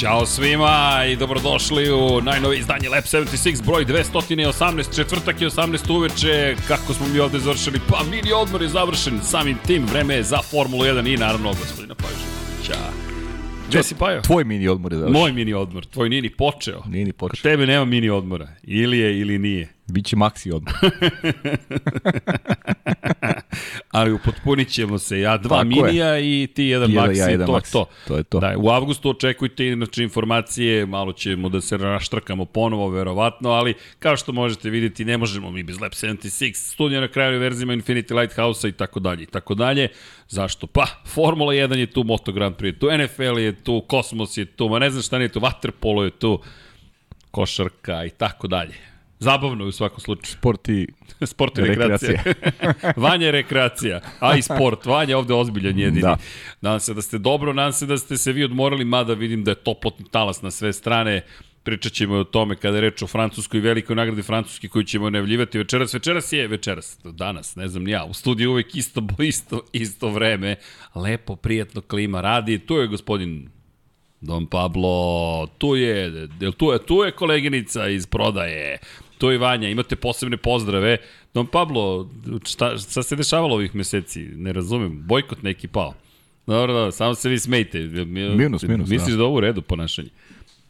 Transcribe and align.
Ćao 0.00 0.26
svima 0.26 1.04
i 1.12 1.16
dobrodošli 1.16 1.90
u 1.92 2.20
najnovi 2.20 2.58
izdanje 2.58 2.88
Lab 2.88 3.04
76, 3.04 3.64
broj 3.66 3.84
218, 3.84 4.96
četvrtak 4.96 5.40
je 5.40 5.50
18 5.50 5.96
uveče, 5.96 6.56
kako 6.68 6.94
smo 6.94 7.06
mi 7.08 7.18
ovde 7.18 7.38
završili, 7.38 7.80
pa 7.88 8.02
mini 8.10 8.32
odmor 8.32 8.62
je 8.62 8.68
završen, 8.68 9.20
samim 9.22 9.56
tim 9.66 9.86
vreme 9.86 10.14
je 10.14 10.22
za 10.22 10.38
Formulu 10.50 10.84
1 10.84 11.14
i 11.14 11.16
naravno 11.16 11.48
gospodina 11.48 11.94
Pajovića. 11.94 12.90
Gde 13.68 13.82
si 13.82 13.94
Pajo? 13.94 14.22
Tvoj 14.22 14.44
mini 14.44 14.68
odmor 14.68 14.92
je 14.92 14.98
završen. 14.98 15.20
Moj 15.20 15.32
mini 15.32 15.54
odmor, 15.54 15.84
tvoj 15.84 16.08
nije 16.08 16.22
ni 16.22 16.30
počeo. 16.30 16.82
Nije 16.86 17.04
ni 17.04 17.12
Kod 17.12 17.30
počeo. 17.30 17.42
tebe 17.42 17.66
nema 17.66 17.84
mini 17.84 18.10
odmora, 18.10 18.48
ili 18.62 18.98
je 18.98 19.20
ili 19.20 19.38
nije. 19.38 19.75
Biće 19.86 20.16
maksi 20.16 20.52
odmor. 20.52 20.74
Ali 23.90 24.12
upotpunit 24.12 24.68
ćemo 24.68 24.98
se, 24.98 25.20
ja 25.20 25.36
dva 25.36 25.56
Tako 25.56 25.68
je. 25.68 25.82
minija 25.82 26.18
i 26.18 26.48
ti 26.54 26.64
jedan 26.64 26.88
Ti 26.88 26.94
maksi, 26.94 27.18
ja 27.20 27.28
jedan 27.28 27.46
to, 27.46 27.52
maksi. 27.52 27.72
to. 27.72 27.86
To 28.08 28.16
je 28.16 28.22
to. 28.22 28.40
Da, 28.40 28.54
u 28.58 28.68
avgustu 28.68 29.10
očekujte 29.10 29.66
inače 29.66 30.02
informacije, 30.02 30.86
malo 30.86 31.12
ćemo 31.12 31.48
da 31.48 31.60
se 31.60 31.76
raštrkamo 31.76 32.44
ponovo, 32.44 32.88
verovatno, 32.88 33.50
ali 33.50 33.74
kao 33.98 34.16
što 34.16 34.32
možete 34.32 34.70
vidjeti, 34.70 35.04
ne 35.04 35.18
možemo 35.18 35.50
mi 35.50 35.62
bez 35.62 35.80
Lab 35.80 35.92
76, 35.92 36.54
studija 36.54 37.00
na 37.00 37.08
kraju 37.08 37.40
verzima 37.40 37.72
Infinity 37.72 38.20
Lighthouse-a 38.20 38.68
i 38.68 38.72
tako 38.72 39.00
dalje 39.00 39.22
i 39.22 39.26
tako 39.26 39.54
dalje. 39.54 39.88
Zašto? 40.28 40.66
Pa, 40.66 40.86
Formula 41.06 41.52
1 41.52 41.76
je 41.76 41.86
tu, 41.86 42.04
Moto 42.04 42.32
Grand 42.32 42.56
Prix 42.56 42.66
je 42.66 42.78
tu, 42.78 42.86
NFL 42.98 43.38
je 43.38 43.52
tu, 43.52 43.84
Kosmos 43.88 44.36
je 44.36 44.44
tu, 44.44 44.68
ma 44.68 44.78
ne 44.78 44.90
znam 44.90 45.02
šta 45.02 45.18
nije 45.18 45.28
tu, 45.28 45.40
Waterpolo 45.40 46.02
je 46.04 46.10
tu, 46.10 46.40
košarka 47.30 48.04
i 48.04 48.10
tako 48.10 48.46
dalje. 48.48 48.74
Zabavno 49.18 49.64
je 49.64 49.68
u 49.68 49.72
svakom 49.72 50.00
slučaju. 50.00 50.36
Sport 50.38 50.68
i 50.68 50.86
Sport 51.32 51.58
i 51.58 51.60
rekreacija. 51.60 52.22
Vanja 52.96 53.26
je 53.26 53.32
rekreacija, 53.32 54.00
a 54.20 54.36
i 54.36 54.42
sport. 54.42 54.86
Vanja 54.86 55.10
je 55.10 55.16
ovde 55.16 55.34
ozbiljan 55.34 55.78
jedini. 55.78 56.00
Da. 56.00 56.08
Da. 56.08 56.16
Nadam 56.60 56.80
se 56.80 56.94
da 56.94 57.02
ste 57.02 57.18
dobro, 57.18 57.52
nadam 57.52 57.72
se 57.72 57.86
da 57.86 57.98
ste 57.98 58.16
se 58.16 58.32
vi 58.32 58.44
odmorali, 58.44 58.84
mada 58.84 59.14
vidim 59.14 59.44
da 59.44 59.50
je 59.50 59.54
toplotni 59.54 60.04
talas 60.10 60.42
na 60.42 60.50
sve 60.50 60.72
strane. 60.72 61.22
Pričat 61.62 61.92
ćemo 61.92 62.14
o 62.14 62.24
tome 62.24 62.56
kada 62.56 62.76
je 62.76 62.80
reč 62.80 63.02
o 63.02 63.06
Francuskoj 63.06 63.60
velikoj 63.60 63.96
nagradi 63.96 64.22
Francuski 64.22 64.68
koju 64.68 64.84
ćemo 64.84 65.10
najavljivati 65.10 65.58
večeras. 65.58 65.94
Večeras 65.94 66.32
je, 66.32 66.46
večeras, 66.48 66.98
danas, 67.04 67.56
ne 67.56 67.68
znam 67.68 67.84
ni 67.84 67.90
ja, 67.90 68.04
u 68.04 68.14
studiju 68.14 68.50
uvek 68.50 68.74
isto, 68.74 69.02
isto, 69.22 69.60
isto 69.72 70.08
vreme. 70.08 70.56
Lepo, 70.94 71.36
prijatno 71.36 71.80
klima 71.80 72.20
radi. 72.20 72.58
Tu 72.58 72.74
je 72.74 72.86
gospodin 72.86 73.48
Don 74.20 74.46
Pablo, 74.46 75.46
tu 75.58 75.76
je, 75.76 76.28
tu 76.56 76.72
je, 76.72 76.78
tu 76.86 77.02
je 77.04 77.12
koleginica 77.12 77.88
iz 77.88 78.06
prodaje, 78.06 78.78
tu 79.18 79.30
je 79.30 79.38
Vanja, 79.38 79.68
imate 79.68 79.96
posebne 79.96 80.36
pozdrave. 80.36 80.96
Don 81.34 81.46
Pablo, 81.46 82.10
šta, 82.44 82.78
šta 82.78 83.02
se 83.02 83.16
dešavalo 83.16 83.54
ovih 83.54 83.74
meseci? 83.74 84.20
Ne 84.20 84.52
razumem, 84.52 85.02
bojkot 85.06 85.42
neki 85.42 85.68
pao. 85.68 85.94
Dobro, 86.46 86.72
dobro, 86.72 86.92
samo 86.92 87.14
se 87.14 87.28
vi 87.28 87.38
smejte. 87.38 87.78
Minus, 87.78 88.62
minus, 88.62 88.88
Misliš 88.88 89.10
da, 89.10 89.16
da 89.16 89.24
ovo 89.24 89.36
u 89.36 89.40
redu 89.40 89.62
ponašanje? 89.62 90.08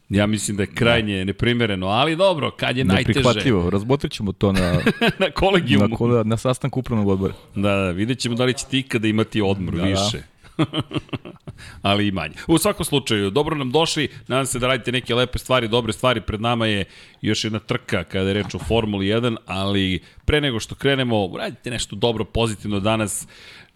Ja 0.08 0.26
mislim 0.26 0.56
da 0.56 0.62
je 0.62 0.66
krajnje 0.66 1.24
neprimereno, 1.24 1.86
ali 1.86 2.16
dobro, 2.16 2.50
kad 2.50 2.76
je 2.76 2.84
najteže 2.84 3.08
neprihvatljivo. 3.08 3.70
Razmotrit 3.70 4.12
ćemo 4.12 4.32
to 4.32 4.52
na, 4.52 4.72
na 5.18 5.30
kolegijumu. 5.34 6.08
na, 6.08 6.22
na, 6.22 6.36
sastanku 6.36 6.80
upravnog 6.80 7.08
odbora. 7.08 7.34
Da, 7.54 7.76
da, 7.76 7.90
vidjet 7.90 8.18
ćemo 8.18 8.34
da 8.34 8.44
li 8.44 8.54
ćete 8.54 8.78
ikada 8.78 9.08
imati 9.08 9.40
odmor 9.40 9.74
da, 9.74 9.82
Da, 9.82 9.88
da. 9.88 10.22
ali 11.82 12.06
i 12.06 12.10
manje. 12.10 12.34
U 12.46 12.58
svakom 12.58 12.84
slučaju, 12.84 13.30
dobro 13.30 13.56
nam 13.56 13.70
došli, 13.70 14.08
nadam 14.28 14.46
se 14.46 14.58
da 14.58 14.66
radite 14.66 14.92
neke 14.92 15.14
lepe 15.14 15.38
stvari, 15.38 15.68
dobre 15.68 15.92
stvari, 15.92 16.20
pred 16.20 16.40
nama 16.40 16.66
je 16.66 16.84
još 17.20 17.44
jedna 17.44 17.58
trka 17.58 18.04
kada 18.04 18.28
je 18.28 18.34
reč 18.34 18.54
o 18.54 18.58
Formuli 18.58 19.06
1, 19.06 19.36
ali 19.46 20.00
pre 20.24 20.40
nego 20.40 20.60
što 20.60 20.74
krenemo, 20.74 21.36
radite 21.38 21.70
nešto 21.70 21.96
dobro, 21.96 22.24
pozitivno 22.24 22.80
danas, 22.80 23.26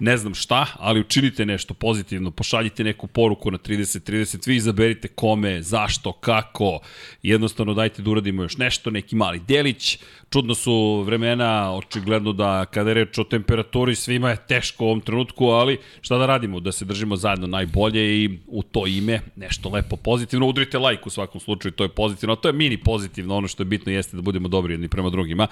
ne 0.00 0.16
znam 0.16 0.34
šta, 0.34 0.66
ali 0.78 1.00
učinite 1.00 1.46
nešto 1.46 1.74
pozitivno, 1.74 2.30
pošaljite 2.30 2.84
neku 2.84 3.06
poruku 3.06 3.50
na 3.50 3.58
30-30, 3.58 4.48
vi 4.48 4.56
izaberite 4.56 5.08
kome, 5.08 5.62
zašto, 5.62 6.12
kako, 6.12 6.78
jednostavno 7.22 7.74
dajte 7.74 8.02
da 8.02 8.10
uradimo 8.10 8.42
još 8.42 8.56
nešto, 8.56 8.90
neki 8.90 9.16
mali 9.16 9.40
delić, 9.48 9.98
čudno 10.30 10.54
su 10.54 11.02
vremena, 11.02 11.74
očigledno 11.74 12.32
da 12.32 12.64
kada 12.64 12.90
je 12.90 12.94
reč 12.94 13.18
o 13.18 13.24
temperaturi 13.24 13.94
svima 13.94 14.30
je 14.30 14.46
teško 14.48 14.84
u 14.84 14.86
ovom 14.86 15.00
trenutku, 15.00 15.46
ali 15.46 15.78
šta 16.00 16.18
da 16.18 16.26
radimo, 16.26 16.60
da 16.60 16.72
se 16.72 16.84
držimo 16.84 17.16
zajedno 17.16 17.46
najbolje 17.46 18.24
i 18.24 18.38
u 18.46 18.62
to 18.62 18.86
ime 18.86 19.20
nešto 19.36 19.68
lepo 19.68 19.96
pozitivno, 19.96 20.46
udrite 20.46 20.78
like 20.78 21.02
u 21.06 21.10
svakom 21.10 21.40
slučaju, 21.40 21.72
to 21.72 21.84
je 21.84 21.88
pozitivno, 21.88 22.32
a 22.32 22.36
to 22.36 22.48
je 22.48 22.52
mini 22.52 22.76
pozitivno, 22.76 23.36
ono 23.36 23.48
što 23.48 23.62
je 23.62 23.64
bitno 23.64 23.92
jeste 23.92 24.16
da 24.16 24.22
budemo 24.22 24.48
dobri 24.48 24.74
jedni 24.74 24.88
prema 24.88 25.10
drugima. 25.10 25.46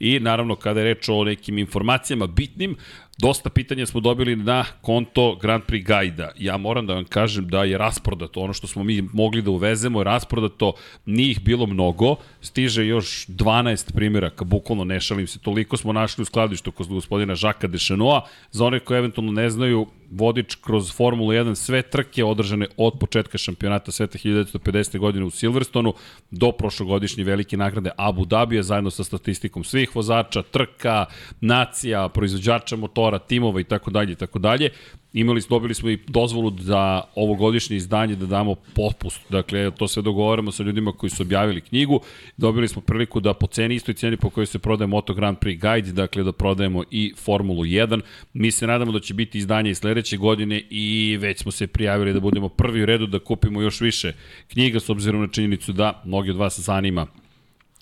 I 0.00 0.20
naravno 0.20 0.56
kada 0.56 0.80
je 0.80 0.94
reč 0.94 1.08
o 1.08 1.24
nekim 1.24 1.58
informacijama 1.58 2.26
bitnim, 2.26 2.76
Dosta 3.18 3.50
pitanja 3.50 3.86
smo 3.86 4.00
dobili 4.00 4.36
na 4.36 4.64
konto 4.80 5.36
Grand 5.36 5.62
Prix 5.64 5.84
Gajda. 5.84 6.30
Ja 6.38 6.56
moram 6.56 6.86
da 6.86 6.94
vam 6.94 7.04
kažem 7.04 7.48
da 7.48 7.64
je 7.64 7.78
rasprodato 7.78 8.40
ono 8.40 8.52
što 8.52 8.66
smo 8.66 8.84
mi 8.84 9.02
mogli 9.02 9.42
da 9.42 9.50
uvezemo, 9.50 10.00
je 10.00 10.04
rasprodato, 10.04 10.72
nije 11.06 11.30
ih 11.30 11.40
bilo 11.40 11.66
mnogo, 11.66 12.16
stiže 12.40 12.86
još 12.86 13.26
12 13.26 13.92
primjeraka, 13.94 14.44
bukvalno 14.44 14.84
ne 14.84 15.00
šalim 15.00 15.26
se, 15.26 15.38
toliko 15.38 15.76
smo 15.76 15.92
našli 15.92 16.22
u 16.22 16.24
skladištu 16.24 16.72
kod 16.72 16.88
gospodina 16.88 17.34
Žaka 17.34 17.66
Dešanoa. 17.66 18.26
Za 18.50 18.64
one 18.64 18.80
koji 18.80 18.98
eventualno 18.98 19.32
ne 19.32 19.50
znaju, 19.50 19.86
vodič 20.12 20.54
kroz 20.54 20.92
Formulu 20.92 21.32
1 21.32 21.54
sve 21.54 21.82
trke 21.82 22.24
održane 22.24 22.66
od 22.76 22.98
početka 23.00 23.38
šampionata 23.38 23.92
sveta 23.92 24.18
1950. 24.18 24.98
godine 24.98 25.24
u 25.24 25.30
Silverstonu 25.30 25.94
do 26.30 26.52
prošlogodišnje 26.52 27.24
velike 27.24 27.56
nagrade 27.56 27.90
Abu 27.96 28.24
Dhabija 28.24 28.62
zajedno 28.62 28.90
sa 28.90 29.04
statistikom 29.04 29.64
svih 29.64 29.96
vozača, 29.96 30.42
trka, 30.42 31.06
nacija, 31.40 32.08
proizvođača 32.08 32.76
motora, 32.76 33.18
timova 33.18 33.60
i 33.60 33.64
tako 33.64 33.90
dalje 33.90 34.12
i 34.12 34.16
tako 34.16 34.38
dalje. 34.38 34.70
Imali 35.12 35.42
smo, 35.42 35.56
dobili 35.56 35.74
smo 35.74 35.90
i 35.90 35.98
dozvolu 36.06 36.52
za 36.58 37.02
ovogodišnje 37.14 37.76
izdanje 37.76 38.16
da 38.16 38.26
damo 38.26 38.54
popust. 38.54 39.20
Dakle, 39.28 39.70
to 39.70 39.88
sve 39.88 40.02
dogovaramo 40.02 40.52
sa 40.52 40.62
ljudima 40.62 40.92
koji 40.92 41.10
su 41.10 41.22
objavili 41.22 41.60
knjigu. 41.60 42.00
Dobili 42.36 42.68
smo 42.68 42.82
priliku 42.82 43.20
da 43.20 43.34
po 43.34 43.46
ceni, 43.46 43.74
istoj 43.74 43.94
ceni 43.94 44.16
po 44.16 44.30
kojoj 44.30 44.46
se 44.46 44.58
prodaje 44.58 44.86
Moto 44.86 45.14
Grand 45.14 45.38
Prix 45.38 45.60
Guide, 45.60 45.92
dakle 45.92 46.22
da 46.22 46.32
prodajemo 46.32 46.84
i 46.90 47.12
Formulu 47.16 47.64
1. 47.64 48.00
Mi 48.32 48.50
se 48.50 48.66
nadamo 48.66 48.92
da 48.92 49.00
će 49.00 49.14
biti 49.14 49.38
izdanje 49.38 49.70
i 49.70 49.74
sledeće 49.74 50.16
godine 50.16 50.62
i 50.70 51.16
već 51.20 51.38
smo 51.38 51.52
se 51.52 51.66
prijavili 51.66 52.12
da 52.12 52.20
budemo 52.20 52.48
prvi 52.48 52.82
u 52.82 52.86
redu 52.86 53.06
da 53.06 53.18
kupimo 53.18 53.62
još 53.62 53.80
više 53.80 54.12
knjiga 54.48 54.80
s 54.80 54.90
obzirom 54.90 55.20
na 55.20 55.28
činjenicu 55.28 55.72
da 55.72 56.02
mnogi 56.04 56.30
od 56.30 56.36
vas 56.36 56.60
zanima 56.60 57.06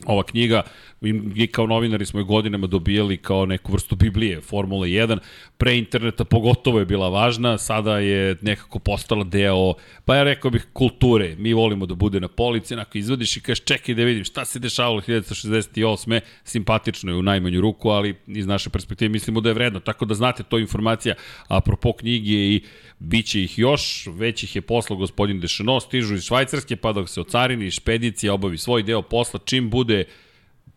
ova 0.06 0.22
knjiga, 0.22 0.62
mi 1.00 1.46
kao 1.46 1.66
novinari 1.66 2.06
smo 2.06 2.20
je 2.20 2.24
godinama 2.24 2.66
dobijali 2.66 3.16
kao 3.16 3.46
neku 3.46 3.72
vrstu 3.72 3.96
Biblije, 3.96 4.40
Formula 4.40 4.86
1, 4.86 5.18
pre 5.58 5.78
interneta 5.78 6.24
pogotovo 6.24 6.78
je 6.78 6.84
bila 6.84 7.08
važna, 7.08 7.58
sada 7.58 7.98
je 7.98 8.36
nekako 8.40 8.78
postala 8.78 9.24
deo, 9.24 9.74
pa 10.04 10.16
ja 10.16 10.22
rekao 10.22 10.50
bih, 10.50 10.66
kulture. 10.72 11.36
Mi 11.38 11.52
volimo 11.52 11.86
da 11.86 11.94
bude 11.94 12.20
na 12.20 12.28
polici, 12.28 12.74
onako 12.74 12.98
izvadiš 12.98 13.36
i 13.36 13.40
kažeš 13.40 13.64
čekaj 13.64 13.94
da 13.94 14.04
vidim 14.04 14.24
šta 14.24 14.44
se 14.44 14.58
dešavalo 14.58 15.00
1968. 15.00 16.20
Simpatično 16.44 17.12
je 17.12 17.16
u 17.16 17.22
najmanju 17.22 17.60
ruku, 17.60 17.88
ali 17.88 18.14
iz 18.26 18.46
naše 18.46 18.70
perspektive 18.70 19.08
mislimo 19.08 19.40
da 19.40 19.48
je 19.48 19.54
vredno, 19.54 19.80
tako 19.80 20.04
da 20.04 20.14
znate 20.14 20.42
to 20.42 20.58
je 20.58 20.62
informacija 20.62 21.14
apropo 21.48 21.92
knjige 21.92 22.32
i 22.32 22.62
Biće 22.98 23.42
ih 23.42 23.58
još, 23.58 24.06
već 24.06 24.42
ih 24.42 24.56
je 24.56 24.62
poslao 24.62 24.98
gospodin 24.98 25.40
Dešano, 25.40 25.80
stižu 25.80 26.14
iz 26.14 26.24
Švajcarske, 26.24 26.76
pa 26.76 26.92
dok 26.92 27.08
se 27.08 27.20
ocarini 27.20 27.70
špedicija 27.70 28.34
obavi 28.34 28.58
svoj 28.58 28.82
deo 28.82 29.02
posla, 29.02 29.40
čim 29.44 29.70
bude 29.70 30.04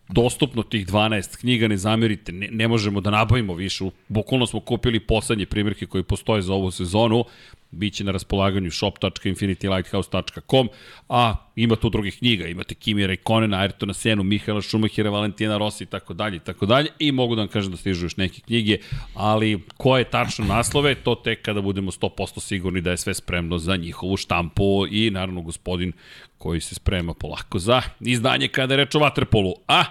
dostupno 0.08 0.64
tih 0.64 0.88
12 0.88 1.38
knjiga, 1.38 1.68
ne 1.68 1.78
zamerite, 1.78 2.32
ne, 2.32 2.48
ne 2.52 2.68
možemo 2.68 3.02
da 3.02 3.12
nabavimo 3.12 3.54
više. 3.54 3.86
Bukvalno 4.08 4.46
smo 4.46 4.60
kupili 4.60 5.00
poslednje 5.00 5.46
primjerke 5.46 5.86
koji 5.86 6.04
postoje 6.04 6.42
za 6.42 6.54
ovu 6.54 6.72
sezonu, 6.72 7.26
biće 7.74 8.04
na 8.04 8.12
raspolaganju 8.12 8.72
shop.infinitylighthouse.com, 8.72 10.70
a 11.10 11.36
ima 11.56 11.76
tu 11.76 11.90
drugih 11.90 12.18
knjiga, 12.18 12.48
imate 12.48 12.76
Kimi 12.76 13.08
Rekonena, 13.08 13.58
Ayrtona 13.58 13.94
Senu, 13.94 14.24
Mihaela 14.24 14.62
Šumahira, 14.62 15.10
Valentina 15.10 15.58
Rossi 15.58 15.84
i 15.84 15.88
tako 15.88 16.14
dalje 16.14 16.36
i 16.36 16.40
tako 16.40 16.66
dalje 16.66 16.90
i 17.00 17.12
mogu 17.12 17.36
da 17.36 17.42
vam 17.42 17.50
kažem 17.50 17.72
da 17.72 17.78
stižu 17.78 18.06
još 18.06 18.18
neke 18.18 18.42
knjige, 18.42 18.78
ali 19.14 19.60
koje 19.78 20.04
tačno 20.04 20.46
naslove, 20.46 20.96
to 20.96 21.16
tek 21.16 21.42
kada 21.42 21.62
budemo 21.62 21.92
100% 21.92 22.40
sigurni 22.40 22.82
da 22.82 22.92
je 22.92 22.98
sve 22.98 23.14
spremno 23.14 23.58
za 23.58 23.76
njihovu 23.76 24.18
štampu. 24.18 24.88
I 24.92 25.10
naravno 25.10 25.42
gospodin 25.42 25.92
koji 26.38 26.62
se 26.62 26.76
sprema 26.76 27.14
polako 27.14 27.60
za 27.60 27.82
izdanje 28.00 28.48
kada 28.48 28.74
je 28.74 28.78
reč 28.78 28.96
o 28.96 29.00
Waterpolu. 29.00 29.54
A, 29.68 29.84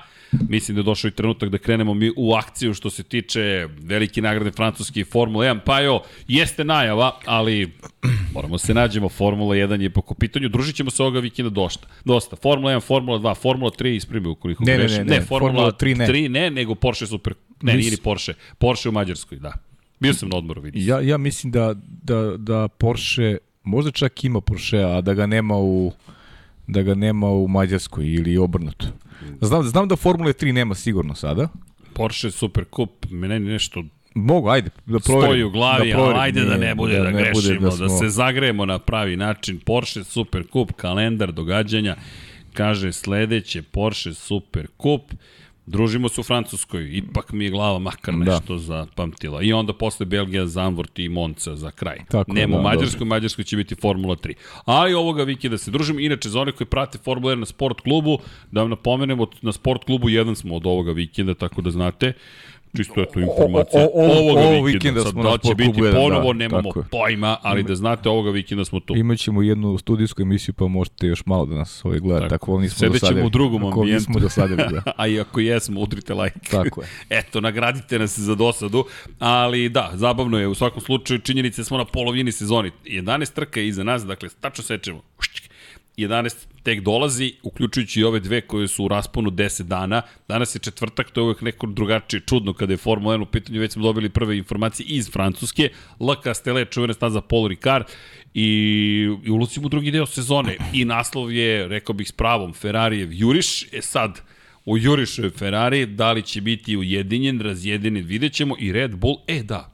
mislim 0.48 0.74
da 0.74 0.80
je 0.80 0.84
došao 0.84 1.08
i 1.08 1.12
trenutak 1.12 1.48
da 1.48 1.58
krenemo 1.58 1.94
mi 1.94 2.12
u 2.16 2.34
akciju 2.34 2.74
što 2.74 2.90
se 2.90 3.02
tiče 3.02 3.68
velike 3.82 4.22
nagrade 4.22 4.50
Francuske 4.50 5.00
i 5.00 5.04
Formula 5.04 5.44
1. 5.44 5.60
Pa 5.64 5.80
jo, 5.80 6.00
jeste 6.28 6.64
najava, 6.64 7.18
ali 7.24 7.72
moramo 8.34 8.58
se 8.58 8.74
nađemo. 8.74 9.08
Formula 9.08 9.54
1 9.54 9.80
je 9.80 9.90
po 9.90 10.14
pitanju. 10.14 10.48
Družit 10.48 10.76
ćemo 10.76 10.90
se 10.90 11.02
ovoga 11.02 11.20
vikenda 11.20 11.50
dosta. 11.50 11.88
dosta. 12.04 12.36
Formula 12.36 12.72
1, 12.72 12.80
Formula 12.82 13.18
2, 13.18 13.34
Formula 13.36 13.70
3 13.78 13.96
isprimi 13.96 14.28
ukoliko 14.28 14.64
Ne, 14.64 14.72
ne, 14.72 14.78
grešim. 14.78 15.06
ne, 15.06 15.18
ne, 15.18 15.20
Formula, 15.20 15.52
Formula 15.52 15.72
3 15.72 15.96
ne. 15.98 16.06
3 16.06 16.28
ne, 16.28 16.50
nego 16.50 16.74
Porsche 16.74 17.06
Super. 17.06 17.34
Ne, 17.62 17.74
nije 17.76 17.90
ni 17.90 17.96
Porsche. 17.96 18.34
Porsche 18.58 18.88
u 18.88 18.92
Mađarskoj, 18.92 19.38
da. 19.38 19.52
Bio 20.00 20.14
sam 20.14 20.28
na 20.28 20.36
odmoru, 20.36 20.60
vidi. 20.60 20.86
Ja, 20.86 21.00
ja 21.00 21.18
mislim 21.18 21.52
da, 21.52 21.74
da, 22.02 22.36
da 22.36 22.68
Porsche, 22.68 23.38
možda 23.62 23.90
čak 23.90 24.24
ima 24.24 24.40
Porsche, 24.40 24.78
a 24.78 25.00
da 25.00 25.14
ga 25.14 25.26
nema 25.26 25.56
u 25.56 25.92
da 26.66 26.82
ga 26.82 26.94
nema 26.94 27.26
u 27.28 27.48
Mađarskoj 27.48 28.06
ili 28.06 28.36
obrnuto. 28.36 28.86
Znam, 29.40 29.62
znam 29.62 29.88
da 29.88 29.96
Formule 29.96 30.32
3 30.32 30.52
nema 30.52 30.74
sigurno 30.74 31.14
sada. 31.14 31.48
Porsche 31.94 32.30
Super 32.30 32.64
Cup, 32.76 32.90
meni 33.10 33.40
nešto 33.40 33.84
Mogu, 34.14 34.48
ajde, 34.48 34.70
da 34.86 34.98
proverim. 34.98 35.28
stoji 35.28 35.42
u 35.44 35.50
glavi, 35.50 35.76
da 35.78 35.82
ali 35.82 35.92
proverim. 35.92 36.20
ajde 36.20 36.44
da 36.44 36.56
ne 36.56 36.74
bude 36.74 36.98
da, 36.98 37.04
ne 37.04 37.10
bude 37.10 37.22
grešimo, 37.24 37.60
da, 37.60 37.70
smo- 37.70 37.88
se 37.88 38.08
zagrejemo 38.08 38.66
na 38.66 38.78
pravi 38.78 39.16
način. 39.16 39.60
Porsche 39.60 40.04
Super 40.04 40.44
Cup, 40.52 40.72
kalendar 40.72 41.32
događanja, 41.32 41.96
kaže 42.54 42.92
sledeće 42.92 43.62
Porsche 43.62 44.14
Super 44.14 44.66
Cup, 44.82 45.02
Družimo 45.66 46.08
se 46.08 46.20
u 46.20 46.24
Francuskoj, 46.24 46.96
ipak 46.96 47.32
mi 47.32 47.44
je 47.44 47.50
glava 47.50 47.78
makar 47.78 48.14
Da. 48.14 48.20
nešto 48.24 48.58
zapamtila. 48.58 49.42
I 49.42 49.52
onda 49.52 49.72
posle 49.72 50.06
Belgija, 50.06 50.46
Zandvoort 50.46 50.98
i 50.98 51.08
Monca 51.08 51.56
za 51.56 51.70
kraj. 51.70 51.98
Tako 52.08 52.32
u 52.32 52.34
da, 52.34 52.46
Mađarskoj, 52.46 53.04
u 53.04 53.06
Mađarskoj 53.06 53.44
će 53.44 53.56
biti 53.56 53.74
Formula 53.74 54.16
3. 54.16 54.34
A 54.66 54.88
i 54.88 54.94
ovoga 54.94 55.22
vikenda 55.22 55.58
se 55.58 55.70
družimo. 55.70 56.00
Inače, 56.00 56.28
za 56.28 56.40
one 56.40 56.52
koji 56.52 56.66
prate 56.66 56.98
Formula 56.98 57.34
1 57.34 57.38
na 57.38 57.46
sport 57.46 57.80
klubu, 57.80 58.18
da 58.50 58.60
vam 58.60 58.70
napomenemo, 58.70 59.26
na 59.42 59.52
sport 59.52 59.84
klubu 59.84 60.08
jedan 60.08 60.36
smo 60.36 60.56
od 60.56 60.66
ovoga 60.66 60.92
vikenda, 60.92 61.34
tako 61.34 61.62
da 61.62 61.70
znate. 61.70 62.12
Čisto 62.76 63.02
eto 63.02 63.20
informacija. 63.20 63.82
o- 63.82 63.90
o- 63.94 64.18
ovoga 64.18 64.40
ovo 64.40 64.62
vikenda, 64.62 64.66
vikenda 65.00 65.04
smo 65.04 65.22
da 65.22 65.38
će 65.38 65.54
biti 65.54 65.80
jedan, 65.80 65.92
ponovo, 65.94 66.32
da, 66.32 66.38
nemamo 66.38 66.62
tako 66.72 66.84
pojma, 66.90 67.36
ali 67.42 67.62
da 67.62 67.74
znate, 67.74 68.08
ovoga 68.08 68.30
vikenda 68.30 68.64
smo 68.64 68.80
tu. 68.80 68.96
Imaćemo 68.96 69.42
jednu 69.42 69.78
studijsku 69.78 70.22
emisiju, 70.22 70.54
pa 70.54 70.66
možete 70.66 71.06
još 71.06 71.26
malo 71.26 71.46
da 71.46 71.54
nas 71.54 71.84
ovaj 71.84 71.98
gledate. 71.98 72.28
Tako. 72.28 72.46
Tako, 72.46 72.60
nismo 72.60 72.78
Sedećemo 72.78 72.92
dosadili. 73.00 73.26
u 73.26 73.30
drugom 73.30 73.64
Ako 73.64 73.80
ambijentu. 73.80 74.00
nismo 74.00 74.20
dosadili, 74.20 74.62
da. 74.70 74.82
A 74.96 75.06
i 75.06 75.20
ako 75.20 75.40
jesmo, 75.40 75.80
udrite 75.80 76.14
like. 76.14 76.38
Tako 76.50 76.82
je. 76.82 76.88
Eto, 77.18 77.40
nagradite 77.40 77.98
nas 77.98 78.18
za 78.18 78.34
dosadu, 78.34 78.84
ali 79.18 79.68
da, 79.68 79.90
zabavno 79.94 80.38
je, 80.38 80.46
u 80.48 80.54
svakom 80.54 80.80
slučaju 80.80 81.18
činjenice 81.20 81.64
smo 81.64 81.78
na 81.78 81.84
polovini 81.84 82.32
sezoni. 82.32 82.70
11 82.84 83.32
trka 83.32 83.60
je 83.60 83.68
iza 83.68 83.84
nas, 83.84 84.04
dakle, 84.04 84.28
tačno 84.40 84.64
sečemo. 84.64 85.00
11 85.96 86.46
tek 86.62 86.80
dolazi, 86.80 87.34
uključujući 87.42 88.00
i 88.00 88.04
ove 88.04 88.20
dve 88.20 88.40
koje 88.40 88.68
su 88.68 88.84
u 88.84 88.88
rasponu 88.88 89.30
10 89.30 89.62
dana. 89.62 90.02
Danas 90.28 90.54
je 90.54 90.58
četvrtak, 90.58 91.10
to 91.10 91.20
je 91.20 91.24
uvek 91.24 91.40
neko 91.40 91.66
drugačije 91.66 92.20
čudno 92.20 92.52
kada 92.52 92.72
je 92.72 92.76
Formula 92.76 93.16
1 93.16 93.22
u 93.22 93.26
pitanju, 93.26 93.60
već 93.60 93.72
smo 93.72 93.82
dobili 93.82 94.08
prve 94.08 94.36
informacije 94.36 94.86
iz 94.86 95.10
Francuske. 95.10 95.70
L. 96.00 96.14
Castellet, 96.24 96.70
čuvena 96.70 96.94
staza 96.94 97.20
Paul 97.20 97.48
Ricard 97.48 97.84
i, 98.34 98.46
i 99.24 99.30
ulazimo 99.30 99.66
u 99.66 99.68
drugi 99.68 99.90
deo 99.90 100.06
sezone. 100.06 100.56
I 100.72 100.84
naslov 100.84 101.32
je, 101.32 101.68
rekao 101.68 101.92
bih 101.94 102.08
s 102.08 102.12
pravom, 102.12 102.52
Ferrarijev 102.52 103.12
juriš. 103.12 103.72
E 103.72 103.82
sad, 103.82 104.20
u 104.64 104.78
jurišu 104.78 105.30
Ferrari, 105.30 105.86
da 105.86 106.12
li 106.12 106.22
će 106.22 106.40
biti 106.40 106.76
ujedinjen, 106.76 107.40
razjedinjen, 107.40 108.04
vidjet 108.04 108.32
ćemo. 108.32 108.56
I 108.58 108.72
Red 108.72 108.96
Bull, 108.96 109.16
e 109.26 109.42
da, 109.42 109.70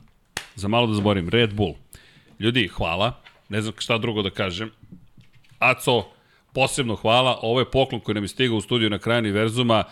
za 0.55 0.69
malo 0.69 0.87
da 0.87 0.95
zaborim, 0.95 1.29
Red 1.29 1.55
Bull. 1.55 1.75
Ljudi, 2.41 2.69
hvala. 2.69 3.23
Ne 3.49 3.61
znam 3.61 3.75
šta 3.79 3.99
drugo 3.99 4.23
da 4.23 4.31
kažem. 4.31 4.71
Aco, 5.59 6.05
posebno 6.59 6.97
hvala. 6.97 7.39
Ovo 7.43 7.61
je 7.61 7.71
poklon 7.71 8.01
koji 8.01 8.15
nam 8.15 8.25
je 8.25 8.29
stigao 8.29 8.57
u 8.57 8.61
studiju 8.61 8.91
na 8.91 8.99
kraju 8.99 9.19
univerzuma 9.19 9.85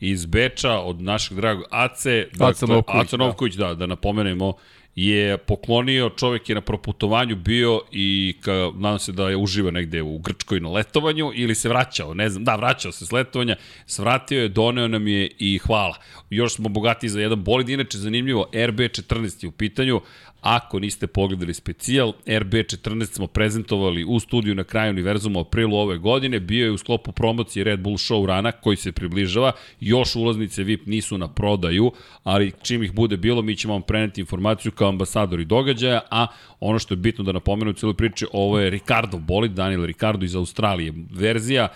iz 0.00 0.26
Beča 0.26 0.78
od 0.78 1.02
našeg 1.02 1.36
dragog 1.36 1.64
Ace. 1.70 2.26
Aca 2.40 2.66
Novković, 2.66 3.04
Aca 3.06 3.16
Novković, 3.16 3.54
da. 3.54 3.66
da, 3.66 3.74
da 3.74 3.86
napomenemo 3.86 4.52
je 4.98 5.38
poklonio, 5.38 6.10
čovjek 6.10 6.48
je 6.48 6.54
na 6.54 6.60
proputovanju 6.60 7.36
bio 7.36 7.80
i 7.92 8.36
ka, 8.40 8.70
nadam 8.74 8.98
se 8.98 9.12
da 9.12 9.28
je 9.30 9.36
uživa 9.36 9.70
negde 9.70 10.02
u 10.02 10.18
Grčkoj 10.18 10.60
na 10.60 10.68
letovanju 10.68 11.32
ili 11.34 11.54
se 11.54 11.68
vraćao, 11.68 12.14
ne 12.14 12.28
znam, 12.28 12.44
da, 12.44 12.56
vraćao 12.56 12.92
se 12.92 13.06
s 13.06 13.12
letovanja, 13.12 13.56
svratio 13.86 14.42
je, 14.42 14.48
doneo 14.48 14.88
nam 14.88 15.08
je 15.08 15.30
i 15.38 15.58
hvala. 15.58 15.96
Još 16.30 16.54
smo 16.54 16.68
bogati 16.68 17.08
za 17.08 17.20
jedan 17.20 17.44
bolid, 17.44 17.68
inače 17.68 17.98
zanimljivo, 17.98 18.48
RB14 18.52 19.44
je 19.44 19.48
u 19.48 19.52
pitanju, 19.52 20.00
Ako 20.40 20.78
niste 20.78 21.06
pogledali 21.06 21.54
specijal, 21.54 22.12
RB14 22.26 23.14
smo 23.14 23.26
prezentovali 23.26 24.04
u 24.04 24.20
studiju 24.20 24.54
na 24.54 24.64
kraju 24.64 24.90
univerzuma 24.90 25.38
u 25.38 25.42
aprilu 25.42 25.76
ove 25.76 25.98
godine, 25.98 26.40
bio 26.40 26.64
je 26.64 26.70
u 26.70 26.78
sklopu 26.78 27.12
promocije 27.12 27.64
Red 27.64 27.80
Bull 27.80 27.96
Show 27.96 28.26
rana 28.26 28.52
koji 28.52 28.76
se 28.76 28.92
približava, 28.92 29.52
još 29.80 30.16
ulaznice 30.16 30.62
VIP 30.62 30.86
nisu 30.86 31.18
na 31.18 31.28
prodaju, 31.28 31.92
ali 32.24 32.52
čim 32.62 32.82
ih 32.82 32.92
bude 32.92 33.16
bilo, 33.16 33.42
mi 33.42 33.56
ćemo 33.56 33.74
vam 33.74 33.82
preneti 33.82 34.20
informaciju 34.20 34.72
kao 34.72 34.88
ambasadori 34.88 35.44
događaja, 35.44 36.00
a 36.10 36.26
ono 36.60 36.78
što 36.78 36.94
je 36.94 36.98
bitno 36.98 37.24
da 37.24 37.32
napomenu 37.32 37.70
u 37.70 37.74
cijeloj 37.74 37.96
priči, 37.96 38.26
ovo 38.32 38.58
je 38.58 38.70
Ricardo 38.70 39.18
bolid, 39.18 39.52
Daniel 39.52 39.84
Ricardo 39.84 40.24
iz 40.24 40.34
Australije, 40.34 40.92
verzija. 41.10 41.68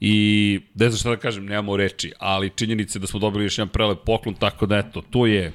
I 0.00 0.60
ne 0.74 0.88
znam 0.90 0.98
šta 0.98 1.10
da 1.10 1.16
kažem, 1.16 1.44
nemamo 1.44 1.76
reči, 1.76 2.12
ali 2.18 2.50
činjenice 2.56 2.98
da 2.98 3.06
smo 3.06 3.20
dobili 3.20 3.44
još 3.44 3.58
jedan 3.58 3.68
prelep 3.68 3.98
poklon, 4.06 4.34
tako 4.34 4.66
da 4.66 4.78
eto, 4.78 5.02
tu 5.10 5.26
je 5.26 5.52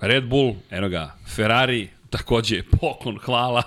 Red 0.00 0.28
Bull, 0.28 0.54
eno 0.70 0.88
ga, 0.88 1.14
Ferrari, 1.34 1.88
takođe 2.10 2.62
poklon, 2.80 3.18
hvala. 3.18 3.62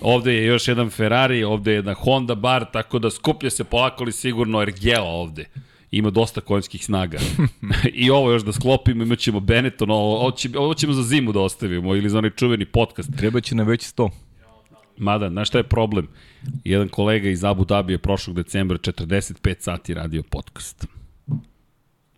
Ovde 0.00 0.34
je 0.34 0.46
još 0.46 0.68
jedan 0.68 0.90
Ferrari, 0.90 1.44
ovde 1.44 1.70
je 1.70 1.74
jedna 1.74 1.94
Honda 1.94 2.34
bar, 2.34 2.64
tako 2.72 2.98
da 2.98 3.10
skuplja 3.10 3.50
se 3.50 3.64
polako 3.64 4.02
ali 4.02 4.12
sigurno 4.12 4.62
Ergela 4.62 5.08
ovde. 5.08 5.44
Ima 5.90 6.10
dosta 6.10 6.40
konjskih 6.40 6.84
snaga. 6.84 7.18
I 7.92 8.10
ovo 8.10 8.30
još 8.30 8.42
da 8.42 8.52
sklopimo, 8.52 9.02
imat 9.02 9.18
ćemo 9.18 9.40
Benetton, 9.40 9.90
ovo, 9.90 10.20
ovo, 10.20 10.30
će, 10.30 10.48
ovo 10.56 10.74
ćemo 10.74 10.92
za 10.92 11.02
zimu 11.02 11.32
da 11.32 11.40
ostavimo, 11.40 11.94
ili 11.94 12.10
za 12.10 12.18
onaj 12.18 12.30
čuveni 12.30 12.64
podcast. 12.64 13.10
Treba 13.16 13.40
će 13.40 13.54
na 13.54 13.62
veći 13.62 13.86
sto. 13.86 14.10
Mada, 14.96 15.28
znaš 15.28 15.48
šta 15.48 15.58
je 15.58 15.64
problem? 15.64 16.08
Jedan 16.64 16.88
kolega 16.88 17.28
iz 17.28 17.44
Abu 17.44 17.64
Dhabi 17.64 17.92
je 17.92 17.98
prošlog 17.98 18.36
decembra 18.36 18.78
45 18.78 19.54
sati 19.58 19.94
radio 19.94 20.22
podcast. 20.22 20.86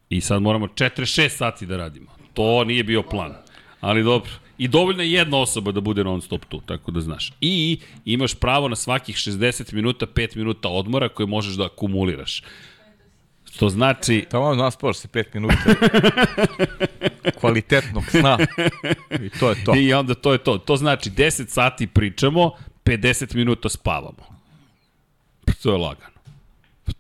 I 0.09 0.21
sad 0.21 0.43
moramo 0.43 0.67
46 0.67 1.29
sati 1.29 1.67
da 1.67 1.77
radimo. 1.77 2.22
To 2.35 2.65
nije 2.65 2.85
bio 2.85 3.03
plan. 3.03 3.35
Ali 3.81 4.03
dobro. 4.03 4.31
I 4.59 4.69
dovoljna 4.69 5.03
je 5.03 5.13
jedna 5.13 5.39
osoba 5.39 5.73
da 5.73 5.81
bude 5.81 6.05
non 6.05 6.23
stop 6.23 6.45
tu, 6.45 6.61
tako 6.61 6.91
da 6.91 7.01
znaš. 7.01 7.33
I 7.41 7.79
imaš 8.05 8.35
pravo 8.35 8.69
na 8.69 8.77
svakih 8.77 9.17
60 9.17 9.75
minuta, 9.75 10.07
5 10.07 10.37
minuta 10.37 10.69
odmora 10.69 11.09
koje 11.09 11.27
možeš 11.27 11.55
da 11.55 11.65
akumuliraš. 11.65 12.43
Što 13.55 13.69
znači, 13.69 14.27
Tamo 14.31 14.55
naspavaš 14.55 14.97
se 14.97 15.09
pet 15.09 15.35
minuta. 15.35 15.57
Kvalitetnog 17.41 18.05
sna. 18.11 18.39
I 19.21 19.31
to 19.31 19.51
je 19.51 19.65
to. 19.65 19.77
I 19.77 19.93
onda 19.93 20.15
to 20.15 20.33
je 20.33 20.39
to. 20.39 20.59
To 20.59 20.77
znači 20.77 21.11
10 21.11 21.49
sati 21.49 21.87
pričamo, 21.87 22.51
50 22.85 23.35
minuta 23.35 23.69
spavamo. 23.69 24.43
To 25.63 25.73
je 25.73 25.79
lagano. 25.79 26.12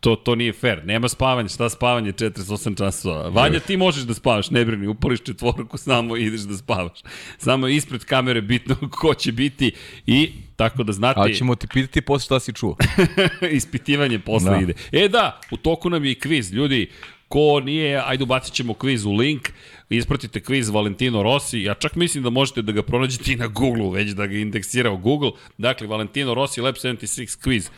To, 0.00 0.16
to 0.16 0.34
nije 0.34 0.52
fair. 0.52 0.84
Nema 0.84 1.08
spavanja. 1.08 1.48
Šta 1.48 1.68
spavanje 1.68 2.12
48 2.12 2.78
časova? 2.78 3.28
Vanja, 3.28 3.60
ti 3.60 3.76
možeš 3.76 4.02
da 4.02 4.14
spavaš, 4.14 4.50
ne 4.50 4.64
brini. 4.64 4.86
Upališ 4.86 5.22
četvorku 5.22 5.78
samo 5.78 6.16
i 6.16 6.26
ideš 6.26 6.40
da 6.40 6.56
spavaš. 6.56 6.98
Samo 7.38 7.68
ispred 7.68 8.04
kamere 8.04 8.40
bitno 8.40 8.76
ko 9.00 9.14
će 9.14 9.32
biti 9.32 9.72
i 10.06 10.30
tako 10.56 10.82
da 10.82 10.92
znate... 10.92 11.20
Ali 11.20 11.34
ćemo 11.34 11.54
ti 11.54 11.66
pitati 11.72 12.00
posle 12.00 12.24
šta 12.24 12.40
si 12.40 12.52
čuo. 12.52 12.76
ispitivanje 13.50 14.18
posle 14.18 14.50
da. 14.50 14.56
Ide. 14.62 14.74
E 14.92 15.08
da, 15.08 15.40
u 15.50 15.56
toku 15.56 15.90
nam 15.90 16.04
je 16.04 16.12
i 16.12 16.18
kviz. 16.18 16.52
Ljudi, 16.52 16.90
ko 17.28 17.60
nije, 17.60 18.02
ajde 18.06 18.24
ubacit 18.24 18.54
ćemo 18.54 18.74
kviz 18.74 19.04
u 19.04 19.12
link, 19.12 19.48
ispratite 19.88 20.40
kviz 20.40 20.68
Valentino 20.68 21.22
Rossi, 21.22 21.62
ja 21.62 21.74
čak 21.74 21.94
mislim 21.96 22.24
da 22.24 22.30
možete 22.30 22.62
da 22.62 22.72
ga 22.72 22.82
pronađete 22.82 23.32
i 23.32 23.36
na 23.36 23.46
Google, 23.46 23.90
već 23.90 24.10
da 24.10 24.26
ga 24.26 24.36
indeksira 24.36 24.90
u 24.90 24.98
Google. 24.98 25.30
Dakle, 25.58 25.86
Valentino 25.86 26.34
Rossi 26.34 26.60
Lab 26.60 26.74
76 26.74 27.42
kviz. 27.42 27.70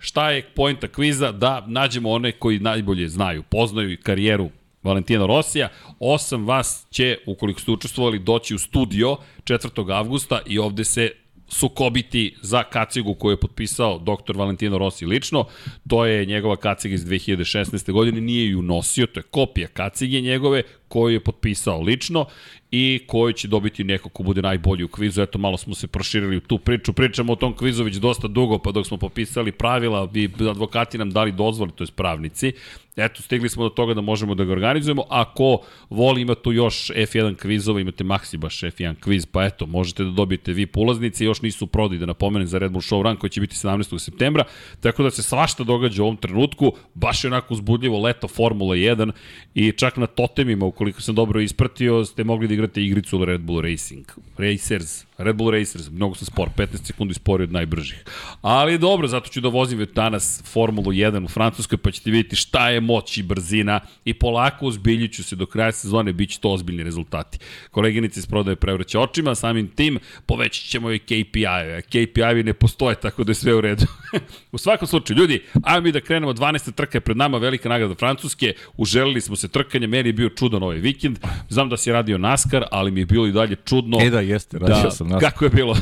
Šta 0.00 0.30
je 0.30 0.42
pojenta 0.42 0.88
kviza? 0.88 1.32
Da 1.32 1.64
nađemo 1.66 2.10
one 2.10 2.32
koji 2.32 2.58
najbolje 2.58 3.08
znaju, 3.08 3.42
poznaju 3.42 3.98
karijeru 4.02 4.50
Valentino 4.82 5.26
Rosija. 5.26 5.68
Osam 5.98 6.46
vas 6.46 6.86
će, 6.90 7.18
ukoliko 7.26 7.60
ste 7.60 7.70
učestvovali, 7.70 8.18
doći 8.18 8.54
u 8.54 8.58
studio 8.58 9.16
4. 9.44 9.94
avgusta 9.96 10.40
i 10.46 10.58
ovde 10.58 10.84
se 10.84 11.10
sukobiti 11.48 12.36
za 12.42 12.62
kacigu 12.62 13.14
koju 13.14 13.32
je 13.32 13.40
potpisao 13.40 13.98
dr. 13.98 14.36
Valentino 14.36 14.78
Rossi 14.78 15.06
lično. 15.06 15.44
To 15.88 16.06
je 16.06 16.26
njegova 16.26 16.56
kaciga 16.56 16.94
iz 16.94 17.04
2016. 17.04 17.92
godine, 17.92 18.20
nije 18.20 18.48
ju 18.48 18.62
nosio, 18.62 19.06
to 19.06 19.20
je 19.20 19.24
kopija 19.24 19.68
kacige 19.68 20.20
njegove 20.20 20.62
koju 20.90 21.14
je 21.14 21.20
potpisao 21.20 21.80
lično 21.80 22.26
i 22.70 23.00
koji 23.06 23.34
će 23.34 23.48
dobiti 23.48 23.84
neko 23.84 24.08
ko 24.08 24.22
bude 24.22 24.42
najbolji 24.42 24.84
u 24.84 24.88
kvizu. 24.88 25.22
Eto, 25.22 25.38
malo 25.38 25.56
smo 25.56 25.74
se 25.74 25.86
proširili 25.86 26.36
u 26.36 26.40
tu 26.40 26.58
priču. 26.58 26.92
Pričamo 26.92 27.32
o 27.32 27.36
tom 27.36 27.56
kvizu 27.56 27.84
već 27.84 27.96
dosta 27.96 28.28
dugo, 28.28 28.58
pa 28.58 28.72
dok 28.72 28.86
smo 28.86 28.96
popisali 28.96 29.52
pravila, 29.52 30.06
bi 30.06 30.30
advokati 30.50 30.98
nam 30.98 31.10
dali 31.10 31.32
dozvoli, 31.32 31.72
to 31.72 31.84
je 31.84 31.88
pravnici. 31.96 32.52
Eto, 32.96 33.22
stigli 33.22 33.48
smo 33.48 33.62
do 33.62 33.68
toga 33.68 33.94
da 33.94 34.00
možemo 34.00 34.34
da 34.34 34.44
ga 34.44 34.52
organizujemo. 34.52 35.02
Ako 35.08 35.58
voli, 35.90 36.22
ima 36.22 36.34
tu 36.34 36.52
još 36.52 36.90
F1 36.90 37.36
kvizova, 37.36 37.80
imate 37.80 38.04
Maxi 38.04 38.36
baš 38.36 38.60
F1 38.60 38.94
kviz, 39.00 39.26
pa 39.26 39.44
eto, 39.44 39.66
možete 39.66 40.04
da 40.04 40.10
dobijete 40.10 40.52
VIP 40.52 40.76
ulaznice, 40.76 41.24
još 41.24 41.42
nisu 41.42 41.66
prodaj, 41.66 41.98
da 41.98 42.06
napomenem, 42.06 42.48
za 42.48 42.58
Red 42.58 42.72
Bull 42.72 42.82
Show 42.82 43.02
Run 43.02 43.16
koji 43.16 43.30
će 43.30 43.40
biti 43.40 43.56
17. 43.56 43.98
septembra, 43.98 44.44
tako 44.80 45.02
da 45.02 45.10
se 45.10 45.22
svašta 45.22 45.64
događa 45.64 46.02
u 46.02 46.06
ovom 46.06 46.16
trenutku, 46.16 46.72
baš 46.94 47.24
je 47.24 47.28
onako 47.28 47.54
uzbudljivo 47.54 48.00
leto 48.00 48.28
Formula 48.28 48.74
1 48.76 49.12
i 49.54 49.72
čak 49.72 49.96
na 49.96 50.06
totemima, 50.06 50.66
ukoliko 50.80 51.02
sam 51.02 51.14
dobro 51.14 51.40
ispratio, 51.40 52.04
ste 52.04 52.24
mogli 52.24 52.48
da 52.48 52.54
igrate 52.54 52.82
igricu 52.82 53.24
Red 53.24 53.40
Bull 53.40 53.60
Racing. 53.60 54.06
Racers, 54.38 55.04
Red 55.22 55.36
Bull 55.36 55.50
Racers, 55.50 55.90
mnogo 55.90 56.14
sam 56.14 56.26
spor, 56.26 56.48
15 56.56 56.84
sekundi 56.84 57.14
spori 57.14 57.44
od 57.44 57.52
najbržih. 57.52 58.04
Ali 58.42 58.78
dobro, 58.78 59.08
zato 59.08 59.28
ću 59.28 59.40
da 59.40 59.48
vozim 59.48 59.78
već 59.78 59.90
danas 59.94 60.42
Formulu 60.44 60.92
1 60.92 61.24
u 61.24 61.28
Francuskoj, 61.28 61.78
pa 61.78 61.90
ćete 61.90 62.10
vidjeti 62.10 62.36
šta 62.36 62.68
je 62.70 62.80
moć 62.80 63.18
i 63.18 63.22
brzina 63.22 63.80
i 64.04 64.14
polako 64.14 64.66
ozbiljiću 64.66 65.24
se 65.24 65.36
do 65.36 65.46
kraja 65.46 65.72
sezone, 65.72 66.12
bit 66.12 66.30
će 66.30 66.40
to 66.40 66.50
ozbiljni 66.50 66.82
rezultati. 66.82 67.38
Koleginice 67.70 68.20
iz 68.20 68.26
prodaje 68.26 68.56
prevraće 68.56 68.98
očima, 68.98 69.34
samim 69.34 69.68
tim 69.68 69.98
povećat 70.26 70.64
ćemo 70.64 70.92
i 70.92 70.98
KPI-eve. 70.98 71.82
KPI-evi 71.82 72.42
ne 72.42 72.52
postoje, 72.52 72.94
tako 72.94 73.24
da 73.24 73.30
je 73.30 73.34
sve 73.34 73.54
u 73.54 73.60
redu. 73.60 73.86
u 74.52 74.58
svakom 74.58 74.88
slučaju, 74.88 75.18
ljudi, 75.18 75.42
ajmo 75.62 75.80
mi 75.80 75.92
da 75.92 76.00
krenemo, 76.00 76.32
12. 76.32 76.72
trka 76.72 76.98
je 76.98 77.00
pred 77.00 77.16
nama, 77.16 77.38
velika 77.38 77.68
nagrada 77.68 77.94
Francuske, 77.94 78.54
uželili 78.76 79.20
smo 79.20 79.36
se 79.36 79.48
trkanje, 79.48 79.86
meni 79.86 80.08
je 80.08 80.12
bio 80.12 80.28
čudan 80.28 80.62
ovaj 80.62 80.76
vikend, 80.76 81.18
znam 81.48 81.68
da 81.68 81.76
si 81.76 81.92
radio 81.92 82.18
NASCAR, 82.18 82.64
ali 82.70 82.90
mi 82.90 83.00
je 83.00 83.06
bilo 83.06 83.26
i 83.26 83.32
dalje 83.32 83.56
čudno. 83.64 83.98
E 84.00 84.10
da, 84.10 84.20
jeste, 84.20 84.58
radio 84.58 84.82
da, 84.82 84.90
sam. 84.90 85.09
Kako 85.18 85.44
je 85.44 85.50
bilo? 85.50 85.76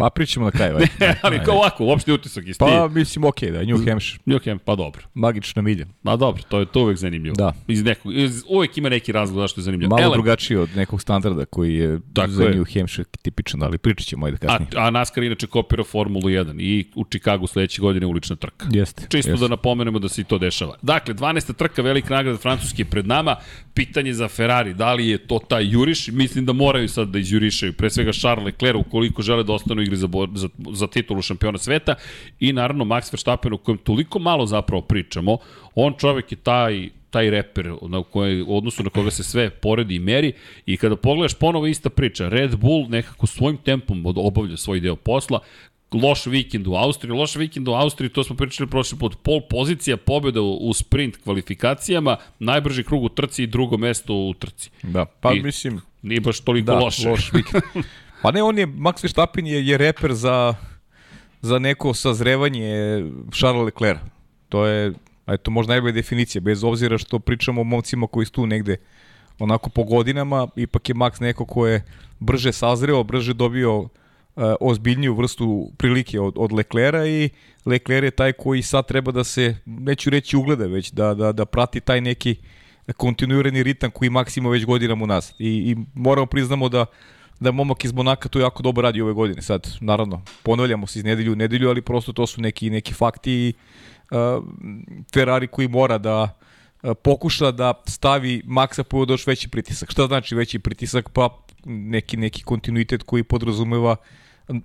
Pa 0.00 0.10
pričamo 0.10 0.46
na 0.46 0.50
kraju. 0.50 0.78
ne, 1.00 1.14
ali 1.22 1.40
kao 1.44 1.54
ovako, 1.54 1.84
uopšte 1.84 2.12
utisak 2.12 2.46
isti. 2.46 2.58
Pa 2.58 2.88
mislim, 2.88 3.24
okej, 3.24 3.48
okay, 3.48 3.52
da, 3.52 3.64
New 3.64 3.76
Hampshire. 3.86 4.22
New 4.26 4.34
Hampshire, 4.34 4.58
pa 4.64 4.76
dobro. 4.76 5.02
Magična 5.14 5.62
milja. 5.62 5.86
Ma 6.02 6.16
dobro, 6.16 6.42
to 6.48 6.58
je 6.58 6.66
to 6.66 6.82
uvek 6.82 6.96
zanimljivo. 6.96 7.34
Da. 7.36 7.52
Iz 7.68 7.84
nekog, 7.84 8.16
iz, 8.16 8.44
uvek 8.48 8.78
ima 8.78 8.88
neki 8.88 9.12
razlog 9.12 9.38
zašto 9.38 9.60
je 9.60 9.62
zanimljivo. 9.62 9.90
Malo 9.90 10.02
Ele, 10.02 10.12
drugačiji 10.12 10.56
od 10.56 10.68
nekog 10.76 11.02
standarda 11.02 11.44
koji 11.44 11.74
je 11.74 12.00
Tako 12.14 12.30
za 12.30 12.44
je. 12.44 12.54
New 12.54 12.64
Hampshire 12.74 13.08
tipičan, 13.22 13.62
ali 13.62 13.78
pričat 13.78 14.06
ćemo 14.06 14.26
ajde 14.26 14.38
kasnije. 14.38 14.68
A, 14.76 14.86
a 14.86 14.90
NASCAR 14.90 15.24
inače 15.24 15.46
kopira 15.46 15.84
Formulu 15.84 16.22
1 16.22 16.60
i 16.60 16.90
u 16.94 17.04
Chicagu 17.04 17.46
sledeće 17.46 17.80
godine 17.80 18.06
ulična 18.06 18.36
trka. 18.36 18.66
Jeste. 18.70 19.02
Čisto 19.08 19.30
jeste. 19.30 19.44
da 19.44 19.48
napomenemo 19.48 19.98
da 19.98 20.08
se 20.08 20.20
i 20.20 20.24
to 20.24 20.38
dešava. 20.38 20.76
Dakle, 20.82 21.14
12. 21.14 21.52
trka, 21.54 21.82
velika 21.82 22.14
nagrada 22.14 22.38
Francuske 22.38 22.84
pred 22.84 23.06
nama. 23.06 23.36
Pitanje 23.74 24.12
za 24.12 24.28
Ferrari, 24.28 24.74
da 24.74 24.94
li 24.94 25.08
je 25.08 25.18
to 25.18 25.38
taj 25.48 25.70
juriš? 25.70 26.08
Mislim 26.08 26.46
da 26.46 26.52
moraju 26.52 26.88
sad 26.88 27.08
da 27.08 27.18
izjurišaju. 27.18 27.72
Pre 27.72 27.90
svega 27.90 28.12
Charles 28.12 28.44
Leclerc, 28.44 28.80
ukoliko 28.86 29.22
žele 29.22 29.44
da 29.44 29.52
ostanu 29.52 29.82
igri 29.90 29.96
za, 29.96 30.08
za, 30.34 30.48
za 30.72 30.86
titulu 30.86 31.22
šampiona 31.22 31.58
sveta 31.58 31.94
i 32.40 32.52
naravno 32.52 32.84
Max 32.84 33.12
Verstappen 33.12 33.52
o 33.52 33.56
kojem 33.58 33.78
toliko 33.78 34.18
malo 34.18 34.46
zapravo 34.46 34.82
pričamo, 34.82 35.38
on 35.74 35.94
čovek 35.98 36.32
je 36.32 36.36
taj 36.36 36.88
taj 37.10 37.30
reper 37.30 37.72
na 37.88 38.02
koje, 38.02 38.44
odnosu 38.48 38.82
na 38.82 38.90
koga 38.90 39.10
se 39.10 39.24
sve 39.24 39.50
poredi 39.50 39.94
i 39.94 39.98
meri 39.98 40.32
i 40.66 40.76
kada 40.76 40.96
pogledaš 40.96 41.34
ponovo 41.34 41.66
ista 41.66 41.90
priča, 41.90 42.28
Red 42.28 42.56
Bull 42.56 42.86
nekako 42.88 43.26
svojim 43.26 43.56
tempom 43.56 44.06
obavlja 44.06 44.56
svoj 44.56 44.80
deo 44.80 44.96
posla, 44.96 45.40
loš 45.92 46.26
vikend 46.26 46.66
u 46.66 46.74
Austriji, 46.74 47.16
loš 47.16 47.34
vikend 47.36 47.68
u 47.68 47.72
Austriji, 47.72 48.10
to 48.10 48.24
smo 48.24 48.36
pričali 48.36 48.70
prošli 48.70 48.98
put, 48.98 49.16
pol 49.22 49.40
pozicija 49.40 49.96
pobjeda 49.96 50.40
u, 50.40 50.72
sprint 50.74 51.16
kvalifikacijama, 51.24 52.16
najbrži 52.38 52.84
krug 52.84 53.04
u 53.04 53.08
trci 53.08 53.42
i 53.42 53.46
drugo 53.46 53.76
mesto 53.76 54.14
u 54.14 54.34
trci. 54.34 54.70
Da, 54.82 55.04
pa 55.04 55.32
I 55.32 55.42
mislim... 55.42 55.80
Nije 56.02 56.20
baš 56.20 56.40
toliko 56.40 56.66
da, 56.66 56.78
loše. 56.78 57.08
loš 57.08 57.32
vikend. 57.32 57.62
Pa 58.22 58.30
ne, 58.30 58.42
on 58.42 58.58
je, 58.58 58.66
Max 58.66 59.02
Verstappen 59.02 59.46
je, 59.46 59.66
je 59.66 59.78
reper 59.78 60.14
za 60.14 60.54
za 61.42 61.58
neko 61.58 61.94
sazrevanje 61.94 63.04
Charles 63.32 63.64
Leclerc. 63.64 64.00
To 64.48 64.66
je, 64.66 64.92
eto, 65.26 65.50
možda 65.50 65.72
najbolja 65.72 65.92
definicija, 65.92 66.40
bez 66.40 66.64
obzira 66.64 66.98
što 66.98 67.18
pričamo 67.18 67.60
o 67.60 67.64
momcima 67.64 68.06
koji 68.06 68.26
su 68.26 68.32
tu 68.32 68.46
negde 68.46 68.76
onako 69.38 69.70
po 69.70 69.84
godinama, 69.84 70.48
ipak 70.56 70.88
je 70.88 70.94
Max 70.94 71.20
neko 71.20 71.44
ko 71.44 71.66
je 71.66 71.84
brže 72.18 72.52
sazreo, 72.52 73.02
brže 73.02 73.34
dobio 73.34 73.78
uh, 73.78 73.88
ozbiljniju 74.60 75.14
vrstu 75.14 75.70
prilike 75.76 76.20
od, 76.20 76.34
od 76.36 76.52
Leclera 76.52 77.06
i 77.06 77.30
Lecler 77.66 78.04
je 78.04 78.10
taj 78.10 78.32
koji 78.32 78.62
sad 78.62 78.86
treba 78.86 79.12
da 79.12 79.24
se, 79.24 79.56
neću 79.66 80.10
reći 80.10 80.36
ugleda, 80.36 80.66
već 80.66 80.92
da, 80.92 81.14
da, 81.14 81.32
da 81.32 81.44
prati 81.44 81.80
taj 81.80 82.00
neki 82.00 82.36
kontinuirani 82.96 83.62
ritam 83.62 83.90
koji 83.90 84.10
Max 84.10 84.38
ima 84.38 84.50
već 84.50 84.64
godinama 84.64 85.04
u 85.04 85.06
nas. 85.06 85.34
I, 85.38 85.48
i 85.48 85.76
moramo 85.94 86.26
priznamo 86.26 86.68
da 86.68 86.86
da 87.40 87.50
momak 87.52 87.84
iz 87.84 87.92
Monaka 87.92 88.28
to 88.28 88.40
jako 88.40 88.62
dobro 88.62 88.82
radi 88.82 89.00
ove 89.00 89.12
godine. 89.12 89.42
Sad, 89.42 89.68
naravno, 89.80 90.22
ponavljamo 90.42 90.86
se 90.86 90.98
iz 90.98 91.04
nedelju 91.04 91.32
u 91.32 91.36
nedelju, 91.36 91.68
ali 91.68 91.82
prosto 91.82 92.12
to 92.12 92.26
su 92.26 92.40
neki, 92.40 92.70
neki 92.70 92.94
fakti 92.94 93.52
uh, 94.10 94.44
Ferrari 95.14 95.46
koji 95.46 95.68
mora 95.68 95.98
da 95.98 96.22
uh, 96.82 96.90
pokuša 97.02 97.50
da 97.50 97.74
stavi 97.88 98.42
Maxa 98.46 98.82
po 98.82 99.06
još 99.08 99.26
veći 99.26 99.48
pritisak. 99.48 99.90
Šta 99.90 100.06
znači 100.06 100.34
veći 100.34 100.58
pritisak? 100.58 101.08
Pa 101.08 101.28
neki, 101.64 102.16
neki 102.16 102.42
kontinuitet 102.42 103.02
koji 103.02 103.22
podrazumeva 103.22 103.96
uh, 104.48 104.56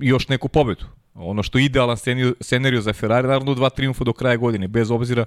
još 0.00 0.28
neku 0.28 0.48
pobedu. 0.48 0.84
Ono 1.14 1.42
što 1.42 1.58
je 1.58 1.64
idealan 1.64 1.96
scenario 2.40 2.80
za 2.80 2.92
Ferrari, 2.92 3.28
naravno 3.28 3.54
dva 3.54 3.70
triumfa 3.70 4.04
do 4.04 4.12
kraja 4.12 4.36
godine, 4.36 4.68
bez 4.68 4.90
obzira 4.90 5.24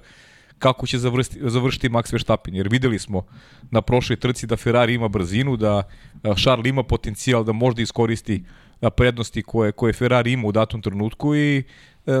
kako 0.58 0.86
će 0.86 0.98
završiti, 0.98 1.38
završiti 1.42 1.88
Max 1.88 2.12
Verstappen. 2.12 2.54
Jer 2.54 2.68
videli 2.68 2.98
smo 2.98 3.26
na 3.70 3.82
prošloj 3.82 4.16
trci 4.16 4.46
da 4.46 4.56
Ferrari 4.56 4.94
ima 4.94 5.08
brzinu, 5.08 5.56
da 5.56 5.82
Charles 6.42 6.66
ima 6.66 6.82
potencijal 6.82 7.44
da 7.44 7.52
možda 7.52 7.82
iskoristi 7.82 8.44
prednosti 8.96 9.42
koje, 9.42 9.72
koje 9.72 9.92
Ferrari 9.92 10.32
ima 10.32 10.48
u 10.48 10.52
datom 10.52 10.82
trenutku 10.82 11.34
i 11.36 11.62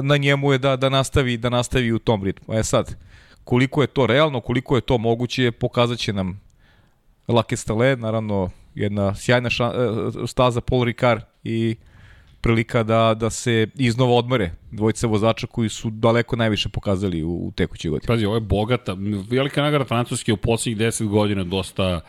na 0.02 0.16
njemu 0.16 0.52
je 0.52 0.58
da, 0.58 0.76
da, 0.76 0.88
nastavi, 0.88 1.36
da 1.36 1.48
nastavi 1.48 1.92
u 1.92 1.98
tom 1.98 2.24
ritmu. 2.24 2.54
E 2.54 2.62
sad, 2.62 2.96
koliko 3.44 3.80
je 3.82 3.86
to 3.86 4.06
realno, 4.06 4.40
koliko 4.40 4.76
je 4.76 4.80
to 4.80 4.98
moguće, 4.98 5.50
pokazat 5.52 5.98
će 5.98 6.12
nam 6.12 6.40
Lake 7.28 7.56
Stale, 7.56 7.96
naravno 7.96 8.50
jedna 8.74 9.14
sjajna 9.14 9.50
ša, 9.50 9.72
staza 10.26 10.60
Paul 10.60 10.84
Ricard 10.84 11.22
i 11.44 11.76
prilika 12.46 12.82
da, 12.82 13.14
da 13.14 13.30
se 13.30 13.66
iznova 13.74 14.14
odmere 14.14 14.50
dvojice 14.70 15.06
vozača 15.06 15.46
koji 15.46 15.68
su 15.68 15.90
daleko 15.90 16.36
najviše 16.36 16.68
pokazali 16.68 17.22
u, 17.22 17.30
u 17.30 17.52
tekućoj 17.56 17.90
godini. 17.90 18.06
Pazi, 18.06 18.26
ovo 18.26 18.34
je 18.34 18.40
bogata, 18.40 18.96
velika 19.30 19.62
nagrada 19.62 19.84
Francuske 19.84 20.32
u 20.32 20.36
poslednjih 20.36 20.86
10 20.86 21.08
godina 21.08 21.44
dosta, 21.44 22.00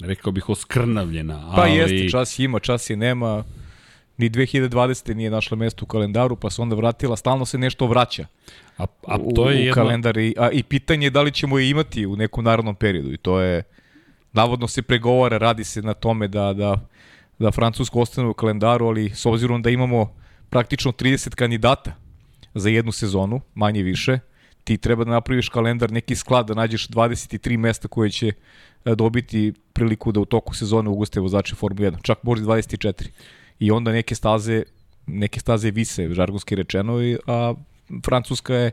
rekao 0.00 0.32
bih, 0.32 0.48
oskrnavljena. 0.48 1.52
Pa 1.56 1.62
ali... 1.62 1.74
jeste, 1.74 2.08
čas 2.08 2.38
ima, 2.38 2.58
čas 2.58 2.90
je 2.90 2.96
nema. 2.96 3.44
Ni 4.16 4.30
2020. 4.30 5.14
nije 5.14 5.30
našla 5.30 5.56
mesto 5.56 5.84
u 5.84 5.88
kalendaru, 5.88 6.36
pa 6.36 6.50
se 6.50 6.62
onda 6.62 6.76
vratila, 6.76 7.16
stalno 7.16 7.44
se 7.44 7.58
nešto 7.58 7.86
vraća 7.86 8.26
a, 8.78 8.86
a 9.06 9.18
to 9.34 9.50
je 9.50 9.56
u, 9.56 9.58
u 9.58 9.60
jedno... 9.60 9.74
kalendar. 9.74 10.18
I, 10.18 10.34
a, 10.38 10.50
I 10.50 10.62
pitanje 10.62 11.06
je 11.06 11.10
da 11.10 11.22
li 11.22 11.32
ćemo 11.32 11.58
je 11.58 11.70
imati 11.70 12.06
u 12.06 12.16
nekom 12.16 12.44
narodnom 12.44 12.74
periodu. 12.74 13.12
I 13.12 13.16
to 13.16 13.40
je, 13.40 13.62
navodno 14.32 14.68
se 14.68 14.82
pregovara, 14.82 15.38
radi 15.38 15.64
se 15.64 15.82
na 15.82 15.94
tome 15.94 16.28
da, 16.28 16.52
da 16.52 16.78
da 17.38 17.52
Francusko 17.52 18.00
ostane 18.00 18.28
u 18.28 18.34
kalendaru, 18.34 18.86
ali 18.86 19.10
s 19.10 19.26
obzirom 19.26 19.62
da 19.62 19.70
imamo 19.70 20.14
praktično 20.50 20.92
30 20.92 21.34
kandidata 21.34 21.92
za 22.54 22.68
jednu 22.68 22.92
sezonu, 22.92 23.40
manje 23.54 23.82
više, 23.82 24.18
ti 24.64 24.76
treba 24.76 25.04
da 25.04 25.10
napraviš 25.10 25.48
kalendar, 25.48 25.92
neki 25.92 26.16
sklad, 26.16 26.46
da 26.46 26.54
nađeš 26.54 26.88
23 26.88 27.56
mesta 27.56 27.88
koje 27.88 28.10
će 28.10 28.32
e, 28.84 28.94
dobiti 28.94 29.52
priliku 29.72 30.12
da 30.12 30.20
u 30.20 30.24
toku 30.24 30.54
sezone 30.54 30.90
ugoste 30.90 31.20
vozače 31.20 31.54
Formule 31.54 31.90
1, 31.90 32.02
čak 32.02 32.22
možda 32.22 32.46
24. 32.46 33.08
I 33.58 33.70
onda 33.70 33.92
neke 33.92 34.14
staze, 34.14 34.62
neke 35.06 35.40
staze 35.40 35.70
vise, 35.70 36.08
žargonski 36.14 36.54
rečeno, 36.54 36.94
a 37.26 37.54
Francuska 38.04 38.54
je 38.54 38.70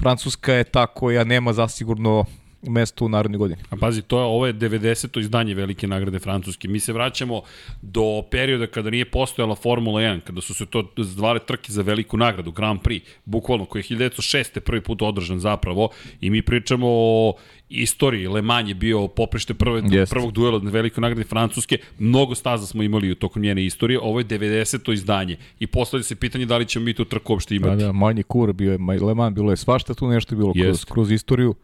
Francuska 0.00 0.52
je 0.52 0.64
ta 0.64 0.86
koja 0.86 1.24
nema 1.24 1.52
zasigurno 1.52 2.24
mesto 2.62 3.04
u 3.04 3.08
narodnoj 3.08 3.38
godini. 3.38 3.60
A 3.70 3.76
pazi, 3.76 4.02
to 4.02 4.18
je, 4.18 4.24
ovo 4.24 4.46
je 4.46 4.54
90. 4.54 5.20
izdanje 5.20 5.54
velike 5.54 5.86
nagrade 5.86 6.18
Francuske. 6.18 6.68
Mi 6.68 6.80
se 6.80 6.92
vraćamo 6.92 7.42
do 7.82 8.22
perioda 8.30 8.66
kada 8.66 8.90
nije 8.90 9.04
postojala 9.04 9.54
Formula 9.54 10.00
1, 10.00 10.20
kada 10.20 10.40
su 10.40 10.54
se 10.54 10.66
to 10.66 10.84
zvale 10.96 11.38
trke 11.38 11.72
za 11.72 11.82
veliku 11.82 12.16
nagradu, 12.16 12.50
Grand 12.52 12.80
Prix, 12.80 13.02
bukvalno, 13.24 13.64
koji 13.64 13.82
je 13.88 13.96
1906. 13.96 14.60
prvi 14.60 14.80
put 14.80 15.02
održan 15.02 15.38
zapravo 15.38 15.88
i 16.20 16.30
mi 16.30 16.42
pričamo 16.42 16.86
o 16.88 17.34
istoriji. 17.68 18.28
Le 18.28 18.42
Mans 18.42 18.68
je 18.68 18.74
bio 18.74 19.08
poprište 19.08 19.54
prve, 19.54 19.82
yes. 19.82 20.10
prvog 20.10 20.32
duela 20.32 20.58
na 20.58 20.70
velikoj 20.70 21.02
nagradi 21.02 21.28
Francuske. 21.28 21.78
Mnogo 21.98 22.34
staza 22.34 22.66
smo 22.66 22.82
imali 22.82 23.10
u 23.10 23.14
tokom 23.14 23.42
njene 23.42 23.64
istorije. 23.64 23.98
Ovo 24.02 24.18
je 24.18 24.24
90. 24.24 24.92
izdanje. 24.92 25.36
I 25.60 25.66
postavlja 25.66 26.04
se 26.04 26.16
pitanje 26.16 26.46
da 26.46 26.56
li 26.56 26.66
ćemo 26.66 26.84
mi 26.84 26.94
tu 26.94 27.04
trku 27.04 27.32
uopšte 27.32 27.54
imati. 27.54 27.76
Da, 27.76 27.86
da, 27.86 27.92
manji 27.92 28.22
kur 28.22 28.52
bio 28.52 28.72
je 28.72 28.78
Le 29.02 29.14
Mans, 29.14 29.34
bilo 29.34 29.50
je 29.50 29.56
svašta 29.56 29.94
tu 29.94 30.08
nešto 30.08 30.36
bilo 30.36 30.52
kroz, 30.52 30.84
kroz 30.84 31.10
istoriju 31.10 31.54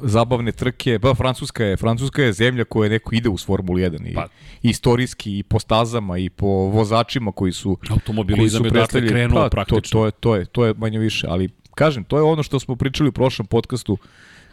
zabavne 0.00 0.52
trke, 0.52 0.98
pa 0.98 1.14
Francuska 1.14 1.64
je, 1.64 1.76
Francuska 1.76 2.22
je 2.22 2.32
zemlja 2.32 2.64
koja 2.64 2.90
neko 2.90 3.14
ide 3.14 3.28
uz 3.28 3.46
Formulu 3.46 3.78
1 3.78 4.10
i 4.10 4.14
pa. 4.14 4.26
istorijski 4.62 5.38
i 5.38 5.42
po 5.42 5.58
stazama 5.58 6.18
i 6.18 6.30
po 6.30 6.46
vozačima 6.46 7.32
koji 7.32 7.52
su 7.52 7.78
automobilizam 7.90 8.62
koji 8.62 8.70
su 8.70 8.76
je 8.76 8.80
dakle 8.80 9.08
krenuo 9.08 9.42
pa, 9.42 9.48
praktično. 9.48 9.80
To, 9.80 10.00
to, 10.00 10.06
je, 10.06 10.12
to, 10.12 10.36
je, 10.36 10.44
to 10.44 10.64
je 10.64 10.74
manje 10.74 10.98
više, 10.98 11.26
ali 11.30 11.48
kažem, 11.74 12.04
to 12.04 12.16
je 12.16 12.22
ono 12.22 12.42
što 12.42 12.60
smo 12.60 12.76
pričali 12.76 13.08
u 13.08 13.12
prošlom 13.12 13.46
podcastu, 13.46 13.98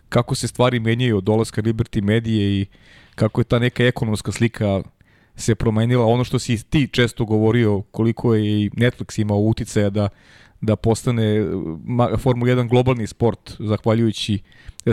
kako 0.09 0.35
se 0.35 0.47
stvari 0.47 0.79
menjaju 0.79 1.17
od 1.17 1.23
dolaska 1.23 1.61
Liberty 1.61 2.01
Medije 2.01 2.61
i 2.61 2.65
kako 3.15 3.41
je 3.41 3.45
ta 3.45 3.59
neka 3.59 3.83
ekonomska 3.83 4.31
slika 4.31 4.81
se 5.35 5.55
promenila. 5.55 6.05
Ono 6.05 6.23
što 6.23 6.39
si 6.39 6.63
ti 6.69 6.87
često 6.91 7.25
govorio, 7.25 7.81
koliko 7.81 8.35
je 8.35 8.63
i 8.63 8.69
Netflix 8.69 9.21
imao 9.21 9.37
uticaja 9.37 9.89
da 9.89 10.09
da 10.65 10.75
postane 10.75 11.45
Formula 12.17 12.51
1 12.51 12.69
globalni 12.69 13.07
sport, 13.07 13.55
zahvaljujući 13.59 14.39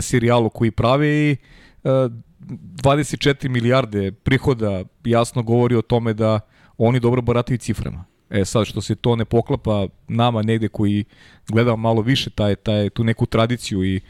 serijalu 0.01 0.49
koji 0.49 0.71
prave 0.71 1.31
i 1.31 1.35
24 1.83 3.45
e, 3.45 3.49
milijarde 3.49 4.11
prihoda 4.11 4.83
jasno 5.03 5.43
govori 5.43 5.75
o 5.75 5.81
tome 5.81 6.13
da 6.13 6.39
oni 6.77 6.99
dobro 6.99 7.21
barataju 7.21 7.57
ciframa. 7.57 8.05
E 8.29 8.45
sad, 8.45 8.65
što 8.65 8.81
se 8.81 8.95
to 8.95 9.15
ne 9.15 9.25
poklapa 9.25 9.87
nama 10.07 10.41
negde 10.41 10.67
koji 10.67 11.05
gledamo 11.47 11.77
malo 11.77 12.01
više 12.01 12.29
taj, 12.29 12.55
taj, 12.55 12.89
tu 12.89 13.03
neku 13.03 13.25
tradiciju 13.25 13.83
i 13.83 14.01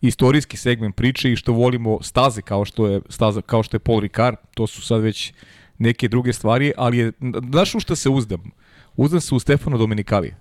istorijski 0.00 0.56
segment 0.56 0.96
priče 0.96 1.32
i 1.32 1.36
što 1.36 1.52
volimo 1.52 2.02
staze 2.02 2.42
kao 2.42 2.64
što 2.64 2.86
je 2.86 3.00
staza 3.08 3.42
kao 3.42 3.62
što 3.62 3.74
je 3.74 3.78
Paul 3.78 4.00
Ricard, 4.00 4.36
to 4.54 4.66
su 4.66 4.82
sad 4.82 5.02
već 5.02 5.32
neke 5.78 6.08
druge 6.08 6.32
stvari, 6.32 6.72
ali 6.76 6.98
je, 6.98 7.12
znaš 7.50 7.74
u 7.74 7.80
šta 7.80 7.96
se 7.96 8.08
uzdam? 8.08 8.50
Uzdam 8.96 9.20
se 9.20 9.34
u 9.34 9.38
Stefano 9.38 9.78
Dominikali. 9.78 10.34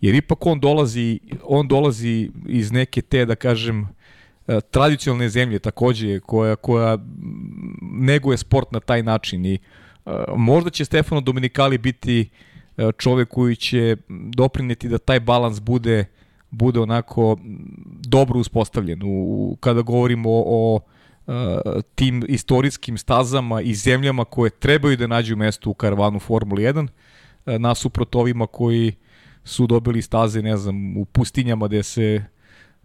Jer 0.00 0.14
ipak 0.14 0.46
on 0.46 0.60
dolazi, 0.60 1.20
on 1.44 1.68
dolazi 1.68 2.30
iz 2.46 2.72
neke 2.72 3.02
te, 3.02 3.24
da 3.26 3.34
kažem, 3.34 3.88
e, 4.48 4.60
tradicionalne 4.60 5.28
zemlje 5.28 5.58
takođe, 5.58 6.20
koja, 6.20 6.56
koja 6.56 6.98
neguje 7.82 8.38
sport 8.38 8.72
na 8.72 8.80
taj 8.80 9.02
način. 9.02 9.46
I 9.46 9.58
uh, 10.04 10.12
možda 10.36 10.70
će 10.70 10.84
Stefano 10.84 11.20
Dominikali 11.20 11.78
biti 11.78 12.28
uh, 12.76 12.90
čovek 12.98 13.28
koji 13.28 13.56
će 13.56 13.96
doprineti 14.08 14.88
da 14.88 14.98
taj 14.98 15.20
balans 15.20 15.60
bude 15.60 16.04
bude 16.50 16.80
onako 16.80 17.36
dobro 18.08 18.38
uspostavljen. 18.38 19.00
U, 19.04 19.56
kada 19.60 19.82
govorimo 19.82 20.30
o, 20.30 20.44
o 20.46 20.80
tim 21.94 22.24
istorijskim 22.28 22.98
stazama 22.98 23.60
i 23.60 23.74
zemljama 23.74 24.24
koje 24.24 24.50
trebaju 24.50 24.96
da 24.96 25.06
nađu 25.06 25.36
mesto 25.36 25.70
u 25.70 25.74
karavanu 25.74 26.18
Formula 26.18 26.60
1 26.60 26.88
nasuprot 27.46 28.14
ovima 28.14 28.46
koji 28.46 28.92
su 29.44 29.66
dobili 29.66 30.02
staze, 30.02 30.42
ne 30.42 30.56
znam, 30.56 30.96
u 30.96 31.04
pustinjama 31.04 31.68
gde 31.68 31.82
se 31.82 32.24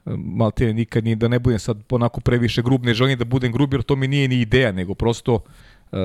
malte 0.06 0.74
nikad 0.74 1.04
ni 1.04 1.16
da 1.16 1.28
ne 1.28 1.40
budem 1.40 1.60
sad 1.60 1.78
onako 1.90 2.22
previše 2.22 2.62
grub, 2.62 2.86
ne 2.86 2.94
želim 2.94 3.18
da 3.18 3.26
budem 3.26 3.52
grub 3.52 3.74
jer 3.74 3.84
to 3.84 3.96
mi 3.96 4.08
nije 4.08 4.28
ni 4.28 4.42
ideja, 4.42 4.72
nego 4.72 4.94
prosto 4.94 5.34
uh, 5.92 6.00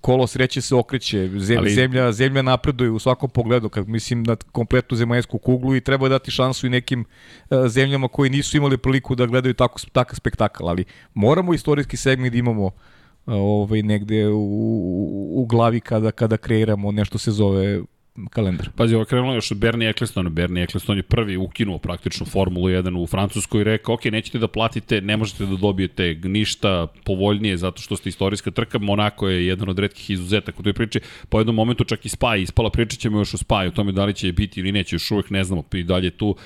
kolo 0.00 0.26
sreće 0.26 0.60
se 0.60 0.74
okreće, 0.74 1.28
zemlja, 1.38 1.60
Ali... 1.60 1.70
zemlja, 1.70 2.12
zemlja 2.12 2.42
napreduje 2.42 2.90
u 2.90 2.98
svakom 2.98 3.30
pogledu, 3.30 3.68
kad 3.68 3.88
mislim 3.88 4.22
na 4.22 4.36
kompletnu 4.36 4.96
zemaljsku 4.96 5.38
kuglu 5.38 5.76
i 5.76 5.80
treba 5.80 6.08
dati 6.08 6.30
šansu 6.30 6.66
i 6.66 6.70
nekim 6.70 7.04
uh, 7.50 7.58
zemljama 7.66 8.08
koji 8.08 8.30
nisu 8.30 8.56
imali 8.56 8.78
priliku 8.78 9.14
da 9.14 9.26
gledaju 9.26 9.54
tako, 9.54 9.80
takav 9.92 10.16
spektakl, 10.16 10.68
ali 10.68 10.84
moramo 11.14 11.54
istorijski 11.54 11.96
segment 11.96 12.32
da 12.32 12.38
imamo 12.38 12.64
uh, 12.64 12.72
ovaj, 13.26 13.82
negde 13.82 14.28
u, 14.28 14.40
u, 14.40 15.42
u 15.42 15.46
glavi 15.46 15.80
kada, 15.80 16.10
kada 16.10 16.36
kreiramo 16.36 16.92
nešto 16.92 17.18
se 17.18 17.30
zove 17.30 17.80
kalendar. 18.30 18.68
Pazi, 18.76 18.94
ovo 18.94 19.04
krenulo 19.04 19.34
još 19.34 19.50
od 19.50 19.58
Bernie 19.58 19.90
Ecclestona. 19.90 20.30
Bernie 20.30 20.64
Eccleston 20.64 20.96
je 20.96 21.02
prvi 21.02 21.36
ukinuo 21.36 21.78
praktično 21.78 22.26
Formulu 22.26 22.68
1 22.68 22.98
u 22.98 23.06
Francuskoj 23.06 23.60
i 23.60 23.64
rekao, 23.64 23.94
ok, 23.94 24.04
nećete 24.04 24.38
da 24.38 24.48
platite, 24.48 25.00
ne 25.00 25.16
možete 25.16 25.46
da 25.46 25.56
dobijete 25.56 26.14
ništa 26.24 26.86
povoljnije 27.04 27.56
zato 27.56 27.82
što 27.82 27.96
ste 27.96 28.08
istorijska 28.08 28.50
trka. 28.50 28.78
Monako 28.78 29.28
je 29.28 29.46
jedan 29.46 29.68
od 29.68 29.78
redkih 29.78 30.10
izuzetaka 30.10 30.56
u 30.60 30.62
toj 30.62 30.72
priči. 30.72 31.00
Po 31.28 31.40
jednom 31.40 31.56
momentu 31.56 31.84
čak 31.84 32.06
i 32.06 32.08
Spa 32.08 32.36
ispala, 32.36 32.70
pričat 32.70 32.98
ćemo 32.98 33.18
još 33.18 33.34
o 33.34 33.38
Spa 33.38 33.64
o 33.66 33.70
tome 33.70 33.92
da 33.92 34.04
li 34.04 34.14
će 34.14 34.32
biti 34.32 34.60
ili 34.60 34.72
neće, 34.72 34.94
još 34.94 35.10
uvek 35.10 35.30
ne 35.30 35.44
znamo. 35.44 35.64
I 35.72 35.82
dalje 35.82 36.10
tu 36.10 36.36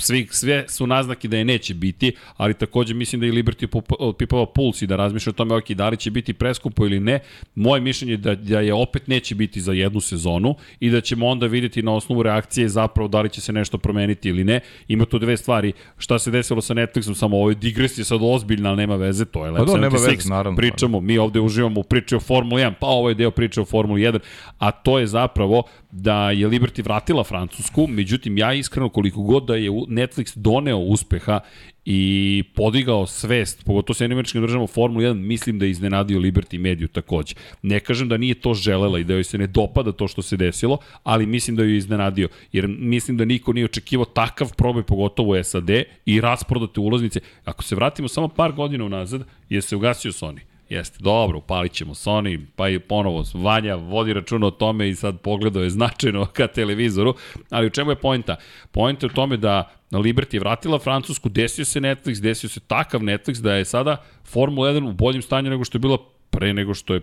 svi, 0.00 0.28
sve 0.30 0.64
su 0.68 0.86
naznaki 0.86 1.28
da 1.28 1.36
je 1.36 1.44
neće 1.44 1.74
biti, 1.74 2.12
ali 2.36 2.54
takođe 2.54 2.94
mislim 2.94 3.20
da 3.20 3.26
i 3.26 3.32
Liberty 3.32 4.14
pipava 4.18 4.46
puls 4.46 4.82
i 4.82 4.86
da 4.86 4.96
razmišlja 4.96 5.30
o 5.30 5.32
tome, 5.32 5.54
ok, 5.54 5.70
da 5.70 5.88
li 5.88 5.96
će 5.96 6.10
biti 6.10 6.32
preskupo 6.32 6.86
ili 6.86 7.00
ne. 7.00 7.20
Moje 7.54 7.80
mišljenje 7.80 8.12
je 8.12 8.16
da, 8.16 8.34
da 8.34 8.60
je 8.60 8.74
opet 8.74 9.08
neće 9.08 9.34
biti 9.34 9.60
za 9.60 9.72
jednu 9.72 10.00
sezonu 10.00 10.54
i 10.80 10.90
da 10.90 11.00
ćemo 11.00 11.26
onda 11.26 11.46
videti 11.46 11.82
na 11.82 11.94
osnovu 11.94 12.22
reakcije 12.22 12.68
zapravo 12.68 13.08
da 13.08 13.20
li 13.20 13.28
će 13.28 13.40
se 13.40 13.52
nešto 13.52 13.78
promeniti 13.78 14.28
ili 14.28 14.44
ne. 14.44 14.60
Ima 14.88 15.04
tu 15.04 15.18
dve 15.18 15.36
stvari, 15.36 15.72
šta 15.98 16.18
se 16.18 16.30
desilo 16.30 16.60
sa 16.60 16.74
Netflixom, 16.74 17.14
samo 17.14 17.36
ovo 17.36 17.50
je 17.50 17.54
digresija 17.54 18.04
sad 18.04 18.18
ozbiljna, 18.22 18.68
ali 18.68 18.76
nema 18.76 18.96
veze, 18.96 19.24
to 19.24 19.44
je 19.44 19.50
Lab 19.50 19.66
pa 19.66 19.72
do, 19.72 19.72
76. 19.72 20.16
Veze, 20.16 20.28
naravno. 20.28 20.56
Pričamo, 20.56 21.00
mi 21.00 21.18
ovde 21.18 21.40
uživamo 21.40 21.80
u 21.80 21.82
priči 21.82 22.14
o 22.14 22.20
Formuli 22.20 22.62
1, 22.62 22.72
pa 22.80 22.86
ovo 22.86 23.08
je 23.08 23.14
deo 23.14 23.30
priče 23.30 23.60
o 23.60 23.64
Formuli 23.64 24.00
1, 24.00 24.18
a 24.58 24.70
to 24.70 24.98
je 24.98 25.06
zapravo 25.06 25.62
da 25.92 26.30
je 26.30 26.48
Liberty 26.48 26.84
vratila 26.84 27.24
Francusku, 27.24 27.86
međutim 27.86 28.38
ja 28.38 28.52
iskreno 28.52 28.88
koliko 28.88 29.22
god 29.22 29.44
da 29.44 29.56
je 29.56 29.70
Netflix 29.70 30.36
doneo 30.36 30.78
uspeha 30.78 31.40
i 31.84 32.42
podigao 32.54 33.06
svest, 33.06 33.64
pogotovo 33.64 33.94
sa 33.94 34.04
američkim 34.04 34.42
državama 34.42 34.66
Formula 34.66 35.04
1, 35.04 35.14
mislim 35.14 35.58
da 35.58 35.64
je 35.64 35.70
iznenadio 35.70 36.18
Liberty 36.18 36.58
Mediju 36.58 36.88
takođe. 36.88 37.34
Ne 37.62 37.80
kažem 37.80 38.08
da 38.08 38.16
nije 38.16 38.34
to 38.34 38.54
želela 38.54 38.98
i 38.98 39.04
da 39.04 39.14
joj 39.14 39.24
se 39.24 39.38
ne 39.38 39.46
dopada 39.46 39.92
to 39.92 40.08
što 40.08 40.22
se 40.22 40.36
desilo, 40.36 40.78
ali 41.02 41.26
mislim 41.26 41.56
da 41.56 41.62
ju 41.62 41.70
je 41.70 41.76
iznenadio, 41.76 42.28
jer 42.52 42.68
mislim 42.68 43.16
da 43.16 43.24
niko 43.24 43.52
nije 43.52 43.64
očekivao 43.64 44.04
takav 44.04 44.52
probaj, 44.56 44.82
pogotovo 44.82 45.40
u 45.40 45.44
SAD, 45.44 45.70
i 46.06 46.20
rasprodate 46.20 46.80
ulaznice. 46.80 47.20
Ako 47.44 47.62
se 47.62 47.74
vratimo 47.74 48.08
samo 48.08 48.28
par 48.28 48.52
godina 48.52 48.84
unazad, 48.84 49.24
je 49.48 49.62
se 49.62 49.76
ugasio 49.76 50.12
Sony. 50.12 50.49
Jeste, 50.70 50.98
dobro, 51.00 51.38
upalit 51.38 51.72
ćemo 51.72 51.94
Sony, 51.94 52.40
pa 52.56 52.68
i 52.68 52.78
ponovo 52.78 53.24
Vanja 53.34 53.74
vodi 53.74 54.12
računa 54.12 54.46
o 54.46 54.50
tome 54.50 54.88
i 54.88 54.94
sad 54.94 55.20
pogledao 55.20 55.62
je 55.62 55.70
značajno 55.70 56.26
ka 56.26 56.46
televizoru, 56.46 57.14
ali 57.50 57.66
u 57.66 57.70
čemu 57.70 57.90
je 57.90 57.96
pojenta? 57.96 58.36
Pojenta 58.70 59.06
je 59.06 59.10
u 59.10 59.14
tome 59.14 59.36
da 59.36 59.70
Liberty 59.92 60.34
je 60.34 60.40
vratila 60.40 60.78
Francusku, 60.78 61.28
desio 61.28 61.64
se 61.64 61.80
Netflix, 61.80 62.20
desio 62.20 62.48
se 62.48 62.60
takav 62.60 63.00
Netflix 63.00 63.40
da 63.40 63.54
je 63.54 63.64
sada 63.64 63.96
Formula 64.24 64.70
1 64.70 64.88
u 64.88 64.92
boljem 64.92 65.22
stanju 65.22 65.50
nego 65.50 65.64
što 65.64 65.76
je 65.76 65.80
bilo 65.80 65.96
pre 66.30 66.52
nego 66.52 66.74
što 66.74 66.94
je 66.94 67.00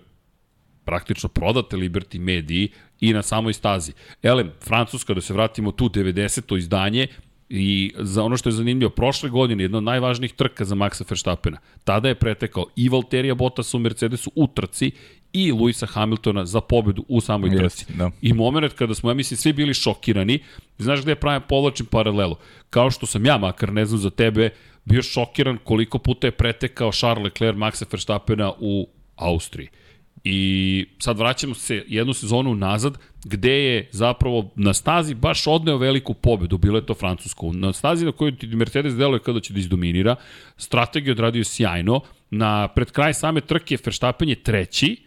praktično 0.86 1.30
prodate 1.30 1.78
Liberty 1.78 2.20
mediji 2.20 2.70
i 3.00 3.14
na 3.14 3.22
samoj 3.22 3.54
stazi. 3.54 3.92
Elem, 4.24 4.52
Francuska, 4.64 5.14
da 5.14 5.22
se 5.22 5.34
vratimo 5.34 5.72
tu 5.72 5.90
90. 5.90 6.58
izdanje, 6.58 7.08
I 7.50 7.94
za 7.98 8.24
ono 8.24 8.38
što 8.38 8.50
je 8.50 8.54
zanimljivo, 8.54 8.90
prošle 8.90 9.30
godine 9.30 9.64
jedna 9.64 9.78
od 9.78 9.84
najvažnijih 9.84 10.34
trka 10.34 10.66
za 10.66 10.76
Maxa 10.76 11.04
Verstappena. 11.10 11.58
Tada 11.84 12.08
je 12.08 12.16
pretekao 12.16 12.66
i 12.76 12.90
Valterija 12.90 13.36
Bottas 13.36 13.74
u 13.74 13.80
Mercedesu 13.80 14.32
u 14.36 14.48
trci 14.48 14.92
i 15.34 15.52
Luisa 15.52 15.86
Hamiltona 15.86 16.46
za 16.46 16.62
pobedu 16.62 17.06
u 17.08 17.22
samoj 17.22 17.58
trci. 17.58 17.86
Yes, 17.86 17.98
da. 17.98 18.12
I 18.22 18.34
moment 18.34 18.74
kada 18.74 18.96
smo, 18.96 19.10
ja 19.10 19.14
mislim, 19.14 19.38
svi 19.38 19.54
bili 19.54 19.74
šokirani, 19.74 20.40
znaš 20.78 21.02
gde 21.02 21.12
je 21.12 21.16
pravim 21.16 21.42
povlačim 21.50 21.86
paralelu? 21.86 22.36
Kao 22.70 22.92
što 22.92 23.06
sam 23.06 23.26
ja, 23.26 23.38
makar 23.38 23.74
ne 23.74 23.86
znam 23.86 24.00
za 24.00 24.10
tebe, 24.10 24.50
bio 24.86 25.02
šokiran 25.02 25.58
koliko 25.64 26.00
puta 26.00 26.28
je 26.28 26.32
pretekao 26.32 26.92
Charles 26.92 27.24
Leclerc 27.24 27.58
Maxa 27.58 27.86
Verstappena 27.92 28.54
u 28.60 28.88
Austriji. 29.16 29.68
I 30.24 30.86
sad 31.00 31.18
vraćamo 31.18 31.54
se 31.54 31.84
jednu 31.88 32.14
sezonu 32.14 32.56
nazad, 32.56 32.98
gde 33.26 33.52
je 33.52 33.90
zapravo 33.92 34.52
na 34.56 34.74
stazi 34.74 35.16
baš 35.16 35.48
odneo 35.48 35.78
veliku 35.78 36.14
pobedu, 36.14 36.58
bilo 36.58 36.78
je 36.78 36.86
to 36.86 36.94
Francusko. 36.94 37.52
Na 37.54 37.74
stazi 37.74 38.06
na 38.06 38.12
kojoj 38.12 38.36
ti 38.38 38.48
Mercedes 38.48 38.96
deluje 38.96 39.20
kada 39.20 39.40
će 39.40 39.54
da 39.54 39.60
izdominira, 39.60 40.16
strategiju 40.58 41.12
odradio 41.12 41.44
sjajno, 41.44 42.02
na 42.30 42.68
pred 42.68 42.92
kraj 42.92 43.14
same 43.14 43.42
trke 43.42 43.78
Verstappen 43.86 44.30
je 44.30 44.44
treći, 44.44 44.98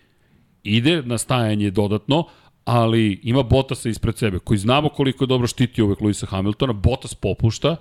ide 0.63 1.03
na 1.03 1.19
stajanje 1.19 1.71
dodatno, 1.71 2.25
ali 2.65 3.21
ima 3.23 3.43
Bottasa 3.43 3.89
ispred 3.89 4.19
sebe, 4.19 4.39
koji 4.39 4.59
znamo 4.59 4.89
koliko 4.89 5.25
je 5.25 5.29
dobro 5.29 5.47
štiti 5.47 5.83
uvek 5.83 6.01
Luisa 6.01 6.27
Hamiltona, 6.27 6.73
Bottas 6.73 7.15
popušta, 7.15 7.77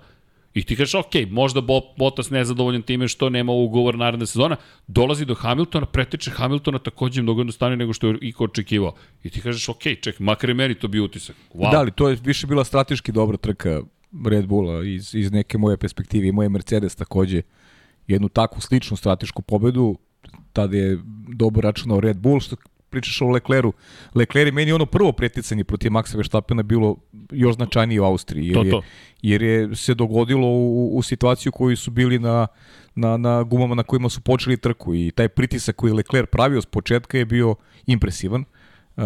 I 0.53 0.63
ti 0.63 0.75
kažeš, 0.75 0.95
ok, 0.95 1.13
možda 1.29 1.61
Bottas 1.97 2.29
nezadovoljan 2.29 2.81
time 2.81 3.07
što 3.07 3.29
nema 3.29 3.51
ugovor 3.51 3.97
naredne 3.97 4.25
sezona, 4.25 4.55
dolazi 4.87 5.25
do 5.25 5.35
Hamiltona, 5.35 5.85
pretiče 5.85 6.31
Hamiltona 6.31 6.79
takođe 6.79 7.21
mnogo 7.21 7.41
jednostavnije 7.41 7.77
nego 7.77 7.93
što 7.93 8.07
je 8.07 8.17
Iko 8.21 8.43
očekivao. 8.43 8.93
I 9.23 9.29
ti 9.29 9.41
kažeš, 9.41 9.69
ok, 9.69 9.83
ček, 10.01 10.19
makar 10.19 10.49
i 10.49 10.53
meni 10.53 10.75
to 10.75 10.87
bi 10.87 10.99
utisak. 10.99 11.35
Wow. 11.53 11.71
Da, 11.71 11.79
ali 11.79 11.91
to 11.91 12.09
je 12.09 12.17
više 12.23 12.47
bila 12.47 12.63
strateški 12.63 13.11
dobra 13.11 13.37
trka 13.37 13.81
Red 14.25 14.47
Bulla 14.47 14.83
iz, 14.83 15.15
iz 15.15 15.31
neke 15.31 15.57
moje 15.57 15.77
perspektive 15.77 16.27
i 16.27 16.31
moje 16.31 16.49
Mercedes 16.49 16.95
takođe 16.95 17.41
jednu 18.07 18.29
takvu 18.29 18.61
sličnu 18.61 18.97
stratešku 18.97 19.41
pobedu 19.41 19.97
tada 20.53 20.77
je 20.77 20.99
dobro 21.27 21.61
računao 21.61 21.99
Red 21.99 22.17
Bull, 22.17 22.39
što 22.39 22.55
pričaš 22.89 23.21
o 23.21 23.29
Lecleru. 23.29 23.73
Lecler 24.15 24.47
je 24.47 24.51
meni 24.51 24.71
ono 24.71 24.85
prvo 24.85 25.11
preticanje 25.11 25.63
protiv 25.63 25.91
Maxa 25.91 26.15
Verstappena 26.15 26.63
bilo 26.63 26.95
još 27.31 27.55
značajnije 27.55 28.01
u 28.01 28.03
Austriji. 28.03 28.47
Jer, 28.47 28.53
to, 28.55 28.63
to. 28.63 28.77
Je, 28.77 28.81
jer 29.21 29.41
je 29.41 29.75
se 29.75 29.93
dogodilo 29.93 30.47
u, 30.47 30.97
u 30.97 31.01
situaciju 31.01 31.51
koju 31.51 31.77
su 31.77 31.91
bili 31.91 32.19
na, 32.19 32.47
na, 32.95 33.17
na 33.17 33.43
gumama 33.43 33.75
na 33.75 33.83
kojima 33.83 34.09
su 34.09 34.21
počeli 34.21 34.57
trku 34.57 34.95
i 34.95 35.11
taj 35.11 35.27
pritisak 35.27 35.75
koji 35.75 35.93
Lecler 35.93 36.25
pravio 36.25 36.61
s 36.61 36.65
početka 36.65 37.17
je 37.17 37.25
bio 37.25 37.55
impresivan. 37.85 38.43
Uh, 38.97 39.03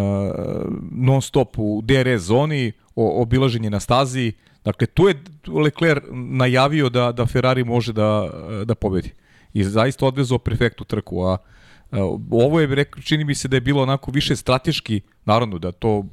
non 0.91 1.21
stop 1.21 1.55
u 1.57 1.81
DRS 1.83 2.21
zoni, 2.21 2.71
o, 2.95 3.21
obilaženje 3.21 3.69
na 3.69 3.79
stazi. 3.79 4.31
Dakle, 4.65 4.87
tu 4.87 5.07
je 5.07 5.15
Lecler 5.47 6.01
najavio 6.11 6.89
da, 6.89 7.11
da 7.11 7.25
Ferrari 7.25 7.63
može 7.63 7.93
da, 7.93 8.29
da 8.65 8.75
pobedi. 8.75 9.11
I 9.53 9.63
zaista 9.63 10.05
odvezao 10.05 10.37
perfektu 10.37 10.83
trku, 10.83 11.21
a 11.21 11.37
Ovo 12.31 12.59
je, 12.59 12.85
čini 13.03 13.23
mi 13.23 13.35
se 13.35 13.47
da 13.47 13.57
je 13.57 13.61
bilo 13.61 13.81
onako 13.81 14.11
više 14.11 14.35
strateški, 14.35 15.01
naravno 15.25 15.59
da 15.59 15.71
to 15.71 16.05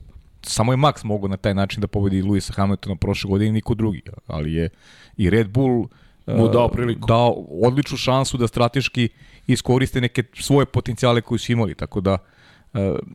samo 0.42 0.72
je 0.72 0.76
Max 0.76 1.04
mogao 1.04 1.28
na 1.28 1.36
taj 1.36 1.54
način 1.54 1.80
da 1.80 1.86
pobedi 1.86 2.22
Luisa 2.22 2.52
Hamiltona 2.52 2.96
prošle 2.96 3.28
godine 3.28 3.48
i 3.48 3.52
niko 3.52 3.74
drugi, 3.74 4.02
ali 4.26 4.54
je 4.54 4.68
i 5.16 5.30
Red 5.30 5.48
Bull 5.48 5.88
mu 6.26 6.48
dao 6.48 6.68
priliku. 6.68 7.06
Dao 7.06 7.30
odličnu 7.62 7.96
šansu 7.96 8.36
da 8.36 8.46
strateški 8.46 9.08
iskoriste 9.46 10.00
neke 10.00 10.24
svoje 10.34 10.66
potencijale 10.66 11.20
koje 11.20 11.38
su 11.38 11.52
imali, 11.52 11.74
tako 11.74 12.00
da 12.00 12.18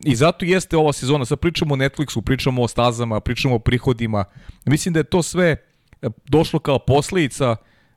I 0.04 0.16
zato 0.16 0.46
jeste 0.46 0.78
ova 0.78 0.94
sezona, 0.94 1.26
sad 1.26 1.40
pričamo 1.40 1.74
o 1.74 1.78
Netflixu, 1.78 2.22
pričamo 2.22 2.62
o 2.62 2.68
stazama, 2.68 3.20
pričamo 3.20 3.56
o 3.56 3.60
prihodima. 3.60 4.26
Mislim 4.66 4.94
da 4.94 5.00
je 5.00 5.04
to 5.04 5.24
sve 5.24 5.56
došlo 6.26 6.60
kao 6.60 6.80
posledica 6.80 7.56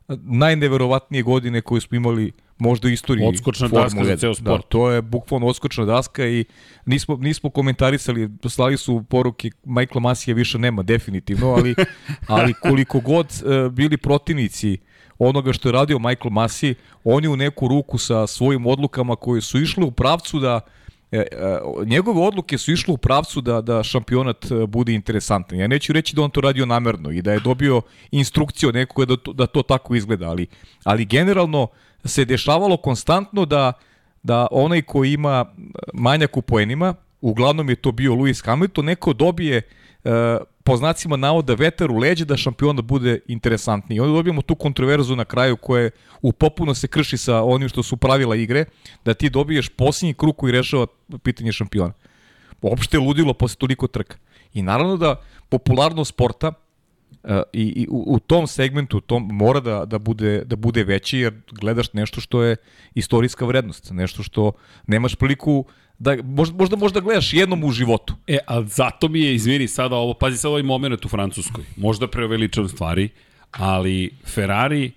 najneverovatnije 0.09 1.23
godine 1.23 1.61
koje 1.61 1.81
smo 1.81 1.97
imali 1.97 2.33
možda 2.59 2.89
u 2.89 2.91
istoriji 2.91 3.29
Odskočna 3.29 3.69
daska 3.69 4.05
za 4.05 4.17
ceo 4.17 4.31
da, 4.31 4.35
sport. 4.35 4.63
Da, 4.63 4.69
to 4.69 4.91
je 4.91 5.03
bukvalno 5.03 5.47
odskočna 5.47 5.85
daska 5.85 6.27
i 6.27 6.45
nismo, 6.87 7.17
nismo 7.17 7.51
komentarisali, 7.51 8.31
slali 8.49 8.77
su 8.77 9.05
poruke 9.09 9.51
Michaela 9.65 10.01
Masija 10.01 10.35
više 10.35 10.59
nema 10.59 10.83
definitivno, 10.83 11.49
ali, 11.49 11.75
ali 12.27 12.55
koliko 12.55 13.01
god 13.01 13.27
uh, 13.27 13.73
bili 13.73 13.97
protivnici 13.97 14.79
onoga 15.19 15.53
što 15.53 15.69
je 15.69 15.73
radio 15.73 15.99
Michael 15.99 16.31
Masi, 16.31 16.75
on 17.05 17.25
je 17.25 17.31
u 17.31 17.37
neku 17.37 17.69
ruku 17.69 17.99
sa 17.99 18.27
svojim 18.27 18.67
odlukama 18.67 19.17
koje 19.17 19.41
su 19.41 19.61
išle 19.61 19.85
u 19.85 19.91
pravcu 19.91 20.39
da 20.39 20.61
e, 21.13 21.19
e, 21.19 21.27
njegove 21.85 22.21
odluke 22.21 22.59
su 22.59 22.73
išle 22.73 22.95
u 22.95 22.97
pravcu 22.97 23.41
da, 23.41 23.61
da 23.61 23.83
šampionat 23.83 24.51
e, 24.51 24.67
bude 24.67 24.95
interesantan. 24.95 25.59
Ja 25.59 25.67
neću 25.67 25.93
reći 25.93 26.17
da 26.17 26.23
on 26.23 26.31
to 26.31 26.41
radio 26.41 26.67
namerno 26.67 27.11
i 27.11 27.23
da 27.23 27.33
je 27.33 27.41
dobio 27.41 27.83
instrukciju 28.11 28.73
nekoga 28.73 29.07
da 29.07 29.17
to, 29.17 29.33
da 29.33 29.47
to 29.47 29.63
tako 29.63 29.95
izgleda, 29.95 30.29
ali, 30.29 30.47
ali 30.85 31.05
generalno 31.05 31.69
se 32.05 32.25
dešavalo 32.25 32.77
konstantno 32.77 33.45
da, 33.45 33.73
da 34.23 34.47
onaj 34.51 34.83
ko 34.83 35.05
ima 35.05 35.45
manjak 35.95 36.37
u 36.37 36.43
poenima, 36.43 36.95
uglavnom 37.21 37.69
je 37.69 37.77
to 37.77 37.93
bio 37.93 38.13
Lewis 38.13 38.45
Hamilton, 38.45 38.85
neko 38.85 39.13
dobije 39.13 39.57
e, 39.57 40.39
po 40.65 40.77
znacima 40.77 41.17
navoda 41.17 41.55
vetar 41.55 41.91
u 41.91 41.97
leđe 41.97 42.25
da 42.25 42.37
šampionat 42.37 42.85
bude 42.85 43.21
interesantniji. 43.27 43.97
I 43.97 44.01
onda 44.01 44.13
dobijemo 44.13 44.43
tu 44.43 44.55
kontroverzu 44.55 45.17
na 45.17 45.25
kraju 45.25 45.57
koje 45.57 45.91
u 46.23 46.33
popuno 46.33 46.75
se 46.75 46.89
krši 46.89 47.17
sa 47.17 47.43
onim 47.43 47.69
što 47.69 47.83
su 47.83 47.97
pravila 47.97 48.37
igre, 48.37 48.65
da 49.05 49.15
ti 49.15 49.31
dobiješ 49.31 49.69
posljednji 49.69 50.15
krug 50.15 50.37
koji 50.37 50.53
rešava 50.53 50.87
pitanje 51.23 51.53
šampiona. 51.53 51.93
Uopšte 52.63 52.97
je 52.97 53.01
ludilo 53.01 53.35
posle 53.35 53.57
toliko 53.57 53.87
trka. 53.87 54.17
I 54.55 54.63
naravno 54.63 54.97
da 54.97 55.23
popularnost 55.49 56.09
sporta 56.09 56.53
i, 57.53 57.63
i 57.63 57.87
u, 57.91 58.05
u 58.07 58.19
tom 58.19 58.47
segmentu 58.47 59.01
tom 59.01 59.29
mora 59.33 59.61
da, 59.61 59.85
da, 59.85 59.99
bude, 59.99 60.45
da 60.45 60.57
bude 60.57 60.85
veći 60.85 61.19
jer 61.19 61.35
gledaš 61.53 61.93
nešto 61.93 62.21
što 62.21 62.43
je 62.43 62.57
istorijska 62.95 63.45
vrednost, 63.45 63.91
nešto 63.91 64.23
što 64.23 64.53
nemaš 64.87 65.15
priliku 65.15 65.65
da 65.99 66.17
možda, 66.23 66.57
možda 66.57 66.77
možda 66.77 67.01
gledaš 67.01 67.33
jednom 67.33 67.65
u 67.65 67.71
životu. 67.71 68.15
E, 68.27 68.39
a 68.47 68.63
zato 68.63 69.09
mi 69.09 69.21
je, 69.21 69.35
izvini 69.35 69.69
sada 69.69 69.97
ovo, 69.97 70.15
pazi 70.15 70.37
sad 70.37 70.49
ovaj 70.49 70.63
moment 70.63 71.05
u 71.05 71.09
Francuskoj, 71.09 71.65
možda 71.77 72.09
preuveličan 72.09 72.69
stvari, 72.69 73.09
ali 73.51 74.11
Ferrari 74.27 74.93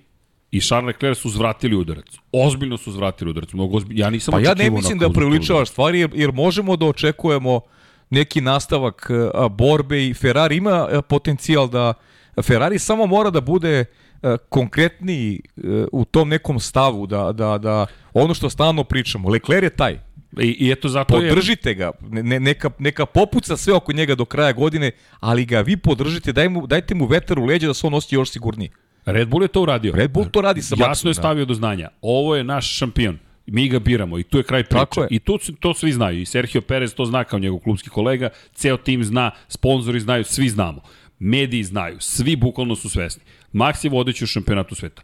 i 0.52 0.62
Charles 0.62 0.88
Leclerc 0.88 1.18
su 1.18 1.30
zvratili 1.30 1.76
udarac. 1.76 2.06
Ozbiljno 2.32 2.78
su 2.78 2.92
zvratili 2.92 3.30
udarac. 3.30 3.54
Mnogo 3.54 3.78
ozbilj... 3.78 4.00
Ja 4.00 4.10
nisam 4.10 4.32
pa 4.32 4.40
ja 4.40 4.54
ne 4.54 4.70
mislim 4.70 5.00
da 5.00 5.10
preveličavaš 5.10 5.70
stvari, 5.70 6.00
jer, 6.00 6.10
jer 6.14 6.32
možemo 6.32 6.76
da 6.76 6.86
očekujemo 6.86 7.62
neki 8.10 8.42
nastavak 8.42 9.10
a, 9.10 9.48
borbe 9.48 10.08
i 10.08 10.14
Ferrari 10.14 10.58
ima 10.58 10.88
a, 10.92 11.02
potencijal 11.02 11.70
da 11.70 11.94
Ferrari 12.42 12.80
samo 12.80 13.06
mora 13.06 13.30
da 13.30 13.42
bude 13.42 13.86
a, 14.22 14.38
konkretniji 14.50 15.40
a, 15.58 15.86
u 15.92 16.06
tom 16.06 16.30
nekom 16.30 16.60
stavu, 16.60 17.08
da, 17.08 17.32
da, 17.32 17.58
da 17.58 17.86
ono 18.14 18.34
što 18.34 18.50
stalno 18.50 18.84
pričamo, 18.84 19.30
Leclerc 19.30 19.64
je 19.64 19.70
taj, 19.70 20.00
I, 20.40 20.68
i 20.68 20.72
eto 20.72 20.90
zato 20.90 21.14
podržite 21.14 21.70
je... 21.70 21.76
ga, 21.76 21.92
ne, 22.02 22.40
neka, 22.40 22.70
neka 22.80 23.06
popuca 23.06 23.58
sve 23.58 23.74
oko 23.74 23.94
njega 23.94 24.16
do 24.16 24.26
kraja 24.26 24.54
godine, 24.54 24.92
ali 25.20 25.46
ga 25.46 25.62
vi 25.62 25.78
podržite, 25.78 26.32
daj 26.32 26.50
mu, 26.50 26.68
dajte 26.68 26.96
mu 26.96 27.06
vetar 27.06 27.40
u 27.40 27.46
leđa 27.46 27.68
da 27.68 27.74
se 27.74 27.88
on 27.88 27.94
osti 27.94 28.16
još 28.16 28.32
sigurniji. 28.32 28.70
Red 29.06 29.28
Bull 29.28 29.44
je 29.44 29.48
to 29.48 29.62
uradio. 29.62 29.94
Red 29.96 30.12
Bull 30.12 30.30
to 30.30 30.42
radi 30.42 30.62
sa 30.62 30.76
Jasno 30.80 31.10
je 31.10 31.14
stavio 31.14 31.46
do 31.46 31.54
znanja. 31.54 31.90
Ovo 32.02 32.36
je 32.36 32.44
naš 32.44 32.78
šampion. 32.78 33.18
Mi 33.46 33.70
ga 33.70 33.80
biramo 33.80 34.20
i 34.20 34.24
tu 34.24 34.38
je 34.38 34.44
kraj 34.44 34.64
priča. 34.64 35.08
I 35.10 35.20
tu 35.20 35.40
to 35.60 35.74
svi 35.74 35.92
znaju. 35.92 36.22
I 36.22 36.26
Sergio 36.26 36.62
Perez 36.62 36.94
to 36.94 37.06
zna 37.06 37.24
kao 37.24 37.40
njegov 37.40 37.60
klubski 37.60 37.90
kolega, 37.90 38.30
ceo 38.54 38.78
tim 38.78 39.04
zna, 39.04 39.32
sponzori 39.48 40.00
znaju, 40.00 40.24
svi 40.24 40.50
znamo. 40.50 40.82
Mediji 41.24 41.64
znaju, 41.64 41.98
svi 42.00 42.36
bukvalno 42.36 42.76
su 42.76 42.90
svesni. 42.90 43.24
Max 43.54 43.86
je 43.86 43.90
vodeći 43.90 44.24
u 44.24 44.28
šampionatu 44.28 44.76
sveta. 44.76 45.02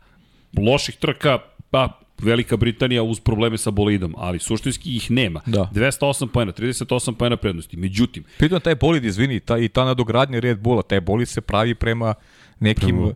Loših 0.57 0.95
trka, 0.95 1.39
pa 1.71 1.99
Velika 2.21 2.57
Britanija 2.57 3.03
uz 3.03 3.19
probleme 3.19 3.57
sa 3.57 3.71
bolidom, 3.71 4.13
ali 4.17 4.39
suštinski 4.39 4.95
ih 4.95 5.11
nema. 5.11 5.41
Da. 5.45 5.69
208 5.73 6.27
pojena, 6.27 6.51
38 6.51 7.13
pojena 7.13 7.37
prednosti. 7.37 7.77
Međutim... 7.77 8.23
Pitan 8.39 8.61
taj 8.61 8.75
bolid, 8.75 9.05
izvini, 9.05 9.39
ta, 9.39 9.57
i 9.57 9.69
ta 9.69 9.85
nadogradnja 9.85 10.39
Red 10.39 10.59
Bulla, 10.59 10.81
taj 10.81 11.01
bolid 11.01 11.27
se 11.27 11.41
pravi 11.41 11.75
prema 11.75 12.13
nekim 12.59 13.13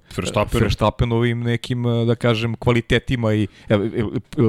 Verstappenovim 0.54 1.44
nekim, 1.44 1.84
da 2.08 2.16
kažem, 2.16 2.56
kvalitetima 2.56 3.34
i 3.34 3.48
e, 3.70 3.78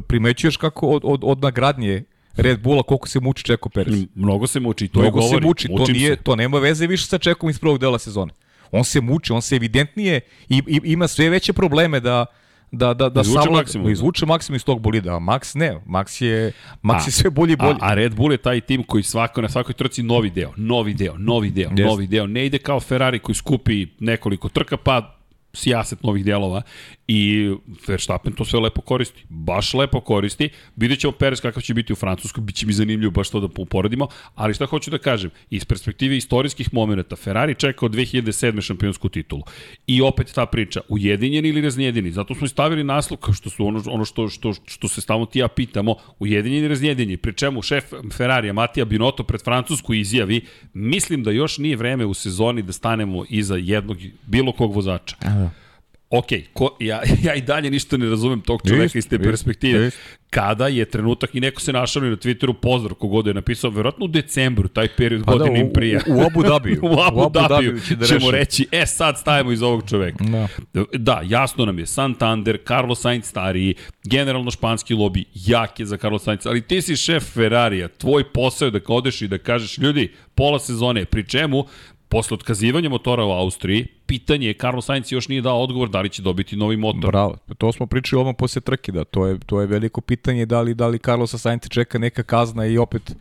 primećuješ 0.08 0.56
kako 0.56 0.86
od, 0.86 1.02
od, 1.04 1.20
od 1.24 1.42
nagradnje 1.42 2.04
Red 2.36 2.62
Bulla 2.62 2.82
koliko 2.82 3.08
se 3.08 3.20
muči 3.20 3.44
Čeko 3.44 3.68
Perez. 3.68 4.04
Mnogo 4.14 4.46
se 4.46 4.60
muči, 4.60 4.88
to 4.88 5.00
Mnogo 5.00 5.20
govori. 5.20 5.42
se 5.42 5.46
muči, 5.46 5.68
to, 5.68 5.92
nije, 5.92 6.16
se. 6.16 6.22
to 6.22 6.36
nema 6.36 6.58
veze 6.58 6.86
više 6.86 7.06
sa 7.06 7.18
Čekom 7.18 7.50
iz 7.50 7.58
prvog 7.58 7.78
dela 7.78 7.98
sezone. 7.98 8.32
On 8.72 8.84
se 8.84 9.00
muči, 9.00 9.32
on 9.32 9.42
se 9.42 9.56
evidentnije 9.56 10.20
i, 10.48 10.62
i 10.66 10.80
ima 10.84 11.08
sve 11.08 11.30
veće 11.30 11.52
probleme 11.52 12.00
da 12.00 12.26
da, 12.72 12.94
da, 12.94 13.08
da 13.08 13.20
izvuče 13.20 13.42
savlad, 13.42 13.60
maksimum. 13.60 13.90
Izvuče 13.90 14.26
maksimum 14.26 14.56
iz 14.56 14.64
tog 14.64 14.80
bolida, 14.80 15.16
a 15.16 15.18
Max 15.18 15.58
ne, 15.58 15.80
Max 15.86 16.24
je, 16.24 16.52
Max 16.82 16.94
a, 16.94 17.04
je 17.06 17.12
sve 17.12 17.30
bolji 17.30 17.52
i 17.52 17.56
bolji. 17.56 17.78
A, 17.80 17.90
a 17.90 17.94
Red 17.94 18.14
Bull 18.14 18.32
je 18.32 18.38
taj 18.38 18.60
tim 18.60 18.82
koji 18.82 19.02
svako, 19.02 19.42
na 19.42 19.48
svakoj 19.48 19.74
trci 19.74 20.02
novi 20.02 20.30
deo, 20.30 20.52
novi 20.56 20.94
deo, 20.94 21.14
novi 21.18 21.50
deo, 21.50 21.70
yes. 21.70 21.84
novi 21.84 22.06
deo. 22.06 22.26
Ne 22.26 22.46
ide 22.46 22.58
kao 22.58 22.80
Ferrari 22.80 23.18
koji 23.18 23.36
skupi 23.36 23.86
nekoliko 24.00 24.48
trka, 24.48 24.76
pa 24.76 25.18
sijaset 25.52 26.02
novih 26.02 26.24
dijelova 26.24 26.62
i 27.12 27.54
Verstappen 27.88 28.32
to 28.32 28.44
sve 28.44 28.60
lepo 28.60 28.80
koristi. 28.80 29.24
Baš 29.28 29.74
lepo 29.74 30.00
koristi. 30.00 30.48
Vidjet 30.76 31.00
ćemo 31.00 31.12
Perez 31.12 31.40
kakav 31.40 31.62
će 31.62 31.74
biti 31.74 31.92
u 31.92 31.96
Francuskoj, 31.96 32.44
bit 32.44 32.56
će 32.56 32.66
mi 32.66 32.72
zanimljivo 32.72 33.10
baš 33.10 33.30
to 33.30 33.40
da 33.40 33.48
uporedimo, 33.58 34.08
ali 34.34 34.54
šta 34.54 34.66
hoću 34.66 34.90
da 34.90 34.98
kažem, 34.98 35.30
iz 35.50 35.64
perspektive 35.64 36.16
istorijskih 36.16 36.74
momenta, 36.74 37.16
Ferrari 37.16 37.54
čeka 37.54 37.86
od 37.86 37.92
2007. 37.94 38.60
šampionsku 38.60 39.08
titulu. 39.08 39.42
I 39.86 40.02
opet 40.02 40.32
ta 40.34 40.46
priča, 40.46 40.80
ujedinjeni 40.88 41.48
ili 41.48 41.60
raznjedini, 41.60 42.10
zato 42.12 42.34
smo 42.34 42.44
i 42.44 42.48
stavili 42.48 42.84
naslov, 42.84 43.20
kao 43.20 43.34
što 43.34 43.50
su 43.50 43.66
ono, 43.66 43.82
ono 43.86 44.04
što, 44.04 44.28
što, 44.28 44.52
što 44.64 44.88
se 44.88 45.00
stalno 45.00 45.26
ti 45.26 45.38
ja 45.38 45.48
pitamo, 45.48 45.96
ujedinjeni 46.18 46.58
ili 46.58 46.68
raznjedini, 46.68 47.16
pri 47.16 47.32
čemu 47.34 47.62
šef 47.62 47.84
Ferrarija 48.12 48.52
Matija 48.52 48.84
Binotto 48.84 49.24
pred 49.24 49.44
Francusku 49.44 49.94
izjavi, 49.94 50.40
mislim 50.74 51.22
da 51.22 51.30
još 51.30 51.58
nije 51.58 51.76
vreme 51.76 52.06
u 52.06 52.14
sezoni 52.14 52.62
da 52.62 52.72
stanemo 52.72 53.24
iza 53.28 53.56
jednog, 53.56 53.98
bilo 54.26 54.52
kog 54.52 54.74
vozača. 54.74 55.16
Aha 55.20 55.61
ok, 56.12 56.28
ko, 56.52 56.76
ja, 56.80 57.02
ja 57.26 57.34
i 57.34 57.40
dalje 57.40 57.70
ništa 57.70 57.96
ne 57.96 58.08
razumem 58.08 58.40
tog 58.40 58.62
čoveka 58.68 58.98
iz 58.98 59.08
te 59.08 59.18
perspektive. 59.18 59.84
Just. 59.84 59.98
Kada 60.30 60.68
je 60.68 60.84
trenutak 60.84 61.34
i 61.34 61.40
neko 61.40 61.60
se 61.60 61.72
našao 61.72 62.02
na 62.02 62.16
Twitteru 62.16 62.52
pozdrav 62.52 62.94
kogod 62.94 63.26
je 63.26 63.34
napisao, 63.34 63.70
verovatno 63.70 64.04
u 64.04 64.08
decembru, 64.08 64.68
taj 64.68 64.88
period 64.96 65.22
pa 65.26 65.32
godine 65.32 65.50
da, 65.52 65.60
im 65.60 65.72
prija. 65.72 66.00
U, 66.08 66.12
u 66.12 66.20
Abu 66.20 66.42
Dhabi. 66.42 66.78
u 66.82 66.86
Abu, 66.86 67.20
u 67.20 67.22
Abu 67.22 67.38
Dhabi 67.38 67.80
će 67.88 67.96
da 67.96 68.06
ćemo 68.06 68.30
reći, 68.30 68.66
e 68.72 68.86
sad 68.86 69.18
stavimo 69.18 69.52
iz 69.52 69.62
ovog 69.62 69.88
čoveka. 69.88 70.24
Da. 70.24 70.48
da, 70.92 71.22
jasno 71.24 71.64
nam 71.64 71.78
je, 71.78 71.86
Santander, 71.86 72.58
Carlos 72.66 73.00
Sainz 73.00 73.24
stariji, 73.24 73.74
generalno 74.04 74.50
španski 74.50 74.94
lobi, 74.94 75.24
jak 75.34 75.80
je 75.80 75.86
za 75.86 75.96
Carlos 75.96 76.22
Sainz, 76.22 76.46
ali 76.46 76.60
ti 76.60 76.82
si 76.82 76.96
šef 76.96 77.32
Ferrarija, 77.32 77.88
tvoj 77.88 78.24
posao 78.32 78.66
je 78.66 78.70
da 78.70 78.80
odeš 78.88 79.22
i 79.22 79.28
da 79.28 79.38
kažeš, 79.38 79.78
ljudi, 79.78 80.12
pola 80.34 80.58
sezone, 80.58 81.04
pri 81.04 81.28
čemu 81.28 81.64
posle 82.12 82.34
otkazivanja 82.34 82.88
motora 82.88 83.24
u 83.24 83.30
Austriji, 83.30 83.86
pitanje 84.06 84.46
je, 84.46 84.54
Carlos 84.54 84.86
Sainz 84.86 85.12
još 85.12 85.28
nije 85.28 85.42
dao 85.42 85.62
odgovor 85.62 85.88
da 85.88 86.00
li 86.00 86.08
će 86.08 86.22
dobiti 86.22 86.56
novi 86.56 86.76
motor. 86.76 87.10
Bravo, 87.10 87.36
to 87.58 87.72
smo 87.72 87.86
pričali 87.86 88.20
ovom 88.20 88.34
posle 88.34 88.60
trke, 88.60 88.92
da 88.92 89.04
to 89.04 89.26
je, 89.26 89.38
to 89.46 89.60
je 89.60 89.66
veliko 89.66 90.00
pitanje 90.00 90.46
da 90.46 90.60
li, 90.60 90.74
da 90.74 90.88
li 90.88 90.98
Carlosa 90.98 91.38
Sainz 91.38 91.68
čeka 91.68 91.98
neka 91.98 92.22
kazna 92.22 92.66
i 92.66 92.78
opet 92.78 93.16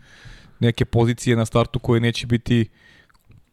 neke 0.60 0.86
pozicije 0.86 1.36
na 1.36 1.46
startu 1.46 1.80
koje 1.80 2.02
neće 2.02 2.28
biti 2.28 2.66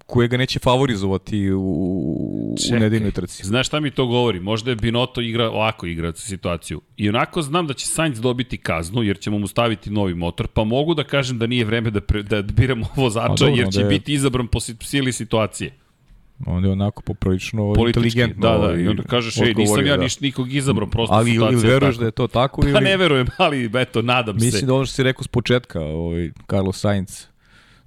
koje 0.08 0.28
ga 0.28 0.36
neće 0.36 0.58
favorizovati 0.58 1.50
u, 1.50 1.60
u 1.60 2.56
nedeljnoj 2.70 3.10
trci. 3.10 3.46
Znaš 3.46 3.66
šta 3.66 3.80
mi 3.80 3.90
to 3.90 4.06
govori? 4.06 4.40
Možda 4.40 4.70
je 4.70 4.76
Binotto 4.76 5.20
igra 5.20 5.50
ovako 5.50 5.86
igra 5.86 6.12
situaciju. 6.12 6.80
I 6.96 7.08
onako 7.08 7.42
znam 7.42 7.66
da 7.66 7.74
će 7.74 7.86
Sainz 7.86 8.20
dobiti 8.20 8.56
kaznu, 8.56 9.02
jer 9.02 9.18
ćemo 9.18 9.38
mu 9.38 9.46
staviti 9.46 9.90
novi 9.90 10.14
motor, 10.14 10.46
pa 10.46 10.64
mogu 10.64 10.94
da 10.94 11.04
kažem 11.04 11.38
da 11.38 11.46
nije 11.46 11.64
vreme 11.64 11.90
da, 11.90 12.00
pre, 12.00 12.22
da 12.22 12.42
biramo 12.42 12.86
vozača, 12.96 13.44
dobro, 13.44 13.54
jer 13.54 13.72
će 13.72 13.78
da 13.78 13.84
je... 13.84 13.88
biti 13.88 14.12
izabran 14.12 14.46
po 14.46 14.60
sili 14.60 15.12
situacije. 15.12 15.72
On 16.46 16.64
je 16.64 16.70
onako 16.70 17.02
poprilično 17.02 17.74
inteligentno. 17.86 18.58
Da, 18.58 18.66
da, 18.66 18.80
i 18.80 18.88
onda 18.88 19.02
kažeš, 19.02 19.40
ej, 19.40 19.54
nisam 19.54 19.86
ja 19.86 19.96
da. 19.96 20.02
niš 20.02 20.20
nikog 20.20 20.52
izabrao, 20.52 20.88
prosto 20.90 21.14
ali, 21.14 21.30
situacija. 21.30 21.58
Ali 21.58 21.68
veruješ 21.68 21.96
da 21.96 22.04
je 22.04 22.10
to 22.10 22.26
tako? 22.26 22.62
Pa 22.62 22.68
ili... 22.68 22.80
ne 22.80 22.96
verujem, 22.96 23.26
ali 23.36 23.70
eto, 23.74 24.02
nadam 24.02 24.34
Mislim 24.34 24.50
se. 24.50 24.56
Mislim 24.56 24.66
da 24.66 24.74
ono 24.74 24.84
što 24.84 24.94
si 24.94 25.02
rekao 25.02 25.24
s 25.24 25.28
početka, 25.28 25.80
ovaj, 25.80 26.30
Carlos 26.50 26.80
Sainz, 26.80 27.27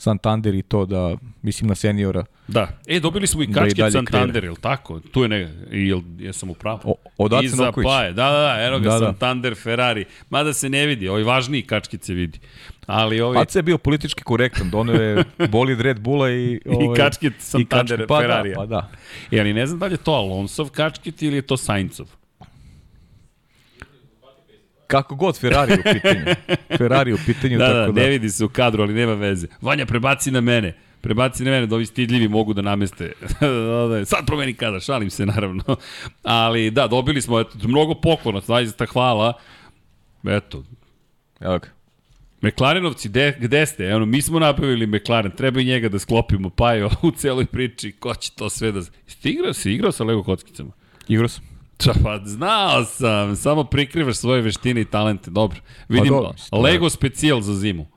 Santander 0.01 0.55
i 0.55 0.61
to 0.61 0.85
da, 0.85 1.15
mislim 1.41 1.67
na 1.67 1.75
seniora. 1.75 2.25
Da. 2.47 2.67
E, 2.87 2.99
dobili 2.99 3.27
smo 3.27 3.43
i 3.43 3.47
da 3.47 3.61
kačke 3.61 3.81
da 3.81 3.91
Santander, 3.91 4.43
je 4.43 4.53
tako? 4.61 4.99
Tu 4.99 5.21
je 5.21 5.27
ne, 5.29 5.39
jel, 5.71 6.01
jesam 6.19 6.49
u 6.49 6.53
pravu? 6.53 6.79
O, 6.83 6.95
od 7.17 7.43
Iza 7.43 7.71
Paje, 7.83 8.13
da, 8.13 8.29
da, 8.29 8.39
da, 8.39 8.57
eno 8.59 8.79
ga 8.79 8.89
da, 8.89 8.99
da. 8.99 9.05
Santander, 9.05 9.55
Ferrari. 9.55 10.05
Mada 10.29 10.53
se 10.53 10.69
ne 10.69 10.85
vidi, 10.85 11.07
ovaj 11.07 11.23
važniji 11.23 11.61
kačkice 11.61 12.13
vidi. 12.13 12.39
Ali 12.85 13.21
ovi... 13.21 13.35
Pace 13.35 13.59
je 13.59 13.63
bio 13.63 13.77
politički 13.77 14.23
korektan, 14.23 14.69
donio 14.69 15.01
je 15.01 15.23
bolid 15.57 15.81
Red 15.81 15.99
Bulla 15.99 16.29
i... 16.29 16.59
Ovaj, 16.65 16.85
I 16.85 16.97
kačkit 16.97 17.33
Santander, 17.39 17.99
i 17.99 18.03
kački, 18.03 18.07
pa, 18.07 18.15
da, 18.15 18.21
Ferrari. 18.21 18.49
Da, 18.49 18.55
pa 18.55 18.65
da. 18.65 18.89
E, 19.31 19.39
ali 19.39 19.53
ne 19.53 19.65
znam 19.65 19.79
da 19.79 19.85
li 19.85 19.93
je 19.93 19.97
to 19.97 20.11
Alonsov 20.11 20.69
kačkit 20.69 21.21
ili 21.21 21.35
je 21.35 21.41
to 21.41 21.57
Saincov. 21.57 22.20
Kako 24.91 25.15
god 25.15 25.39
Ferrari 25.39 25.73
u 25.73 25.83
pitanju. 25.93 26.25
Ferrari 26.77 27.13
u 27.13 27.17
pitanju. 27.25 27.57
da, 27.59 27.67
tako 27.67 27.91
da, 27.91 28.01
ne 28.01 28.09
vidi 28.09 28.29
se 28.29 28.45
u 28.45 28.49
kadru, 28.49 28.83
ali 28.83 28.93
nema 28.93 29.13
veze. 29.13 29.47
Vanja, 29.61 29.85
prebaci 29.85 30.31
na 30.31 30.41
mene. 30.41 30.75
Prebaci 31.01 31.43
na 31.43 31.51
mene 31.51 31.65
da 31.65 31.75
ovi 31.75 31.85
stidljivi 31.85 32.27
mogu 32.27 32.53
da 32.53 32.61
nameste. 32.61 33.11
Sad 34.05 34.25
promeni 34.25 34.53
kadar, 34.53 34.81
šalim 34.81 35.09
se 35.09 35.25
naravno. 35.25 35.63
Ali 36.23 36.71
da, 36.71 36.87
dobili 36.87 37.21
smo 37.21 37.39
eto, 37.39 37.57
mnogo 37.63 37.93
poklona, 37.93 38.39
zaista 38.39 38.85
hvala. 38.85 39.33
Eto. 40.23 40.63
Evo 41.39 41.59
ga. 41.59 41.67
McLarenovci, 42.41 43.09
de, 43.09 43.37
gde 43.39 43.65
ste? 43.65 43.83
Evo, 43.83 44.05
mi 44.05 44.21
smo 44.21 44.39
napravili 44.39 44.87
McLaren, 44.87 45.31
treba 45.31 45.61
i 45.61 45.65
njega 45.65 45.89
da 45.89 45.99
sklopimo, 45.99 46.49
pa 46.49 46.73
je 46.73 46.85
u 47.01 47.11
celoj 47.11 47.45
priči, 47.45 47.91
ko 47.91 48.15
će 48.15 48.31
to 48.31 48.49
sve 48.49 48.71
da... 48.71 48.81
Ste 49.07 49.29
igrao 49.29 49.53
si, 49.53 49.71
igrao 49.71 49.91
sa 49.91 50.03
Lego 50.03 50.23
kockicama? 50.23 50.71
Igrao 51.07 51.27
sam. 51.27 51.50
Ča, 51.83 51.93
pa 52.03 52.19
znao 52.25 52.85
sam, 52.85 53.35
samo 53.35 53.63
prikrivaš 53.63 54.15
svoje 54.15 54.41
veštine 54.41 54.81
i 54.81 54.85
talente, 54.85 55.31
dobro. 55.31 55.59
Vidim, 55.89 56.09
pa 56.09 56.15
dobro, 56.15 56.33
Lego 56.51 56.89
specijal 56.89 57.41
za 57.41 57.55
zimu. 57.55 57.87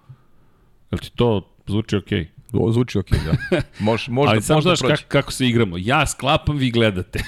Jel 0.91 0.99
ti 0.99 1.11
to 1.17 1.55
zvuči 1.67 1.97
okej? 1.97 2.19
Okay? 2.19 2.27
O, 2.53 2.73
zvuči 2.73 2.99
okej, 2.99 3.19
okay, 3.19 3.51
da. 3.51 3.63
Mož, 3.85 4.09
možda, 4.09 4.33
Ali 4.33 4.43
sam 4.43 4.57
možda 4.57 4.75
znaš 4.75 4.91
kako, 4.91 5.03
kako 5.09 5.33
se 5.33 5.47
igramo. 5.47 5.77
Ja 5.79 6.07
sklapam, 6.07 6.57
vi 6.57 6.71
gledate. 6.71 7.19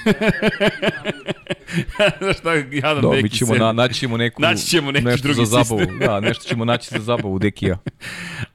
znaš 2.19 2.37
šta, 2.37 2.53
jadan 2.53 3.01
Do, 3.01 3.09
Deki 3.09 3.23
mi 3.23 3.29
ćemo 3.29 3.55
na, 3.55 3.71
naći 3.71 3.93
ćemo 3.93 4.17
neku, 4.17 4.41
Naći 4.41 4.65
ćemo 4.65 4.91
neki 4.91 5.05
nešto 5.05 5.27
drugi 5.27 5.45
za 5.45 5.45
zabavu. 5.45 5.79
sistem. 5.79 5.99
da, 5.99 6.19
nešto 6.19 6.43
ćemo 6.43 6.65
naći 6.65 6.89
za 6.91 6.99
zabavu 6.99 7.39
Dekija. 7.39 7.77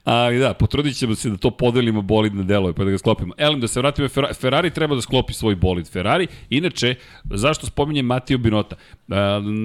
Ali 0.03 0.39
da, 0.39 0.53
potrudit 0.53 0.97
ćemo 0.97 1.15
se 1.15 1.29
da 1.29 1.37
to 1.37 1.51
podelimo 1.51 2.01
bolid 2.01 2.35
na 2.35 2.43
delove, 2.43 2.73
pa 2.73 2.83
da 2.83 2.91
ga 2.91 2.97
sklopimo. 2.97 3.33
Elem, 3.37 3.59
da 3.59 3.67
se 3.67 3.79
vratimo, 3.79 4.09
Ferrari, 4.09 4.33
Ferrari 4.33 4.69
treba 4.69 4.95
da 4.95 5.01
sklopi 5.01 5.33
svoj 5.33 5.55
bolid. 5.55 5.87
Ferrari, 5.87 6.27
inače, 6.49 6.95
zašto 7.23 7.65
spominjem 7.67 8.05
Matiju 8.05 8.37
Binota? 8.37 8.75
E, 8.75 9.15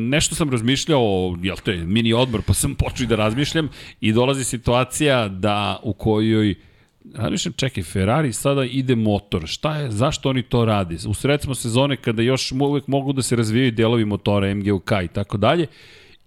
nešto 0.08 0.34
sam 0.34 0.50
razmišljao, 0.50 1.36
jel 1.42 1.56
te, 1.64 1.76
mini 1.76 2.12
odmor, 2.12 2.42
pa 2.46 2.54
sam 2.54 2.74
počeo 2.74 3.06
da 3.06 3.16
razmišljam 3.16 3.68
i 4.00 4.12
dolazi 4.12 4.44
situacija 4.44 5.28
da 5.28 5.80
u 5.82 5.92
kojoj 5.92 6.54
Razmišljam, 7.14 7.52
čekaj, 7.52 7.82
Ferrari 7.82 8.32
sada 8.32 8.64
ide 8.64 8.94
motor. 8.94 9.46
Šta 9.46 9.76
je, 9.76 9.90
zašto 9.90 10.28
oni 10.28 10.42
to 10.42 10.64
rade? 10.64 10.96
U 11.06 11.14
sred 11.14 11.42
smo 11.42 11.54
sezone 11.54 11.96
kada 11.96 12.22
još 12.22 12.52
uvek 12.52 12.86
mogu 12.86 13.12
da 13.12 13.22
se 13.22 13.36
razvijaju 13.36 13.72
delovi 13.72 14.04
motora, 14.04 14.54
MGUK 14.54 14.90
i 15.04 15.08
tako 15.08 15.36
dalje. 15.36 15.66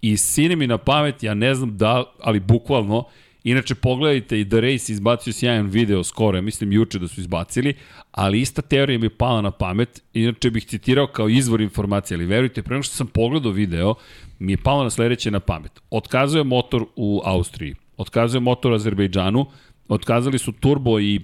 I 0.02 0.18
sine 0.18 0.56
mi 0.56 0.68
na 0.68 0.78
pamet, 0.78 1.24
ja 1.24 1.34
ne 1.34 1.56
znam 1.56 1.78
da, 1.78 2.04
ali 2.20 2.40
bukvalno, 2.40 3.04
inače 3.44 3.76
pogledajte 3.76 4.40
i 4.40 4.50
The 4.50 4.62
Race 4.62 4.92
izbacio 4.92 5.34
sjajan 5.34 5.68
video 5.68 6.04
skoro, 6.04 6.38
ja 6.38 6.42
mislim 6.42 6.72
juče 6.72 7.00
da 7.00 7.08
su 7.08 7.22
izbacili, 7.22 7.74
ali 8.12 8.42
ista 8.42 8.62
teorija 8.62 9.00
mi 9.00 9.06
je 9.06 9.18
pala 9.18 9.42
na 9.42 9.52
pamet, 9.52 10.04
inače 10.14 10.50
bih 10.50 10.66
citirao 10.66 11.08
kao 11.08 11.30
izvor 11.30 11.62
informacije, 11.62 12.16
ali 12.16 12.26
verujte, 12.26 12.64
pre 12.64 12.74
nego 12.76 12.84
što 12.84 12.96
sam 12.96 13.08
pogledao 13.08 13.52
video, 13.52 13.96
mi 14.40 14.52
je 14.52 14.58
palo 14.58 14.84
na 14.84 14.90
sledeće 14.90 15.32
na 15.32 15.40
pamet. 15.40 15.82
Otkazuje 15.90 16.44
motor 16.44 16.86
u 16.96 17.22
Austriji, 17.26 17.76
otkazuje 17.98 18.42
motor 18.42 18.72
u 18.72 18.76
Azerbejdžanu, 18.76 19.46
otkazali 19.88 20.38
su 20.38 20.52
turbo 20.52 21.00
i 21.00 21.22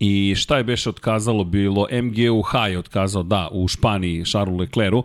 I 0.00 0.34
šta 0.34 0.56
je 0.56 0.64
beše 0.64 0.88
otkazalo 0.90 1.44
bilo? 1.44 1.86
MGUH 1.92 2.54
je 2.70 2.78
otkazao, 2.78 3.22
da, 3.22 3.48
u 3.52 3.68
Španiji, 3.68 4.24
Charles 4.24 4.58
Leclercu. 4.60 5.04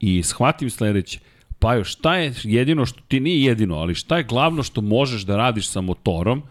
I 0.00 0.22
shvatim 0.22 0.70
sledeće. 0.70 1.20
Pa 1.58 1.74
još, 1.74 1.92
šta 1.92 2.16
je 2.16 2.34
jedino 2.42 2.86
što 2.86 3.00
ti 3.08 3.20
nije 3.20 3.42
jedino, 3.42 3.76
ali 3.76 3.94
šta 3.94 4.16
je 4.16 4.24
glavno 4.24 4.62
što 4.62 4.80
možeš 4.80 5.22
da 5.22 5.36
radiš 5.36 5.68
sa 5.68 5.80
motorom 5.80 6.42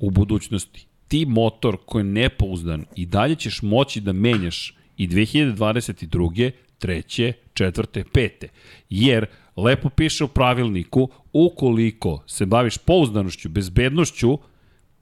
u 0.00 0.10
budućnosti? 0.10 0.86
Ti 1.08 1.26
motor 1.26 1.76
koji 1.86 2.00
je 2.00 2.04
nepouzdan 2.04 2.84
i 2.96 3.06
dalje 3.06 3.34
ćeš 3.34 3.62
moći 3.62 4.00
da 4.00 4.12
menjaš 4.12 4.74
i 4.96 5.08
2022. 5.08 6.50
treće, 6.78 7.32
četvrte, 7.54 8.04
pete. 8.12 8.48
Jer 8.90 9.26
lepo 9.56 9.88
piše 9.88 10.24
u 10.24 10.28
pravilniku, 10.28 11.08
ukoliko 11.32 12.22
se 12.26 12.46
baviš 12.46 12.78
pouzdanošću, 12.78 13.48
bezbednošću, 13.48 14.38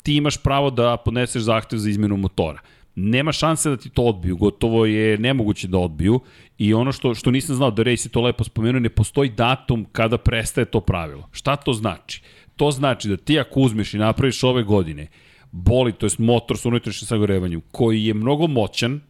ti 0.02 0.16
imaš 0.16 0.42
pravo 0.42 0.70
da 0.70 0.96
podneseš 0.96 1.42
zahtev 1.42 1.78
za 1.78 1.90
izmenu 1.90 2.16
motora. 2.16 2.60
Nema 3.00 3.32
šanse 3.32 3.70
da 3.70 3.76
ti 3.76 3.90
to 3.90 4.02
odbiju, 4.02 4.36
gotovo 4.36 4.86
je 4.86 5.18
nemoguće 5.18 5.68
da 5.68 5.78
odbiju 5.78 6.20
i 6.58 6.74
ono 6.74 6.92
što, 6.92 7.14
što 7.14 7.30
nisam 7.30 7.56
znao, 7.56 7.70
da 7.70 7.82
Rejs 7.82 8.06
je 8.06 8.10
to 8.10 8.20
lepo 8.20 8.44
spomenuo, 8.44 8.80
ne 8.80 8.88
postoji 8.88 9.30
datum 9.30 9.86
kada 9.92 10.18
prestaje 10.18 10.64
to 10.64 10.80
pravilo. 10.80 11.28
Šta 11.32 11.56
to 11.56 11.72
znači? 11.72 12.22
To 12.56 12.70
znači 12.70 13.08
da 13.08 13.16
ti 13.16 13.38
ako 13.40 13.60
uzmeš 13.60 13.94
i 13.94 13.98
napraviš 13.98 14.44
ove 14.44 14.62
godine 14.62 15.06
boli, 15.50 15.92
to 15.92 16.06
je 16.06 16.10
motor 16.18 16.58
sa 16.58 16.68
unutrašnjim 16.68 17.06
sagorevanjem, 17.06 17.62
koji 17.72 18.04
je 18.04 18.14
mnogo 18.14 18.46
moćan, 18.46 19.00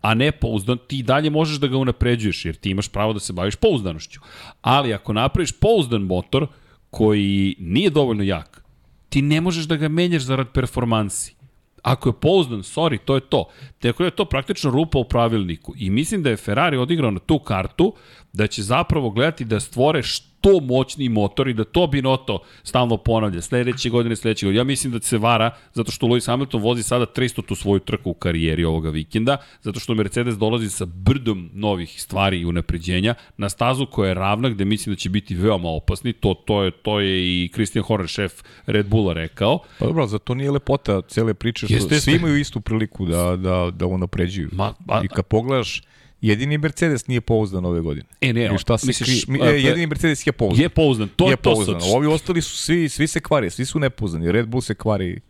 a 0.00 0.14
ne 0.14 0.32
pouzdan, 0.32 0.78
ti 0.88 1.02
dalje 1.02 1.30
možeš 1.30 1.56
da 1.56 1.66
ga 1.66 1.76
unapređuješ, 1.76 2.44
jer 2.44 2.54
ti 2.54 2.70
imaš 2.70 2.88
pravo 2.88 3.12
da 3.12 3.20
se 3.20 3.32
baviš 3.32 3.56
pouzdanošću. 3.56 4.20
Ali 4.60 4.94
ako 4.94 5.12
napraviš 5.12 5.52
pouzdan 5.52 6.02
motor, 6.02 6.46
koji 6.90 7.56
nije 7.58 7.90
dovoljno 7.90 8.22
jak, 8.22 8.64
ti 9.08 9.22
ne 9.22 9.40
možeš 9.40 9.64
da 9.64 9.76
ga 9.76 9.88
menjaš 9.88 10.22
zarad 10.22 10.52
performansi. 10.52 11.37
Ako 11.82 12.08
je 12.08 12.12
pouzdan, 12.20 12.58
sorry, 12.58 12.98
to 13.04 13.14
je 13.14 13.20
to. 13.20 13.48
Tako 13.78 14.02
da 14.02 14.06
je 14.06 14.16
to 14.16 14.24
praktično 14.24 14.70
rupa 14.70 14.98
u 14.98 15.04
pravilniku. 15.04 15.74
I 15.76 15.90
mislim 15.90 16.22
da 16.22 16.30
je 16.30 16.36
Ferrari 16.36 16.76
odigrao 16.76 17.10
na 17.10 17.18
tu 17.18 17.38
kartu 17.38 17.94
da 18.32 18.46
će 18.46 18.62
zapravo 18.62 19.10
gledati 19.10 19.44
da 19.44 19.60
stvore 19.60 20.02
što 20.02 20.37
moćniji 20.60 21.08
motor 21.08 21.48
i 21.48 21.54
da 21.54 21.64
to 21.64 21.86
Binotto 21.86 22.38
stalno 22.62 22.96
ponavlja 22.96 23.42
sledeće 23.42 23.90
godine, 23.90 24.16
sledeće 24.16 24.46
godine. 24.46 24.58
Ja 24.58 24.64
mislim 24.64 24.92
da 24.92 25.00
se 25.00 25.18
vara 25.18 25.50
zato 25.72 25.92
što 25.92 26.06
Lewis 26.06 26.26
Hamilton 26.26 26.62
vozi 26.62 26.82
sada 26.82 27.06
300 27.06 27.46
tu 27.46 27.54
svoju 27.54 27.80
trku 27.80 28.10
u 28.10 28.14
karijeri 28.14 28.64
ovoga 28.64 28.90
vikenda, 28.90 29.36
zato 29.62 29.80
što 29.80 29.94
Mercedes 29.94 30.38
dolazi 30.38 30.70
sa 30.70 30.84
brdom 30.84 31.50
novih 31.54 32.02
stvari 32.02 32.40
i 32.40 32.44
unapređenja 32.44 33.14
na 33.36 33.48
stazu 33.48 33.86
koja 33.86 34.08
je 34.08 34.14
ravna 34.14 34.48
gde 34.48 34.64
mislim 34.64 34.94
da 34.94 34.98
će 34.98 35.08
biti 35.08 35.34
veoma 35.34 35.68
opasni. 35.68 36.12
To, 36.12 36.34
to, 36.34 36.62
je, 36.62 36.70
to 36.70 37.00
je 37.00 37.44
i 37.44 37.50
Christian 37.54 37.84
Horner, 37.84 38.08
šef 38.08 38.32
Red 38.66 38.88
Bulla, 38.88 39.12
rekao. 39.12 39.58
Pa 39.78 39.86
dobro, 39.86 40.06
za 40.06 40.18
to 40.18 40.34
nije 40.34 40.50
lepota 40.50 41.02
cele 41.02 41.34
priče, 41.34 41.66
što 41.66 41.74
Jeste, 41.74 42.00
svi 42.00 42.16
imaju 42.16 42.36
istu 42.36 42.60
priliku 42.60 43.06
da, 43.06 43.36
da, 43.36 43.70
da 43.70 43.86
unapređuju. 43.86 44.48
Ma, 44.52 44.74
ba, 44.78 45.00
I 45.04 45.08
kad 45.08 45.26
pogledaš, 45.26 45.82
jedini 46.20 46.58
Mercedes 46.58 47.06
nije 47.06 47.20
pouzdan 47.20 47.64
ove 47.64 47.80
godine. 47.80 48.06
E, 48.20 48.32
ne, 48.32 48.50
I 48.54 48.58
šta 48.58 48.78
se 48.78 48.86
misliš, 48.86 49.24
kri... 49.24 49.42
A, 49.42 49.50
e, 49.50 49.60
jedini 49.60 49.86
Mercedes 49.86 50.26
je 50.26 50.32
pouzdan. 50.32 50.62
je 50.62 50.68
pouzdan. 50.68 51.08
To 51.16 51.26
je, 51.26 51.30
je 51.32 51.36
to 51.36 51.54
pouzdan. 51.54 51.80
sad. 51.80 51.90
Ovi 51.94 52.06
ostali 52.06 52.42
su 52.42 52.56
svi, 52.56 52.88
svi 52.88 53.06
se 53.06 53.20
kvare, 53.20 53.50
svi 53.50 53.64
su 53.64 53.78
nepouzdani. 53.78 54.32
Red 54.32 54.46
Bull 54.48 54.60
se 54.60 54.74
kvari, 54.74 55.20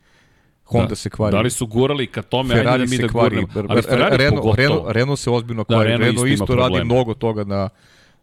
Honda 0.65 0.89
Da. 0.89 0.95
se 0.95 1.11
kvari. 1.11 1.33
Da 1.33 1.41
li 1.41 1.51
su 1.51 1.67
gurali 1.67 2.07
ka 2.07 2.23
tome, 2.23 2.55
Ferrari 2.55 2.69
ajde 2.69 2.85
da 2.85 2.91
mi 2.91 2.97
se 2.97 3.03
da 3.03 3.09
kvari, 3.09 3.37
gurnemo. 3.37 3.69
Ali 3.69 3.83
Ferrari 3.83 4.17
Renault, 4.17 4.43
pogotovo. 4.43 4.57
Renault, 4.57 4.93
Renault 4.93 5.19
se 5.19 5.31
ozbiljno 5.31 5.65
kvari. 5.65 5.89
Renault 5.89 6.07
Renault, 6.07 6.29
isto 6.29 6.45
isto, 6.45 6.55
radi 6.55 6.85
mnogo 6.85 7.15
toga 7.15 7.45
na, 7.45 7.69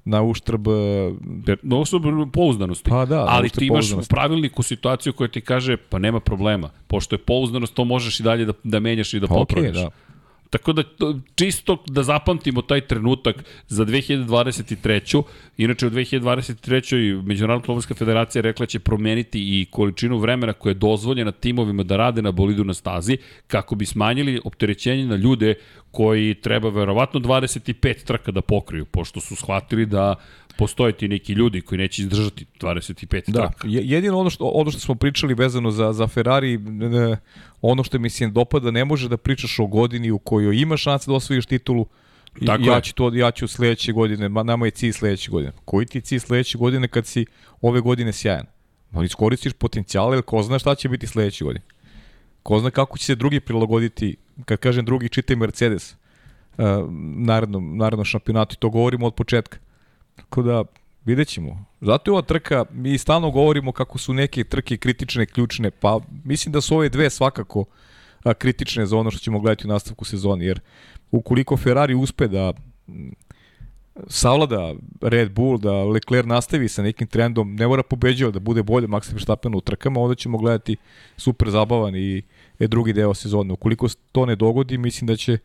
na 0.06 0.22
uštrb 0.22 0.68
Jer, 1.48 1.58
no, 1.64 1.86
su 1.86 2.02
pouzdanosti. 2.34 2.90
Pa 2.90 3.06
da, 3.06 3.26
ali 3.30 3.50
ti 3.50 3.66
imaš 3.66 3.92
u 3.92 4.02
pravilniku 4.10 4.64
situaciju 4.64 5.14
koja 5.14 5.28
ti 5.28 5.42
kaže, 5.42 5.78
pa 5.78 6.00
nema 6.00 6.20
problema. 6.20 6.70
Pošto 6.88 7.16
je 7.16 7.20
pouzdanost, 7.20 7.74
to 7.74 7.86
možeš 7.86 8.20
i 8.20 8.24
dalje 8.24 8.46
da, 8.46 8.54
da 8.64 8.80
menjaš 8.80 9.14
i 9.14 9.20
da 9.20 9.28
Pa 9.28 9.34
okej, 9.34 9.46
popravljaš. 9.56 9.76
da. 9.76 9.90
Tako 10.56 10.74
da, 10.74 10.84
to- 10.84 11.20
čisto 11.36 11.84
da 11.88 12.04
zapamtimo 12.04 12.62
taj 12.62 12.82
trenutak 12.82 13.44
za 13.68 13.86
2023. 13.86 15.24
Inače, 15.58 15.88
u 15.88 15.90
2023. 15.90 17.22
Međunarodna 17.26 17.66
klovarska 17.66 17.94
federacija 17.96 18.42
rekla 18.42 18.66
će 18.66 18.80
promeniti 18.80 19.40
i 19.40 19.66
količinu 19.72 20.18
vremena 20.18 20.54
koja 20.54 20.72
je 20.72 20.74
dozvoljena 20.74 21.32
timovima 21.32 21.84
da 21.84 21.98
rade 21.98 22.22
na 22.22 22.32
bolidu 22.32 22.64
na 22.64 22.74
stazi, 22.74 23.18
kako 23.48 23.76
bi 23.76 23.86
smanjili 23.86 24.42
opterećenje 24.44 25.06
na 25.06 25.16
ljude 25.16 25.54
koji 25.92 26.34
treba 26.34 26.70
verovatno 26.70 27.20
25 27.20 28.04
trka 28.04 28.32
da 28.32 28.42
pokriju, 28.42 28.86
pošto 28.86 29.20
su 29.20 29.36
shvatili 29.36 29.86
da 29.86 30.16
postoje 30.58 30.94
ti 30.94 31.08
neki 31.08 31.34
ljudi 31.34 31.62
koji 31.62 31.80
neće 31.80 32.02
izdržati 32.02 32.46
25 32.62 33.32
Da, 33.32 33.48
trka. 33.48 33.68
je- 33.68 33.84
jedino 33.86 34.20
ono 34.20 34.30
što, 34.30 34.46
ono 34.46 34.72
što 34.72 34.80
smo 34.80 34.96
pričali 34.96 35.34
vezano 35.34 35.72
za, 35.72 35.94
za 35.94 36.08
Ferrari, 36.08 36.58
ne, 36.58 37.18
ono 37.62 37.84
što 37.84 38.00
mi 38.00 38.10
se 38.10 38.28
dopada, 38.28 38.72
ne 38.72 38.86
može 38.86 39.10
da 39.10 39.18
pričaš 39.18 39.60
o 39.60 39.66
godini 39.68 40.12
u 40.12 40.20
kojoj 40.20 40.58
ima 40.58 40.78
šanse 40.78 41.12
da 41.12 41.16
osvojiš 41.16 41.46
titulu, 41.46 41.86
I 42.42 42.46
Tako 42.46 42.64
ja 42.64 42.82
ću 42.82 42.94
to 42.94 43.16
ja 43.16 43.32
ću 43.32 43.48
sledeće 43.48 43.92
godine, 43.92 44.30
ma, 44.30 44.44
nama 44.44 44.66
je 44.66 44.72
cilj 44.72 44.92
sledeće 44.92 45.32
godine. 45.32 45.52
Koji 45.66 45.86
ti 45.86 46.02
cilj 46.02 46.20
sledeće 46.20 46.58
godine 46.58 46.88
kad 46.88 47.06
si 47.06 47.26
ove 47.62 47.82
godine 47.82 48.14
sjajan? 48.14 48.46
Ma 48.92 49.04
iskoristiš 49.04 49.54
potencijale, 49.54 50.18
jer 50.18 50.24
ko 50.24 50.44
zna 50.44 50.60
šta 50.60 50.76
će 50.76 50.90
biti 50.90 51.08
sledeće 51.08 51.44
godine. 51.46 51.66
Ko 52.44 52.60
zna 52.60 52.72
kako 52.72 52.98
će 52.98 53.06
se 53.06 53.16
drugi 53.16 53.40
prilagoditi, 53.40 54.16
kad 54.46 54.60
kažem 54.60 54.86
drugi, 54.86 55.10
čitaj 55.10 55.36
Mercedes, 55.36 55.96
uh, 56.58 56.66
narednom, 57.18 57.78
narednom 57.78 58.06
šampionatu 58.06 58.54
i 58.54 58.60
to 58.60 58.70
govorimo 58.70 59.08
od 59.08 59.16
početka. 59.16 59.58
Tako 60.16 60.42
da, 60.42 60.64
vidjet 61.06 61.28
ćemo. 61.28 61.66
Zato 61.82 62.12
je 62.12 62.14
ova 62.14 62.22
trka, 62.22 62.66
mi 62.72 62.98
stalno 62.98 63.32
govorimo 63.32 63.72
kako 63.72 63.98
su 63.98 64.14
neke 64.14 64.44
trke 64.44 64.78
kritične, 64.78 65.26
ključne, 65.26 65.72
pa 65.72 66.00
mislim 66.24 66.54
da 66.54 66.62
su 66.62 66.76
ove 66.76 66.90
dve 66.90 67.10
svakako 67.10 67.66
a, 68.24 68.34
kritične 68.34 68.86
za 68.86 68.98
ono 68.98 69.12
što 69.12 69.20
ćemo 69.20 69.40
gledati 69.40 69.68
u 69.68 69.70
nastavku 69.70 70.06
sezoni, 70.06 70.46
jer 70.46 70.60
ukoliko 71.12 71.58
Ferrari 71.58 71.96
uspe 71.96 72.28
da 72.28 72.54
savlada 74.08 74.74
Red 75.02 75.32
Bull, 75.32 75.58
da 75.58 75.72
Leclerc 75.72 76.28
nastavi 76.28 76.68
sa 76.68 76.84
nekim 76.84 77.08
trendom, 77.08 77.56
ne 77.56 77.68
mora 77.68 77.84
pobeđava 77.84 78.32
da 78.32 78.40
bude 78.40 78.64
bolje 78.64 78.88
Max 78.88 79.14
Verstappen 79.14 79.56
u 79.56 79.62
trkama, 79.62 80.00
onda 80.00 80.16
ćemo 80.16 80.38
gledati 80.38 80.76
super 81.18 81.50
zabavan 81.50 81.96
i 81.96 82.22
e, 82.60 82.68
drugi 82.68 82.94
deo 82.94 83.14
sezone. 83.14 83.54
Ukoliko 83.54 83.88
to 84.12 84.26
ne 84.26 84.36
dogodi, 84.36 84.78
mislim 84.78 85.08
da 85.08 85.16
će 85.16 85.34
e, 85.34 85.40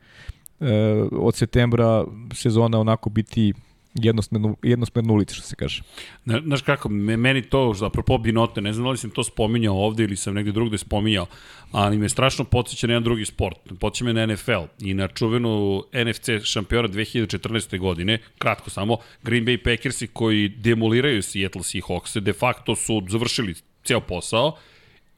od 1.13 1.35
septembra 1.35 2.05
sezona 2.35 2.81
onako 2.81 3.11
biti 3.11 3.53
jednosmerno, 3.95 4.57
jednosmerno 4.63 5.13
ulica, 5.13 5.35
što 5.35 5.47
se 5.47 5.57
kaže. 5.57 5.83
Ne, 6.25 6.41
znaš 6.41 6.63
kako, 6.63 6.89
me- 6.89 7.17
meni 7.17 7.43
to, 7.43 7.75
apropo 7.83 8.19
Binote, 8.19 8.61
ne 8.61 8.73
znam 8.73 8.85
da 8.85 8.91
li 8.91 8.99
sam 8.99 9.11
to 9.11 9.25
spominjao 9.25 9.77
ovde 9.77 10.05
ili 10.05 10.17
sam 10.17 10.35
negde 10.35 10.53
drugde 10.53 10.79
spominjao, 10.79 11.27
ali 11.73 11.99
me 11.99 12.09
strašno 12.09 12.45
podsjeća 12.45 12.87
na 12.87 12.93
jedan 12.93 13.05
drugi 13.05 13.25
sport. 13.25 13.57
Podsjeća 13.81 14.05
me 14.05 14.13
na 14.13 14.27
NFL 14.27 14.63
i 14.81 14.95
na 14.95 15.09
čuvenu 15.09 15.83
NFC 15.93 16.45
šampiona 16.45 16.89
2014. 16.89 17.79
godine, 17.79 18.19
kratko 18.39 18.71
samo, 18.71 18.97
Green 19.23 19.45
Bay 19.45 19.57
Packersi 19.65 20.07
koji 20.07 20.49
demoliraju 20.49 21.23
Seattle 21.23 21.63
Seahawks, 21.63 22.21
de 22.21 22.33
facto 22.33 22.77
su 22.77 23.03
završili 23.09 23.55
ceo 23.85 24.01
posao 24.01 24.57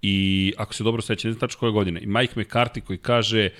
i 0.03 0.53
ako 0.57 0.75
se 0.75 0.85
dobro 0.85 1.03
sećam, 1.03 1.29
ne 1.29 1.33
znam 1.33 1.41
tačno 1.41 1.61
koje 1.61 1.73
godine, 1.73 2.01
i 2.01 2.07
Mike 2.07 2.41
McCarthy 2.41 2.81
koji 2.81 2.99
kaže 2.99 3.51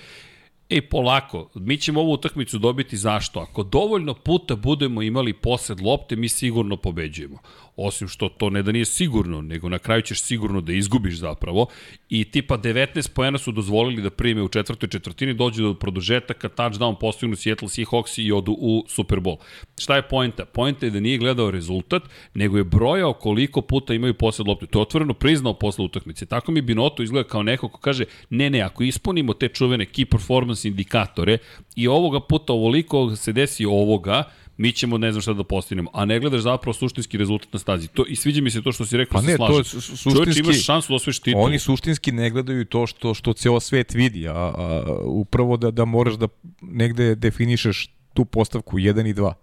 Ej, 0.69 0.81
polako, 0.81 1.49
mi 1.55 1.77
ćemo 1.77 2.01
ovu 2.01 2.11
utakmicu 2.11 2.57
dobiti 2.57 2.97
zašto? 2.97 3.39
Ako 3.39 3.63
dovoljno 3.63 4.13
puta 4.13 4.55
budemo 4.55 5.01
imali 5.01 5.33
posed 5.33 5.79
lopte, 5.81 6.15
mi 6.15 6.29
sigurno 6.29 6.77
pobeđujemo. 6.77 7.37
Osim 7.75 8.07
što 8.07 8.29
to 8.29 8.49
ne 8.49 8.63
da 8.63 8.71
nije 8.71 8.85
sigurno, 8.85 9.41
nego 9.41 9.69
na 9.69 9.79
kraju 9.79 10.01
ćeš 10.01 10.21
sigurno 10.21 10.61
da 10.61 10.73
izgubiš 10.73 11.15
zapravo. 11.15 11.67
I 12.09 12.23
tipa 12.23 12.57
19 12.57 13.09
poena 13.13 13.37
su 13.37 13.51
dozvolili 13.51 14.01
da 14.01 14.09
prime 14.09 14.41
u 14.41 14.47
četvrtoj 14.47 14.89
četvrtini, 14.89 15.33
dođu 15.33 15.63
do 15.63 15.73
produžetaka, 15.73 16.49
touchdown 16.49 16.99
postignu 16.99 17.35
Seattle 17.35 17.67
Seahawks 17.67 18.21
i 18.21 18.31
odu 18.31 18.55
u 18.59 18.85
Super 18.87 19.19
Bowl. 19.19 19.37
Šta 19.77 19.95
je 19.95 20.01
poenta? 20.01 20.45
Poenta 20.45 20.85
je 20.85 20.89
da 20.89 20.99
nije 20.99 21.17
gledao 21.17 21.51
rezultat, 21.51 22.03
nego 22.33 22.57
je 22.57 22.63
brojao 22.63 23.13
koliko 23.13 23.61
puta 23.61 23.93
imaju 23.93 24.13
posled 24.13 24.47
lopte. 24.47 24.65
To 24.65 24.79
je 24.79 24.83
otvoreno 24.83 25.13
priznao 25.13 25.53
posle 25.53 25.85
utakmice. 25.85 26.25
Tako 26.25 26.51
mi 26.51 26.61
Binoto 26.61 27.03
izgleda 27.03 27.29
kao 27.29 27.43
neko 27.43 27.69
ko 27.69 27.79
kaže, 27.79 28.05
ne, 28.29 28.49
ne, 28.49 28.61
ako 28.61 28.83
ispunimo 28.83 29.33
te 29.33 29.47
čuvene 29.47 29.85
key 29.85 30.05
performance 30.05 30.67
indikatore 30.67 31.37
i 31.75 31.87
ovoga 31.87 32.19
puta 32.19 32.53
ovoliko 32.53 33.15
se 33.15 33.33
desi 33.33 33.65
ovoga, 33.65 34.23
mi 34.57 34.71
ćemo 34.71 34.97
ne 34.97 35.11
znam 35.11 35.21
šta 35.21 35.33
da 35.33 35.43
postignemo, 35.43 35.89
a 35.93 36.05
ne 36.05 36.19
gledaš 36.19 36.41
zapravo 36.41 36.73
suštinski 36.73 37.17
rezultat 37.17 37.53
na 37.53 37.59
stazi. 37.59 37.87
To, 37.87 38.05
I 38.07 38.15
sviđa 38.15 38.41
mi 38.41 38.51
se 38.51 38.61
to 38.61 38.71
što 38.71 38.85
si 38.85 38.97
rekao, 38.97 39.21
pa 39.21 39.27
ne, 39.27 39.37
to 39.37 39.57
je 39.57 39.63
suštinski, 39.63 40.09
Čovječ, 40.11 40.37
imaš 40.37 40.65
šansu 40.65 40.91
da 40.91 40.95
osvojiš 40.95 41.19
titul. 41.19 41.41
Oni 41.41 41.59
suštinski 41.59 42.11
ne 42.11 42.29
gledaju 42.29 42.65
to 42.65 42.87
što, 42.87 43.13
što 43.13 43.33
ceo 43.33 43.59
svet 43.59 43.93
vidi, 43.93 44.27
a, 44.27 44.33
a 44.33 44.97
upravo 45.05 45.57
da, 45.57 45.71
da 45.71 45.85
moraš 45.85 46.13
da 46.13 46.27
negde 46.61 47.15
definišeš 47.15 47.89
tu 48.13 48.25
postavku 48.25 48.77
1 48.77 49.09
i 49.09 49.13
2 49.13 49.33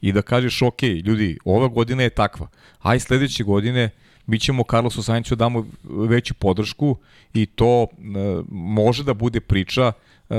i 0.00 0.12
da 0.12 0.22
kažeš 0.22 0.62
ok, 0.62 0.82
ljudi, 0.82 1.38
ova 1.44 1.68
godina 1.68 2.02
je 2.02 2.10
takva, 2.10 2.48
aj 2.78 3.00
sledeće 3.00 3.44
godine 3.44 3.90
mi 4.26 4.38
ćemo 4.38 4.64
Carlosu 4.70 5.02
Sainzu 5.02 5.34
da 5.34 5.44
damo 5.44 5.66
veću 5.82 6.34
podršku 6.34 6.96
i 7.34 7.46
to 7.46 7.82
e, 7.82 7.86
može 8.50 9.04
da 9.04 9.14
bude 9.14 9.40
priča 9.40 9.92
e, 9.92 10.34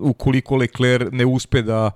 ukoliko 0.00 0.56
Leclerc 0.56 1.08
ne 1.12 1.26
uspe 1.26 1.62
da 1.62 1.90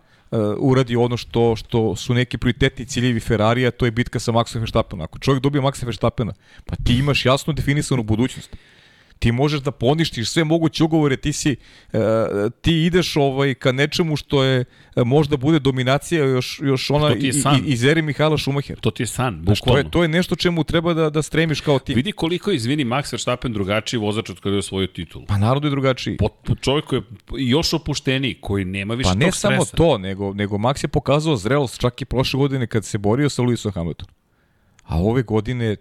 uradi 0.58 0.96
ono 0.96 1.16
što 1.16 1.56
što 1.56 1.96
su 1.96 2.14
neki 2.14 2.38
prioritetni 2.38 2.86
ciljevi 2.86 3.20
Ferrarija, 3.20 3.70
to 3.70 3.84
je 3.84 3.90
bitka 3.90 4.18
sa 4.18 4.32
Maxom 4.32 4.58
Verstappenom. 4.58 5.04
Ako 5.04 5.18
čovjek 5.18 5.42
dobije 5.42 5.62
Maxa 5.62 5.84
Verstappena, 5.84 6.32
pa 6.66 6.76
ti 6.76 6.98
imaš 6.98 7.26
jasno 7.26 7.52
definisanu 7.52 8.02
budućnost 8.02 8.56
ti 9.20 9.32
možeš 9.32 9.60
da 9.60 9.70
poništiš 9.70 10.28
sve 10.30 10.44
moguće 10.44 10.84
ugovore, 10.84 11.16
ti 11.16 11.32
si 11.32 11.56
uh, 11.92 12.00
ti 12.60 12.84
ideš 12.86 13.16
ovaj 13.16 13.54
ka 13.54 13.72
nečemu 13.72 14.16
što 14.16 14.44
je 14.44 14.64
uh, 14.96 15.06
možda 15.06 15.36
bude 15.36 15.58
dominacija 15.58 16.24
još 16.24 16.60
još 16.62 16.90
ona 16.90 17.14
i, 17.14 17.32
iz 17.64 17.84
eri 17.84 18.02
Mihajla 18.02 18.36
Šumacher. 18.36 18.80
To 18.80 18.90
ti 18.90 19.02
je 19.02 19.06
san, 19.06 19.42
bukvalno. 19.44 19.82
To 19.82 19.86
je 19.86 19.90
to 19.90 20.02
je 20.02 20.08
nešto 20.08 20.36
čemu 20.36 20.64
treba 20.64 20.94
da 20.94 21.10
da 21.10 21.22
stremiš 21.22 21.60
kao 21.60 21.78
tim. 21.78 21.96
Vidi 21.96 22.12
koliko 22.12 22.50
izvini 22.50 22.84
Max 22.84 23.12
Verstappen 23.12 23.52
drugačiji 23.52 24.00
vozač 24.00 24.30
od 24.30 24.40
kada 24.40 24.54
je 24.54 24.58
osvojio 24.58 24.86
titulu. 24.86 25.24
Pa 25.28 25.38
naravno 25.38 25.66
je 25.66 25.70
drugačiji. 25.70 26.16
Pot, 26.16 26.32
čovjek 26.60 26.84
koji 26.84 27.00
je 27.00 27.04
još 27.50 27.72
opušteniji, 27.72 28.34
koji 28.40 28.64
nema 28.64 28.94
više 28.94 29.10
Pa 29.10 29.14
ne 29.14 29.24
tog 29.24 29.36
samo 29.36 29.64
to, 29.64 29.98
nego 29.98 30.34
nego 30.34 30.56
Max 30.56 30.84
je 30.84 30.88
pokazao 30.88 31.36
zrelost 31.36 31.80
čak 31.80 32.02
i 32.02 32.04
prošle 32.04 32.38
godine 32.38 32.66
kad 32.66 32.84
se 32.84 32.98
borio 32.98 33.28
sa 33.28 33.42
Lewisom 33.42 33.72
Hamiltonom. 33.72 34.14
A 34.84 34.98
ove 34.98 35.22
godine 35.22 35.76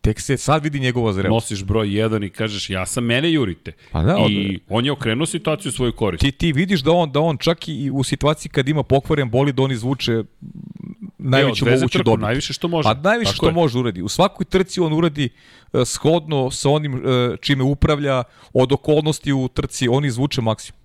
tek 0.00 0.20
se 0.20 0.36
sad 0.36 0.64
vidi 0.64 0.80
njegova 0.80 1.12
zrelost. 1.12 1.50
Nosiš 1.50 1.64
broj 1.64 1.88
1 1.88 2.26
i 2.26 2.30
kažeš 2.30 2.70
ja 2.70 2.86
sam 2.86 3.04
mene 3.04 3.32
jurite. 3.32 3.72
Pa 3.92 4.02
da, 4.02 4.16
I 4.28 4.58
on 4.68 4.84
je 4.84 4.92
okrenuo 4.92 5.26
situaciju 5.26 5.70
u 5.70 5.72
svoju 5.72 5.92
korist. 5.92 6.20
Ti, 6.20 6.32
ti 6.32 6.52
vidiš 6.52 6.80
da 6.80 6.92
on, 6.92 7.12
da 7.12 7.20
on 7.20 7.36
čak 7.36 7.68
i 7.68 7.90
u 7.92 8.02
situaciji 8.04 8.50
kad 8.50 8.68
ima 8.68 8.82
pokvaren 8.82 9.30
boli 9.30 9.52
da 9.52 9.62
on 9.62 9.72
izvuče 9.72 10.22
najveću 11.18 11.66
Evo, 11.68 11.76
moguću 11.76 12.02
dobit. 12.02 12.22
Najviše 12.22 12.52
što 12.52 12.68
može. 12.68 12.86
Pa 12.88 12.94
najviše 12.94 13.30
Tako 13.30 13.36
što 13.36 13.46
je. 13.46 13.52
može 13.52 13.78
uradi. 13.78 14.02
U 14.02 14.08
svakoj 14.08 14.44
trci 14.44 14.80
on 14.80 14.92
uradi 14.92 15.28
uh, 15.72 15.80
shodno 15.84 16.50
sa 16.50 16.70
onim 16.70 16.94
uh, 16.94 17.00
čime 17.40 17.64
upravlja 17.64 18.22
od 18.52 18.72
okolnosti 18.72 19.32
u 19.32 19.48
trci, 19.48 19.88
on 19.88 20.04
izvuče 20.04 20.40
maksimum. 20.40 20.80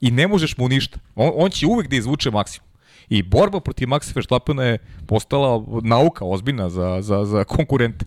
I 0.00 0.10
ne 0.10 0.28
možeš 0.28 0.56
mu 0.56 0.68
ništa. 0.68 0.98
On, 1.14 1.32
on 1.34 1.50
će 1.50 1.66
uvek 1.66 1.88
da 1.88 1.96
izvuče 1.96 2.30
maksimum. 2.30 2.70
I 3.08 3.22
borba 3.22 3.60
protiv 3.60 3.88
Maxa 3.88 4.14
Verstappena 4.14 4.64
je 4.64 4.78
postala 5.06 5.64
nauka 5.82 6.24
ozbiljna 6.24 6.68
za, 6.68 6.98
za, 7.02 7.24
za 7.24 7.44
konkurente. 7.44 8.04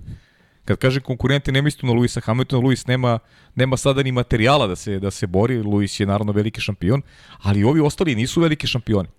Kad 0.65 0.77
kaže 0.77 0.99
konkurenti 0.99 1.51
ne 1.51 1.61
misli 1.61 1.87
na 1.87 1.93
Luisa 1.93 2.21
Hamiltona, 2.21 2.63
Luis 2.63 2.87
nema, 2.87 3.19
nema 3.55 3.77
sada 3.77 4.03
ni 4.03 4.11
materijala 4.11 4.67
da 4.67 4.75
se, 4.75 4.99
da 4.99 5.11
se 5.11 5.27
bori, 5.27 5.61
Luis 5.61 5.99
je 5.99 6.05
naravno 6.05 6.31
veliki 6.31 6.61
šampion, 6.61 7.01
ali 7.41 7.63
ovi 7.63 7.81
ostali 7.81 8.15
nisu 8.15 8.41
veliki 8.41 8.67
šampioni. 8.67 9.09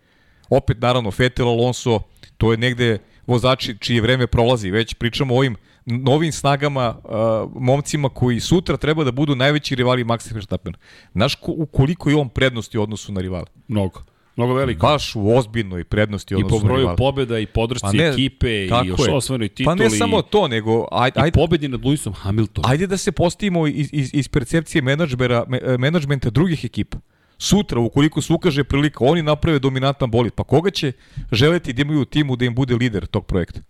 Opet 0.51 0.81
naravno 0.81 1.13
Vettel, 1.19 1.49
Alonso, 1.49 2.01
to 2.37 2.53
je 2.53 2.59
negde 2.59 2.99
vozači 3.27 3.77
čije 3.79 4.01
vreme 4.01 4.27
prolazi, 4.27 4.71
već 4.71 4.95
pričamo 4.95 5.35
o 5.35 5.39
ovim 5.39 5.57
novim 5.87 6.33
snagama, 6.33 6.97
uh, 7.05 7.63
momcima 7.63 8.09
koji 8.09 8.41
sutra 8.41 8.77
treba 8.77 9.05
da 9.05 9.13
budu 9.13 9.35
najveći 9.35 9.75
rivali 9.75 10.05
Maxa 10.05 10.35
Verstappen. 10.35 10.75
Znaš 11.13 11.35
koliko 11.73 12.11
je 12.11 12.17
on 12.17 12.29
prednosti 12.29 12.79
u 12.79 12.83
odnosu 12.83 13.13
na 13.13 13.21
rivale? 13.21 13.47
Mnogo. 13.69 14.14
Mnogo 14.37 14.55
veliko. 14.55 14.87
Baš 14.87 15.17
u 15.17 15.37
ozbiljnoj 15.37 15.85
prednosti. 15.85 16.35
I 16.35 16.45
po 16.49 16.59
broju 16.59 16.89
pobjeda 16.97 17.39
i 17.39 17.47
podršci 17.47 17.83
pa 17.83 17.93
ne, 17.93 18.09
ekipe 18.09 18.65
i 18.65 18.69
još 18.85 19.01
osvojnoj 19.13 19.49
tituli. 19.49 19.77
Pa 19.77 19.85
ne 19.85 19.91
samo 19.91 20.23
to, 20.23 20.49
nego... 20.49 20.89
Ajde, 20.93 21.21
I 21.29 21.33
pobedi 21.33 21.69
nad 21.69 21.81
Lewisom 21.81 22.13
Hamiltonom. 22.15 22.71
Ajde 22.71 22.87
da 22.87 22.97
se 22.97 23.13
postavimo 23.13 23.67
iz, 23.67 23.89
iz, 23.93 24.11
iz 24.15 24.29
percepcije 24.29 24.83
menadžbera, 24.83 25.45
menadžmenta 25.79 26.31
drugih 26.31 26.65
ekipa. 26.65 26.99
Sutra, 27.39 27.81
ukoliko 27.81 28.23
se 28.23 28.33
ukaže 28.33 28.65
prilika, 28.65 29.05
oni 29.05 29.23
naprave 29.23 29.59
dominantan 29.59 30.11
bolid. 30.11 30.33
Pa 30.33 30.45
koga 30.45 30.71
će 30.71 30.93
želeti 31.33 31.73
da 31.73 31.83
imaju 31.83 32.01
u 32.01 32.05
timu 32.05 32.37
da 32.37 32.45
im 32.45 32.55
bude 32.55 32.75
lider 32.75 33.07
tog 33.07 33.27
projekta? 33.27 33.61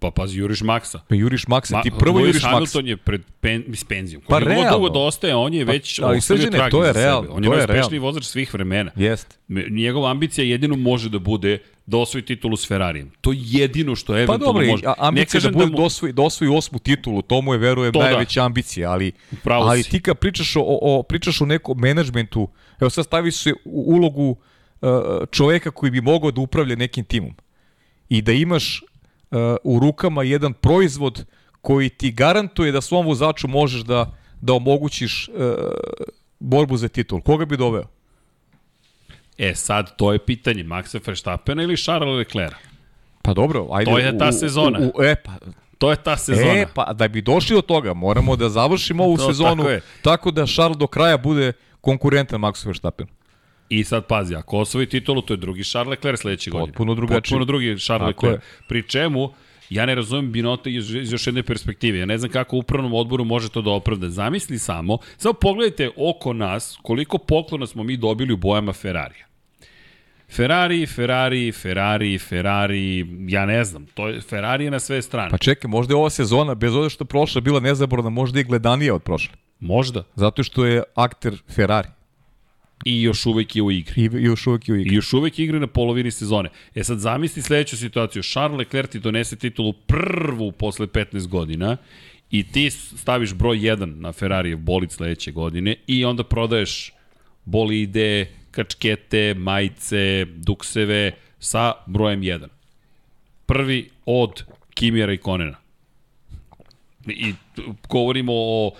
Pa 0.00 0.10
pazi, 0.10 0.38
juriš 0.38 0.62
Maksa. 0.62 1.00
Pa 1.08 1.14
juriš 1.14 1.46
Maksa, 1.48 1.76
Ma, 1.76 1.82
ti 1.82 1.90
prvo 1.98 2.18
Lewis 2.18 2.26
juriš 2.26 2.42
Maksa. 2.42 2.54
Hamilton 2.54 2.86
je 2.86 2.96
pred 2.96 3.22
pen, 3.40 3.64
s 3.74 3.84
penzijom. 3.84 4.22
Pa 4.28 4.38
realno. 4.38 4.70
dugo 4.70 4.88
da 4.88 4.98
ostaje, 4.98 5.34
on 5.34 5.54
je 5.54 5.66
pa, 5.66 5.72
već 5.72 6.00
pa, 6.00 6.06
ali 6.06 6.20
srđene, 6.20 6.70
to 6.70 6.84
je 6.84 6.92
realno. 6.92 7.28
On 7.32 7.44
je 7.44 7.50
najuspešniji 7.50 7.98
vozač 7.98 8.24
svih 8.24 8.54
vremena. 8.54 8.90
Jest. 8.96 9.38
Njegova 9.70 10.10
ambicija 10.10 10.44
jedino 10.44 10.76
može 10.76 11.08
da 11.08 11.18
bude 11.18 11.58
da 11.86 11.98
osvoji 11.98 12.24
titulu 12.24 12.56
s 12.56 12.68
Ferrarijem. 12.68 13.10
To 13.20 13.32
je 13.32 13.38
jedino 13.40 13.96
što 13.96 14.12
pa 14.12 14.18
eventualno 14.18 14.60
može. 14.60 14.82
Pa 14.82 14.88
dobro, 14.88 14.94
ambicija 14.98 15.40
da 15.40 15.50
bude 15.50 15.64
da, 15.64 15.70
mu... 15.70 15.76
da, 15.76 15.82
osvoji, 15.82 16.12
da 16.12 16.22
osvoji 16.22 16.50
osmu 16.56 16.78
titulu, 16.78 17.22
to 17.22 17.40
mu 17.40 17.54
je, 17.54 17.58
verujem, 17.58 17.92
to 17.92 17.98
da. 17.98 18.04
najveća 18.04 18.40
da. 18.40 18.46
ambicija, 18.46 18.90
ali, 18.90 19.12
Upravo 19.32 19.64
ali 19.64 19.82
ti 19.82 20.00
kad 20.00 20.18
pričaš 20.18 20.56
o, 20.56 20.62
o, 20.64 21.02
pričaš 21.02 21.40
o 21.40 21.46
nekom 21.46 21.78
menadžmentu, 21.78 22.48
evo 22.80 22.90
sad 22.90 23.04
staviš 23.04 23.36
se 23.36 23.52
u 23.64 23.94
ulogu 23.94 24.36
uh, 24.80 24.90
čoveka 25.30 25.70
koji 25.70 25.90
bi 25.90 26.00
mogao 26.00 26.30
da 26.30 26.40
upravlja 26.40 26.76
nekim 26.76 27.04
timom 27.04 27.34
i 28.08 28.22
da 28.22 28.32
imaš 28.32 28.82
u 29.64 29.78
rukama 29.78 30.22
jedan 30.22 30.52
proizvod 30.52 31.24
koji 31.60 31.88
ti 31.88 32.12
garantuje 32.12 32.72
da 32.72 32.80
svom 32.80 33.06
vozaču 33.06 33.48
možeš 33.48 33.80
da, 33.80 34.12
da 34.40 34.52
omogućiš 34.52 35.28
uh, 35.28 35.34
borbu 36.38 36.76
za 36.76 36.88
titul. 36.88 37.20
Koga 37.20 37.44
bi 37.44 37.56
doveo? 37.56 37.84
E, 39.38 39.54
sad, 39.54 39.96
to 39.96 40.12
je 40.12 40.18
pitanje. 40.18 40.64
Maxa 40.64 41.00
Verstappena 41.06 41.62
ili 41.62 41.76
Charles 41.76 42.18
Leclerc? 42.18 42.54
Pa 43.22 43.34
dobro, 43.34 43.68
ajde. 43.72 43.90
To 43.90 43.98
je 43.98 44.18
ta 44.18 44.28
u, 44.28 44.32
sezona. 44.32 44.78
U, 44.78 45.00
u, 45.00 45.02
e, 45.02 45.14
pa, 45.24 45.32
To 45.80 45.90
je 45.90 45.96
ta 45.96 46.16
sezona. 46.16 46.52
E, 46.52 46.66
pa 46.74 46.92
da 46.92 47.08
bi 47.08 47.22
došli 47.22 47.56
do 47.56 47.62
toga, 47.62 47.94
moramo 47.94 48.36
da 48.36 48.48
završimo 48.48 49.04
ovu 49.04 49.16
to, 49.16 49.26
sezonu 49.26 49.64
tako, 49.64 49.86
tako 50.02 50.30
da 50.30 50.46
Charles 50.46 50.78
do 50.78 50.86
kraja 50.86 51.16
bude 51.16 51.52
konkurentan 51.80 52.40
Maxu 52.40 52.66
Verstappenu. 52.66 53.10
I 53.70 53.84
sad 53.84 54.06
pazi, 54.06 54.34
ako 54.34 54.58
osvoji 54.58 54.86
titulu, 54.86 55.22
to 55.22 55.32
je 55.32 55.36
drugi 55.36 55.64
Charles 55.64 55.90
Leclerc 55.90 56.20
sledeće 56.20 56.50
godine. 56.50 56.72
Potpuno 56.72 56.94
drugačiji. 56.94 57.20
Potpuno 57.20 57.44
drugi 57.44 57.78
Charles 57.78 58.06
Leclerc. 58.06 58.42
Pri 58.68 58.82
čemu, 58.88 59.32
ja 59.70 59.86
ne 59.86 59.94
razumem 59.94 60.32
Binota 60.32 60.70
iz, 60.70 60.94
iz 60.94 61.12
još 61.12 61.26
jedne 61.26 61.42
perspektive. 61.42 61.98
Ja 61.98 62.06
ne 62.06 62.18
znam 62.18 62.30
kako 62.30 62.56
upravnom 62.56 62.94
odboru 62.94 63.24
može 63.24 63.48
to 63.48 63.62
da 63.62 63.70
opravda. 63.70 64.10
Zamisli 64.10 64.58
samo, 64.58 64.98
samo 65.16 65.32
pogledajte 65.32 65.90
oko 65.96 66.32
nas 66.32 66.78
koliko 66.82 67.18
poklona 67.18 67.66
smo 67.66 67.82
mi 67.82 67.96
dobili 67.96 68.32
u 68.32 68.36
bojama 68.36 68.72
Ferrarija. 68.72 69.26
Ferrari, 70.30 70.86
Ferrari, 70.86 71.52
Ferrari, 71.52 72.18
Ferrari, 72.18 73.06
ja 73.28 73.46
ne 73.46 73.64
znam, 73.64 73.86
to 73.86 74.08
je 74.08 74.20
Ferrari 74.20 74.64
je 74.64 74.70
na 74.70 74.78
sve 74.78 75.02
strane. 75.02 75.30
Pa 75.30 75.38
čekaj, 75.38 75.68
možda 75.68 75.92
je 75.92 75.96
ova 75.96 76.10
sezona, 76.10 76.54
bez 76.54 76.74
ove 76.74 76.90
što 76.90 77.04
prošla, 77.04 77.40
bila 77.40 77.60
nezaborna, 77.60 78.10
možda 78.10 78.40
i 78.40 78.44
gledanija 78.44 78.94
od 78.94 79.02
prošle. 79.02 79.34
Možda. 79.60 80.02
Zato 80.14 80.42
što 80.42 80.64
je 80.66 80.82
akter 80.94 81.36
Ferrari. 81.54 81.88
I 82.84 83.02
još 83.02 83.26
uvek 83.26 83.56
je 83.56 83.62
u 83.62 83.70
igri. 83.70 84.02
I, 84.02 84.10
još 84.12 84.46
uvek 84.46 84.68
je 84.68 84.72
u 84.72 84.76
igri. 84.76 84.92
I 84.92 84.96
još 84.96 85.12
uvek 85.12 85.38
igra 85.38 85.58
na 85.58 85.66
polovini 85.66 86.10
sezone. 86.10 86.48
E 86.74 86.84
sad 86.84 86.98
zamisli 86.98 87.42
sledeću 87.42 87.76
situaciju. 87.76 88.22
Charles 88.22 88.58
Leclerc 88.58 88.90
ti 88.90 89.00
donese 89.00 89.36
titulu 89.36 89.72
prvu 89.72 90.52
posle 90.52 90.86
15 90.86 91.28
godina 91.28 91.76
i 92.30 92.42
ti 92.42 92.70
staviš 92.70 93.34
broj 93.34 93.58
1 93.58 93.84
na 93.84 94.12
Ferrarijev 94.12 94.58
bolid 94.58 94.90
sledeće 94.90 95.32
godine 95.32 95.76
i 95.86 96.04
onda 96.04 96.24
prodaješ 96.24 96.92
bolide, 97.44 98.26
kačkete, 98.50 99.34
majice, 99.34 100.24
dukseve 100.24 101.12
sa 101.38 101.72
brojem 101.86 102.20
1. 102.20 102.48
Prvi 103.46 103.90
od 104.06 104.44
Kimira 104.74 105.12
i 105.12 105.18
Konena. 105.18 105.56
I 107.06 107.34
govorimo 107.88 108.32
o 108.34 108.72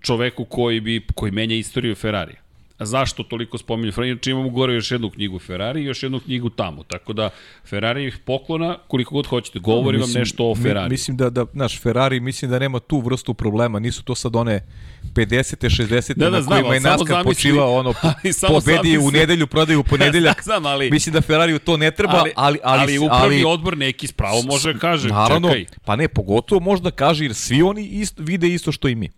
čoveku 0.00 0.44
koji 0.44 0.80
bi 0.80 1.06
koji 1.14 1.32
menja 1.32 1.56
istoriju 1.56 1.94
Ferrarija 1.94 2.41
zašto 2.84 3.22
toliko 3.22 3.58
spominju 3.58 3.92
Ferrari, 3.92 4.10
inače 4.10 4.30
imamo 4.30 4.48
gore 4.48 4.74
još 4.74 4.90
jednu 4.90 5.10
knjigu 5.10 5.38
Ferrari 5.38 5.82
i 5.82 5.84
još 5.84 6.02
jednu 6.02 6.20
knjigu 6.20 6.50
tamo, 6.50 6.82
tako 6.82 7.12
da 7.12 7.30
Ferrari 7.64 8.06
ih 8.06 8.18
poklona 8.18 8.78
koliko 8.88 9.14
god 9.14 9.26
hoćete, 9.26 9.58
govori 9.58 9.98
vam 9.98 10.10
nešto 10.12 10.44
o 10.44 10.54
Ferrari. 10.54 10.90
Mislim 10.90 11.16
da, 11.16 11.30
da, 11.30 11.44
znaš, 11.52 11.80
Ferrari 11.80 12.20
mislim 12.20 12.50
da 12.50 12.58
nema 12.58 12.78
tu 12.80 13.00
vrstu 13.00 13.34
problema, 13.34 13.78
nisu 13.78 14.04
to 14.04 14.14
sad 14.14 14.36
one 14.36 14.60
50. 15.04 15.56
60. 15.84 16.14
Da, 16.14 16.24
da, 16.24 16.30
na 16.30 16.42
znam, 16.42 16.52
kojima 16.52 16.68
je 16.68 16.72
ali 16.74 16.80
samo 16.80 16.92
NASCAR 16.92 17.16
zamisli- 17.16 17.24
počivao 17.24 17.74
ono, 17.74 17.94
ali 18.02 18.32
pobedi 18.48 18.98
u 18.98 19.10
nedelju, 19.10 19.46
prodaju 19.46 19.80
u 19.80 19.84
ponedeljak. 19.92 20.42
Znam, 20.44 20.66
ali- 20.66 20.90
Mislim 20.90 21.12
da 21.12 21.20
Ferrariju 21.20 21.58
to 21.58 21.76
ne 21.76 21.90
treba, 21.90 22.14
ali, 22.14 22.32
ali, 22.36 22.58
ali, 22.62 22.80
ali 22.82 22.98
upravni 22.98 23.44
odbor 23.44 23.78
neki 23.78 24.06
spravo 24.06 24.42
može 24.42 24.72
da 24.72 24.78
kaže, 24.78 25.08
Naravno, 25.08 25.48
čekaj, 25.48 25.64
pa 25.84 25.96
ne, 25.96 26.08
pogotovo 26.08 26.60
možda 26.60 26.90
kaže, 26.90 27.24
jer 27.24 27.34
svi 27.34 27.62
oni 27.62 27.86
isto, 27.86 28.22
vide 28.22 28.48
isto 28.48 28.72
što 28.72 28.88
i 28.88 28.94
mi. 28.94 29.10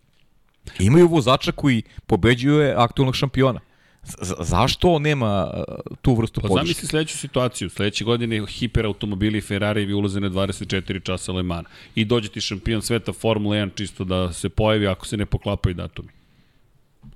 Imaju 0.79 1.09
vozača 1.09 1.53
koji 1.53 1.83
pobeđuje 2.07 2.75
aktualnog 2.77 3.17
šampiona. 3.17 3.61
Z 4.23 4.35
zašto 4.41 4.99
nema 4.99 5.51
uh, 5.55 5.97
tu 6.03 6.15
vrstu 6.15 6.41
Pa 6.41 6.49
podrške? 6.49 6.67
zamisli 6.67 6.89
sledeću 6.89 7.19
situaciju. 7.19 7.71
Sledeće 7.71 8.05
godine 8.05 8.47
hiperautomobili 8.47 9.41
Ferrari 9.41 9.93
ulaze 9.93 10.21
na 10.21 10.31
24 10.31 11.03
časa 11.03 11.33
Le 11.33 11.43
Mans 11.43 11.67
i 11.95 12.05
dođe 12.05 12.29
ti 12.29 12.41
šampion 12.41 12.83
sveta 12.83 13.13
Formula 13.13 13.57
1 13.57 13.71
čisto 13.75 14.05
da 14.05 14.33
se 14.33 14.49
pojavi 14.49 14.87
ako 14.87 15.07
se 15.07 15.17
ne 15.17 15.27
poklapaju 15.27 15.75
datumi. 15.75 16.09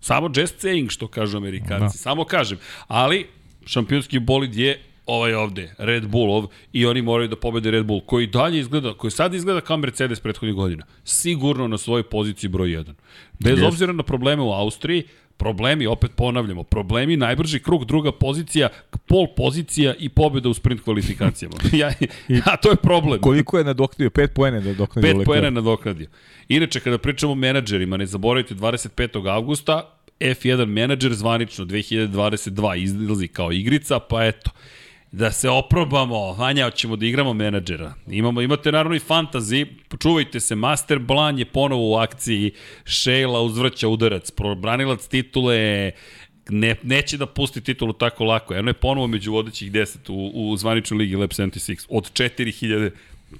Samo 0.01 0.31
just 0.35 0.65
saying 0.65 0.91
što 0.91 1.09
kažu 1.09 1.37
Amerikanci. 1.37 1.99
Da. 1.99 2.03
Samo 2.03 2.25
kažem. 2.25 2.59
Ali 2.87 3.27
šampionski 3.67 4.19
bolid 4.19 4.57
je 4.57 4.83
ovaj 5.09 5.35
ovde, 5.35 5.75
Red 5.79 6.07
Bullov, 6.07 6.47
i 6.73 6.87
oni 6.87 7.03
moraju 7.03 7.29
da 7.29 7.37
pobede 7.37 7.71
Red 7.71 7.87
Bull, 7.87 8.01
koji 8.01 8.27
dalje 8.27 8.61
izgleda, 8.61 8.95
koji 8.95 9.11
sad 9.11 9.35
izgleda 9.35 9.61
kao 9.61 9.77
Mercedes 9.77 10.21
prethodnih 10.21 10.55
godina. 10.55 10.85
Sigurno 11.05 11.69
na 11.69 11.79
svojoj 11.79 12.03
poziciji 12.03 12.51
broj 12.51 12.69
1. 12.69 12.93
Bez 13.39 13.53
Jeste. 13.53 13.67
obzira 13.67 13.93
na 13.93 14.03
probleme 14.03 14.43
u 14.43 14.53
Austriji, 14.53 15.05
problemi, 15.37 15.87
opet 15.87 16.11
ponavljamo, 16.17 16.63
problemi, 16.63 17.17
najbrži 17.17 17.61
krug, 17.63 17.85
druga 17.85 18.13
pozicija, 18.13 18.69
pol 19.07 19.27
pozicija 19.37 19.95
i 19.99 20.09
pobjeda 20.09 20.49
u 20.49 20.55
sprint 20.55 20.83
kvalifikacijama. 20.83 21.57
ja, 21.73 21.93
a 22.45 22.57
to 22.57 22.71
je 22.71 22.77
problem. 22.77 23.21
Koliko 23.21 23.59
je 23.59 23.65
nadoknadio? 23.65 24.11
5 24.11 24.29
poene 24.35 24.61
da 24.61 24.69
nadoknadio 24.69 25.11
5 25.11 25.19
Leclerc. 25.19 25.27
poena 25.27 25.51
nadoknadio. 25.51 26.09
Inače, 26.49 26.81
kada 26.81 26.99
pričamo 26.99 27.33
o 27.33 27.35
menadžerima, 27.35 27.97
ne 27.97 28.07
zaboravite 28.07 28.55
25. 28.55 29.31
avgusta, 29.31 29.95
F1 30.21 30.67
menadžer 30.67 31.15
zvanično 31.15 31.65
2022 31.65 32.83
izlazi 32.83 33.29
kao 33.29 33.53
igrica, 33.53 33.99
pa 33.99 34.25
eto, 34.25 34.51
da 35.13 35.33
se 35.33 35.49
oprobamo, 35.49 36.33
Vanja, 36.33 36.65
hoćemo 36.65 36.97
da 36.97 37.07
igramo 37.07 37.33
menadžera. 37.35 37.95
Imamo, 38.07 38.43
imate 38.43 38.73
naravno 38.73 38.97
i 38.97 39.01
fantazi, 39.01 39.67
čuvajte 39.99 40.41
se, 40.41 40.55
Master 40.55 40.99
Blan 40.99 41.39
je 41.39 41.45
ponovo 41.45 41.91
u 41.91 41.97
akciji, 41.97 42.53
Sheila 42.85 43.41
uzvraća 43.41 43.89
udarac, 43.89 44.31
probranilac 44.31 45.07
titule, 45.07 45.93
ne, 46.49 46.77
neće 46.83 47.17
da 47.17 47.27
pusti 47.27 47.61
titulu 47.61 47.93
tako 47.93 48.25
lako. 48.25 48.55
Jedno 48.55 48.71
je 48.71 48.75
ponovo 48.75 49.07
među 49.07 49.33
vodećih 49.33 49.73
10 49.73 49.97
u, 50.09 50.51
u 50.51 50.57
zvaničnoj 50.57 50.99
ligi 50.99 51.17
Lab 51.17 51.31
76 51.31 51.87
od 51.89 52.13
4000 52.13 52.91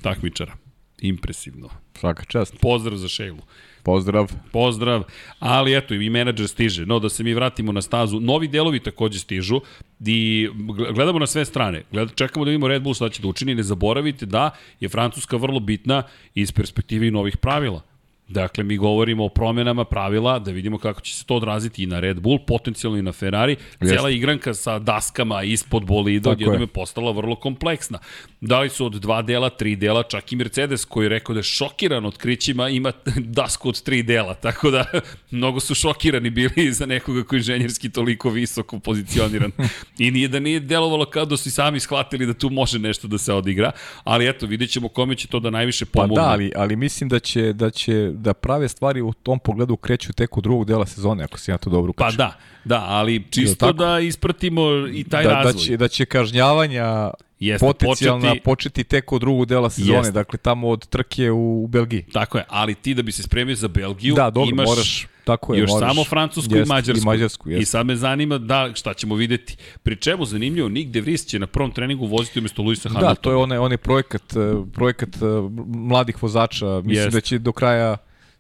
takmičara. 0.03 0.53
Impresivno. 1.01 1.69
Svaka 1.95 2.25
čast. 2.25 2.55
Pozdrav 2.61 2.97
za 2.97 3.09
Šejlu. 3.09 3.43
Pozdrav. 3.89 4.32
Pozdrav, 4.53 5.03
ali 5.39 5.76
eto 5.76 5.95
i 5.95 6.11
menadžer 6.11 6.49
stiže. 6.49 6.86
No 6.86 6.99
da 6.99 7.09
se 7.09 7.24
mi 7.24 7.34
vratimo 7.34 7.72
na 7.72 7.82
stazu, 7.82 8.20
novi 8.20 8.49
delovi 8.49 8.80
takođe 8.80 9.18
stižu 9.18 9.61
i 10.07 10.49
gledamo 10.95 11.18
na 11.18 11.26
sve 11.26 11.45
strane. 11.45 11.82
Gled, 11.93 12.14
čekamo 12.14 12.45
da 12.45 12.51
vidimo 12.51 12.68
Red 12.68 12.82
Bull 12.82 12.95
šta 12.95 13.09
će 13.09 13.22
da 13.22 13.28
učini. 13.28 13.55
Ne 13.55 13.62
zaboravite 13.62 14.26
da 14.26 14.51
je 14.80 14.89
Francuska 14.89 15.36
vrlo 15.36 15.61
bitna 15.61 16.03
iz 16.34 16.53
perspektive 16.53 17.11
novih 17.11 17.36
pravila. 17.36 17.82
Dakle, 18.29 18.64
mi 18.64 18.76
govorimo 18.76 19.24
o 19.24 19.29
promjenama 19.29 19.85
pravila, 19.85 20.39
da 20.39 20.51
vidimo 20.51 20.79
kako 20.79 21.01
će 21.01 21.14
se 21.14 21.24
to 21.24 21.37
odraziti 21.37 21.83
i 21.83 21.87
na 21.87 22.01
Red 22.01 22.20
Bull, 22.20 22.39
potencijalno 22.47 22.99
i 22.99 23.03
na 23.03 23.12
Ferrari. 23.12 23.57
Jeste. 23.81 23.97
Cela 23.97 24.11
igranka 24.11 24.55
sa 24.55 24.79
daskama 24.79 25.43
ispod 25.43 25.85
bolida 25.85 26.31
odjednom 26.31 26.61
je. 26.61 26.62
je 26.62 26.66
postala 26.66 27.12
vrlo 27.12 27.37
kompleksna. 27.37 27.99
Da 28.41 28.61
li 28.61 28.68
su 28.68 28.87
od 28.87 28.93
dva 28.93 29.22
dela, 29.22 29.51
tri 29.51 29.76
dela, 29.76 30.03
čak 30.03 30.33
i 30.33 30.37
Mercedes 30.37 30.85
koji 30.85 31.05
je 31.05 31.09
rekao 31.09 31.35
da 31.35 31.39
je 31.39 31.43
šokiran 31.43 32.07
otkrićima 32.07 32.68
ima 32.68 32.93
dasku 33.39 33.68
od 33.68 33.83
tri 33.83 34.03
dela, 34.03 34.35
tako 34.35 34.70
da 34.70 34.85
mnogo 35.31 35.61
su 35.61 35.74
šokirani 35.74 36.31
bili 36.31 36.72
za 36.72 36.87
nekoga 36.87 37.22
koji 37.22 37.37
je 37.37 37.41
inženjerski 37.41 37.91
toliko 37.91 38.31
visoko 38.31 38.79
pozicioniran. 38.79 39.51
I 39.99 40.11
nije 40.11 40.29
da 40.29 40.41
nije 40.41 40.61
delovalo 40.61 41.05
kao 41.05 41.24
da 41.24 41.37
su 41.37 41.49
i 41.49 41.53
sami 41.53 41.81
shvatili 41.81 42.26
da 42.26 42.35
tu 42.35 42.51
može 42.51 42.79
nešto 42.79 43.09
da 43.09 43.18
se 43.18 43.33
odigra, 43.33 43.72
ali 44.05 44.29
eto, 44.29 44.47
vidjet 44.47 44.70
ćemo 44.70 44.89
kome 44.89 45.14
će 45.14 45.29
to 45.29 45.41
da 45.41 45.51
najviše 45.51 45.85
Pa 45.85 46.01
pomogne. 46.01 46.22
da, 46.22 46.29
ali, 46.29 46.53
ali 46.57 46.76
mislim 46.76 47.09
da 47.09 47.18
će, 47.18 47.53
da 47.53 47.70
će 47.70 48.12
da 48.19 48.35
prave 48.35 48.69
stvari 48.69 49.01
u 49.03 49.12
tom 49.12 49.39
pogledu 49.39 49.77
kreću 49.77 50.12
tek 50.12 50.37
u 50.37 50.41
drugog 50.41 50.66
dela 50.66 50.87
sezone, 50.87 51.25
ako 51.25 51.39
se 51.39 51.53
ja 51.53 51.59
to 51.59 51.71
dobro 51.71 51.93
Pa 51.93 52.05
ukačem. 52.05 52.16
da, 52.16 52.33
da, 52.64 52.85
ali 52.87 53.25
čisto 53.31 53.73
da 53.73 54.01
ispratimo 54.01 54.62
i 54.93 55.05
taj 55.05 55.25
da, 55.25 55.31
razvoj. 55.31 55.53
da, 55.53 55.59
će, 55.59 55.77
da 55.77 55.89
će 55.89 56.05
kažnjavanja 56.07 57.11
Jeste, 57.41 57.66
potencijalna 57.66 58.21
početi- 58.23 58.41
početi... 58.43 58.85
tek 58.85 59.12
od 59.12 59.21
drugog 59.21 59.47
dela 59.47 59.71
sezone, 59.71 59.99
Jeste. 59.99 60.12
dakle 60.12 60.39
tamo 60.39 60.69
od 60.69 60.87
trke 60.87 61.31
u, 61.31 61.64
u 61.64 61.66
Belgiji. 61.66 62.05
Tako 62.12 62.39
je, 62.39 62.45
ali 62.49 62.75
ti 62.75 62.95
da 62.95 63.03
bi 63.03 63.12
se 63.12 63.23
spremio 63.23 63.55
za 63.55 63.69
Belgiju, 63.69 64.14
Da, 64.14 64.31
dobro, 64.31 64.51
imaš 64.51 64.66
moraš, 64.66 65.07
tako 65.25 65.55
je, 65.55 65.61
još 65.61 65.71
moraš. 65.71 65.91
samo 65.91 66.05
Francusku 66.05 66.55
Jest, 66.55 66.66
i 66.66 66.69
Mađarsku. 66.69 67.03
I 67.03 67.07
Mađarsku, 67.07 67.51
I 67.51 67.64
sad 67.64 67.87
me 67.87 67.97
zanima 67.97 68.39
da, 68.39 68.71
šta 68.75 68.95
ćemo 68.95 69.14
videti. 69.14 69.57
Pri 69.83 69.97
čemu, 69.97 70.25
zanimljivo, 70.25 70.69
Nick 70.69 70.91
De 70.91 71.01
Vries 71.01 71.27
će 71.27 71.39
na 71.39 71.47
prvom 71.47 71.71
treningu 71.71 72.07
voziti 72.07 72.39
umjesto 72.39 72.62
Luisa 72.62 72.89
Hamiltona. 72.89 73.11
Da, 73.11 73.14
to 73.14 73.31
je 73.31 73.37
onaj, 73.37 73.59
onaj 73.59 73.77
projekat, 73.79 74.23
eh, 74.33 74.39
projekat 74.73 75.09
eh, 75.09 75.19
mladih 75.66 76.23
vozača. 76.23 76.66
Mislim 76.66 76.93
Jest. 76.95 77.12
da 77.12 77.21
će 77.21 77.39
do 77.39 77.53
kraja 77.53 77.97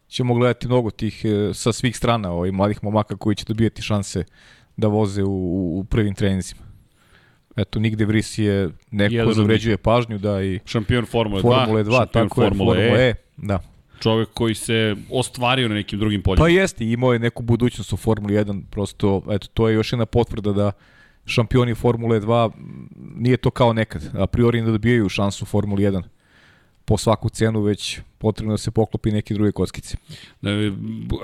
ćemo 0.08 0.34
gledati 0.34 0.66
mnogo 0.66 0.90
tih 0.90 1.24
eh, 1.24 1.54
sa 1.54 1.72
svih 1.72 1.96
strana 1.96 2.32
ovih 2.32 2.52
mladih 2.52 2.84
momaka 2.84 3.16
koji 3.16 3.36
će 3.36 3.44
dobijati 3.48 3.82
šanse 3.82 4.24
da 4.76 4.88
voze 4.88 5.22
u, 5.22 5.30
u, 5.30 5.78
u 5.78 5.84
prvim 5.84 6.14
treninzima. 6.14 6.62
Eto, 7.56 7.80
Nick 7.80 7.96
De 7.96 8.04
Vries 8.04 8.38
je 8.38 8.70
neko 8.90 9.14
Jedan 9.14 9.32
zavređuje 9.32 9.76
pažnju 9.76 10.18
da 10.18 10.42
i 10.42 10.60
Šampion 10.64 11.06
Formule 11.06 11.42
2, 11.42 11.42
Formule 11.42 11.84
2, 11.84 11.96
šampion 11.96 12.28
tako 12.28 12.42
je, 12.42 12.48
Formule 12.48 12.76
Formule 12.76 13.00
E, 13.00 13.08
E. 13.08 13.14
Da. 13.36 13.60
čovek 14.00 14.28
koji 14.34 14.54
se 14.54 14.96
ostvario 15.10 15.68
na 15.68 15.74
nekim 15.74 15.98
drugim 15.98 16.22
poljima. 16.22 16.44
Pa 16.44 16.48
jeste, 16.48 16.84
imao 16.84 17.12
je 17.12 17.18
neku 17.18 17.42
budućnost 17.42 17.92
u 17.92 17.96
Formuli 17.96 18.34
1, 18.34 18.62
prosto, 18.70 19.22
eto, 19.30 19.46
to 19.54 19.68
je 19.68 19.74
još 19.74 19.92
jedna 19.92 20.06
potvrda 20.06 20.52
da 20.52 20.72
šampioni 21.26 21.74
Formule 21.74 22.20
2 22.20 22.50
m, 22.56 22.88
nije 23.16 23.36
to 23.36 23.50
kao 23.50 23.72
nekad, 23.72 24.10
a 24.18 24.26
priori 24.26 24.60
ne 24.62 24.70
dobijaju 24.70 25.08
šansu 25.08 25.44
u 25.44 25.46
Formuli 25.46 25.82
1 25.82 26.02
po 26.88 26.96
svaku 26.98 27.28
cenu, 27.28 27.60
već 27.60 28.00
potrebno 28.18 28.52
da 28.54 28.58
se 28.58 28.70
poklopi 28.70 29.10
neke 29.12 29.34
druge 29.34 29.52
kockice. 29.52 29.96
Da, 30.40 30.50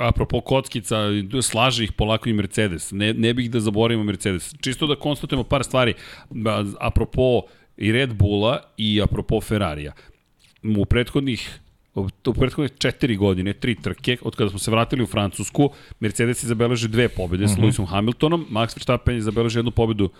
apropo 0.00 0.40
kockica, 0.40 0.98
slaže 1.42 1.84
ih 1.84 1.92
polako 1.92 2.28
i 2.28 2.32
Mercedes. 2.32 2.90
Ne, 2.92 3.14
ne 3.14 3.34
bih 3.34 3.50
da 3.50 3.60
zaboravimo 3.60 4.04
Mercedes. 4.04 4.54
Čisto 4.60 4.86
da 4.86 4.96
konstatujemo 4.96 5.44
par 5.44 5.64
stvari. 5.64 5.94
Apropo 6.80 7.42
i 7.76 7.92
Red 7.92 8.14
Bulla 8.14 8.60
i 8.76 9.00
apropo 9.02 9.40
Ferrarija. 9.40 9.92
U 10.76 10.84
prethodnih 10.84 11.60
u 11.94 12.34
prethodne 12.34 12.68
četiri 12.68 13.16
godine, 13.16 13.52
tri 13.52 13.74
trke, 13.74 14.16
od 14.22 14.36
kada 14.36 14.50
smo 14.50 14.58
se 14.58 14.70
vratili 14.70 15.02
u 15.02 15.06
Francusku, 15.06 15.70
Mercedes 16.00 16.42
je 16.42 16.48
zabeležio 16.48 16.88
dve 16.88 17.08
pobjede 17.08 17.44
uh 17.44 17.50
-huh. 17.50 17.54
s 17.54 17.58
Lewisom 17.58 17.86
Hamiltonom, 17.86 18.46
Max 18.50 18.76
Verstappen 18.76 19.14
je 19.14 19.22
zabeležio 19.22 19.58
jednu 19.58 19.70
pobjedu, 19.70 20.10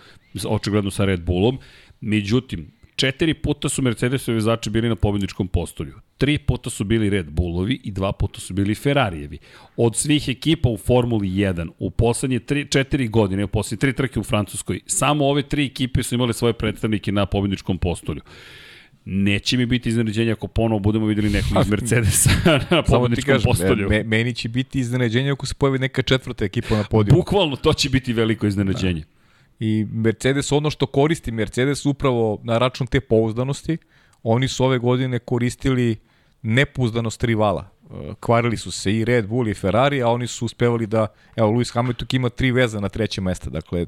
očigledno 0.45 0.91
sa 0.91 1.05
Red 1.05 1.25
Bullom, 1.25 1.59
međutim, 2.01 2.71
četiri 2.95 3.33
puta 3.33 3.69
su 3.69 3.81
Mercedesovi 3.81 4.35
vozači 4.35 4.69
bili 4.69 4.89
na 4.89 4.95
pobjedničkom 4.95 5.47
postolju. 5.47 5.93
Tri 6.17 6.37
puta 6.37 6.69
su 6.69 6.83
bili 6.83 7.09
Red 7.09 7.29
Bullovi 7.29 7.81
i 7.83 7.91
dva 7.91 8.11
puta 8.11 8.39
su 8.39 8.53
bili 8.53 8.75
Ferrarijevi. 8.75 9.37
Od 9.77 9.95
svih 9.95 10.29
ekipa 10.29 10.69
u 10.69 10.77
Formuli 10.77 11.27
1 11.27 11.69
u 11.79 11.91
poslednje 11.91 12.39
tri, 12.39 12.65
četiri 12.69 13.07
godine, 13.07 13.43
u 13.43 13.47
poslednje 13.47 13.79
tri 13.79 13.93
trke 13.93 14.19
u 14.19 14.23
Francuskoj, 14.23 14.79
samo 14.85 15.25
ove 15.25 15.41
tri 15.41 15.65
ekipe 15.65 16.03
su 16.03 16.15
imale 16.15 16.33
svoje 16.33 16.53
predstavnike 16.53 17.11
na 17.11 17.25
pobjedničkom 17.25 17.77
postolju. 17.77 18.21
Neće 19.05 19.57
mi 19.57 19.65
biti 19.65 19.89
iznenađenje 19.89 20.31
ako 20.31 20.47
ponovo 20.47 20.79
budemo 20.79 21.05
videli 21.05 21.29
nekog 21.29 21.57
iz 21.61 21.69
Mercedesa 21.75 22.29
na 22.69 22.83
kažem, 23.25 23.41
postolju. 23.43 23.89
me, 23.89 24.03
meni 24.03 24.33
će 24.33 24.49
biti 24.49 24.79
iznenađenje 24.79 25.31
ako 25.31 25.45
se 25.45 25.53
pojavi 25.53 25.79
neka 25.79 26.01
četvrta 26.01 26.45
ekipa 26.45 26.77
na 26.77 26.83
podiju. 26.83 27.15
Bukvalno 27.15 27.55
to 27.55 27.73
će 27.73 27.89
biti 27.89 28.13
veliko 28.13 28.47
iznenađenje. 28.47 29.03
I 29.59 29.85
Mercedes, 29.91 30.51
ono 30.51 30.69
što 30.69 30.85
koristi 30.85 31.31
Mercedes 31.31 31.85
upravo 31.85 32.39
na 32.43 32.57
račun 32.57 32.87
te 32.87 32.99
pouzdanosti, 32.99 33.77
oni 34.23 34.47
su 34.47 34.65
ove 34.65 34.77
godine 34.77 35.19
koristili 35.19 35.97
nepouzdanost 36.41 37.23
rivala. 37.23 37.69
E, 37.91 38.13
Kvarili 38.19 38.57
su 38.57 38.71
se 38.71 38.93
i 38.93 39.05
Red 39.05 39.27
Bull 39.27 39.47
i 39.47 39.53
Ferrari, 39.53 40.01
a 40.01 40.07
oni 40.07 40.27
su 40.27 40.45
uspevali 40.45 40.87
da, 40.87 41.07
evo, 41.35 41.49
Lewis 41.51 41.73
Hamilton 41.73 42.07
ima 42.11 42.29
tri 42.29 42.51
veza 42.51 42.79
na 42.79 42.89
treće 42.89 43.21
mesto, 43.21 43.49
dakle, 43.49 43.85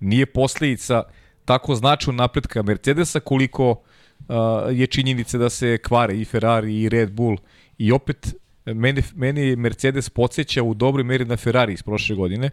nije 0.00 0.26
posledica 0.26 1.02
tako 1.44 1.74
značajnog 1.74 2.18
napretka 2.18 2.62
Mercedesa 2.62 3.20
koliko 3.20 3.70
uh, 3.70 4.36
je 4.70 4.86
činjenica 4.86 5.38
da 5.38 5.50
se 5.50 5.78
kvare 5.78 6.16
i 6.16 6.24
Ferrari 6.24 6.80
i 6.80 6.88
Red 6.88 7.12
Bull 7.12 7.36
i 7.78 7.92
opet 7.92 8.34
meni, 8.64 9.02
meni 9.14 9.56
Mercedes 9.56 10.10
podsjeća 10.10 10.62
u 10.62 10.74
dobroj 10.74 11.04
meri 11.04 11.24
na 11.24 11.36
Ferrari 11.36 11.72
iz 11.72 11.82
prošle 11.82 12.16
godine, 12.16 12.50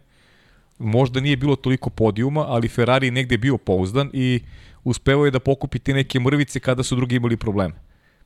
možda 0.79 1.19
nije 1.19 1.37
bilo 1.37 1.55
toliko 1.55 1.89
podijuma, 1.89 2.45
ali 2.47 2.67
Ferrari 2.67 3.07
je 3.07 3.11
negde 3.11 3.37
bio 3.37 3.57
pouzdan 3.57 4.09
i 4.13 4.39
uspevao 4.83 5.25
je 5.25 5.31
da 5.31 5.39
pokupi 5.39 5.79
te 5.79 5.93
neke 5.93 6.19
mrvice 6.19 6.59
kada 6.59 6.83
su 6.83 6.95
drugi 6.95 7.15
imali 7.15 7.37
probleme. 7.37 7.73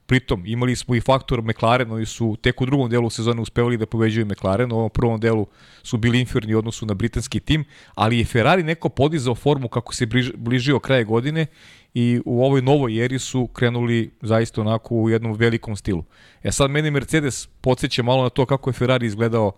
Pritom, 0.05 0.45
imali 0.45 0.75
smo 0.75 0.95
i 0.95 1.01
faktor 1.01 1.41
McLaren, 1.41 1.91
oni 1.91 2.05
su 2.05 2.37
tek 2.41 2.61
u 2.61 2.65
drugom 2.65 2.89
delu 2.89 3.09
sezone 3.09 3.41
uspevali 3.41 3.77
da 3.77 3.85
poveđuju 3.85 4.25
McLaren, 4.25 4.71
u 4.71 4.75
ovom 4.75 4.89
prvom 4.89 5.19
delu 5.19 5.47
su 5.83 5.97
bili 5.97 6.19
inferiorni 6.19 6.55
u 6.55 6.59
odnosu 6.59 6.85
na 6.85 6.93
britanski 6.93 7.39
tim, 7.39 7.63
ali 7.95 8.17
je 8.17 8.25
Ferrari 8.25 8.63
neko 8.63 8.89
podizao 8.89 9.35
formu 9.35 9.67
kako 9.67 9.93
se 9.93 10.07
bližio 10.35 10.79
kraje 10.79 11.03
godine 11.03 11.45
i 11.93 12.21
u 12.25 12.43
ovoj 12.45 12.61
novoj 12.61 13.05
eri 13.05 13.19
su 13.19 13.47
krenuli 13.47 14.11
zaista 14.21 14.61
onako 14.61 14.95
u 14.95 15.09
jednom 15.09 15.33
velikom 15.33 15.75
stilu. 15.75 16.03
E 16.43 16.51
sad 16.51 16.71
meni 16.71 16.91
Mercedes 16.91 17.47
podsjeća 17.61 18.03
malo 18.03 18.23
na 18.23 18.29
to 18.29 18.45
kako 18.45 18.69
je 18.69 18.73
Ferrari 18.73 19.05
izgledao 19.05 19.51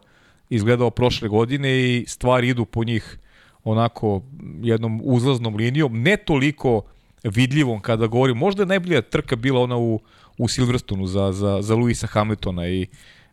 izgledao 0.50 0.89
prošle 0.89 1.30
godine 1.30 1.80
i 1.80 2.06
stvari 2.08 2.48
idu 2.48 2.66
po 2.66 2.84
njih 2.84 3.20
onako 3.64 4.22
jednom 4.62 5.02
uzlaznom 5.04 5.56
linijom, 5.56 6.02
ne 6.02 6.18
toliko 6.18 6.82
vidljivom 7.24 7.80
kada 7.80 8.08
govorim. 8.08 8.38
Možda 8.38 8.62
je 8.62 8.68
najbolja 8.68 9.02
trka 9.02 9.36
bila 9.36 9.62
ona 9.62 9.78
u, 9.78 10.00
u 10.38 10.48
Silverstonu 10.48 11.08
za, 11.08 11.32
za, 11.32 11.62
za 11.62 11.76
Luisa 11.76 12.08
Hamiltona 12.08 12.68
i 12.68 12.88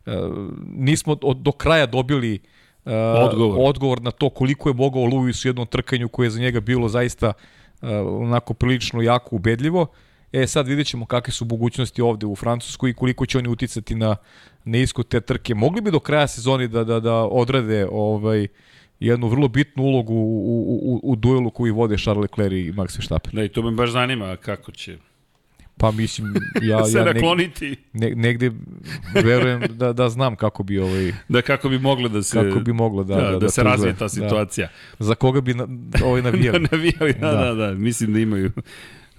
uh, 0.05 0.13
nismo 0.75 1.17
od, 1.21 1.37
do 1.37 1.51
kraja 1.51 1.85
dobili 1.85 2.39
uh, 2.85 2.91
odgovor. 3.17 3.57
odgovor 3.59 4.01
na 4.01 4.11
to 4.11 4.29
koliko 4.29 4.69
je 4.69 4.73
mogao 4.73 5.05
Luis 5.05 5.45
u 5.45 5.47
jednom 5.47 5.67
trkanju 5.67 6.09
koje 6.09 6.25
je 6.25 6.29
za 6.29 6.39
njega 6.39 6.59
bilo 6.59 6.89
zaista 6.89 7.33
uh, 7.81 7.89
onako 8.05 8.53
prilično 8.53 9.01
jako 9.01 9.35
ubedljivo. 9.35 9.81
E 9.81 10.10
sad 10.47 10.67
vidjet 10.67 10.87
ćemo 10.87 11.05
kakve 11.05 11.33
su 11.33 11.45
mogućnosti 11.45 12.01
ovde 12.01 12.25
u 12.25 12.35
Francuskoj 12.35 12.89
i 12.89 12.93
koliko 12.93 13.25
će 13.25 13.37
oni 13.37 13.49
uticati 13.49 13.95
na, 13.95 14.15
na 14.65 14.77
iskod 14.77 15.07
te 15.07 15.21
trke. 15.21 15.55
Mogli 15.55 15.81
bi 15.81 15.91
do 15.91 15.99
kraja 15.99 16.27
sezoni 16.27 16.67
da, 16.67 16.83
da, 16.83 16.99
da 16.99 17.15
odrade 17.15 17.87
ovaj, 17.91 18.47
jednu 18.99 19.27
vrlo 19.27 19.47
bitnu 19.47 19.83
ulogu 19.83 20.13
u, 20.13 20.17
u, 20.17 20.93
u, 20.93 20.99
u 21.03 21.15
duelu 21.15 21.49
koji 21.49 21.71
vode 21.71 21.97
Charles 21.97 22.21
Leclerc 22.21 22.53
i 22.53 22.71
Max 22.71 22.97
Verstappen. 22.97 23.31
Da, 23.33 23.43
i 23.43 23.49
to 23.49 23.61
me 23.61 23.71
baš 23.71 23.89
zanima 23.89 24.35
kako 24.35 24.71
će 24.71 24.97
Pa 25.81 25.91
mislim, 25.91 26.33
ja, 26.61 26.85
se 26.85 26.97
ja 26.97 27.05
nakloniti. 27.05 27.75
Ne, 27.93 28.15
negde 28.15 28.51
verujem 29.23 29.61
da, 29.69 29.93
da 29.93 30.09
znam 30.09 30.35
kako 30.35 30.63
bi 30.63 30.79
ovaj... 30.79 31.13
Da 31.29 31.41
kako 31.41 31.69
bi 31.69 31.79
moglo 31.79 32.09
da 32.09 32.23
se... 32.23 32.41
Kako 32.41 32.59
bi 32.59 32.73
moglo 32.73 33.03
da... 33.03 33.15
Da, 33.15 33.21
da, 33.21 33.31
da, 33.31 33.39
da 33.39 33.49
se 33.49 33.63
razvije 33.63 33.93
ta 33.93 34.05
da. 34.05 34.09
situacija. 34.09 34.67
Da. 34.99 35.05
Za 35.05 35.15
koga 35.15 35.41
bi 35.41 35.53
na, 35.53 35.67
ovaj 36.03 36.21
navijali. 36.31 36.59
da, 36.59 36.67
navijali, 36.71 37.13
da, 37.13 37.31
da, 37.31 37.53
da, 37.53 37.53
da, 37.53 37.73
mislim 37.73 38.13
da 38.13 38.19
imaju... 38.19 38.51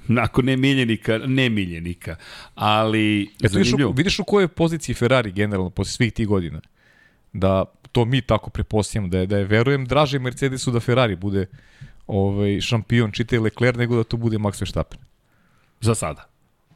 Nakon 0.18 0.44
ne 0.44 0.57
miljenika, 0.57 1.18
ne 1.18 1.50
miljenika. 1.50 2.16
Ali, 2.55 3.30
Eto, 3.42 3.59
vidiš, 3.59 3.72
u, 3.72 3.92
vidiš 3.92 4.18
u 4.18 4.24
kojoj 4.24 4.48
poziciji 4.48 4.94
Ferrari 4.94 5.32
generalno 5.32 5.70
posle 5.70 5.92
svih 5.92 6.12
tih 6.12 6.26
godina? 6.26 6.61
Da 7.32 7.64
to 7.92 8.05
mi 8.05 8.20
tako 8.20 8.50
prepostavljamo, 8.50 9.09
da 9.09 9.18
je, 9.18 9.26
da 9.26 9.38
je 9.38 9.44
verujem 9.44 9.86
draže 9.86 10.18
Mercedesu 10.18 10.70
da 10.70 10.80
Ferrari 10.80 11.16
bude 11.16 11.46
ovaj, 12.07 12.61
šampion, 12.61 13.12
čitaj 13.12 13.38
Leclerc, 13.38 13.76
nego 13.76 13.96
da 13.96 14.05
to 14.05 14.16
bude 14.16 14.38
Max 14.38 14.61
Verstappen. 14.61 15.00
Za 15.80 15.94
sada. 15.94 16.28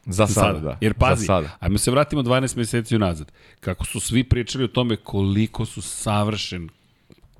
Za, 0.05 0.25
Za 0.25 0.33
sada, 0.33 0.47
sada, 0.47 0.59
da. 0.59 0.77
Jer 0.81 0.93
pazi, 0.93 1.25
sada. 1.25 1.57
ajmo 1.59 1.77
se 1.77 1.91
vratimo 1.91 2.21
12 2.21 2.57
meseci 2.57 2.95
unazad. 2.95 3.31
Kako 3.59 3.85
su 3.85 3.99
svi 3.99 4.23
pričali 4.23 4.63
o 4.63 4.67
tome 4.67 4.95
koliko 4.95 5.65
su 5.65 5.81
savršen 5.81 6.69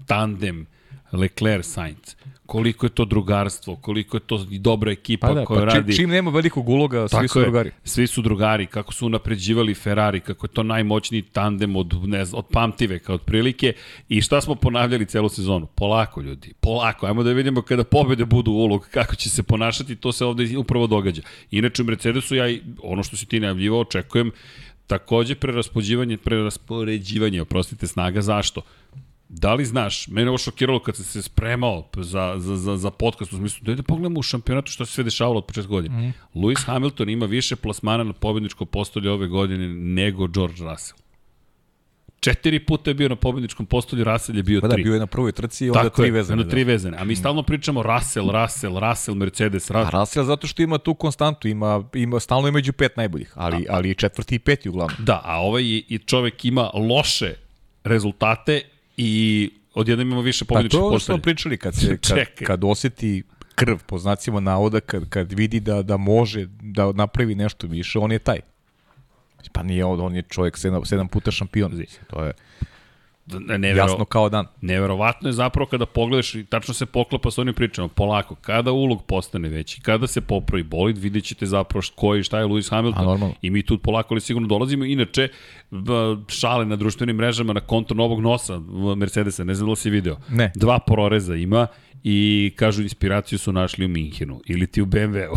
tandem 0.06 0.66
Leclerc 1.12 1.66
Sainz 1.66 2.16
koliko 2.48 2.86
je 2.86 2.90
to 2.90 3.06
drugarstvo, 3.06 3.76
koliko 3.76 4.18
je 4.18 4.22
to 4.22 4.46
dobra 4.52 4.92
ekipa 4.92 5.28
pa 5.28 5.34
da, 5.34 5.46
koja 5.46 5.60
pa 5.60 5.66
radi. 5.66 5.92
Čim, 5.92 5.98
čim 5.98 6.10
nema 6.10 6.32
velikog 6.32 6.70
uloga, 6.70 7.08
svi 7.08 7.28
su 7.28 7.40
je, 7.40 7.44
drugari. 7.46 7.72
Svi 7.84 8.08
su 8.08 8.22
drugari, 8.22 8.66
kako 8.66 8.94
su 8.94 9.06
unapređivali 9.06 9.74
Ferrari, 9.74 10.20
kako 10.20 10.46
je 10.46 10.50
to 10.50 10.64
najmoćniji 10.64 11.22
tandem 11.22 11.76
od, 11.76 12.08
ne 12.08 12.26
znam, 12.26 12.40
od 12.40 12.46
pamtiveka, 12.52 13.14
od 13.14 13.22
prilike. 13.22 13.74
I 14.10 14.22
šta 14.22 14.42
smo 14.42 14.56
ponavljali 14.56 15.06
celu 15.06 15.30
sezonu? 15.30 15.66
Polako, 15.66 16.22
ljudi, 16.22 16.54
polako. 16.60 17.06
Ajmo 17.06 17.24
da 17.24 17.32
vidimo 17.32 17.62
kada 17.62 17.84
pobede 17.84 18.26
budu 18.26 18.52
ulog, 18.52 18.88
kako 18.92 19.16
će 19.16 19.30
se 19.30 19.44
ponašati, 19.44 19.96
to 19.96 20.12
se 20.12 20.26
ovde 20.26 20.58
upravo 20.58 20.88
događa. 20.88 21.22
Inače, 21.52 21.82
u 21.82 21.86
Mercedesu 21.86 22.36
ja, 22.36 22.46
ono 22.84 23.04
što 23.04 23.18
si 23.18 23.26
ti 23.26 23.40
najavljivao, 23.40 23.80
očekujem 23.80 24.32
takođe 24.88 25.36
preraspodživanje, 25.36 26.18
preraspoređivanje, 26.18 27.42
oprostite, 27.42 27.88
snaga. 27.88 28.22
Zašto? 28.22 28.62
Da 29.30 29.54
li 29.54 29.66
znaš, 29.66 30.08
mene 30.08 30.30
ovo 30.30 30.38
šokiralo 30.38 30.80
kad 30.80 30.96
sam 30.96 31.06
se 31.06 31.22
spremao 31.22 31.90
za, 31.98 32.36
za, 32.38 32.56
za, 32.56 32.78
za 32.78 32.92
podcast, 32.92 33.34
u 33.34 33.38
smislu, 33.38 33.66
da, 33.66 33.76
da 33.76 33.84
pogledamo 33.84 34.20
u 34.20 34.24
šampionatu 34.24 34.72
što 34.72 34.86
se 34.86 34.92
sve 34.92 35.04
dešavalo 35.04 35.38
od 35.38 35.46
početka 35.46 35.70
godine. 35.70 36.08
Mm. 36.08 36.14
Lewis 36.40 36.66
Hamilton 36.66 37.10
ima 37.10 37.26
više 37.26 37.56
plasmana 37.56 38.04
na 38.04 38.14
pobedničkom 38.14 38.68
postolju 38.68 39.12
ove 39.12 39.28
godine 39.28 39.68
nego 39.68 40.28
George 40.28 40.64
Russell. 40.64 41.00
Četiri 42.20 42.60
puta 42.60 42.90
je 42.90 42.94
bio 42.94 43.10
na 43.10 43.16
pobedničkom 43.16 43.66
postolju, 43.66 44.04
Russell 44.04 44.38
je 44.38 44.44
bio 44.44 44.62
pa 44.62 44.68
da, 44.68 44.74
tri. 44.74 44.84
Da, 44.84 44.88
bio 44.88 44.94
je 44.94 45.00
na 45.00 45.08
prvoj 45.08 45.32
trci 45.32 45.66
i 45.66 45.70
onda 45.70 45.84
Tako 45.84 46.02
tri 46.02 46.12
vezane. 46.12 46.42
Tako 46.42 46.52
tri 46.52 46.64
da. 46.64 46.72
vezane. 46.72 46.98
A 46.98 47.04
mi 47.04 47.16
stalno 47.16 47.44
pričamo 47.44 47.84
Russell, 47.84 48.32
Russell, 48.32 48.80
Russell, 48.80 49.18
Mercedes, 49.18 49.72
Russell. 49.72 49.98
A 49.98 50.00
Russell 50.00 50.26
zato 50.26 50.48
što 50.48 50.62
ima 50.62 50.78
tu 50.78 50.94
konstantu, 50.94 51.48
ima, 51.48 51.84
ima 51.94 52.20
stalno 52.20 52.48
je 52.48 52.52
među 52.52 52.74
pet 52.74 52.98
najboljih, 52.98 53.34
ali, 53.36 53.66
a, 53.70 53.76
ali 53.76 53.96
četvrti 53.96 54.36
i 54.36 54.40
peti 54.40 54.70
uglavnom. 54.70 55.06
Da, 55.06 55.22
a 55.24 55.40
ovaj 55.40 55.64
i 55.64 56.00
čovek 56.06 56.46
ima 56.46 56.70
loše 56.74 57.34
rezultate 57.84 58.62
i 58.98 59.50
odjednom 59.74 60.08
imamo 60.08 60.22
više 60.22 60.46
pobjedičnih 60.46 60.80
postavlja. 60.80 60.82
Pa 60.82 60.88
to 60.88 60.88
je 60.88 60.90
ono 60.90 61.00
što 61.00 61.14
smo 61.14 61.22
pričali, 61.22 61.58
kad, 61.58 61.76
se, 61.76 61.98
kad, 62.38 62.48
kad 62.48 62.64
oseti 62.64 63.24
krv, 63.56 63.78
po 63.86 63.98
znacima 63.98 64.40
navoda, 64.40 64.80
kad, 64.80 65.10
kad 65.10 65.34
vidi 65.34 65.60
da, 65.60 65.82
da 65.82 65.98
može 65.98 66.48
da 66.62 66.92
napravi 66.92 67.36
nešto 67.36 67.68
više, 67.68 68.00
on 68.00 68.12
je 68.12 68.20
taj. 68.20 68.40
Pa 69.52 69.64
nije 69.64 69.86
on, 69.86 70.02
on 70.02 70.16
je 70.16 70.22
čovjek 70.22 70.58
sedam, 70.58 70.86
sedam 70.86 71.08
puta 71.08 71.32
šampion. 71.32 71.84
To 72.10 72.24
je 72.24 72.34
nevero, 73.58 73.78
jasno 73.78 74.06
kao 74.06 74.30
dan. 74.30 74.46
Neverovatno 74.62 75.30
je 75.30 75.34
zapravo 75.34 75.66
kada 75.70 75.86
pogledaš 75.86 76.36
i 76.36 76.46
tačno 76.46 76.74
se 76.74 76.86
poklapa 76.86 77.32
sa 77.32 77.42
onim 77.42 77.54
pričama, 77.54 77.88
polako, 77.88 78.36
kada 78.36 78.72
ulog 78.72 79.04
postane 79.06 79.50
veći, 79.50 79.82
kada 79.82 80.08
se 80.08 80.22
popravi 80.22 80.64
bolid, 80.64 80.98
vidjet 80.98 81.24
ćete 81.24 81.46
zapravo 81.46 81.82
koji 81.96 82.24
šta 82.24 82.40
je 82.40 82.46
Lewis 82.46 82.70
Hamilton. 82.70 83.32
I 83.42 83.50
mi 83.50 83.64
tu 83.64 83.78
polako 83.78 84.14
ali 84.14 84.22
sigurno 84.22 84.48
dolazimo. 84.48 84.86
Inače, 84.86 85.28
šale 86.28 86.66
na 86.66 86.76
društvenim 86.76 87.16
mrežama 87.16 87.54
na 87.54 87.60
konto 87.60 87.94
novog 87.94 88.22
nosa 88.22 88.60
Mercedesa, 88.98 89.44
ne 89.44 89.54
znam 89.54 89.68
da 89.68 89.72
li 89.72 89.78
si 89.78 89.90
video. 89.90 90.18
Ne. 90.30 90.52
Dva 90.56 90.80
proreza 90.80 91.36
ima 91.36 91.68
i 92.04 92.52
kažu 92.56 92.82
inspiraciju 92.82 93.40
su 93.40 93.52
našli 93.52 93.86
u 93.86 93.90
Minhenu 93.90 94.42
ili 94.46 94.68
ti 94.68 94.82
u 94.82 94.86
BMW-u. 94.86 95.36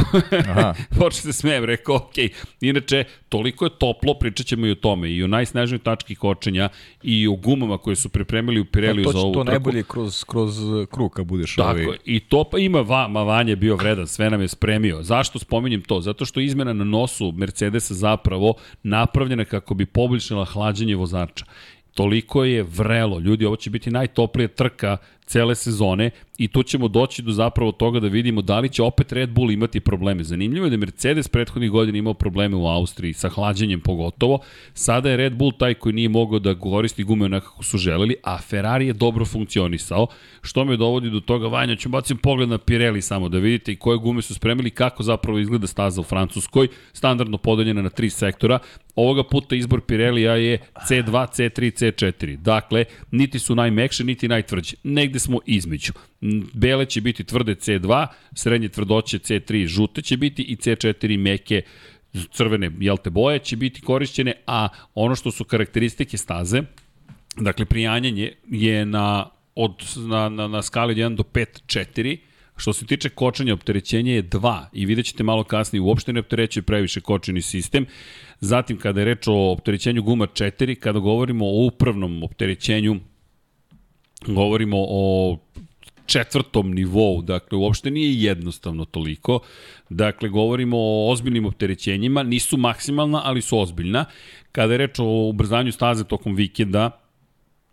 Počne 1.01 1.21
se 1.21 1.33
smijem, 1.33 1.65
rekao, 1.65 1.97
ok. 1.97 2.15
Inače, 2.61 3.05
toliko 3.29 3.65
je 3.65 3.79
toplo, 3.79 4.15
pričat 4.15 4.47
ćemo 4.47 4.67
i 4.67 4.71
o 4.71 4.75
tome, 4.75 5.11
i 5.11 5.23
o 5.23 5.27
najsnažnoj 5.27 5.79
tački 5.79 6.15
kočenja, 6.15 6.69
i 7.03 7.29
o 7.29 7.33
gumama 7.33 7.79
koje 7.83 7.97
su 7.97 8.09
pripremili 8.09 8.61
u 8.61 8.65
Pireliju 8.65 9.05
pa 9.05 9.13
za 9.13 9.19
ovu 9.19 9.33
trku. 9.33 9.41
To 9.41 9.45
to 9.45 9.51
najbolje 9.51 9.83
kroz, 9.83 10.25
kroz 10.25 10.59
krug 10.91 11.13
kad 11.13 11.27
budeš 11.27 11.57
Tako, 11.57 11.71
ovaj... 11.71 11.99
i 12.05 12.21
to 12.21 12.45
pa 12.45 12.59
ima 12.59 12.81
vama, 12.81 13.23
Vanje 13.23 13.57
bio 13.57 13.77
vredan, 13.77 14.07
sve 14.07 14.31
nam 14.31 14.41
je 14.41 14.49
spremio. 14.49 15.03
Zašto 15.03 15.39
spominjem 15.39 15.83
to? 15.83 16.01
Zato 16.01 16.25
što 16.25 16.41
izmena 16.41 16.73
na 16.73 16.85
nosu 16.85 17.33
Mercedesa 17.33 17.95
zapravo 17.95 18.55
napravljena 18.83 19.45
kako 19.45 19.75
bi 19.75 19.87
poboljšala 19.87 20.45
hlađenje 20.45 20.97
vozača 20.97 21.45
toliko 21.95 22.45
je 22.45 22.63
vrelo. 22.63 23.19
Ljudi, 23.19 23.45
ovo 23.45 23.57
će 23.57 23.71
biti 23.71 23.91
najtoplija 23.91 24.49
trka 24.49 24.97
cele 25.31 25.55
sezone 25.55 26.11
i 26.39 26.49
tu 26.49 26.63
ćemo 26.63 26.89
doći 26.89 27.23
do 27.23 27.33
zapravo 27.33 27.73
toga 27.73 28.01
da 28.01 28.09
vidimo 28.09 28.43
da 28.43 28.59
li 28.61 28.69
će 28.69 28.83
opet 28.83 29.13
Red 29.13 29.31
Bull 29.31 29.51
imati 29.51 29.81
probleme. 29.81 30.25
Zanimljivo 30.25 30.67
je 30.67 30.71
da 30.71 30.77
Mercedes 30.77 31.29
prethodnih 31.29 31.71
godina 31.71 31.99
imao 31.99 32.15
probleme 32.15 32.57
u 32.57 32.67
Austriji, 32.67 33.13
sa 33.13 33.29
hlađenjem 33.29 33.81
pogotovo. 33.81 34.39
Sada 34.75 35.11
je 35.11 35.17
Red 35.17 35.37
Bull 35.37 35.53
taj 35.53 35.75
koji 35.75 35.93
nije 35.93 36.09
mogao 36.09 36.39
da 36.39 36.55
koristi 36.59 37.05
gume 37.05 37.25
onako 37.25 37.51
kako 37.61 37.65
su 37.65 37.79
želeli, 37.79 38.15
a 38.23 38.39
Ferrari 38.39 38.87
je 38.87 38.93
dobro 38.93 39.25
funkcionisao, 39.25 40.07
što 40.43 40.65
me 40.65 40.77
dovodi 40.77 41.11
do 41.11 41.21
toga, 41.21 41.49
Vanja, 41.49 41.77
ću 41.77 41.89
bacim 41.89 42.17
pogled 42.17 42.49
na 42.49 42.59
Pirelli 42.59 43.03
samo 43.03 43.29
da 43.29 43.39
vidite 43.39 43.73
i 43.73 43.77
koje 43.77 43.99
gume 43.99 44.23
su 44.23 44.35
spremili, 44.35 44.71
kako 44.71 45.03
zapravo 45.03 45.39
izgleda 45.39 45.67
staza 45.67 46.01
u 46.01 46.05
Francuskoj, 46.05 46.69
standardno 46.93 47.39
podeljena 47.39 47.83
na 47.83 47.91
tri 47.91 48.11
sektora. 48.11 48.59
Ovoga 48.95 49.23
puta 49.25 49.57
izbor 49.57 49.81
Pirelli-a 49.81 50.37
je 50.37 50.59
C2, 50.89 51.11
C3, 51.11 51.61
C4. 51.61 52.37
Dakle, 52.37 52.85
niti 53.11 53.39
su 53.39 53.55
najmekše, 53.55 54.05
niti 54.05 54.29
najtvrđe. 54.29 54.77
Negde 54.85 55.20
smo 55.21 55.39
između. 55.47 55.93
Bele 56.53 56.87
će 56.87 57.01
biti 57.01 57.25
tvrde 57.25 57.55
C2, 57.55 58.07
srednje 58.35 58.69
tvrdoće 58.69 59.19
C3 59.19 59.67
žute 59.67 60.03
će 60.03 60.17
biti 60.17 60.43
i 60.43 60.57
C4 60.57 61.19
meke 61.19 61.63
crvene 62.33 62.71
jelte 62.81 63.11
boje 63.11 63.39
će 63.39 63.57
biti 63.57 63.81
korišćene, 63.81 64.33
a 64.47 64.69
ono 64.95 65.15
što 65.15 65.31
su 65.31 65.45
karakteristike 65.45 66.17
staze, 66.17 66.63
dakle 67.37 67.65
prijanjanje 67.65 68.33
je 68.49 68.87
na, 68.87 69.31
od, 69.55 69.75
na, 69.97 70.29
na, 70.29 70.49
na 70.49 70.63
skali 70.63 70.93
od 70.93 71.13
1 71.13 71.17
do 71.17 71.23
5, 71.23 71.47
4, 71.67 72.19
Što 72.61 72.73
se 72.73 72.87
tiče 72.87 73.09
kočenja, 73.09 73.55
opterećenje 73.55 74.13
je 74.13 74.23
2 74.23 74.65
i 74.73 74.85
vidjet 74.87 75.07
ćete 75.07 75.25
malo 75.25 75.45
kasnije, 75.45 75.81
uopšte 75.81 76.13
ne 76.13 76.21
opterećuje 76.21 76.63
previše 76.63 77.01
kočeni 77.01 77.43
sistem. 77.43 77.87
Zatim, 78.41 78.77
kada 78.77 79.01
je 79.01 79.05
reč 79.05 79.29
o 79.29 79.53
opterećenju 79.53 80.03
guma 80.03 80.27
4, 80.27 80.75
kada 80.75 80.99
govorimo 80.99 81.47
o 81.47 81.65
upravnom 81.67 82.23
opterećenju, 82.23 82.97
govorimo 84.27 84.77
o 84.89 85.37
četvrtom 86.07 86.73
nivou, 86.75 87.23
dakle 87.23 87.59
uopšte 87.59 87.91
nije 87.91 88.23
jednostavno 88.23 88.85
toliko. 88.85 89.41
Dakle, 89.89 90.29
govorimo 90.29 90.77
o 90.79 91.11
ozbiljnim 91.13 91.47
opterećenjima, 91.47 92.23
nisu 92.23 92.57
maksimalna, 92.57 93.21
ali 93.25 93.43
su 93.43 93.59
ozbiljna. 93.59 94.05
Kada 94.53 94.75
je 94.75 94.79
reč 94.79 94.99
o 94.99 95.29
ubrzanju 95.29 95.73
staze 95.73 96.05
tokom 96.05 96.35
vikenda, 96.35 96.91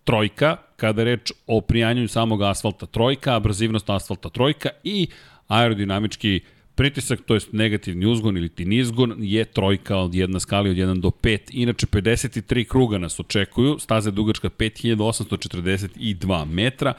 trojka, 0.04 0.58
kada 0.76 1.02
je 1.02 1.06
reč 1.06 1.32
o 1.48 1.62
prijanjanju 1.62 2.08
samog 2.08 2.42
asfalta 2.42 2.86
trojka, 2.86 3.36
abrazivnost 3.36 3.90
asfalta 3.90 4.30
trojka 4.30 4.70
i 4.84 5.08
aerodinamički 5.48 6.42
pritisak, 6.78 7.22
to 7.26 7.34
je 7.34 7.40
negativni 7.52 8.06
uzgon 8.06 8.38
ili 8.38 8.50
ti 8.50 8.66
nizgon, 8.66 9.16
je 9.20 9.46
trojka 9.46 9.98
od 9.98 10.16
jedna 10.16 10.40
skali 10.40 10.70
od 10.70 10.78
1 10.78 11.00
do 11.00 11.10
5. 11.10 11.40
Inače, 11.52 11.88
53 11.88 12.68
kruga 12.68 12.98
nas 12.98 13.20
očekuju, 13.20 13.80
staza 13.80 14.10
je 14.10 14.14
dugačka 14.14 14.50
5842 14.50 16.46
metra 16.46 16.94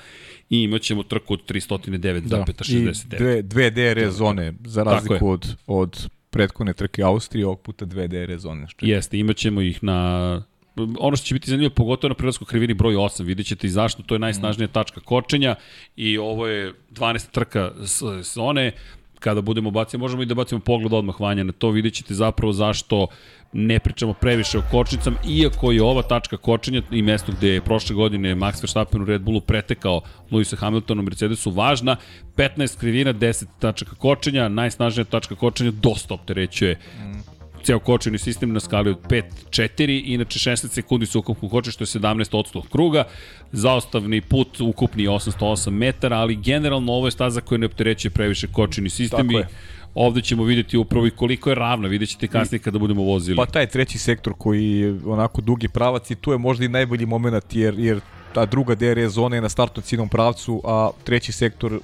i 0.51 0.63
imat 0.63 0.83
ćemo 0.83 1.03
trku 1.03 1.35
od 1.35 1.51
309,69. 1.51 3.07
Da, 3.07 3.17
i 3.17 3.19
dve, 3.19 3.43
dve 3.43 3.71
DRS 3.71 4.15
zone, 4.15 4.55
za 4.65 4.83
razliku 4.83 5.31
od, 5.31 5.57
od 5.67 6.09
prethodne 6.31 6.73
trke 6.73 7.03
Austrije, 7.03 7.47
ovog 7.47 7.61
puta 7.61 7.85
dve 7.85 8.09
DRS 8.09 8.43
zone. 8.43 8.67
Jeste, 8.81 9.19
imat 9.19 9.37
ćemo 9.37 9.61
ih 9.61 9.85
na 9.85 10.43
ono 10.99 11.17
što 11.17 11.27
će 11.27 11.35
biti 11.35 11.51
zanimljivo, 11.51 11.75
pogotovo 11.75 12.09
na 12.09 12.15
prilazku 12.15 12.45
krivini 12.45 12.75
broj 12.75 12.95
8, 12.95 13.25
vidjet 13.25 13.47
ćete 13.47 13.67
i 13.67 13.71
zašto, 13.71 14.03
to 14.03 14.15
je 14.15 14.19
najsnažnija 14.19 14.69
tačka 14.69 15.01
kočenja 15.01 15.55
i 15.97 16.19
ovo 16.19 16.47
je 16.47 16.75
12. 16.91 17.31
trka 17.31 17.73
sezone, 17.87 18.73
kada 19.19 19.41
budemo 19.41 19.71
bacili, 19.71 20.01
možemo 20.01 20.23
i 20.23 20.27
da 20.27 20.35
bacimo 20.35 20.61
pogled 20.61 20.93
odmah 20.93 21.21
vanja 21.21 21.45
na 21.45 21.53
to, 21.53 21.71
vidjet 21.71 21.95
ćete 21.95 22.15
zapravo 22.15 22.53
zašto 22.53 23.07
ne 23.53 23.79
pričamo 23.79 24.13
previše 24.13 24.59
o 24.59 24.63
kočnicama, 24.71 25.17
iako 25.29 25.73
je 25.73 25.83
ova 25.83 26.03
tačka 26.03 26.37
kočenja 26.37 26.83
i 26.91 27.03
mesto 27.03 27.33
gde 27.33 27.49
je 27.49 27.61
prošle 27.61 27.95
godine 27.95 28.35
Max 28.35 28.63
Verstappen 28.63 29.03
u 29.03 29.05
Red 29.05 29.23
Bullu 29.23 29.41
pretekao 29.41 30.01
Lewisa 30.31 30.57
Hamiltona 30.57 31.01
u 31.01 31.05
Mercedesu 31.05 31.51
važna, 31.51 31.97
15 32.37 32.79
krivina, 32.79 33.13
10 33.13 33.45
tačaka 33.59 33.97
kočenja, 33.97 34.49
najsnažnija 34.49 35.05
tačka 35.05 35.35
kočenja 35.35 35.71
dosta 35.71 36.15
opterećuje 36.15 36.79
ceo 37.63 37.79
kočeni 37.79 38.19
sistem 38.19 38.53
na 38.53 38.61
skali 38.61 38.91
od 38.91 38.99
5-4, 39.09 40.03
inače 40.05 40.39
16 40.39 40.69
sekundi 40.69 41.07
su 41.07 41.19
ukupno 41.19 41.49
koče, 41.49 41.71
što 41.71 41.83
je 41.83 41.87
17 41.87 42.37
od 42.37 42.69
kruga, 42.69 43.05
zaostavni 43.53 44.21
put 44.21 44.61
ukupni 44.61 45.03
je 45.03 45.11
808 45.11 45.71
metara, 45.71 46.17
ali 46.17 46.37
generalno 46.37 46.93
ovo 46.93 47.07
je 47.07 47.11
staza 47.11 47.41
koja 47.41 47.59
ne 47.59 47.67
opterećuje 47.67 48.11
previše 48.11 48.47
kočeni 48.53 48.91
sistem 48.91 49.29
Tako 49.29 49.33
i 49.33 49.41
je. 49.41 49.49
ovde 49.95 50.23
ćemo 50.23 50.45
videti 50.45 50.77
upravo 50.77 51.07
i 51.07 51.11
koliko 51.11 51.51
je 51.51 51.55
ravna, 51.55 51.89
vidjet 51.89 52.11
ćete 52.11 52.27
kasnije 52.29 52.59
kada 52.59 52.79
budemo 52.79 53.03
vozili. 53.03 53.37
Pa 53.37 53.47
taj 53.47 53.67
treći 53.67 53.99
sektor 53.99 54.35
koji 54.39 54.71
je 54.71 55.01
onako 55.07 55.41
dugi 55.41 55.69
pravac 55.69 56.11
i 56.11 56.15
tu 56.15 56.33
je 56.33 56.39
možda 56.39 56.65
i 56.65 56.69
najbolji 56.69 57.07
moment 57.07 57.55
jer, 57.55 57.75
jer 57.79 58.01
ta 58.35 58.47
druga 58.47 58.75
DRS 58.75 59.13
zona 59.13 59.37
je 59.37 59.43
na 59.43 59.49
startnom 59.49 59.83
ciljnom 59.83 60.09
pravcu, 60.09 60.63
a 60.65 60.91
treći 61.05 61.33
sektor 61.33 61.81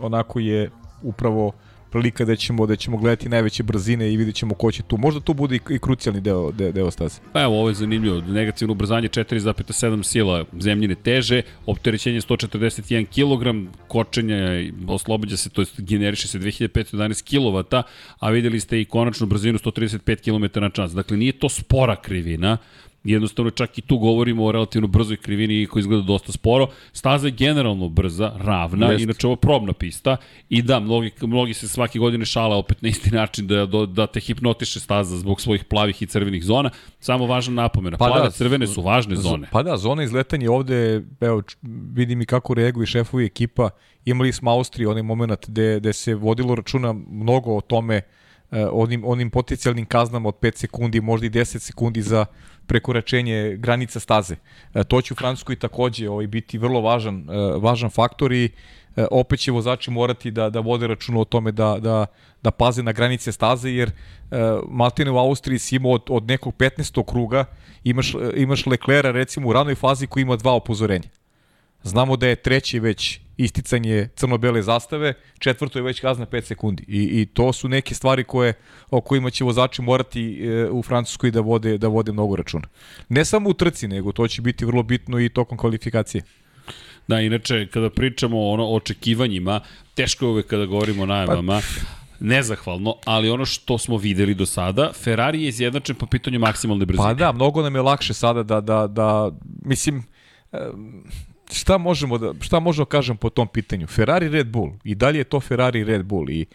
onako 0.00 0.40
je 0.40 0.70
upravo 1.02 1.52
prilika 1.90 2.24
da 2.24 2.36
ćemo 2.36 2.66
da 2.66 2.76
ćemo 2.76 2.96
gledati 2.96 3.28
najveće 3.28 3.62
brzine 3.62 4.12
i 4.12 4.16
vidjet 4.16 4.36
ćemo 4.36 4.54
ko 4.54 4.72
će 4.72 4.82
tu. 4.82 4.96
Možda 4.96 5.20
tu 5.20 5.34
bude 5.34 5.56
i, 5.56 5.60
i 5.70 5.78
krucijalni 5.78 6.20
deo, 6.20 6.52
de, 6.52 6.72
deo 6.72 6.90
staze. 6.90 7.20
Pa 7.32 7.42
evo, 7.42 7.58
ovo 7.58 7.68
je 7.68 7.74
zanimljivo. 7.74 8.20
Negativno 8.20 8.72
ubrzanje 8.72 9.08
4,7 9.08 10.02
sila 10.02 10.44
zemljine 10.58 10.94
teže, 10.94 11.42
opterećenje 11.66 12.20
141 12.20 13.06
kg, 13.06 13.70
kočenje 13.88 14.72
oslobađa 14.88 15.36
se, 15.36 15.50
to 15.50 15.60
jest 15.60 15.80
generiše 15.80 16.28
se 16.28 16.38
2511 16.38 16.92
kW, 17.30 17.82
a 18.18 18.30
videli 18.30 18.60
ste 18.60 18.80
i 18.80 18.84
konačnu 18.84 19.26
brzinu 19.26 19.58
135 19.58 20.24
km 20.24 20.60
na 20.60 20.70
čas. 20.70 20.92
Dakle, 20.92 21.16
nije 21.16 21.32
to 21.32 21.48
spora 21.48 21.96
krivina, 21.96 22.58
Jednostavno 23.04 23.50
čak 23.50 23.78
i 23.78 23.80
tu 23.80 23.98
govorimo 23.98 24.44
o 24.44 24.52
relativno 24.52 24.88
brzoj 24.88 25.16
krivini 25.16 25.66
koja 25.66 25.80
izgleda 25.80 26.02
dosta 26.02 26.32
sporo. 26.32 26.66
Staza 26.92 27.26
je 27.26 27.30
generalno 27.30 27.88
brza, 27.88 28.32
ravna, 28.36 28.86
Jest. 28.86 29.02
inače 29.02 29.26
ovo 29.26 29.36
probna 29.36 29.72
pista 29.72 30.16
i 30.48 30.62
da, 30.62 30.80
mnogi, 30.80 31.10
mnogi 31.20 31.54
se 31.54 31.68
svake 31.68 31.98
godine 31.98 32.24
šale 32.24 32.56
opet 32.56 32.82
na 32.82 32.88
isti 32.88 33.10
način 33.10 33.46
da, 33.46 33.66
da, 33.86 34.06
te 34.06 34.20
hipnotiše 34.20 34.80
staza 34.80 35.16
zbog 35.16 35.40
svojih 35.40 35.64
plavih 35.64 36.02
i 36.02 36.06
crvenih 36.06 36.44
zona. 36.44 36.70
Samo 36.98 37.26
važna 37.26 37.62
napomena, 37.62 37.96
pa 37.96 38.04
plave 38.06 38.22
da, 38.22 38.30
crvene 38.30 38.66
su 38.66 38.82
važne 38.82 39.16
zone. 39.16 39.48
Pa 39.52 39.62
da, 39.62 39.76
zona 39.76 40.02
izletanja 40.02 40.52
ovde, 40.52 41.02
evo, 41.20 41.42
vidim 41.92 42.20
i 42.20 42.26
kako 42.26 42.54
reaguju 42.54 42.86
šefovi 42.86 43.24
ekipa. 43.24 43.70
Imali 44.04 44.32
smo 44.32 44.50
Austriju, 44.50 44.90
onaj 44.90 45.02
moment 45.02 45.48
gde, 45.48 45.80
gde 45.80 45.92
se 45.92 46.14
vodilo 46.14 46.54
računa 46.54 46.92
mnogo 46.92 47.56
o 47.56 47.60
tome, 47.60 48.02
eh, 48.50 48.66
onim, 48.72 49.04
onim 49.04 49.30
potencijalnim 49.30 49.86
kaznama 49.86 50.28
od 50.28 50.34
5 50.34 50.56
sekundi, 50.56 51.00
možda 51.00 51.26
i 51.26 51.30
10 51.30 51.58
sekundi 51.58 52.02
za 52.02 52.26
prekoračenje 52.70 53.56
granica 53.58 54.00
staze. 54.00 54.36
E, 54.74 54.84
to 54.84 55.00
će 55.02 55.14
u 55.14 55.16
Francuskoj 55.16 55.56
takođe 55.56 56.08
ovaj, 56.08 56.26
biti 56.26 56.58
vrlo 56.58 56.80
važan, 56.80 57.26
e, 57.26 57.38
važan 57.58 57.90
faktor 57.90 58.32
i 58.32 58.44
e, 58.44 59.06
opet 59.10 59.40
će 59.40 59.52
vozači 59.52 59.90
morati 59.90 60.30
da, 60.30 60.50
da 60.50 60.60
vode 60.60 60.86
računa 60.86 61.20
o 61.20 61.24
tome 61.24 61.52
da, 61.52 61.78
da, 61.80 62.06
da 62.42 62.50
paze 62.50 62.82
na 62.82 62.92
granice 62.92 63.32
staze, 63.32 63.70
jer 63.70 63.90
Maltine 64.68 65.10
u 65.10 65.18
Austriji 65.18 65.58
si 65.58 65.76
imao 65.76 65.92
od, 65.92 66.02
od 66.08 66.28
nekog 66.28 66.54
15. 66.54 67.02
kruga, 67.10 67.44
imaš, 67.84 68.14
imaš 68.36 68.66
Leclera 68.66 69.10
recimo 69.10 69.48
u 69.48 69.52
ranoj 69.52 69.74
fazi 69.74 70.06
koji 70.06 70.22
ima 70.22 70.36
dva 70.36 70.54
upozorenja. 70.54 71.08
Znamo 71.82 72.16
da 72.16 72.28
je 72.28 72.36
treći 72.36 72.80
već 72.80 73.20
isticanje 73.44 74.08
crno-bele 74.16 74.62
zastave, 74.62 75.14
četvrto 75.38 75.78
je 75.78 75.82
već 75.82 76.00
kazna 76.00 76.26
5 76.26 76.40
sekundi. 76.42 76.84
I, 76.88 77.20
I 77.20 77.26
to 77.26 77.52
su 77.52 77.68
neke 77.68 77.94
stvari 77.94 78.24
koje 78.24 78.54
o 78.90 79.00
kojima 79.00 79.30
će 79.30 79.44
vozači 79.44 79.82
morati 79.82 80.44
e, 80.44 80.70
u 80.70 80.82
Francuskoj 80.82 81.30
da 81.30 81.40
vode 81.40 81.78
da 81.78 81.88
vode 81.88 82.12
mnogo 82.12 82.36
računa. 82.36 82.68
Ne 83.08 83.24
samo 83.24 83.50
u 83.50 83.54
trci, 83.54 83.88
nego 83.88 84.12
to 84.12 84.28
će 84.28 84.42
biti 84.42 84.64
vrlo 84.64 84.82
bitno 84.82 85.20
i 85.20 85.28
tokom 85.28 85.58
kvalifikacije. 85.58 86.22
Da, 87.08 87.20
inače, 87.20 87.66
kada 87.66 87.90
pričamo 87.90 88.38
o 88.38 88.52
ono, 88.52 88.66
očekivanjima, 88.66 89.60
teško 89.94 90.24
je 90.24 90.30
uvek 90.30 90.46
kada 90.46 90.66
govorimo 90.66 91.02
o 91.02 91.06
najavama, 91.06 91.60
pa, 91.60 91.90
nezahvalno, 92.20 92.94
ali 93.04 93.30
ono 93.30 93.44
što 93.44 93.78
smo 93.78 93.96
videli 93.96 94.34
do 94.34 94.46
sada, 94.46 94.92
Ferrari 94.92 95.42
je 95.42 95.48
izjednačen 95.48 95.96
po 95.96 96.06
pitanju 96.06 96.38
maksimalne 96.38 96.86
brzine. 96.86 97.08
Pa 97.08 97.14
da, 97.14 97.32
mnogo 97.32 97.62
nam 97.62 97.74
je 97.74 97.82
lakše 97.82 98.14
sada 98.14 98.42
da, 98.42 98.60
da, 98.60 98.86
da 98.86 99.30
mislim, 99.64 100.02
šta 101.52 101.78
možemo 101.78 102.18
da 102.18 102.34
šta 102.40 102.60
možemo 102.60 102.84
da 102.84 102.88
kažem 102.88 103.16
po 103.16 103.30
tom 103.30 103.48
pitanju? 103.48 103.86
Ferrari 103.86 104.28
Red 104.28 104.46
Bull 104.46 104.72
i 104.84 104.94
dalje 104.94 105.18
je 105.18 105.24
to 105.24 105.40
Ferrari 105.40 105.84
Red 105.84 106.04
Bull 106.04 106.30
i 106.30 106.46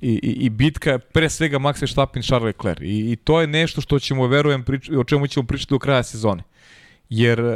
i, 0.00 0.10
i, 0.10 0.30
i 0.30 0.50
bitka 0.50 0.98
pre 0.98 1.30
svega 1.30 1.58
Max 1.58 1.80
Verstappen 1.80 2.22
Charles 2.22 2.46
Leclerc 2.46 2.80
i, 2.82 3.12
i 3.12 3.16
to 3.16 3.40
je 3.40 3.46
nešto 3.46 3.80
što 3.80 3.98
ćemo 3.98 4.26
verujem 4.26 4.64
prič, 4.64 4.90
o 4.90 5.04
čemu 5.04 5.26
ćemo 5.26 5.46
pričati 5.46 5.70
do 5.70 5.78
kraja 5.78 6.02
sezone. 6.02 6.42
Jer 7.08 7.40
uh, 7.40 7.54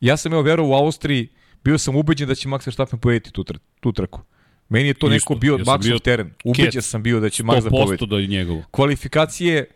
ja 0.00 0.16
sam 0.16 0.32
evo 0.32 0.42
verovao 0.42 0.70
u 0.70 0.84
Austriji, 0.84 1.28
bio 1.64 1.78
sam 1.78 1.96
ubeđen 1.96 2.28
da 2.28 2.34
će 2.34 2.48
Max 2.48 2.66
Verstappen 2.66 3.00
pobediti 3.00 3.32
tu, 3.32 3.44
tr 3.44 3.58
tu 3.80 3.92
trku. 3.92 4.20
Meni 4.68 4.88
je 4.88 4.94
to 4.94 5.06
Isto, 5.06 5.14
neko 5.14 5.34
bio 5.34 5.52
ja 5.52 5.64
Maxov 5.64 6.00
teren. 6.00 6.30
Ubeđen 6.44 6.82
sam 6.82 7.02
bio 7.02 7.20
da 7.20 7.30
će 7.30 7.42
Max 7.42 7.62
da 7.62 7.70
pobedi. 7.70 8.04
100% 8.04 8.08
da 8.08 8.18
je 8.18 8.26
njegovo. 8.26 8.62
Kvalifikacije 8.70 9.66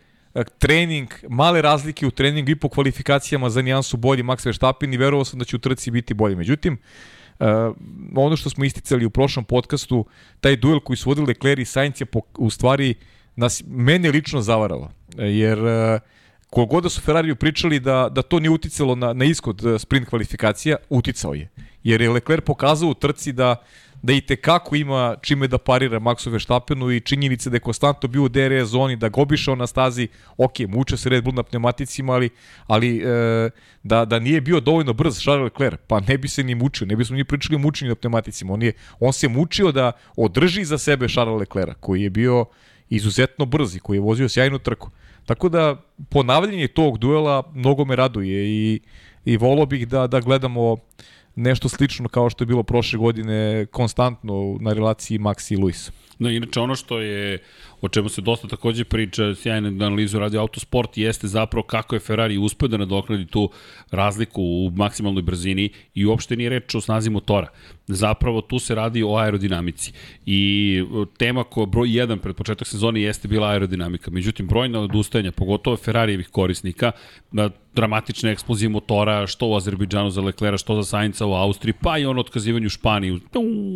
trening, 0.59 1.09
male 1.29 1.63
razlike 1.63 2.07
u 2.07 2.11
treningu 2.11 2.51
i 2.51 2.57
po 2.57 2.69
kvalifikacijama 2.69 3.51
za 3.51 3.63
nijansu 3.63 3.97
bolji 3.97 4.23
Max 4.23 4.47
Verstappen 4.47 4.95
i 4.95 4.97
verovao 4.97 5.25
sam 5.25 5.39
da 5.39 5.45
će 5.45 5.57
u 5.57 5.59
trci 5.59 5.91
biti 5.91 6.15
bolji. 6.15 6.37
Međutim, 6.37 6.79
Uh, 7.39 7.49
ono 8.17 8.37
što 8.37 8.51
smo 8.51 8.65
isticali 8.65 9.07
u 9.07 9.11
prošlom 9.11 9.45
podcastu, 9.45 10.07
taj 10.41 10.57
duel 10.57 10.81
koji 10.81 10.97
su 10.97 11.09
vodili 11.09 11.27
Leclerc 11.27 11.61
i 11.61 11.65
Sainz 11.65 12.01
je 12.01 12.07
po, 12.07 12.21
u 12.39 12.51
stvari 12.51 12.95
nas, 13.37 13.63
mene 13.67 14.11
lično 14.11 14.41
zavaralo. 14.41 14.91
Jer 15.17 15.59
uh, 15.59 16.01
kogod 16.51 16.83
da 16.83 16.89
su 16.89 17.01
Ferrariju 17.01 17.37
pričali 17.37 17.81
da, 17.81 18.09
da 18.11 18.23
to 18.23 18.41
nije 18.41 18.51
uticalo 18.51 18.95
na, 18.95 19.13
na 19.13 19.25
ishod 19.25 19.63
sprint 19.79 20.09
kvalifikacija, 20.09 20.77
uticao 20.89 21.35
je. 21.35 21.49
Jer 21.83 22.01
je 22.01 22.11
Leclerc 22.11 22.45
pokazao 22.45 22.89
u 22.89 22.95
trci 22.95 23.33
da 23.33 23.57
da 24.03 24.13
i 24.13 24.21
te 24.21 24.37
kako 24.37 24.77
ima 24.77 25.17
čime 25.23 25.49
da 25.49 25.59
parira 25.59 26.01
Maxu 26.01 26.31
Verstappenu 26.31 26.91
i 26.91 27.01
činjenice 27.01 27.51
da 27.51 27.57
je 27.57 27.61
konstantno 27.61 28.09
bio 28.09 28.23
u 28.23 28.29
DRS 28.29 28.69
zoni, 28.69 28.97
da 28.97 29.09
ga 29.09 29.21
obišao 29.21 29.57
na 29.57 29.67
stazi, 29.67 30.09
ok, 30.37 30.59
muče 30.69 30.97
se 30.97 31.09
Red 31.09 31.25
Bull 31.25 31.37
na 31.37 31.43
pneumaticima, 31.43 32.13
ali, 32.13 32.31
ali 32.67 32.97
e, 32.97 33.51
da, 33.83 34.05
da 34.05 34.19
nije 34.19 34.41
bio 34.41 34.61
dovoljno 34.61 34.93
brz 34.93 35.19
Charles 35.19 35.45
Leclerc, 35.45 35.81
pa 35.87 36.01
ne 36.01 36.19
bi 36.19 36.29
se 36.29 36.43
ni 36.43 36.55
mučio, 36.55 36.87
ne 36.87 36.97
bismo 36.97 37.17
ni 37.17 37.25
pričali 37.25 37.59
mučenju 37.59 37.89
na 37.89 37.95
pneumaticima. 37.95 38.53
On, 38.53 38.63
je, 38.63 38.73
on 39.01 39.13
se 39.13 39.29
mučio 39.29 39.73
da 39.73 39.93
održi 40.17 40.65
za 40.65 40.79
sebe 40.79 41.09
Charles 41.09 41.41
Leclerc, 41.41 41.77
koji 41.81 42.03
je 42.03 42.11
bio 42.11 42.45
izuzetno 42.89 43.47
brz 43.47 43.77
i 43.77 43.81
koji 43.81 43.97
je 43.97 44.01
vozio 44.01 44.29
sjajnu 44.29 44.59
trku. 44.59 44.91
Tako 45.27 45.49
da 45.49 45.77
ponavljanje 46.11 46.69
tog 46.69 46.99
duela 46.99 47.43
mnogo 47.55 47.85
me 47.85 47.97
raduje 47.97 48.49
i, 48.49 48.81
i 49.25 49.37
volao 49.37 49.67
bih 49.67 49.89
da, 49.89 50.07
da 50.07 50.21
gledamo 50.21 50.77
nešto 51.35 51.69
slično 51.69 52.09
kao 52.09 52.31
što 52.31 52.43
je 52.43 52.47
bilo 52.47 52.63
prošle 52.63 52.99
godine 52.99 53.67
konstantno 53.67 54.57
na 54.61 54.73
relaciji 54.73 55.19
Maxi 55.19 55.55
i 55.55 55.57
Luis. 55.57 55.91
No, 56.19 56.31
inače 56.31 56.61
ono 56.61 56.75
što 56.75 57.01
je, 57.01 57.39
o 57.83 57.89
čemu 57.89 58.09
se 58.09 58.21
dosta 58.21 58.49
takođe 58.49 58.85
priča, 58.85 59.35
sjajna 59.35 59.69
analizu 59.69 60.19
radio 60.19 60.41
autosport, 60.41 60.97
jeste 60.99 61.29
zapravo 61.29 61.67
kako 61.67 61.97
je 61.97 62.01
Ferrari 62.01 62.39
uspeo 62.39 62.69
da 62.69 62.77
nadoknadi 62.77 63.27
tu 63.27 63.51
razliku 63.91 64.43
u 64.43 64.71
maksimalnoj 64.77 65.23
brzini 65.23 65.71
i 65.95 66.07
uopšte 66.07 66.37
nije 66.37 66.51
reč 66.51 66.75
o 66.75 66.81
snazi 66.81 67.11
motora. 67.11 67.49
Zapravo 67.87 68.41
tu 68.41 68.59
se 68.59 68.75
radi 68.75 69.03
o 69.03 69.17
aerodinamici. 69.17 69.93
I 70.27 70.85
tema 71.19 71.45
koja 71.45 71.67
broj 71.67 71.89
1 71.89 72.19
pred 72.19 72.37
početak 72.37 72.69
sezone 72.69 73.03
jeste 73.03 73.29
bila 73.29 73.49
aerodinamika. 73.49 74.11
Međutim, 74.11 74.47
brojna 74.47 74.81
odustajanja, 74.81 75.33
pogotovo 75.33 75.77
Ferrarijevih 75.77 76.29
korisnika, 76.29 76.93
dramatične 77.75 78.33
eksplozije 78.33 78.69
motora, 78.69 79.27
što 79.27 79.47
u 79.47 79.57
Azerbejdžanu 79.57 80.11
za 80.11 80.21
Leklera, 80.21 80.59
što 80.59 80.75
za 80.75 80.85
Sainca 80.85 81.27
u 81.27 81.33
Austriji, 81.33 81.75
pa 81.83 81.99
i 81.99 82.05
ono 82.07 82.21
otkazivanje 82.21 82.67
u 82.67 82.71
Španiji, 82.71 83.21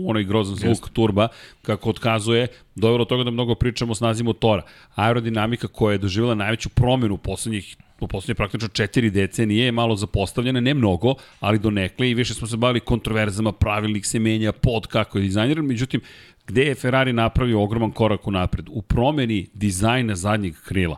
onaj 0.07 0.25
grozan 0.25 0.57
zvuk 0.57 0.89
turba, 0.89 1.29
kako 1.63 1.91
otkazuje, 1.91 2.47
dovelo 2.77 3.05
toga 3.05 3.25
da 3.25 3.31
mnogo 3.31 3.55
pričamo 3.55 3.93
o 3.93 3.95
snazi 3.95 4.25
motora. 4.25 4.63
Aerodinamika 4.95 5.69
koja 5.69 5.93
je 5.93 5.99
doživjela 5.99 6.35
najveću 6.35 6.69
promenu 6.69 7.15
u 7.15 7.19
poslednjih 7.19 7.77
u 8.01 8.09
poslednje 8.09 8.35
praktično 8.35 8.69
četiri 8.69 9.11
decenije 9.11 9.65
je 9.65 9.73
malo 9.73 9.97
zapostavljena, 9.97 10.61
ne 10.61 10.75
mnogo, 10.75 11.15
ali 11.41 11.59
do 11.59 11.71
nekle 11.71 12.11
i 12.11 12.15
više 12.15 12.35
smo 12.35 12.47
se 12.47 12.57
bavili 12.57 12.81
kontroverzama, 12.81 13.53
pravilnik 13.53 14.07
se 14.07 14.19
menja, 14.19 14.53
pod 14.53 14.87
kako 14.87 15.19
je 15.19 15.23
dizajniran, 15.23 15.67
međutim, 15.67 16.01
gde 16.47 16.65
je 16.65 16.75
Ferrari 16.75 17.13
napravio 17.13 17.63
ogroman 17.63 17.91
korak 17.91 18.27
u 18.27 18.31
napred? 18.31 18.67
U 18.71 18.83
promeni 18.83 19.47
dizajna 19.55 20.15
zadnjeg 20.15 20.55
krila. 20.65 20.97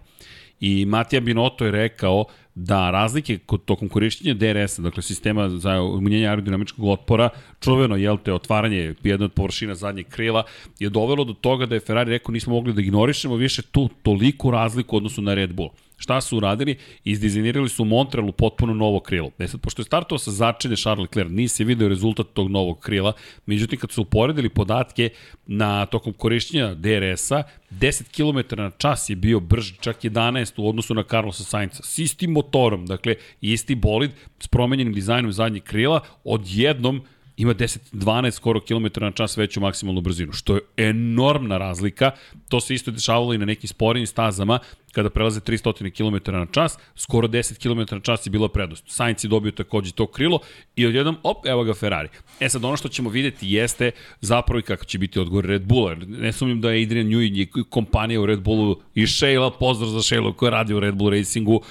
I 0.61 0.85
Matija 0.85 1.21
Binotto 1.21 1.65
je 1.65 1.71
rekao 1.71 2.25
da 2.59 2.91
razlike 2.91 3.39
kod 3.39 3.65
tokom 3.65 3.89
korišćenja 3.89 4.35
DRS-a, 4.35 4.83
dakle 4.83 5.03
sistema 5.03 5.49
za 5.49 5.83
umanjenje 5.83 6.29
aerodinamičkog 6.29 6.85
otpora, 6.85 7.29
čuveno, 7.61 7.97
jel 7.97 8.19
te, 8.25 8.33
otvaranje 8.33 8.95
jedne 9.03 9.25
od 9.25 9.33
površina 9.33 9.75
zadnjeg 9.75 10.09
krila, 10.09 10.43
je 10.79 10.91
dovelo 10.91 11.25
do 11.25 11.33
toga 11.33 11.67
da 11.67 11.75
je 11.75 11.81
Ferrari 11.81 12.11
rekao 12.11 12.33
nismo 12.33 12.55
mogli 12.55 12.73
da 12.73 12.81
ignorišemo 12.81 13.37
više 13.37 13.63
tu 13.63 13.89
toliku 14.03 14.51
razliku 14.51 14.97
odnosu 14.97 15.23
na 15.23 15.35
Red 15.35 15.53
Bull. 15.53 15.71
Šta 15.99 16.21
su 16.21 16.37
uradili? 16.37 16.77
Izdizajnirali 17.05 17.69
su 17.69 17.83
u 17.83 17.87
Montrealu 17.87 18.33
potpuno 18.33 18.75
novo 18.75 19.01
krilo. 19.01 19.31
E 19.39 19.49
sad, 19.49 19.61
pošto 19.61 19.83
je 19.83 19.87
startovao 19.87 20.19
sa 20.19 20.31
začelje 20.31 20.77
Charles 20.77 21.03
Leclerc, 21.03 21.31
nisi 21.31 21.65
video 21.65 21.89
rezultat 21.89 22.27
tog 22.33 22.51
novog 22.51 22.81
krila, 22.81 23.13
međutim, 23.47 23.79
kad 23.79 23.91
su 23.93 24.03
uporedili 24.03 24.49
podatke 24.49 25.11
na 25.47 25.87
tokom 25.87 26.13
korišćenja 26.13 26.75
DRS-a, 26.75 27.43
10 27.71 28.03
km 28.17 28.63
na 28.63 28.71
čas 28.71 29.11
je 29.11 29.17
bio 29.17 29.41
brži, 29.41 29.75
čak 29.81 30.03
11 30.03 30.53
u 30.57 30.69
odnosu 30.69 30.95
na 30.95 31.03
Carlosa 31.03 31.45
Sainca. 31.45 31.83
S 31.83 31.99
istim 31.99 32.33
motorom, 32.49 32.87
dakle, 32.87 33.15
isti 33.41 33.75
bolid 33.75 34.11
s 34.41 34.49
promenjenim 34.49 34.93
dizajnom 34.93 35.33
zadnjeg 35.33 35.63
krila, 35.63 36.01
odjednom 36.25 37.03
ima 37.39 37.55
10-12 37.55 38.31
skoro 38.31 38.61
km 38.61 38.87
na 39.01 39.11
čas 39.11 39.37
veću 39.37 39.61
maksimalnu 39.61 40.01
brzinu, 40.01 40.33
što 40.33 40.55
je 40.55 40.61
enormna 40.77 41.59
razlika. 41.59 42.11
To 42.49 42.61
se 42.61 42.75
isto 42.75 42.91
dešavalo 42.91 43.35
i 43.35 43.39
na 43.39 43.45
nekim 43.45 43.69
sporijim 43.69 44.07
stazama, 44.07 44.59
kada 44.93 45.11
prelaze 45.11 45.41
300 45.41 45.91
km 45.91 46.33
na 46.33 46.47
čas, 46.47 46.79
skoro 46.97 47.29
10 47.29 47.63
km 47.63 47.95
na 47.95 48.01
čas 48.01 48.27
je 48.27 48.31
bilo 48.31 48.49
prednost. 48.49 48.85
Sainz 48.87 49.25
je 49.25 49.29
dobio 49.29 49.53
takođe 49.53 49.93
to 49.93 50.07
krilo 50.07 50.41
i 50.77 50.87
odjednom, 50.87 51.17
op, 51.23 51.47
evo 51.47 51.65
ga 51.65 51.75
Ferrari. 51.75 52.09
E 52.41 52.49
sad, 52.49 52.65
ono 52.65 52.77
što 52.77 52.89
ćemo 52.89 53.11
videti 53.11 53.47
jeste 53.49 53.91
zapravo 54.21 54.59
i 54.59 54.63
kako 54.63 54.85
će 54.85 54.99
biti 54.99 55.21
odgovor 55.21 55.45
Red 55.45 55.63
Bulla. 55.63 55.95
Ne 55.95 56.33
sumnjam 56.33 56.61
da 56.61 56.71
je 56.71 56.83
Adrian 56.83 57.07
Newey 57.07 57.65
kompanija 57.69 58.21
u 58.21 58.27
Red 58.27 58.41
Bullu 58.41 58.81
i 58.95 59.07
Sheila, 59.07 59.51
pozdrav 59.51 59.91
za 59.91 60.03
Sheila 60.03 60.33
koja 60.33 60.51
radi 60.51 60.75
u 60.75 60.81
Red 60.81 60.95
Bull 60.95 61.11
Racingu, 61.11 61.63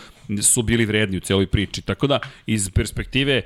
su 0.42 0.62
bili 0.62 0.86
vredni 0.86 1.18
u 1.18 1.20
celoj 1.20 1.48
priči. 1.48 1.82
Tako 1.82 2.08
da, 2.08 2.20
iz 2.46 2.70
perspektive 2.70 3.42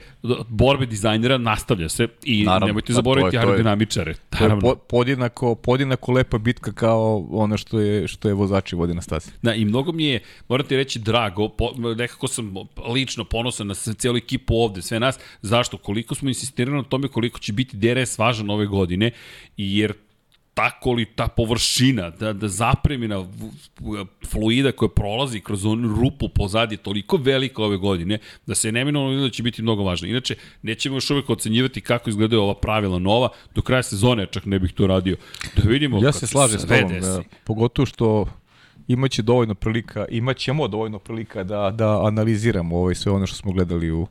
borbe 0.47 0.85
dizajnera 0.85 1.37
nastavlja 1.37 1.89
se 1.89 2.07
i 2.23 2.43
Naravno, 2.43 2.67
nemojte 2.67 2.93
zaboraviti 2.93 3.37
aerodinamičare. 3.37 4.13
To 4.29 4.45
je 4.45 4.75
podjednako, 4.89 5.55
podjednako 5.55 6.11
lepa 6.11 6.37
bitka 6.37 6.71
kao 6.71 7.27
ono 7.31 7.57
što 7.57 7.79
je, 7.79 8.07
što 8.07 8.27
je 8.27 8.33
vozači 8.33 8.75
vodi 8.75 8.93
na 8.93 9.01
stazi. 9.01 9.31
Da, 9.41 9.53
i 9.53 9.65
mnogo 9.65 9.91
mi 9.91 10.05
je, 10.05 10.19
moram 10.49 10.67
ti 10.67 10.77
reći, 10.77 10.99
drago, 10.99 11.49
po, 11.49 11.71
nekako 11.77 12.27
sam 12.27 12.53
lično 12.93 13.23
ponosan 13.23 13.67
na 13.67 13.73
cijelu 13.73 14.17
ekipu 14.17 14.55
ovde, 14.55 14.81
sve 14.81 14.99
nas. 14.99 15.19
Zašto? 15.41 15.77
Koliko 15.77 16.15
smo 16.15 16.29
insistirali 16.29 16.77
na 16.77 16.83
tome 16.83 17.07
koliko 17.07 17.39
će 17.39 17.53
biti 17.53 17.77
DRS 17.77 18.17
važan 18.17 18.49
ove 18.49 18.65
godine, 18.65 19.11
jer 19.57 19.93
tako 20.61 20.93
li 20.93 21.05
ta 21.05 21.27
površina, 21.27 22.09
da, 22.09 22.33
da 22.33 22.47
zapremina 22.47 23.25
fluida 24.31 24.71
koja 24.71 24.89
prolazi 24.89 25.39
kroz 25.39 25.65
onu 25.65 25.95
rupu 25.95 26.29
pozadije 26.29 26.77
toliko 26.77 27.17
velika 27.17 27.63
ove 27.63 27.77
godine, 27.77 28.19
da 28.45 28.55
se 28.55 28.71
neminovno 28.71 29.21
da 29.21 29.29
će 29.29 29.43
biti 29.43 29.61
mnogo 29.61 29.83
važno. 29.83 30.07
Inače, 30.07 30.35
nećemo 30.61 30.95
još 30.95 31.09
uvek 31.09 31.29
ocenjivati 31.29 31.81
kako 31.81 32.09
izgledaju 32.09 32.41
ova 32.41 32.53
pravila 32.53 32.99
nova, 32.99 33.29
do 33.55 33.61
kraja 33.61 33.83
sezone 33.83 34.27
čak 34.31 34.45
ne 34.45 34.59
bih 34.59 34.73
to 34.73 34.87
radio. 34.87 35.17
Da 35.55 35.69
vidimo 35.69 36.03
ja 36.03 36.11
se 36.11 36.27
slažem 36.27 36.59
s 36.59 36.67
tobom, 36.67 36.93
ja, 36.93 37.21
pogotovo 37.43 37.85
što 37.85 38.27
imaće 38.87 39.21
dovoljno 39.21 39.55
prilika, 39.55 40.05
imaćemo 40.09 40.67
dovoljno 40.67 40.99
prilika 40.99 41.43
da, 41.43 41.71
da 41.71 42.05
analiziramo 42.05 42.77
ovaj 42.77 42.95
sve 42.95 43.11
ono 43.11 43.27
što 43.27 43.35
smo 43.35 43.51
gledali 43.51 43.91
u 43.91 44.07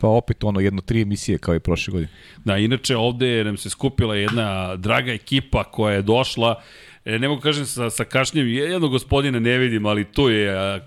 Pa 0.00 0.08
opet 0.08 0.44
ono, 0.44 0.60
jedno 0.60 0.80
tri 0.80 1.02
emisije 1.02 1.38
kao 1.38 1.54
i 1.54 1.60
prošle 1.60 1.92
godine. 1.92 2.10
Da, 2.44 2.56
inače 2.56 2.96
ovde 2.96 3.44
nam 3.44 3.56
se 3.56 3.70
skupila 3.70 4.16
jedna 4.16 4.76
draga 4.76 5.12
ekipa 5.12 5.64
koja 5.64 5.94
je 5.94 6.02
došla, 6.02 6.62
e, 7.04 7.18
ne 7.18 7.28
mogu 7.28 7.40
kažem 7.40 7.66
sa, 7.66 7.90
sa 7.90 8.04
kašnjem, 8.04 8.48
jednog 8.48 8.90
gospodina 8.90 9.40
ne 9.40 9.58
vidim, 9.58 9.86
ali 9.86 10.04
tu 10.04 10.28
je, 10.28 10.80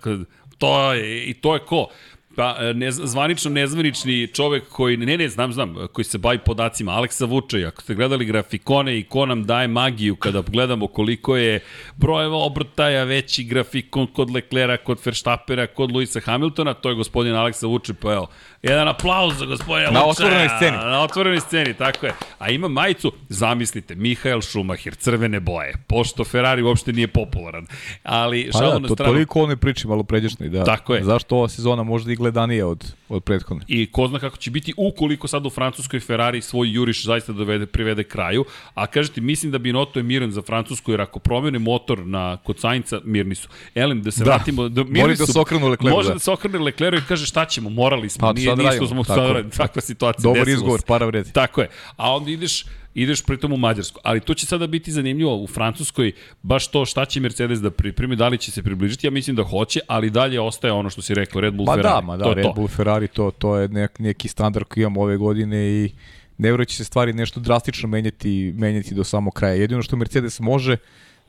to 0.57 0.93
je, 0.93 1.25
i 1.25 1.33
to 1.33 1.53
je 1.53 1.59
ko? 1.59 1.87
Pa, 2.35 2.55
e, 2.59 2.73
ne, 2.73 2.91
zvanično 2.91 3.51
nezvanični 3.51 4.27
čovek 4.27 4.67
koji, 4.69 4.97
ne, 4.97 5.17
ne, 5.17 5.29
znam, 5.29 5.53
znam, 5.53 5.75
koji 5.93 6.05
se 6.05 6.17
bavi 6.17 6.39
podacima, 6.45 6.91
Aleksa 6.91 7.25
Vučaj, 7.25 7.65
ako 7.65 7.81
ste 7.81 7.95
gledali 7.95 8.25
grafikone 8.25 8.99
i 8.99 9.03
ko 9.03 9.25
nam 9.25 9.43
daje 9.45 9.67
magiju 9.67 10.15
kada 10.15 10.41
gledamo 10.41 10.87
koliko 10.87 11.37
je 11.37 11.59
brojeva 11.97 12.37
obrtaja 12.37 13.03
veći 13.03 13.43
grafikon 13.43 14.07
kod 14.07 14.31
Leklera, 14.31 14.77
kod 14.77 14.99
Verstappera, 15.05 15.67
kod 15.67 15.91
Luisa 15.91 16.19
Hamiltona, 16.19 16.73
to 16.73 16.89
je 16.89 16.95
gospodin 16.95 17.35
Aleksa 17.35 17.67
Vučaj, 17.67 17.95
pa 18.01 18.13
evo, 18.13 18.27
jedan 18.63 18.87
aplauz 18.87 19.37
za 19.37 19.45
gospodina 19.45 19.91
Na 19.91 20.05
otvorenoj 20.05 20.49
sceni. 20.57 20.77
Na 20.77 21.01
otvorenoj 21.01 21.39
sceni, 21.39 21.73
tako 21.73 22.05
je. 22.05 22.13
A 22.39 22.49
ima 22.49 22.67
majicu, 22.67 23.11
zamislite, 23.29 23.95
Mihael 23.95 24.41
Schumacher, 24.41 24.95
crvene 24.95 25.39
boje, 25.39 25.73
pošto 25.87 26.23
Ferrari 26.23 26.61
uopšte 26.61 26.93
nije 26.93 27.07
popularan. 27.07 27.67
Ali, 28.03 28.49
pa 28.53 28.59
da, 28.59 28.79
to, 28.87 28.95
stranu... 28.95 29.11
toliko 29.11 29.41
one 29.43 29.55
priče 29.57 29.87
malo 29.87 30.03
pređešne, 30.03 30.49
da. 30.49 30.63
Tako 30.63 30.95
je. 30.95 31.03
Zašto 31.03 31.35
ova 31.35 31.49
sezona 31.49 31.83
možda 31.83 32.11
i 32.11 32.15
gledanija 32.15 32.67
od, 32.67 32.93
od 33.09 33.23
prethodne. 33.23 33.63
I 33.67 33.91
ko 33.91 34.07
zna 34.07 34.19
kako 34.19 34.37
će 34.37 34.51
biti 34.51 34.73
ukoliko 34.77 35.27
sad 35.27 35.45
u 35.45 35.49
Francuskoj 35.49 35.99
Ferrari 35.99 36.41
svoj 36.41 36.71
juriš 36.71 37.05
zaista 37.05 37.33
dovede, 37.33 37.65
privede 37.65 38.03
kraju. 38.03 38.45
A 38.73 38.87
kažete, 38.87 39.21
mislim 39.21 39.51
da 39.51 39.57
Binotto 39.57 39.99
je 39.99 40.03
miran 40.03 40.31
za 40.31 40.41
Francusku, 40.41 40.91
jer 40.91 41.01
ako 41.01 41.19
promene 41.19 41.59
motor 41.59 42.05
na 42.05 42.37
kod 42.37 42.59
Sainca, 42.59 42.99
mirni 43.03 43.35
su. 43.35 43.47
Elem, 43.75 44.01
da 44.01 44.11
se 44.11 44.23
da. 44.23 44.31
vratimo... 44.31 44.69
Da, 44.69 44.83
mirni 44.83 45.15
da 45.15 45.25
se 45.25 45.39
okrenu 45.39 45.67
Lecleru. 45.67 45.95
Može 45.95 46.07
da. 46.07 46.13
da 46.13 46.19
se 46.19 46.31
okrene 46.31 46.59
Lecleru 46.59 46.97
i 46.97 47.01
kaže 47.07 47.25
šta 47.25 47.45
ćemo, 47.45 47.69
morali 47.69 48.09
smo, 48.09 48.27
pa, 48.27 48.33
nije, 48.33 48.50
nisu 48.55 48.87
smo 48.87 49.03
sad 49.03 49.17
radimo, 49.17 49.49
takva 49.57 49.81
situacija. 49.81 50.33
Dobar 50.33 50.47
izgovor, 50.47 50.81
para 50.87 51.05
vredi. 51.05 51.31
Tako 51.31 51.61
je. 51.61 51.69
A 51.95 52.15
onda 52.15 52.31
ideš 52.31 52.65
ideš 52.93 53.23
pritom 53.23 53.53
u 53.53 53.57
Mađarsku. 53.57 53.99
Ali 54.03 54.19
to 54.19 54.33
će 54.33 54.45
sada 54.45 54.67
biti 54.67 54.91
zanimljivo 54.91 55.35
u 55.35 55.47
Francuskoj, 55.47 56.11
baš 56.41 56.67
to 56.67 56.85
šta 56.85 57.05
će 57.05 57.19
Mercedes 57.19 57.59
da 57.59 57.71
pripremi, 57.71 58.15
da 58.15 58.27
li 58.27 58.37
će 58.37 58.51
se 58.51 58.63
približiti, 58.63 59.07
ja 59.07 59.11
mislim 59.11 59.35
da 59.35 59.43
hoće, 59.43 59.79
ali 59.87 60.09
dalje 60.09 60.41
ostaje 60.41 60.73
ono 60.73 60.89
što 60.89 61.01
si 61.01 61.13
rekao, 61.13 61.41
Red 61.41 61.53
Bull 61.53 61.65
ma 61.65 61.75
da, 61.75 61.81
Ferrari. 61.81 62.01
Da, 62.01 62.07
ma 62.07 62.17
da, 62.17 62.23
to 62.23 62.33
Red 62.33 62.45
to. 62.45 62.53
Bull 62.53 62.67
Ferrari, 62.67 63.07
to, 63.07 63.31
to 63.31 63.57
je 63.57 63.67
nek, 63.67 63.99
neki 63.99 64.27
standard 64.27 64.65
koji 64.67 64.81
imamo 64.81 65.01
ove 65.01 65.17
godine 65.17 65.69
i 65.69 65.91
ne 66.37 66.65
će 66.65 66.75
se 66.75 66.83
stvari 66.83 67.13
nešto 67.13 67.39
drastično 67.39 67.89
menjati, 67.89 68.53
menjati 68.57 68.95
do 68.95 69.03
samog 69.03 69.33
kraja. 69.33 69.53
Jedino 69.53 69.81
što 69.81 69.95
Mercedes 69.95 70.39
može 70.39 70.77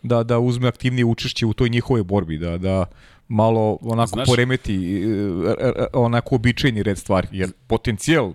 da 0.03 0.23
da 0.23 0.39
uzme 0.39 0.69
aktivnije 0.69 1.05
učešće 1.05 1.47
u 1.47 1.53
toj 1.53 1.69
njihovoj 1.69 2.03
borbi, 2.03 2.39
da 2.39 2.59
da 2.59 2.85
malo 3.33 3.79
onako 3.81 4.09
Znaš, 4.09 4.27
poremeti 4.27 4.75
e, 4.75 5.07
e, 5.61 5.73
e, 5.77 5.87
onako 5.93 6.35
običajni 6.35 6.83
red 6.83 6.99
stvari, 6.99 7.29
jer 7.31 7.53
potencijal 7.67 8.33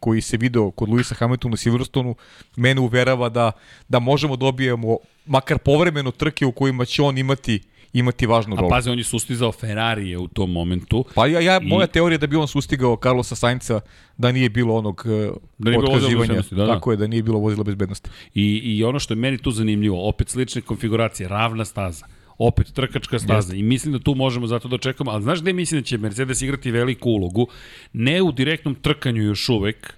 koji 0.00 0.20
se 0.20 0.36
video 0.36 0.70
kod 0.70 0.88
Luisa 0.88 1.14
Hamiltona 1.14 1.54
u 1.54 1.56
Silverstonu, 1.56 2.14
mene 2.56 2.80
uverava 2.80 3.28
da, 3.28 3.52
da 3.88 3.98
možemo 3.98 4.36
dobijemo 4.36 4.96
makar 5.26 5.58
povremeno 5.58 6.10
trke 6.10 6.46
u 6.46 6.52
kojima 6.52 6.84
će 6.84 7.02
on 7.02 7.18
imati 7.18 7.60
imati 7.92 8.26
važnu 8.26 8.56
rolu. 8.56 8.68
A 8.68 8.70
pazi, 8.70 8.90
on 8.90 8.98
je 8.98 9.04
sustizao 9.04 9.52
Ferrarije 9.52 10.18
u 10.18 10.28
tom 10.28 10.52
momentu. 10.52 11.04
Pa 11.14 11.26
ja, 11.26 11.40
ja 11.40 11.60
i... 11.62 11.66
moja 11.66 11.86
teorija 11.86 12.18
da 12.18 12.26
bi 12.26 12.36
on 12.36 12.48
sustigao 12.48 12.98
Carlosa 13.02 13.34
Sainca 13.34 13.80
da 14.16 14.32
nije 14.32 14.48
bilo 14.48 14.74
onog 14.74 15.02
da 15.58 15.70
nije 15.70 15.78
otkazivanja. 15.78 16.42
Da, 16.50 16.56
da. 16.56 16.66
Tako 16.66 16.90
je, 16.90 16.96
da 16.96 17.06
nije 17.06 17.22
bilo 17.22 17.38
vozila 17.38 17.64
bezbednosti. 17.64 18.10
I, 18.34 18.60
I 18.64 18.84
ono 18.84 18.98
što 18.98 19.14
je 19.14 19.18
meni 19.18 19.38
tu 19.38 19.50
zanimljivo, 19.50 20.08
opet 20.08 20.28
slične 20.28 20.60
konfiguracije, 20.60 21.28
ravna 21.28 21.64
staza 21.64 22.06
opet 22.38 22.72
trkačka 22.74 23.18
staza 23.18 23.34
Jeste. 23.36 23.58
i 23.58 23.62
mislim 23.62 23.92
da 23.92 23.98
tu 23.98 24.14
možemo 24.14 24.46
zato 24.46 24.68
da 24.68 24.78
čekamo, 24.78 25.10
ali 25.10 25.22
znaš 25.22 25.40
gde 25.40 25.52
mislim 25.52 25.80
da 25.80 25.84
će 25.84 25.98
Mercedes 25.98 26.42
igrati 26.42 26.70
veliku 26.70 27.10
ulogu? 27.10 27.46
Ne 27.92 28.22
u 28.22 28.32
direktnom 28.32 28.74
trkanju 28.74 29.22
još 29.22 29.48
uvek, 29.48 29.94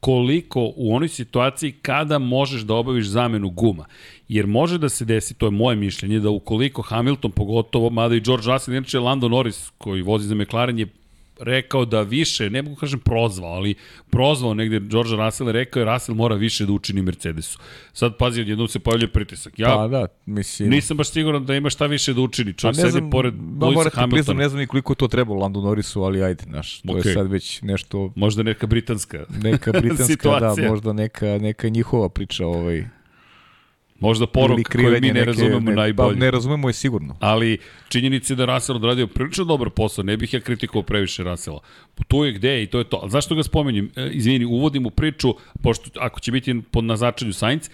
koliko 0.00 0.72
u 0.76 0.94
onoj 0.94 1.08
situaciji 1.08 1.72
kada 1.72 2.18
možeš 2.18 2.62
da 2.62 2.74
obaviš 2.74 3.06
zamenu 3.06 3.50
guma. 3.50 3.84
Jer 4.28 4.46
može 4.46 4.78
da 4.78 4.88
se 4.88 5.04
desi, 5.04 5.34
to 5.34 5.46
je 5.46 5.50
moje 5.50 5.76
mišljenje, 5.76 6.20
da 6.20 6.30
ukoliko 6.30 6.82
Hamilton 6.82 7.30
pogotovo, 7.30 7.90
mada 7.90 8.14
i 8.14 8.20
George 8.20 8.46
Russell, 8.46 8.76
inače 8.76 8.98
Lando 8.98 9.28
Norris 9.28 9.70
koji 9.78 10.02
vozi 10.02 10.28
za 10.28 10.34
McLaren 10.34 10.78
je 10.78 10.86
rekao 11.40 11.84
da 11.84 12.02
više, 12.02 12.50
ne 12.50 12.62
mogu 12.62 12.76
kažem 12.76 13.00
prozvao, 13.00 13.50
ali 13.52 13.74
prozvao 14.10 14.54
negde 14.54 14.80
George 14.80 15.16
Russell 15.16 15.48
je 15.48 15.52
rekao 15.52 15.80
je 15.80 15.92
Russell 15.92 16.16
mora 16.16 16.34
više 16.34 16.66
da 16.66 16.72
učini 16.72 17.02
Mercedesu. 17.02 17.58
Sad 17.92 18.16
pazi, 18.16 18.40
odjednom 18.40 18.68
se 18.68 18.78
pojavljuje 18.78 19.08
pritisak. 19.08 19.58
Ja 19.58 19.76
pa 19.76 19.88
da, 19.88 20.06
mislim. 20.26 20.70
Nisam 20.70 20.96
baš 20.96 21.10
siguran 21.10 21.46
da 21.46 21.54
ima 21.54 21.70
šta 21.70 21.86
više 21.86 22.14
da 22.14 22.20
učini. 22.20 22.52
Čovjek 22.52 22.76
pa 22.76 22.90
sedi 22.90 23.10
pored 23.10 23.34
Lewis 23.34 23.90
Hamiltona. 23.94 24.08
Priznam, 24.08 24.36
ne 24.36 24.48
znam 24.48 24.60
ni 24.60 24.66
koliko 24.66 24.94
to 24.94 25.08
treba 25.08 25.34
Landu 25.34 25.60
Norrisu, 25.60 26.02
ali 26.02 26.22
ajde, 26.22 26.42
znaš, 26.42 26.80
to 26.80 26.92
okay. 26.92 27.06
je 27.06 27.14
sad 27.14 27.30
već 27.30 27.62
nešto... 27.62 28.12
Možda 28.16 28.42
neka 28.42 28.66
britanska 28.66 29.24
Neka 29.42 29.72
britanska, 29.80 30.40
da, 30.40 30.54
možda 30.68 30.92
neka, 30.92 31.38
neka 31.38 31.68
njihova 31.68 32.08
priča 32.08 32.46
ovaj, 32.46 32.84
Možda 34.00 34.26
poruka 34.26 34.72
koju 34.72 35.00
mi 35.00 35.12
ne 35.12 35.24
razumemo 35.24 35.70
ne, 35.70 35.76
najbolje. 35.76 36.14
Pa 36.14 36.20
ne 36.20 36.30
razumemo 36.30 36.68
je 36.68 36.72
sigurno. 36.72 37.16
Ali 37.20 37.58
činjenica 37.88 38.32
je 38.32 38.36
da 38.36 38.44
Russell 38.44 38.76
odradio 38.76 39.06
prilično 39.06 39.44
dobar 39.44 39.70
posao, 39.70 40.04
ne 40.04 40.16
bih 40.16 40.34
ja 40.34 40.40
kritikovao 40.40 40.82
previše 40.82 41.22
Russella. 41.22 41.60
Tu 42.08 42.24
je 42.24 42.32
gde 42.32 42.62
i 42.62 42.66
to 42.66 42.78
je 42.78 42.84
to. 42.84 43.02
Zašto 43.08 43.34
ga 43.34 43.42
spomenjem? 43.42 43.90
E, 43.96 44.08
izvini, 44.12 44.44
uvodim 44.44 44.86
u 44.86 44.90
priču, 44.90 45.34
pošto 45.62 45.90
ako 46.00 46.20
će 46.20 46.32
biti 46.32 46.62
pod 46.70 46.84
nazačanju 46.84 47.32
Sainz, 47.32 47.70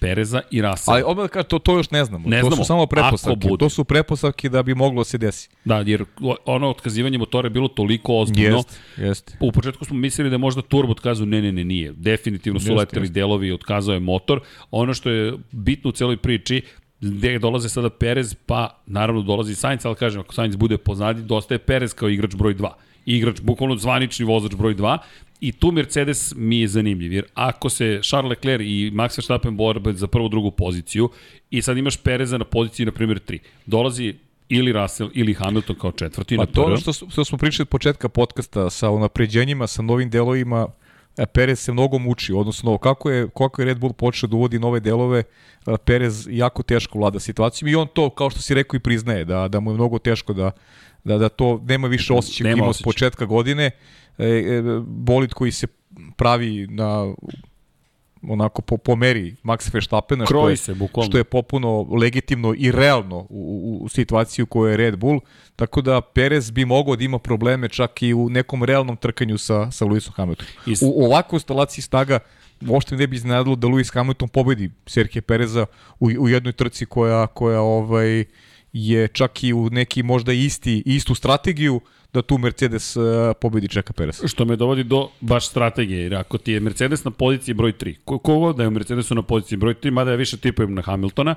Pereza 0.00 0.40
i 0.50 0.62
Rasela. 0.62 0.94
Ali 0.94 1.04
odmah 1.06 1.30
kaže, 1.30 1.48
to, 1.48 1.58
to 1.58 1.76
još 1.76 1.90
ne 1.90 2.04
znamo. 2.04 2.28
Ne 2.28 2.40
to 2.40 2.46
znamo. 2.46 2.56
su 2.56 2.66
samo 2.66 2.86
pretpostavke. 2.86 3.48
To 3.58 3.68
su 3.68 3.84
pretpostavke 3.84 4.48
da 4.48 4.62
bi 4.62 4.74
moglo 4.74 5.00
da 5.00 5.04
se 5.04 5.18
desi. 5.18 5.48
Da, 5.64 5.76
jer 5.86 6.04
ono 6.44 6.70
otkazivanje 6.70 7.18
motora 7.18 7.46
je 7.46 7.50
bilo 7.50 7.68
toliko 7.68 8.16
ozbiljno. 8.18 8.56
Jest, 8.56 8.80
jest. 8.96 9.36
U 9.40 9.52
početku 9.52 9.84
smo 9.84 9.96
mislili 9.96 10.30
da 10.30 10.38
možda 10.38 10.62
turbo 10.62 10.92
otkazao, 10.92 11.26
ne, 11.26 11.42
ne, 11.42 11.52
ne, 11.52 11.64
nije. 11.64 11.92
Definitivno 11.92 12.60
su 12.60 12.68
jest, 12.68 12.78
leteli 12.78 13.04
jest. 13.04 13.12
delovi 13.12 13.48
i 13.48 13.52
otkazao 13.52 13.94
je 13.94 14.00
motor. 14.00 14.40
Ono 14.70 14.94
što 14.94 15.10
je 15.10 15.32
bitno 15.52 15.90
u 15.90 15.92
celoj 15.92 16.16
priči, 16.16 16.62
gde 17.00 17.38
dolaze 17.38 17.68
sada 17.68 17.90
Perez, 17.90 18.34
pa 18.46 18.82
naravno 18.86 19.22
dolazi 19.22 19.54
Sainz, 19.54 19.86
ali 19.86 19.94
kažem, 19.94 20.20
ako 20.20 20.34
Sainz 20.34 20.56
bude 20.56 20.78
pozadi, 20.78 21.22
dosta 21.22 21.54
je 21.54 21.58
Perez 21.58 21.94
kao 21.94 22.08
igrač 22.08 22.34
broj 22.34 22.54
2 22.54 22.68
igrač, 23.06 23.40
bukvalno 23.40 23.76
zvanični 23.76 24.26
vozač 24.26 24.54
broj 24.54 24.74
2 24.74 24.98
I 25.40 25.52
tu 25.52 25.72
Mercedes 25.72 26.32
mi 26.36 26.60
je 26.60 26.68
zanimljiv, 26.68 27.12
jer 27.12 27.24
ako 27.34 27.68
se 27.68 28.00
Charles 28.02 28.30
Leclerc 28.30 28.62
i 28.64 28.90
Max 28.94 29.18
Verstappen 29.18 29.56
borbe 29.56 29.92
za 29.92 30.06
prvu, 30.06 30.28
drugu 30.28 30.50
poziciju 30.50 31.10
i 31.50 31.62
sad 31.62 31.78
imaš 31.78 31.96
Pereza 31.96 32.38
na 32.38 32.44
poziciji, 32.44 32.86
na 32.86 32.92
primjer, 32.92 33.20
3, 33.28 33.38
dolazi 33.66 34.14
ili 34.48 34.72
Russell 34.72 35.10
ili 35.14 35.34
Hamilton 35.34 35.76
kao 35.76 35.92
četvrti 35.92 36.36
pa 36.36 36.42
na 36.42 36.46
to 36.46 36.62
ono 36.62 36.76
što, 36.76 36.92
što 36.92 37.24
smo 37.24 37.38
pričali 37.38 37.62
od 37.62 37.68
početka 37.68 38.08
podcasta 38.08 38.70
sa 38.70 38.90
unapređenjima, 38.90 39.66
sa 39.66 39.82
novim 39.82 40.10
delovima, 40.10 40.68
e, 41.18 41.26
Perez 41.26 41.58
se 41.58 41.72
mnogo 41.72 41.98
muči, 41.98 42.32
odnosno 42.32 42.78
kako 42.78 43.10
je, 43.10 43.28
kako 43.38 43.62
je 43.62 43.66
Red 43.66 43.78
Bull 43.78 43.92
počeo 43.92 44.28
da 44.28 44.36
uvodi 44.36 44.58
nove 44.58 44.80
delove, 44.80 45.22
e, 45.66 45.76
Perez 45.84 46.28
jako 46.30 46.62
teško 46.62 46.98
vlada 46.98 47.20
situacijom 47.20 47.68
i 47.68 47.74
on 47.74 47.86
to, 47.94 48.10
kao 48.10 48.30
što 48.30 48.40
si 48.40 48.54
rekao, 48.54 48.76
i 48.76 48.80
priznaje, 48.80 49.24
da, 49.24 49.48
da 49.48 49.60
mu 49.60 49.70
je 49.70 49.74
mnogo 49.74 49.98
teško 49.98 50.32
da, 50.32 50.50
da, 51.04 51.18
da 51.18 51.28
to 51.28 51.62
nema 51.68 51.88
više 51.88 52.12
osjećaj 52.12 52.52
ima 52.52 52.68
od 52.68 52.80
početka 52.84 53.24
godine. 53.24 53.64
E, 53.66 53.70
e, 54.18 54.62
bolid 54.86 55.32
koji 55.32 55.52
se 55.52 55.66
pravi 56.16 56.66
na 56.70 57.14
onako 58.22 58.62
po, 58.62 58.76
po 58.76 58.96
meri 58.96 59.36
Max 59.42 59.74
Verstappena 59.74 60.26
što 60.26 60.48
je, 60.48 60.56
se, 60.56 60.74
bukvalno. 60.74 61.10
što 61.10 61.18
je 61.18 61.24
popuno 61.24 61.82
legitimno 61.82 62.54
i 62.58 62.72
realno 62.72 63.16
u, 63.16 63.26
u, 63.30 63.84
u 63.84 63.88
situaciji 63.88 64.42
u 64.42 64.46
kojoj 64.46 64.72
je 64.72 64.76
Red 64.76 64.96
Bull, 64.96 65.20
tako 65.56 65.80
da 65.80 66.00
Perez 66.00 66.50
bi 66.50 66.64
mogao 66.64 66.96
da 66.96 67.04
ima 67.04 67.18
probleme 67.18 67.68
čak 67.68 68.02
i 68.02 68.14
u 68.14 68.28
nekom 68.30 68.64
realnom 68.64 68.96
trkanju 68.96 69.38
sa, 69.38 69.70
sa 69.70 69.84
Lewisom 69.84 70.12
Hamiltonom. 70.12 70.52
Is... 70.66 70.82
U, 70.82 70.86
u 70.86 71.04
ovakvoj 71.04 71.36
instalaciji 71.36 71.82
snaga 71.82 72.18
uopšte 72.68 72.96
ne 72.96 73.06
bi 73.06 73.16
iznadilo 73.16 73.56
da 73.56 73.66
Lewis 73.66 73.94
Hamilton 73.94 74.28
pobedi 74.28 74.70
Serhije 74.86 75.22
Pereza 75.22 75.66
u, 76.00 76.06
u 76.18 76.28
jednoj 76.28 76.52
trci 76.52 76.86
koja, 76.86 77.26
koja 77.26 77.60
ovaj, 77.60 78.24
je 78.72 79.08
čak 79.08 79.44
i 79.44 79.52
u 79.52 79.70
neki 79.70 80.02
možda 80.02 80.32
isti, 80.32 80.82
istu 80.86 81.14
strategiju 81.14 81.80
da 82.16 82.22
tu 82.22 82.38
Mercedes 82.38 82.96
uh, 82.96 83.04
pobedi 83.40 83.68
Čeka 83.68 83.92
Perez. 83.92 84.22
Što 84.26 84.44
me 84.44 84.56
dovodi 84.56 84.84
do 84.84 85.08
baš 85.20 85.48
strategije, 85.48 86.02
jer 86.02 86.14
ako 86.14 86.38
ti 86.38 86.52
je 86.52 86.60
Mercedes 86.60 87.04
na 87.04 87.10
poziciji 87.10 87.54
broj 87.54 87.72
3, 87.72 87.94
kogo 88.04 88.52
da 88.52 88.62
je 88.62 88.68
u 88.68 88.70
Mercedesu 88.70 89.14
na 89.14 89.22
poziciji 89.22 89.58
broj 89.58 89.74
3, 89.74 89.90
mada 89.90 90.10
ja 90.10 90.16
više 90.16 90.36
tipujem 90.36 90.74
na 90.74 90.82
Hamiltona, 90.82 91.34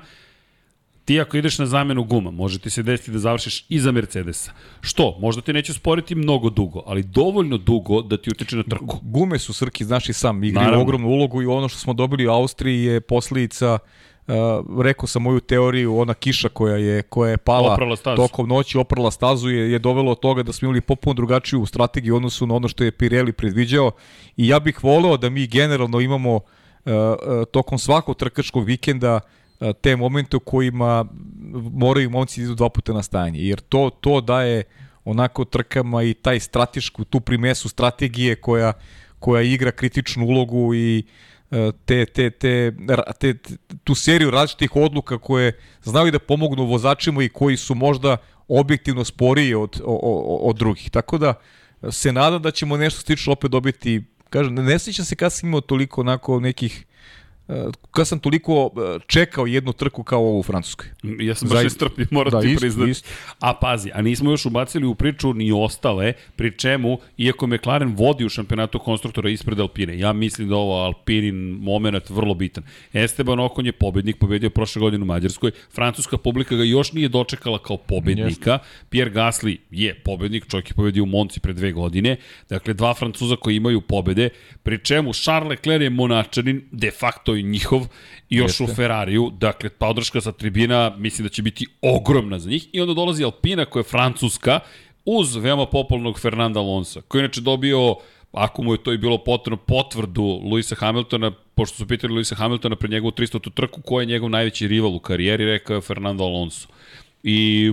ti 1.04 1.20
ako 1.20 1.36
ideš 1.36 1.58
na 1.58 1.66
zamenu 1.66 2.04
guma, 2.04 2.30
može 2.30 2.58
ti 2.58 2.70
se 2.70 2.82
desiti 2.82 3.10
da 3.10 3.18
završiš 3.18 3.64
iza 3.68 3.92
Mercedesa. 3.92 4.52
Što? 4.80 5.16
Možda 5.20 5.42
ti 5.42 5.52
neće 5.52 5.74
sporiti 5.74 6.14
mnogo 6.14 6.50
dugo, 6.50 6.82
ali 6.86 7.02
dovoljno 7.02 7.58
dugo 7.58 8.02
da 8.02 8.16
ti 8.16 8.30
utiče 8.30 8.56
na 8.56 8.62
trku. 8.62 8.98
Gume 9.02 9.38
su 9.38 9.52
Srki, 9.52 9.84
znaš 9.84 10.08
i 10.08 10.12
sam, 10.12 10.44
igraju 10.44 10.80
ogromnu 10.80 11.08
ulogu 11.08 11.42
i 11.42 11.46
ono 11.46 11.68
što 11.68 11.78
smo 11.78 11.92
dobili 11.92 12.26
u 12.26 12.30
Austriji 12.30 12.84
je 12.84 13.00
posljedica 13.00 13.74
uh, 13.74 14.09
Uh, 14.30 14.82
rekao 14.82 15.06
sam 15.06 15.22
moju 15.22 15.40
teoriju, 15.40 15.98
ona 15.98 16.14
kiša 16.14 16.48
koja 16.48 16.76
je 16.76 17.02
koja 17.02 17.30
je 17.30 17.36
pala 17.36 17.76
tokom 18.16 18.48
noći, 18.48 18.78
oprala 18.78 19.10
stazu 19.10 19.50
je, 19.50 19.72
je 19.72 19.78
dovelo 19.78 20.12
od 20.12 20.20
toga 20.20 20.42
da 20.42 20.52
smo 20.52 20.66
imali 20.66 20.80
popuno 20.80 21.14
drugačiju 21.14 21.66
strategiju 21.66 22.14
u 22.14 22.16
odnosu 22.16 22.46
na 22.46 22.54
ono 22.54 22.68
što 22.68 22.84
je 22.84 22.92
Pirelli 22.92 23.32
predviđao. 23.32 23.90
I 24.36 24.48
ja 24.48 24.60
bih 24.60 24.84
voleo 24.84 25.16
da 25.16 25.30
mi 25.30 25.46
generalno 25.46 26.00
imamo 26.00 26.34
uh, 26.34 26.42
uh, 26.84 27.44
tokom 27.52 27.78
svakog 27.78 28.16
trkačkog 28.16 28.64
vikenda 28.64 29.20
te 29.80 29.96
momente 29.96 30.36
u 30.36 30.40
kojima 30.40 31.04
moraju 31.72 32.10
momci 32.10 32.40
da 32.40 32.44
idu 32.44 32.54
dva 32.54 32.68
puta 32.68 32.92
na 32.92 33.02
stajanje, 33.02 33.40
jer 33.40 33.60
to, 33.60 33.90
to 34.00 34.20
daje 34.20 34.62
onako 35.04 35.44
trkama 35.44 36.02
i 36.02 36.14
taj 36.14 36.40
stratešku, 36.40 37.04
tu 37.04 37.20
primesu 37.20 37.68
strategije 37.68 38.34
koja, 38.36 38.72
koja 39.18 39.42
igra 39.42 39.70
kritičnu 39.70 40.26
ulogu 40.26 40.74
i 40.74 41.04
te, 41.84 42.06
te, 42.06 42.30
te, 42.30 42.72
te, 43.18 43.34
tu 43.84 43.94
seriju 43.94 44.30
različitih 44.30 44.76
odluka 44.76 45.18
koje 45.18 45.52
znaju 45.82 46.10
da 46.10 46.18
pomognu 46.18 46.66
vozačima 46.66 47.22
i 47.22 47.28
koji 47.28 47.56
su 47.56 47.74
možda 47.74 48.16
objektivno 48.48 49.04
sporiji 49.04 49.54
od, 49.54 49.80
od, 49.84 50.22
od 50.40 50.56
drugih. 50.56 50.90
Tako 50.90 51.18
da 51.18 51.34
se 51.90 52.12
nadam 52.12 52.42
da 52.42 52.50
ćemo 52.50 52.76
nešto 52.76 53.00
slično 53.00 53.32
opet 53.32 53.50
dobiti 53.50 54.02
kažem, 54.30 54.54
ne 54.54 54.78
sjećam 54.78 55.04
se 55.04 55.16
kad 55.16 55.32
sam 55.32 55.48
imao 55.48 55.60
toliko 55.60 56.00
onako 56.00 56.40
nekih 56.40 56.86
kad 57.90 58.08
sam 58.08 58.18
toliko 58.18 58.70
e, 58.76 58.98
čekao 59.06 59.46
jednu 59.46 59.72
trku 59.72 60.02
kao 60.02 60.20
ovu 60.20 60.38
u 60.38 60.42
Francuskoj. 60.42 60.86
Ja 61.20 61.34
sam 61.34 61.48
baš 61.48 61.64
istrpljiv, 61.64 62.06
moram 62.10 62.30
da, 62.30 62.40
ti 62.40 62.56
priznati. 62.58 62.90
Ist. 62.90 63.08
A 63.38 63.54
pazi, 63.54 63.90
a 63.94 64.02
nismo 64.02 64.30
još 64.30 64.46
ubacili 64.46 64.86
u 64.86 64.94
priču 64.94 65.34
ni 65.34 65.52
ostale, 65.52 66.12
pri 66.36 66.58
čemu, 66.58 66.98
iako 67.18 67.46
McLaren 67.46 67.94
vodi 67.94 68.24
u 68.24 68.28
šampionatu 68.28 68.78
konstruktora 68.78 69.30
ispred 69.30 69.60
Alpine, 69.60 69.98
ja 69.98 70.12
mislim 70.12 70.48
da 70.48 70.56
ovo 70.56 70.84
Alpinin 70.84 71.58
moment 71.62 72.10
vrlo 72.10 72.34
bitan. 72.34 72.64
Esteban 72.92 73.40
Okon 73.40 73.66
je 73.66 73.72
pobednik, 73.72 74.18
pobedio 74.18 74.50
prošle 74.50 74.80
godine 74.80 75.02
u 75.02 75.06
Mađarskoj, 75.06 75.50
francuska 75.74 76.18
publika 76.18 76.56
ga 76.56 76.64
još 76.64 76.92
nije 76.92 77.08
dočekala 77.08 77.58
kao 77.58 77.76
pobednika, 77.76 78.52
Jeste. 78.52 78.66
Pierre 78.90 79.10
Gasly 79.10 79.56
je 79.70 79.94
pobednik, 79.94 80.46
čovjek 80.50 80.70
je 80.70 80.74
pobedio 80.74 81.02
u 81.02 81.06
Monci 81.06 81.40
pre 81.40 81.52
dve 81.52 81.72
godine, 81.72 82.16
dakle 82.48 82.74
dva 82.74 82.94
Francuza 82.94 83.36
koji 83.36 83.56
imaju 83.56 83.80
pobede, 83.80 84.28
pri 84.62 84.78
čemu 84.78 85.12
Charles 85.12 85.50
Leclerc 85.50 85.82
je 85.82 85.90
monačanin, 85.90 86.62
de 86.70 86.90
facto 86.90 87.34
i 87.40 87.42
njihov, 87.42 87.86
i 88.28 88.36
još 88.36 88.60
Jeste. 88.60 88.64
u 88.64 88.74
Ferrariju, 88.76 89.30
dakle, 89.38 89.70
podrška 89.70 90.20
sa 90.20 90.32
tribina 90.32 90.94
mislim 90.98 91.26
da 91.26 91.28
će 91.28 91.42
biti 91.42 91.66
ogromna 91.82 92.38
za 92.38 92.50
njih, 92.50 92.68
i 92.72 92.80
onda 92.80 92.94
dolazi 92.94 93.24
Alpina 93.24 93.64
koja 93.64 93.80
je 93.80 93.84
francuska, 93.84 94.60
uz 95.04 95.36
veoma 95.36 95.66
popularnog 95.66 96.20
Fernanda 96.20 96.60
Alonso, 96.60 97.00
koji 97.00 97.20
je 97.20 97.24
inače 97.24 97.40
dobio 97.40 97.96
ako 98.32 98.62
mu 98.62 98.74
je 98.74 98.82
to 98.82 98.92
i 98.92 98.98
bilo 98.98 99.18
potrebno, 99.18 99.56
potvrdu 99.56 100.22
Luisa 100.22 100.74
Hamiltona, 100.74 101.32
pošto 101.54 101.76
su 101.76 101.86
pitali 101.86 102.14
Luisa 102.14 102.34
Hamiltona 102.34 102.76
pred 102.76 102.90
njegovu 102.90 103.10
300. 103.12 103.52
trku, 103.54 103.82
ko 103.82 104.00
je 104.00 104.06
njegov 104.06 104.30
najveći 104.30 104.68
rival 104.68 104.94
u 104.94 104.98
karijeri, 104.98 105.44
rekao 105.44 105.74
je 105.74 105.80
Fernando 105.80 106.24
Alonso. 106.24 106.68
I 107.22 107.72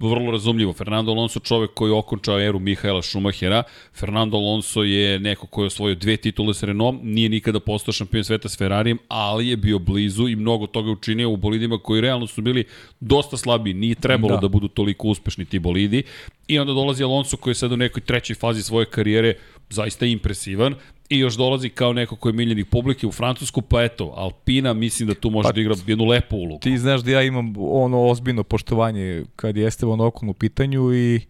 vrlo 0.00 0.30
razumljivo, 0.30 0.72
Fernando 0.72 1.12
Alonso 1.12 1.40
čovek 1.40 1.70
koji 1.74 1.90
je 1.90 1.94
okončao 1.94 2.40
eru 2.40 2.58
Mihaela 2.58 3.02
Schumachera, 3.02 3.62
Fernando 3.94 4.36
Alonso 4.36 4.82
je 4.82 5.20
neko 5.20 5.46
koji 5.46 5.64
je 5.64 5.66
osvojio 5.66 5.94
dve 5.94 6.16
titule 6.16 6.54
s 6.54 6.62
Renault, 6.62 7.00
nije 7.02 7.28
nikada 7.28 7.60
postao 7.60 7.92
šampion 7.92 8.24
sveta 8.24 8.48
s 8.48 8.58
Ferrarijem, 8.58 8.98
ali 9.08 9.48
je 9.48 9.56
bio 9.56 9.78
blizu 9.78 10.28
i 10.28 10.36
mnogo 10.36 10.66
toga 10.66 10.90
učinio 10.90 11.30
u 11.30 11.36
bolidima 11.36 11.78
koji 11.78 12.00
realno 12.00 12.26
su 12.26 12.42
bili 12.42 12.64
dosta 13.00 13.36
slabi, 13.36 13.74
nije 13.74 13.94
trebalo 13.94 14.34
da, 14.34 14.40
da 14.40 14.48
budu 14.48 14.68
toliko 14.68 15.08
uspešni 15.08 15.44
ti 15.44 15.58
bolidi. 15.58 16.02
I 16.48 16.58
onda 16.58 16.72
dolazi 16.72 17.04
Alonso 17.04 17.36
koji 17.36 17.50
je 17.50 17.54
sad 17.54 17.72
u 17.72 17.76
nekoj 17.76 18.02
trećoj 18.02 18.36
fazi 18.36 18.62
svoje 18.62 18.86
karijere 18.86 19.34
zaista 19.70 20.06
impresivan 20.06 20.74
i 21.08 21.18
još 21.18 21.34
dolazi 21.34 21.68
kao 21.68 21.92
neko 21.92 22.16
ko 22.16 22.28
je 22.28 22.32
miljenik 22.32 22.70
publike 22.70 23.06
u 23.06 23.12
Francusku, 23.12 23.62
pa 23.62 23.82
eto, 23.82 24.12
Alpina 24.16 24.72
mislim 24.72 25.08
da 25.08 25.14
tu 25.14 25.30
može 25.30 25.48
pa, 25.48 25.52
da 25.52 25.60
igra 25.60 25.74
jednu 25.86 26.04
lepu 26.04 26.36
ulogu. 26.36 26.60
Ti 26.60 26.78
znaš 26.78 27.00
da 27.00 27.10
ja 27.10 27.22
imam 27.22 27.54
ono 27.58 28.04
ozbiljno 28.06 28.42
poštovanje 28.42 29.24
kad 29.36 29.56
je 29.56 29.66
Esteban 29.66 30.00
Okon 30.00 30.28
u 30.28 30.32
pitanju 30.32 30.94
i 30.94 31.20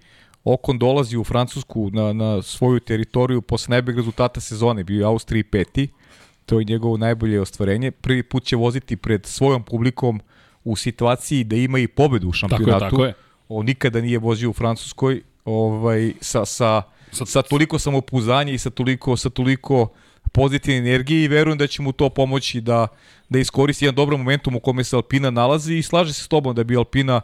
Okon 0.45 0.79
dolazi 0.79 1.17
u 1.17 1.25
Francusku 1.25 1.91
na, 1.91 2.13
na 2.13 2.43
svoju 2.43 2.81
teritoriju 2.81 3.43
posle 3.43 3.73
najboljeg 3.73 3.97
rezultata 3.97 4.41
sezone, 4.41 4.85
bio 4.85 4.99
je 4.99 5.07
Austriji 5.07 5.43
peti, 5.43 5.89
to 6.47 6.59
je 6.59 6.65
njegovo 6.65 6.97
najbolje 6.97 7.41
ostvarenje. 7.41 7.91
Prvi 7.91 8.23
put 8.23 8.45
će 8.45 8.57
voziti 8.57 8.97
pred 8.97 9.27
svojom 9.27 9.63
publikom 9.63 10.21
u 10.65 10.77
situaciji 10.77 11.45
da 11.45 11.57
ima 11.57 11.79
i 11.79 11.89
pobedu 11.89 12.29
u 12.29 12.33
šampionatu. 12.33 12.71
Tako 12.71 12.85
je, 12.85 12.91
tako 12.91 13.05
je. 13.05 13.28
On 13.49 13.67
nikada 13.67 14.01
nije 14.01 14.19
vozio 14.19 14.51
u 14.51 14.53
Francuskoj 14.53 15.23
ovaj, 15.45 16.13
sa, 16.21 16.45
sa 16.45 16.83
sa, 17.13 17.27
sa 17.27 17.43
toliko 17.43 17.79
samopouzdanja 17.79 18.53
i 18.53 18.59
sa 18.59 18.71
toliko, 18.71 19.17
sa 19.17 19.31
toliko 19.31 19.89
pozitivne 20.33 20.79
energije 20.79 21.25
i 21.25 21.29
verujem 21.29 21.59
da 21.59 21.67
će 21.67 21.83
mu 21.83 21.93
to 21.93 22.09
pomoći 22.09 22.61
da, 22.61 22.89
da 23.29 23.39
iskoristi 23.39 23.85
jedan 23.85 23.95
dobar 23.95 24.19
momentum 24.19 24.57
u 24.57 24.61
kome 24.61 24.85
se 24.85 24.97
Alpina 24.97 25.31
nalazi 25.31 25.75
i 25.75 25.83
slaže 25.83 26.13
se 26.13 26.23
s 26.23 26.29
tobom 26.29 26.55
da 26.55 26.65
bi 26.65 26.77
Alpina 26.77 27.21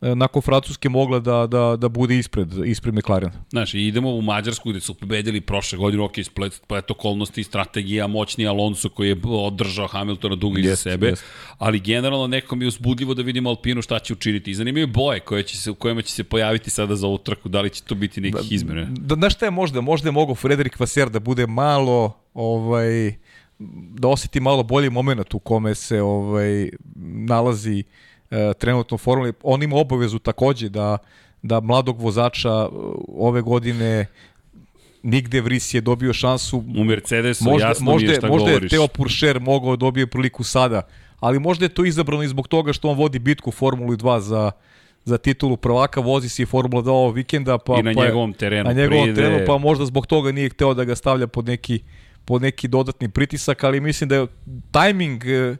nakon 0.00 0.42
Francuske 0.42 0.88
mogla 0.88 1.20
da, 1.20 1.46
da, 1.46 1.76
da 1.76 1.88
bude 1.88 2.18
ispred, 2.18 2.48
ispred 2.66 2.94
McLaren. 2.94 3.30
Znaš, 3.50 3.74
idemo 3.74 4.10
u 4.10 4.22
Mađarsku 4.22 4.70
gde 4.70 4.80
su 4.80 4.94
pobedili 4.94 5.40
prošle 5.40 5.78
godine, 5.78 6.02
ok, 6.02 6.12
splet, 6.24 6.52
splet 6.52 6.90
okolnosti, 6.90 7.42
strategija, 7.42 8.06
moćni 8.06 8.46
Alonso 8.46 8.88
koji 8.88 9.08
je 9.08 9.16
održao 9.24 9.86
Hamiltona 9.86 10.36
dugo 10.36 10.58
iza 10.58 10.76
sebe, 10.76 11.06
yes. 11.06 11.22
ali 11.58 11.80
generalno 11.80 12.26
nekom 12.26 12.62
je 12.62 12.68
uzbudljivo 12.68 13.14
da 13.14 13.22
vidimo 13.22 13.50
Alpinu 13.50 13.82
šta 13.82 13.98
će 13.98 14.12
učiniti. 14.12 14.50
I 14.50 14.54
zanimaju 14.54 14.86
boje 14.86 15.20
koje 15.20 15.42
će 15.42 15.56
se, 15.56 15.70
u 15.70 15.74
kojima 15.74 16.02
će 16.02 16.12
se 16.12 16.24
pojaviti 16.24 16.70
sada 16.70 16.96
za 16.96 17.06
ovu 17.06 17.18
trku, 17.18 17.48
da 17.48 17.60
li 17.60 17.70
će 17.70 17.82
to 17.82 17.94
biti 17.94 18.20
nekih 18.20 18.48
da, 18.48 18.54
izmene? 18.54 18.86
Da, 18.90 19.14
znaš 19.14 19.34
šta 19.34 19.44
je 19.44 19.50
možda? 19.50 19.80
Možda 19.80 20.08
je 20.08 20.12
mogo 20.12 20.34
Frederik 20.34 20.80
Vaser 20.80 21.10
da 21.10 21.20
bude 21.20 21.46
malo 21.46 22.12
ovaj, 22.34 23.14
da 23.98 24.08
oseti 24.08 24.40
malo 24.40 24.62
bolji 24.62 24.90
moment 24.90 25.34
u 25.34 25.38
kome 25.38 25.74
se 25.74 26.02
ovaj 26.02 26.70
nalazi 27.28 27.84
e, 28.30 28.52
trenutno 28.54 28.94
u 28.94 28.98
formuli. 28.98 29.32
On 29.42 29.62
ima 29.62 29.76
obavezu 29.76 30.18
takođe 30.18 30.68
da 30.68 30.98
da 31.42 31.60
mladog 31.60 32.00
vozača 32.00 32.48
e, 32.50 32.66
ove 33.08 33.42
godine 33.42 34.06
nigde 35.02 35.40
Vris 35.40 35.74
je 35.74 35.80
dobio 35.80 36.12
šansu. 36.12 36.64
U 36.76 36.84
Mercedesu 36.84 37.44
možda, 37.44 37.68
jasno 37.68 37.84
možda, 37.84 38.06
mi 38.06 38.12
je 38.12 38.16
šta 38.16 38.26
možda 38.28 38.46
govoriš. 38.46 38.72
je 38.72 38.76
Teo 38.76 38.86
Puršer 38.88 39.40
mogao 39.40 39.70
da 39.70 39.76
dobije 39.76 40.06
priliku 40.06 40.44
sada, 40.44 40.82
ali 41.20 41.38
možda 41.38 41.64
je 41.64 41.68
to 41.68 41.84
izabrano 41.84 42.22
i 42.22 42.28
zbog 42.28 42.48
toga 42.48 42.72
što 42.72 42.88
on 42.90 42.96
vodi 42.96 43.18
bitku 43.18 43.50
u 43.50 43.52
Formuli 43.52 43.96
2 43.96 44.18
za 44.18 44.50
za 45.04 45.18
titulu 45.18 45.56
prvaka, 45.56 46.00
vozi 46.00 46.28
se 46.28 46.42
i 46.42 46.46
Formula 46.46 46.82
2 46.82 46.88
ovog 46.88 47.14
vikenda, 47.14 47.58
pa, 47.58 47.74
I 47.74 47.82
na 47.82 47.92
pa 47.94 48.00
je- 48.00 48.06
njegovom 48.06 48.32
terenu 48.32 48.64
na 48.64 48.72
njegovom 48.72 49.04
pride. 49.04 49.14
terenu, 49.16 49.44
pa 49.46 49.58
možda 49.58 49.86
zbog 49.86 50.06
toga 50.06 50.32
nije 50.32 50.48
hteo 50.48 50.74
da 50.74 50.84
ga 50.84 50.96
stavlja 50.96 51.26
pod 51.26 51.46
neki, 51.46 51.80
pod 52.24 52.42
neki 52.42 52.68
dodatni 52.68 53.08
pritisak, 53.08 53.64
ali 53.64 53.80
mislim 53.80 54.08
da 54.08 54.16
je 54.16 54.26
tajming 54.70 55.24
e, 55.24 55.56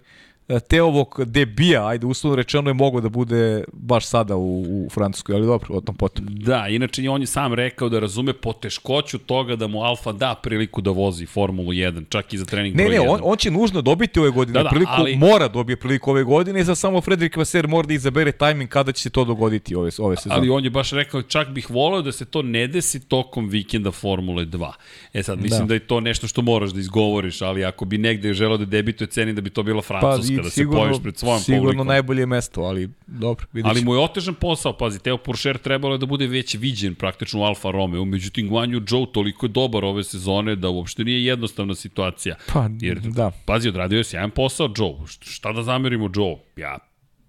Teovog 0.61 1.21
debija, 1.25 1.87
ajde 1.87 2.07
uslovno 2.07 2.37
rečeno 2.37 2.71
je 2.71 2.75
mogo 2.75 3.01
da 3.01 3.09
bude 3.09 3.65
baš 3.73 4.07
sada 4.07 4.37
u, 4.37 4.61
u 4.61 4.89
Francuskoj, 4.91 5.35
ali 5.35 5.47
dobro, 5.47 5.75
o 5.75 5.81
tom 5.81 5.95
potom. 5.97 6.25
Da, 6.29 6.67
inače 6.69 7.11
on 7.11 7.21
je 7.21 7.27
sam 7.27 7.55
rekao 7.55 7.89
da 7.89 7.99
razume 7.99 8.33
poteškoću 8.33 9.19
toga 9.19 9.57
da 9.57 9.67
mu 9.67 9.83
Alfa 9.83 10.13
da 10.13 10.35
priliku 10.43 10.81
da 10.81 10.91
vozi 10.91 11.27
Formulu 11.27 11.69
1, 11.69 12.05
čak 12.09 12.33
i 12.33 12.39
za 12.39 12.45
trening 12.45 12.77
Ne, 12.77 12.85
broj 12.85 12.97
ne, 12.97 13.03
1. 13.03 13.09
on, 13.09 13.21
on 13.23 13.37
će 13.37 13.51
nužno 13.51 13.83
dobiti 13.83 14.21
ove 14.21 14.31
godine 14.31 14.53
Da, 14.53 14.63
da, 14.63 14.69
priliku, 14.69 14.93
ali- 14.95 15.17
mora 15.17 15.49
dobije 15.49 15.77
priliku 15.77 16.11
ove 16.11 16.25
godine 16.25 16.65
za 16.65 16.75
samo 16.75 17.01
Frederik 17.01 17.37
Vaser 17.37 17.69
mora 17.69 17.87
da 17.87 17.95
izabere 17.95 18.33
tajming 18.33 18.71
kada 18.71 18.93
će 18.93 19.03
se 19.03 19.11
to 19.11 19.25
dogoditi 19.25 19.75
ove, 19.75 19.91
ove 19.99 20.17
sezone. 20.17 20.35
Ali 20.35 20.51
on 20.51 20.65
je 20.65 20.71
baš 20.71 20.91
rekao, 20.91 21.23
čak 21.23 21.49
bih 21.49 21.71
voleo 21.71 22.03
da 22.03 22.13
se 22.13 22.25
to 22.25 22.43
ne 22.43 22.67
desi 22.67 23.01
tokom 23.01 23.49
vikenda 23.49 23.91
Formule 23.91 24.45
2. 24.47 24.73
E 25.13 25.23
sad, 25.23 25.39
mislim 25.39 25.61
da, 25.61 25.67
Da. 25.67 25.75
je 25.75 25.81
to 25.81 26.01
nešto 26.01 26.27
što 26.29 26.43
moraš 26.43 26.71
da 26.71 26.81
izgovoriš, 26.81 27.43
ali 27.43 27.65
ako 27.65 27.85
bi 27.85 27.99
negde 27.99 28.35
želeo 28.35 28.57
da 28.57 28.65
debituje 28.65 29.09
ceni 29.09 29.33
da 29.33 29.41
bi 29.41 29.51
to 29.51 29.63
bila 29.63 29.83
Francuska, 29.83 30.36
da 30.37 30.51
se 30.51 30.67
pojaviš 30.67 31.03
pred 31.03 31.19
svojom 31.19 31.41
sigurno 31.41 31.65
publikom. 31.65 31.87
najbolje 31.87 32.27
mesto, 32.27 32.61
ali 32.61 32.89
dobro, 33.07 33.47
vidjet 33.53 33.71
Ali 33.71 33.85
mu 33.85 33.95
je 33.95 34.01
otežan 34.01 34.35
posao, 34.35 34.73
pazi, 34.73 34.99
Teo 34.99 35.17
Puršer 35.17 35.59
trebalo 35.59 35.95
je 35.95 35.99
da 35.99 36.07
bude 36.07 36.27
već 36.27 36.55
viđen 36.55 36.95
praktično 36.95 37.41
u 37.41 37.45
Alfa 37.45 37.71
Romeo, 37.71 38.05
međutim 38.05 38.49
Guanju 38.49 38.83
Joe 38.89 39.07
toliko 39.07 39.47
je 39.47 39.51
dobar 39.51 39.85
ove 39.85 40.05
sezone 40.05 40.57
da 40.57 40.69
uopšte 40.69 41.05
nije 41.05 41.25
jednostavna 41.25 41.75
situacija. 41.75 42.37
Pa, 42.53 42.69
Jer, 42.81 43.01
da. 43.01 43.31
pazi, 43.47 43.69
odradio 43.69 43.97
je 43.97 44.05
sjajan 44.05 44.31
posao 44.31 44.67
Joe. 44.69 44.91
Št- 44.91 45.25
Šta 45.27 45.53
da 45.53 45.63
zamerimo 45.63 46.11
Joe? 46.15 46.37
Ja 46.57 46.79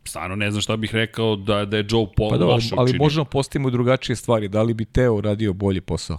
stvarno 0.04 0.36
ne 0.36 0.52
znam 0.52 0.62
šta 0.62 0.78
bih 0.78 0.94
rekao 0.94 1.36
da, 1.36 1.66
da 1.66 1.78
je 1.78 1.86
Joe 1.90 2.06
Paul 2.18 2.30
Pa 2.30 2.38
dobro, 2.38 2.54
loše 2.56 2.76
ali 2.78 2.84
učinio. 2.84 3.04
možemo 3.04 3.26
postaviti 3.26 3.72
drugačije 3.72 4.16
stvari. 4.16 4.48
Da 4.48 4.62
li 4.62 4.74
bi 4.74 4.86
Teo 4.86 5.22
radio 5.22 5.54
bolji 5.54 5.82
posao? 5.82 6.18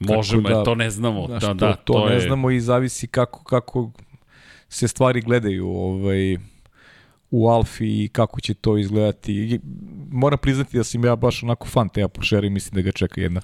Možemo, 0.00 0.42
Kako 0.42 0.52
da- 0.52 0.58
da, 0.58 0.64
to 0.64 0.74
ne 0.74 0.90
znamo. 0.90 1.26
Znaš, 1.26 1.40
da, 1.40 1.48
to, 1.48 1.54
da, 1.56 1.72
to, 1.74 1.92
to 1.92 2.08
ne 2.08 2.14
je, 2.14 2.20
znamo 2.20 2.50
i 2.50 2.60
zavisi 2.60 3.06
kako, 3.06 3.44
kako 3.44 3.90
se 4.74 4.88
stvari 4.88 5.20
gledaju 5.20 5.68
ovaj, 5.68 6.36
u 7.30 7.48
Alfi 7.48 8.04
i 8.04 8.08
kako 8.08 8.40
će 8.40 8.54
to 8.54 8.78
izgledati. 8.78 9.60
Moram 10.10 10.38
priznati 10.38 10.76
da 10.76 10.84
sam 10.84 11.04
ja 11.04 11.16
baš 11.16 11.42
onako 11.42 11.66
fan 11.66 11.88
Teja 11.88 12.08
Puršera 12.08 12.46
i 12.46 12.50
mislim 12.50 12.74
da 12.74 12.82
ga 12.82 12.92
čeka 12.92 13.20
jedna, 13.20 13.40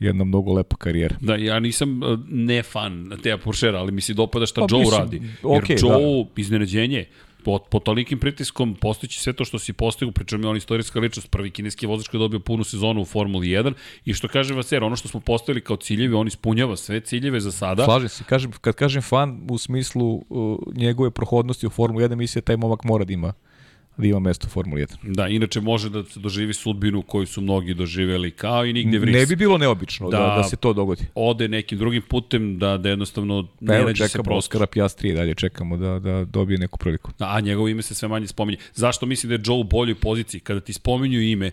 jedna 0.00 0.24
mnogo 0.24 0.52
lepa 0.52 0.76
karijera. 0.76 1.16
Da, 1.20 1.36
ja 1.36 1.60
nisam 1.60 2.02
uh, 2.02 2.18
ne 2.28 2.62
fan 2.62 3.12
Teja 3.22 3.38
Puršera, 3.38 3.78
ali 3.78 3.92
mi 3.92 4.00
se 4.00 4.14
dopada 4.14 4.46
šta 4.46 4.60
Pa, 4.60 4.66
Joe 4.70 4.80
mislim, 4.80 5.00
radi. 5.00 5.16
Jer 5.16 5.62
okej, 5.62 5.76
Joe, 5.80 6.26
iznenađenje, 6.36 7.04
pod, 7.44 7.62
pod 7.70 7.82
tolikim 7.82 8.18
pritiskom 8.18 8.74
postići 8.74 9.20
sve 9.20 9.32
to 9.32 9.44
što 9.44 9.58
si 9.58 9.72
postigao, 9.72 10.12
pričam 10.12 10.42
je 10.42 10.48
on 10.48 10.56
istorijska 10.56 11.00
ličnost, 11.00 11.30
prvi 11.30 11.50
kineski 11.50 11.86
vozač 11.86 12.08
koji 12.08 12.18
je 12.18 12.24
dobio 12.24 12.40
punu 12.40 12.64
sezonu 12.64 13.00
u 13.00 13.04
Formuli 13.04 13.48
1 13.48 13.72
i 14.04 14.14
što 14.14 14.28
kaže 14.28 14.54
Vaser, 14.54 14.84
ono 14.84 14.96
što 14.96 15.08
smo 15.08 15.20
postavili 15.20 15.64
kao 15.64 15.76
ciljevi, 15.76 16.14
on 16.14 16.26
ispunjava 16.26 16.76
sve 16.76 17.00
ciljeve 17.00 17.40
za 17.40 17.52
sada. 17.52 17.84
Slažem 17.84 18.08
se. 18.08 18.24
Kažem, 18.24 18.52
kad 18.60 18.74
kažem 18.74 19.02
fan 19.02 19.46
u 19.50 19.58
smislu 19.58 20.24
uh, 20.28 20.58
njegove 20.74 21.10
prohodnosti 21.10 21.66
u 21.66 21.70
Formuli 21.70 22.04
1, 22.04 22.14
mislim 22.14 22.40
da 22.40 22.44
taj 22.44 22.56
momak 22.56 22.84
mora 22.84 23.04
da 23.04 23.12
ima, 23.12 23.32
da 23.96 24.06
ima 24.06 24.18
mesto 24.18 24.46
u 24.46 24.50
Formuli 24.50 24.82
1. 24.82 25.14
Da, 25.14 25.28
inače 25.28 25.60
može 25.60 25.90
da 25.90 26.04
se 26.04 26.20
doživi 26.20 26.54
sudbinu 26.54 27.02
koju 27.02 27.26
su 27.26 27.40
mnogi 27.40 27.74
doživeli, 27.74 28.30
kao 28.30 28.66
i 28.66 28.72
nigde 28.72 28.98
vris. 28.98 29.14
Ne 29.14 29.26
bi 29.26 29.36
bilo 29.36 29.58
neobično 29.58 30.10
da, 30.10 30.18
Da. 30.18 30.34
da, 30.36 30.44
se 30.44 30.56
to 30.56 30.72
dogodi. 30.72 31.02
ode 31.14 31.48
nekim 31.48 31.78
drugim 31.78 32.02
putem, 32.02 32.58
da, 32.58 32.76
da 32.78 32.88
jednostavno 32.88 33.48
Pa 33.66 33.72
ne 33.72 33.76
evo, 33.78 33.86
nađe 33.86 34.08
se 34.08 34.18
prostor. 34.18 34.38
Oskara 34.38 34.66
Piastri 34.66 35.08
i 35.08 35.12
dalje 35.12 35.34
čekamo 35.34 35.76
da, 35.76 35.98
da 35.98 36.24
dobije 36.24 36.58
neku 36.58 36.78
priliku. 36.78 37.10
A 37.18 37.40
njegovo 37.40 37.68
ime 37.68 37.82
se 37.82 37.94
sve 37.94 38.08
manje 38.08 38.26
spominje. 38.26 38.58
Zašto 38.74 39.06
mislim 39.06 39.28
da 39.28 39.34
je 39.34 39.40
Joe 39.44 39.56
u 39.60 39.64
boljoj 39.64 39.94
poziciji? 39.94 40.40
Kada 40.40 40.60
ti 40.60 40.72
spominju 40.72 41.20
ime, 41.20 41.50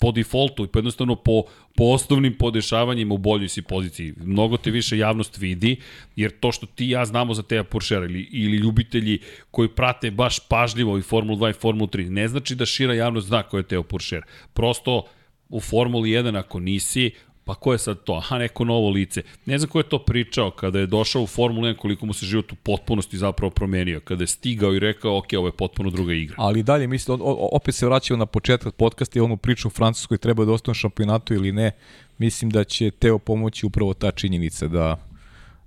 po 0.00 0.12
defaultu 0.12 0.64
i 0.64 0.68
po 0.68 0.78
jednostavno 0.78 1.16
po, 1.16 1.42
po 1.76 1.84
osnovnim 1.84 2.34
podešavanjima 2.38 3.14
u 3.14 3.18
boljoj 3.18 3.48
si 3.48 3.62
poziciji. 3.62 4.14
Mnogo 4.16 4.56
te 4.56 4.70
više 4.70 4.98
javnost 4.98 5.38
vidi, 5.38 5.76
jer 6.16 6.30
to 6.40 6.52
što 6.52 6.66
ti 6.66 6.88
ja 6.88 7.04
znamo 7.04 7.34
za 7.34 7.42
Teja 7.42 7.64
Puršera 7.64 8.04
ili, 8.04 8.28
ili 8.32 8.56
ljubitelji 8.56 9.18
koji 9.50 9.68
prate 9.68 10.10
baš 10.10 10.38
pažljivo 10.48 10.98
i 10.98 11.02
Formulu 11.02 11.38
2 11.38 11.50
i 11.50 11.52
Formulu 11.60 11.86
3, 11.86 12.08
ne 12.08 12.28
znači 12.28 12.54
da 12.54 12.66
šira 12.66 12.94
javnost 12.94 13.26
zna 13.26 13.42
ko 13.42 13.56
je 13.56 13.62
Teo 13.62 13.82
Puršer. 13.82 14.22
Prosto 14.52 15.04
u 15.48 15.60
Formuli 15.60 16.10
1 16.10 16.38
ako 16.38 16.60
nisi, 16.60 17.10
pa 17.44 17.54
ko 17.54 17.72
je 17.72 17.78
sad 17.78 18.04
to? 18.04 18.14
Aha, 18.14 18.38
neko 18.38 18.64
novo 18.64 18.90
lice. 18.90 19.22
Ne 19.46 19.58
znam 19.58 19.70
ko 19.70 19.78
je 19.78 19.88
to 19.88 19.98
pričao 19.98 20.50
kada 20.50 20.78
je 20.78 20.86
došao 20.86 21.22
u 21.22 21.26
Formulu 21.26 21.66
1, 21.66 21.76
koliko 21.76 22.06
mu 22.06 22.12
se 22.12 22.26
život 22.26 22.52
u 22.52 22.54
potpunosti 22.54 23.18
zapravo 23.18 23.50
promenio. 23.50 24.00
Kada 24.00 24.22
je 24.22 24.26
stigao 24.26 24.74
i 24.74 24.78
rekao, 24.78 25.18
ok, 25.18 25.26
ovo 25.38 25.48
je 25.48 25.52
potpuno 25.52 25.90
druga 25.90 26.12
igra. 26.12 26.34
Ali 26.38 26.62
dalje, 26.62 26.86
mislim, 26.86 27.20
on, 27.20 27.36
opet 27.52 27.74
se 27.74 27.86
vraćamo 27.86 28.18
na 28.18 28.26
početak 28.26 28.74
podcasta 28.74 29.18
i 29.18 29.22
onu 29.22 29.36
priču 29.36 29.68
u 29.68 29.70
Francuskoj 29.70 30.18
treba 30.18 30.44
da 30.44 30.52
ostane 30.52 30.74
šampionatu 30.74 31.34
ili 31.34 31.52
ne. 31.52 31.72
Mislim 32.18 32.50
da 32.50 32.64
će 32.64 32.90
Teo 32.90 33.18
pomoći 33.18 33.66
upravo 33.66 33.94
ta 33.94 34.10
činjenica 34.10 34.68
da 34.68 34.96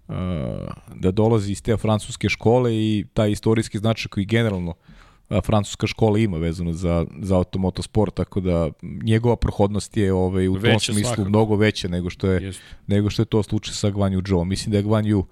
uh, 0.08 0.16
da 0.96 1.12
dolazi 1.12 1.52
iz 1.52 1.64
te 1.64 1.78
francuske 1.78 2.30
škole 2.30 2.76
i 2.76 3.06
taj 3.14 3.32
istorijski 3.32 3.78
značaj 3.78 4.10
koji 4.10 4.26
generalno 4.26 4.72
a, 4.72 4.93
francuska 5.44 5.88
škola 5.88 6.20
ima 6.20 6.38
vezano 6.38 6.74
za, 6.74 7.06
za 7.22 7.38
automoto 7.38 7.82
sport, 7.82 8.14
tako 8.14 8.40
da 8.40 8.70
njegova 8.82 9.36
prohodnost 9.36 9.98
je 9.98 10.14
ovaj, 10.14 10.48
u 10.48 10.54
tom 10.54 10.62
Veća 10.62 10.94
smislu 10.94 11.04
svakako. 11.04 11.30
mnogo 11.30 11.56
veća 11.56 11.88
nego 11.88 12.10
što 12.10 12.28
je 12.28 12.54
nego 12.88 13.10
što 13.10 13.22
je 13.22 13.26
to 13.26 13.44
slučaj 13.44 13.74
sa 13.74 13.90
Gvanju 13.90 14.22
Joe. 14.28 14.46
Mislim 14.46 14.72
da 14.72 14.78
je 14.78 14.84
Gvanju 14.84 15.26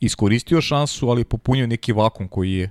iskoristio 0.00 0.60
šansu, 0.60 1.08
ali 1.08 1.24
popunio 1.24 1.66
neki 1.66 1.92
vakum 1.92 2.28
koji 2.28 2.52
je 2.52 2.70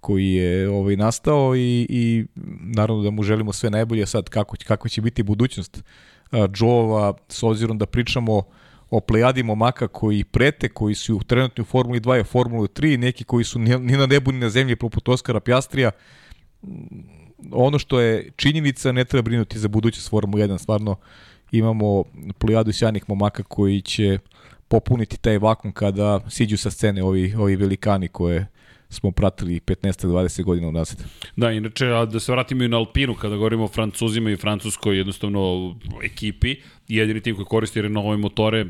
koji 0.00 0.32
je 0.32 0.68
ovaj 0.68 0.96
nastao 0.96 1.56
i, 1.56 1.86
i 1.88 2.24
naravno 2.60 3.02
da 3.02 3.10
mu 3.10 3.22
želimo 3.22 3.52
sve 3.52 3.70
najbolje 3.70 4.06
sad 4.06 4.28
kako, 4.28 4.56
kako 4.66 4.88
će 4.88 5.00
biti 5.00 5.22
budućnost 5.22 5.82
a, 6.32 6.36
Joe-ova 6.56 7.14
s 7.28 7.42
obzirom 7.42 7.78
da 7.78 7.86
pričamo 7.86 8.42
o 8.90 9.00
plejadi 9.00 9.42
momaka 9.42 9.88
koji 9.88 10.24
prete, 10.24 10.68
koji 10.68 10.94
su 10.94 11.16
u 11.58 11.64
Formuli 11.64 12.00
2 12.00 12.20
i 12.20 12.24
Formuli 12.24 12.68
3, 12.68 12.96
neki 12.96 13.24
koji 13.24 13.44
su 13.44 13.58
ni 13.58 13.96
na 13.96 14.06
nebu 14.06 14.32
ni 14.32 14.38
na 14.38 14.50
zemlji 14.50 14.76
poput 14.76 15.08
Oskara 15.08 15.40
Pjastrija. 15.40 15.90
Ono 17.52 17.78
što 17.78 18.00
je 18.00 18.30
činjenica, 18.36 18.92
ne 18.92 19.04
treba 19.04 19.22
brinuti 19.22 19.58
za 19.58 19.68
budućnost 19.68 20.10
Formule 20.10 20.48
1, 20.48 20.58
stvarno 20.58 20.96
imamo 21.52 22.04
plejadu 22.38 22.72
sjajnih 22.72 23.04
momaka 23.08 23.42
koji 23.42 23.80
će 23.80 24.18
popuniti 24.68 25.16
taj 25.18 25.38
vakum 25.38 25.72
kada 25.72 26.20
siđu 26.28 26.56
sa 26.56 26.70
scene 26.70 27.02
ovi, 27.02 27.34
ovi 27.34 27.56
velikani 27.56 28.08
koje 28.08 28.46
smo 28.88 29.10
pratili 29.10 29.60
15-20 29.60 30.42
godina 30.42 30.68
unazad. 30.68 31.04
Da, 31.36 31.50
inače, 31.52 31.86
a 31.86 32.04
da 32.04 32.20
se 32.20 32.32
vratimo 32.32 32.64
i 32.64 32.68
na 32.68 32.76
Alpinu, 32.76 33.14
kada 33.14 33.36
govorimo 33.36 33.64
o 33.64 33.68
Francuzima 33.68 34.30
i 34.30 34.36
Francuskoj, 34.36 34.96
jednostavno 34.96 35.74
ekipi, 36.02 36.56
jedini 36.88 37.20
tim 37.20 37.34
koji 37.34 37.46
koristi 37.46 37.82
Renaultove 37.82 38.16
motore, 38.16 38.66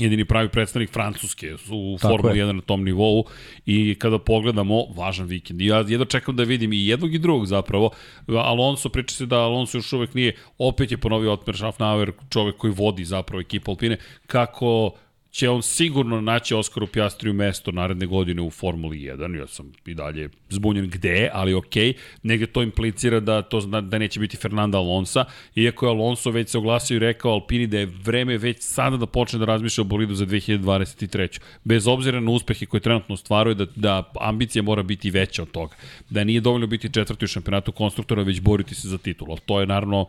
jedini 0.00 0.24
pravi 0.24 0.48
predstavnik 0.48 0.90
Francuske 0.90 1.54
u 1.70 1.96
Tako 2.00 2.12
Formuli 2.12 2.38
je. 2.38 2.46
1 2.46 2.52
na 2.52 2.60
tom 2.60 2.84
nivou 2.84 3.24
i 3.66 3.96
kada 3.98 4.18
pogledamo, 4.18 4.84
važan 4.96 5.26
vikend. 5.26 5.60
Ja 5.60 5.84
jedno 5.88 6.04
čekam 6.04 6.36
da 6.36 6.42
vidim 6.42 6.72
i 6.72 6.86
jednog 6.86 7.14
i 7.14 7.18
drugog 7.18 7.46
zapravo. 7.46 7.90
Alonso, 8.28 8.88
priča 8.88 9.14
se 9.14 9.26
da 9.26 9.36
Alonso 9.36 9.78
još 9.78 9.92
uvek 9.92 10.14
nije, 10.14 10.36
opet 10.58 10.90
je 10.90 10.96
ponovio 10.96 11.32
Otmer 11.32 11.56
Schaffnauer, 11.56 12.12
čovek 12.30 12.56
koji 12.56 12.72
vodi 12.72 13.04
zapravo 13.04 13.40
ekipu 13.40 13.70
Alpine, 13.70 13.96
kako 14.26 14.92
će 15.30 15.48
on 15.48 15.62
sigurno 15.62 16.20
naći 16.20 16.54
Oskaru 16.54 16.86
Pjastriju 16.86 17.32
mesto 17.32 17.70
naredne 17.70 18.06
godine 18.06 18.42
u 18.42 18.50
Formuli 18.50 18.98
1. 18.98 19.38
Ja 19.38 19.46
sam 19.46 19.72
i 19.86 19.94
dalje 19.94 20.28
zbunjen 20.48 20.90
gde, 20.90 21.30
ali 21.32 21.54
okej. 21.54 21.94
Negde 22.22 22.46
to 22.46 22.62
implicira 22.62 23.20
da 23.20 23.42
to 23.42 23.60
zna, 23.60 23.80
da 23.80 23.98
neće 23.98 24.20
biti 24.20 24.36
Fernanda 24.36 24.78
Alonsa, 24.78 25.24
iako 25.54 25.86
je 25.86 25.90
Alonso 25.90 26.30
već 26.30 26.48
se 26.48 26.58
oglasio 26.58 26.96
i 26.96 26.98
rekao 26.98 27.32
Alpini 27.32 27.66
da 27.66 27.78
je 27.78 27.86
vreme 27.86 28.38
već 28.38 28.56
sada 28.60 28.96
da 28.96 29.06
počne 29.06 29.38
da 29.38 29.44
razmišlja 29.44 29.82
o 29.82 29.84
bolidu 29.84 30.14
za 30.14 30.26
2023. 30.26 31.40
Bez 31.64 31.86
obzira 31.86 32.20
na 32.20 32.30
uspehe 32.30 32.66
koje 32.66 32.80
trenutno 32.80 33.14
ostvaruje, 33.14 33.54
da, 33.54 33.66
da 33.76 34.12
ambicija 34.20 34.62
mora 34.62 34.82
biti 34.82 35.10
veća 35.10 35.42
od 35.42 35.50
toga. 35.50 35.76
Da 36.10 36.24
nije 36.24 36.40
dovoljno 36.40 36.66
biti 36.66 36.92
četvrti 36.92 37.24
u 37.24 37.28
šampionatu 37.28 37.72
konstruktora, 37.72 38.22
već 38.22 38.40
boriti 38.40 38.74
se 38.74 38.88
za 38.88 38.98
titulu. 38.98 39.30
Ali 39.30 39.40
to 39.46 39.60
je 39.60 39.66
naravno 39.66 40.06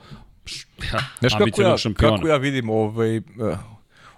Znaš 1.20 1.34
kako 1.34 1.62
ja, 1.62 1.78
šampiona. 1.78 2.16
kako 2.16 2.28
ja 2.28 2.38
vidim 2.38 2.70
ovaj, 2.70 3.18
uh, 3.18 3.24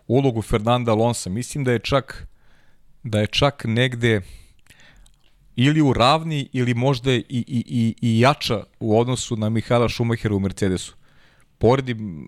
ulogu 0.08 0.42
Fernanda 0.42 0.92
Alonsa? 0.92 1.30
Mislim 1.30 1.64
da 1.64 1.72
je 1.72 1.80
čak 1.80 2.28
da 3.04 3.20
je 3.20 3.28
čak 3.28 3.64
negde 3.66 4.22
ili 5.56 5.82
u 5.82 5.94
ravni 5.94 6.50
ili 6.54 6.74
možda 6.74 7.14
i, 7.14 7.24
i, 7.30 7.44
i, 7.68 7.96
i 8.02 8.20
jača 8.20 8.64
u 8.80 9.00
odnosu 9.00 9.36
na 9.36 9.50
Mihaela 9.50 9.90
Schumachera 9.90 10.36
u 10.36 10.40
Mercedesu. 10.40 10.96
Poredim, 11.58 12.26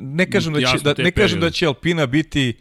ne 0.00 0.30
kažem 0.30 0.52
da 0.52 0.58
će, 0.58 0.64
Jasno, 0.64 0.92
da, 0.92 1.02
ne 1.02 1.10
kažem 1.10 1.40
da 1.40 1.50
će 1.50 1.66
Alpina 1.66 2.06
biti 2.06 2.56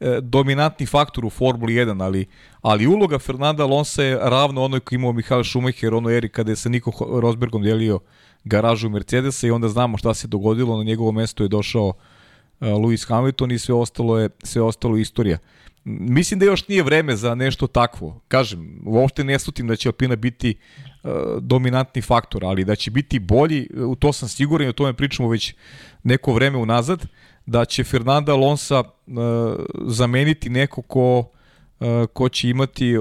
e, 0.00 0.18
dominantni 0.20 0.86
faktor 0.86 1.24
u 1.24 1.30
Formuli 1.30 1.74
1, 1.74 2.02
ali, 2.02 2.26
ali 2.60 2.86
uloga 2.86 3.18
Fernanda 3.18 3.62
Alonso 3.62 4.02
je 4.02 4.18
ravno 4.22 4.64
onoj 4.64 4.80
koji 4.80 4.96
imao 4.96 5.12
Mihael 5.12 5.44
Schumacher, 5.44 5.94
ono 5.94 6.10
eri 6.10 6.28
kada 6.28 6.52
je 6.52 6.56
sa 6.56 6.68
Niko 6.68 7.20
Rosbergom 7.20 7.62
delio 7.62 8.00
garažu 8.44 8.88
Mercedesa 8.88 9.46
i 9.46 9.50
onda 9.50 9.68
znamo 9.68 9.98
šta 9.98 10.14
se 10.14 10.26
dogodilo, 10.26 10.76
na 10.76 10.84
njegovo 10.84 11.12
mesto 11.12 11.44
je 11.44 11.48
došao 11.48 11.92
e, 11.96 12.09
Lewis 12.60 13.08
Hamilton 13.08 13.50
i 13.50 13.58
sve 13.58 13.74
ostalo 13.74 14.18
je 14.18 14.28
sve 14.42 14.62
ostalo 14.62 14.96
istorija. 14.96 15.38
Mislim 15.84 16.40
da 16.40 16.46
još 16.46 16.68
nije 16.68 16.82
vreme 16.82 17.16
za 17.16 17.34
nešto 17.34 17.66
takvo. 17.66 18.20
Kažem, 18.28 18.82
uopšte 18.86 19.24
ne 19.24 19.38
slutim 19.38 19.66
da 19.66 19.76
će 19.76 19.88
Alpina 19.88 20.16
biti 20.16 20.54
uh, 20.54 21.10
dominantni 21.40 22.02
faktor, 22.02 22.44
ali 22.44 22.64
da 22.64 22.76
će 22.76 22.90
biti 22.90 23.18
bolji, 23.18 23.68
u 23.76 23.94
to 23.94 24.12
sam 24.12 24.28
siguran 24.28 24.66
i 24.66 24.70
o 24.70 24.72
tome 24.72 24.92
pričamo 24.92 25.28
već 25.28 25.54
neko 26.02 26.32
vreme 26.32 26.58
unazad, 26.58 27.06
da 27.46 27.64
će 27.64 27.84
Fernanda 27.84 28.32
Alonso 28.32 28.84
zameniti 29.86 30.50
neko 30.50 30.82
ko, 30.82 31.30
ko 32.12 32.28
će 32.28 32.48
imati 32.48 32.96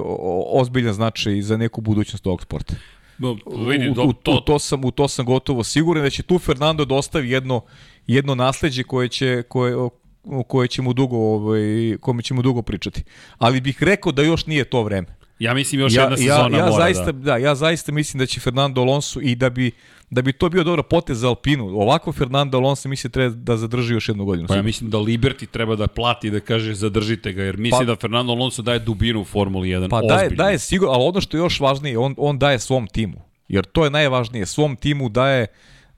ozbiljan 0.47 0.93
značaj 0.93 1.41
za 1.41 1.57
neku 1.57 1.81
budućnost 1.81 2.27
ovog 2.27 2.41
sporta. 2.41 2.73
No, 3.19 3.37
vidi, 3.67 3.89
u, 3.89 3.91
u, 3.91 4.13
to... 4.13 4.31
U, 4.31 4.41
to 4.41 4.59
sam, 4.59 4.85
u 4.85 4.91
to 4.91 5.07
sam 5.07 5.25
gotovo 5.25 5.63
siguran 5.63 6.03
da 6.03 6.09
će 6.09 6.23
tu 6.23 6.39
Fernando 6.39 6.85
dostavi 6.85 7.27
da 7.27 7.33
jedno, 7.33 7.61
jedno 8.07 8.35
nasledđe 8.35 8.83
koje 8.83 9.07
će, 9.07 9.43
koje, 9.49 9.75
o 10.23 10.43
kojoj 10.43 10.67
ćemo 10.67 10.93
dugo, 10.93 11.17
ovaj, 11.17 11.97
kome 11.99 12.23
ćemo 12.23 12.41
dugo 12.41 12.61
pričati. 12.61 13.03
Ali 13.37 13.61
bih 13.61 13.83
rekao 13.83 14.11
da 14.11 14.21
još 14.21 14.45
nije 14.45 14.63
to 14.63 14.83
vreme. 14.83 15.18
Ja 15.39 15.53
mislim 15.53 15.81
još 15.81 15.93
ja, 15.93 16.01
jedna 16.01 16.17
sezona 16.17 16.57
ja, 16.57 16.63
ja 16.63 16.69
mora, 16.69 16.83
zaista, 16.83 17.11
da. 17.11 17.11
da. 17.11 17.37
ja 17.37 17.55
zaista 17.55 17.91
mislim 17.91 18.19
da 18.19 18.25
će 18.25 18.39
Fernando 18.39 18.81
Alonso 18.81 19.19
i 19.21 19.35
da 19.35 19.49
bi 19.49 19.71
da 20.09 20.21
bi 20.21 20.33
to 20.33 20.49
bio 20.49 20.63
dobro 20.63 20.83
potez 20.83 21.19
za 21.19 21.27
Alpinu. 21.27 21.65
Ovako 21.65 22.11
Fernando 22.11 22.57
Alonso 22.57 22.89
misli 22.89 23.07
da 23.07 23.11
treba 23.11 23.35
da 23.35 23.57
zadrži 23.57 23.93
još 23.93 24.09
jednu 24.09 24.25
godinu. 24.25 24.47
Pa 24.47 24.55
ja 24.55 24.61
mislim 24.61 24.89
da 24.89 24.97
Liberty 24.97 25.47
treba 25.47 25.75
da 25.75 25.87
plati 25.87 26.29
da 26.29 26.39
kaže 26.39 26.73
zadržite 26.73 27.33
ga, 27.33 27.43
jer 27.43 27.57
misli 27.57 27.79
pa, 27.79 27.85
da 27.85 27.95
Fernando 27.95 28.33
Alonso 28.33 28.61
daje 28.61 28.79
dubinu 28.79 29.21
u 29.21 29.25
Formuli 29.25 29.69
1. 29.69 29.89
Pa 29.89 29.95
ozbiljno. 29.95 30.15
daje, 30.15 30.29
daje 30.29 30.59
sigurno, 30.59 30.93
ali 30.93 31.03
ono 31.03 31.21
što 31.21 31.37
je 31.37 31.41
još 31.41 31.59
važnije, 31.59 31.97
on, 31.97 32.15
on 32.17 32.39
daje 32.39 32.59
svom 32.59 32.87
timu. 32.87 33.21
Jer 33.47 33.65
to 33.65 33.83
je 33.83 33.89
najvažnije. 33.89 34.45
Svom 34.45 34.75
timu 34.75 35.09
daje 35.09 35.47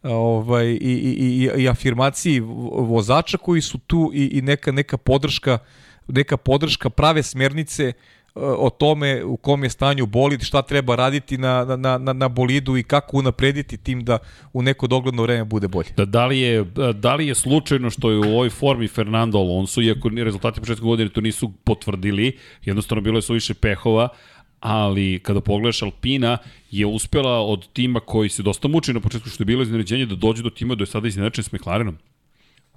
ovaj, 0.03 0.67
i, 0.67 0.75
i, 0.77 1.49
i, 1.55 1.61
i 1.63 1.69
afirmaciji 1.69 2.39
vozača 2.71 3.37
koji 3.37 3.61
su 3.61 3.77
tu 3.77 4.11
i, 4.13 4.25
i 4.25 4.41
neka, 4.41 4.71
neka 4.71 4.97
podrška 4.97 5.59
neka 6.07 6.37
podrška 6.37 6.89
prave 6.89 7.23
smernice 7.23 7.87
e, 7.87 7.93
o 8.35 8.69
tome 8.69 9.23
u 9.23 9.37
kom 9.37 9.63
je 9.63 9.69
stanju 9.69 10.05
bolid, 10.05 10.41
šta 10.41 10.61
treba 10.61 10.95
raditi 10.95 11.37
na, 11.37 11.65
na, 11.65 11.97
na, 11.97 12.13
na 12.13 12.27
bolidu 12.27 12.77
i 12.77 12.83
kako 12.83 13.17
unaprediti 13.17 13.77
tim 13.77 14.03
da 14.03 14.17
u 14.53 14.61
neko 14.61 14.87
dogledno 14.87 15.23
vreme 15.23 15.43
bude 15.45 15.67
bolje. 15.67 15.89
Da, 15.97 16.05
da, 16.05 16.25
li 16.25 16.39
je, 16.39 16.65
da 16.95 17.15
li 17.15 17.27
je 17.27 17.35
slučajno 17.35 17.89
što 17.89 18.11
je 18.11 18.17
u 18.17 18.33
ovoj 18.33 18.49
formi 18.49 18.87
Fernando 18.87 19.37
Alonso, 19.37 19.81
iako 19.81 20.09
rezultati 20.09 20.59
početka 20.59 20.85
godine 20.85 21.09
to 21.09 21.21
nisu 21.21 21.51
potvrdili, 21.63 22.37
jednostavno 22.65 23.01
bilo 23.01 23.17
je 23.17 23.21
su 23.21 23.33
više 23.33 23.53
pehova, 23.53 24.09
ali 24.59 25.19
kada 25.23 25.41
pogledaš 25.41 25.81
Alpina 25.81 26.37
je 26.71 26.85
uspela 26.85 27.39
od 27.39 27.67
tima 27.73 27.99
koji 27.99 28.29
se 28.29 28.43
dosta 28.43 28.67
muči 28.67 28.93
na 28.93 28.99
početku 28.99 29.29
što 29.29 29.41
je 29.41 29.45
bilo 29.45 29.63
iznenađenje 29.63 30.05
da 30.05 30.15
dođe 30.15 30.43
do 30.43 30.49
tima 30.49 30.75
da 30.75 30.81
je 30.81 30.87
sada 30.87 31.07
iznenačen 31.07 31.43
s 31.43 31.51
McLarenom. 31.51 31.97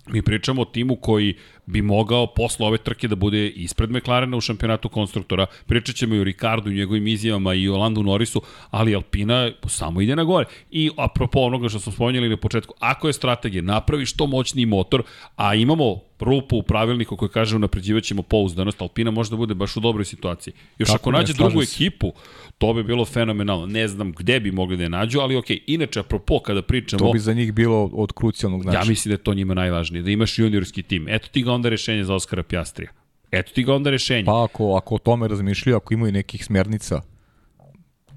Mi 0.06 0.22
pričamo 0.22 0.62
o 0.62 0.64
timu 0.64 0.96
koji 0.96 1.34
bi 1.66 1.82
mogao 1.82 2.26
posle 2.26 2.66
ove 2.66 2.78
trke 2.78 3.08
da 3.08 3.16
bude 3.16 3.48
ispred 3.48 3.90
McLarena 3.90 4.36
u 4.36 4.40
šampionatu 4.40 4.88
konstruktora. 4.88 5.46
Pričat 5.66 5.96
ćemo 5.96 6.14
i 6.14 6.20
o 6.20 6.24
Ricardu 6.24 6.70
i 6.70 6.74
njegovim 6.74 7.06
izjavama 7.06 7.54
i 7.54 7.68
o 7.68 7.76
Landu 7.76 8.02
Norrisu, 8.02 8.42
ali 8.70 8.94
Alpina 8.94 9.50
samo 9.66 10.00
ide 10.00 10.16
na 10.16 10.24
gore. 10.24 10.46
I 10.70 10.90
apropo 10.96 11.40
onoga 11.40 11.68
što 11.68 11.80
smo 11.80 11.92
spomenuli 11.92 12.28
na 12.28 12.36
početku, 12.36 12.74
ako 12.78 13.06
je 13.06 13.12
strategija, 13.12 13.62
napravi 13.62 14.06
što 14.06 14.26
moćniji 14.26 14.66
motor, 14.66 15.02
a 15.36 15.54
imamo 15.54 16.00
rupu 16.20 16.56
u 16.56 16.62
pravilniku 16.62 17.16
koji 17.16 17.28
kaže 17.28 17.56
unapređivaćemo 17.56 18.22
pouzdanost, 18.22 18.82
Alpina 18.82 19.10
može 19.10 19.30
da 19.30 19.36
bude 19.36 19.54
baš 19.54 19.76
u 19.76 19.80
dobroj 19.80 20.04
situaciji. 20.04 20.54
Još 20.78 20.88
Kako 20.88 20.96
ako 20.96 21.12
nađe 21.12 21.32
drugu 21.32 21.62
ekipu, 21.62 22.12
to 22.58 22.74
bi 22.74 22.82
bilo 22.82 23.04
fenomenalno. 23.04 23.66
Ne 23.66 23.88
znam 23.88 24.12
gde 24.12 24.40
bi 24.40 24.52
mogli 24.52 24.76
da 24.76 24.82
je 24.82 24.88
nađu, 24.88 25.20
ali 25.20 25.36
ok, 25.36 25.46
inače, 25.66 26.00
apropo, 26.00 26.38
kada 26.38 26.62
pričamo... 26.62 27.06
To 27.06 27.12
bi 27.12 27.18
za 27.18 27.32
njih 27.32 27.52
bilo 27.52 27.90
od 27.92 28.12
krucijalnog 28.12 28.62
značaja. 28.62 28.82
Ja 28.82 28.88
mislim 28.88 29.10
da 29.10 29.14
je 29.14 29.24
to 29.24 29.34
njima 29.34 29.54
najvažnije, 29.54 30.02
da 30.02 30.10
imaš 30.10 30.38
juniorski 30.38 30.82
tim. 30.82 31.08
Eto 31.08 31.28
ti 31.32 31.42
ga 31.42 31.52
onda 31.54 31.68
rešenje 31.68 32.04
za 32.04 32.14
Oskara 32.14 32.42
Pjastrija. 32.42 32.90
Eto 33.30 33.52
ti 33.54 33.64
ga 33.64 33.74
onda 33.74 33.90
rešenje. 33.90 34.24
Pa 34.24 34.44
ako, 34.44 34.76
ako 34.76 34.94
o 34.94 34.98
tome 34.98 35.28
razmišljaju, 35.28 35.76
ako 35.76 35.94
imaju 35.94 36.12
nekih 36.12 36.44
smernica, 36.44 37.00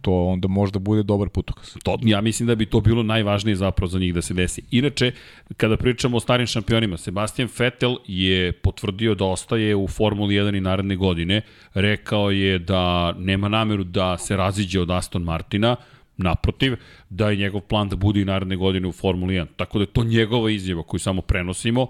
to 0.01 0.11
onda 0.13 0.47
možda 0.47 0.79
bude 0.79 1.03
dobar 1.03 1.29
putokaz. 1.29 1.73
To, 1.83 1.97
ja 2.01 2.21
mislim 2.21 2.47
da 2.47 2.55
bi 2.55 2.65
to 2.65 2.81
bilo 2.81 3.03
najvažnije 3.03 3.55
zapravo 3.55 3.87
za 3.87 3.99
njih 3.99 4.13
da 4.13 4.21
se 4.21 4.33
desi. 4.33 4.61
Inače, 4.71 5.11
kada 5.57 5.77
pričamo 5.77 6.17
o 6.17 6.19
starim 6.19 6.47
šampionima, 6.47 6.97
Sebastian 6.97 7.49
Vettel 7.59 7.95
je 8.05 8.51
potvrdio 8.51 9.15
da 9.15 9.25
ostaje 9.25 9.75
u 9.75 9.87
Formuli 9.87 10.35
1 10.35 10.57
i 10.57 10.61
naredne 10.61 10.95
godine. 10.95 11.41
Rekao 11.73 12.31
je 12.31 12.59
da 12.59 13.13
nema 13.17 13.49
nameru 13.49 13.83
da 13.83 14.17
se 14.17 14.37
raziđe 14.37 14.81
od 14.81 14.91
Aston 14.91 15.23
Martina, 15.23 15.75
naprotiv, 16.17 16.75
da 17.09 17.29
je 17.29 17.35
njegov 17.35 17.61
plan 17.61 17.89
da 17.89 17.95
bude 17.95 18.21
i 18.21 18.25
naredne 18.25 18.55
godine 18.55 18.87
u 18.87 18.91
Formuli 18.91 19.33
1. 19.33 19.45
Tako 19.55 19.77
da 19.77 19.83
je 19.83 19.93
to 19.93 20.03
njegova 20.03 20.51
izjava 20.51 20.83
koju 20.83 20.99
samo 20.99 21.21
prenosimo. 21.21 21.87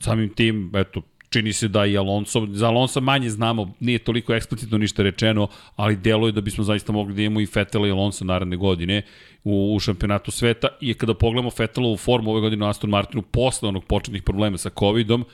Samim 0.00 0.28
tim, 0.34 0.72
eto, 0.74 1.02
čini 1.30 1.52
se 1.52 1.68
da 1.68 1.86
i 1.86 1.96
Alonso, 1.96 2.46
za 2.50 2.68
Alonso 2.68 3.00
manje 3.00 3.30
znamo, 3.30 3.74
nije 3.80 3.98
toliko 3.98 4.34
eksplicitno 4.34 4.78
ništa 4.78 5.02
rečeno, 5.02 5.48
ali 5.76 5.96
deluje 5.96 6.32
da 6.32 6.40
bismo 6.40 6.64
zaista 6.64 6.92
mogli 6.92 7.14
da 7.14 7.22
imamo 7.22 7.40
i 7.40 7.46
Fetela 7.46 7.88
i 7.88 7.90
Alonso 7.90 8.24
naredne 8.24 8.56
godine 8.56 9.02
u, 9.44 9.74
u 9.74 9.80
šampionatu 9.80 10.30
sveta 10.30 10.68
i 10.80 10.94
kada 10.94 11.14
pogledamo 11.14 11.50
Fetelovu 11.50 11.96
formu 11.96 12.30
ove 12.30 12.40
godine 12.40 12.66
u 12.66 12.68
Aston 12.68 12.90
Martinu 12.90 13.22
posle 13.22 13.68
onog 13.68 13.84
početnih 13.84 14.22
problema 14.22 14.58
sa 14.58 14.70
Covidom, 14.78 15.24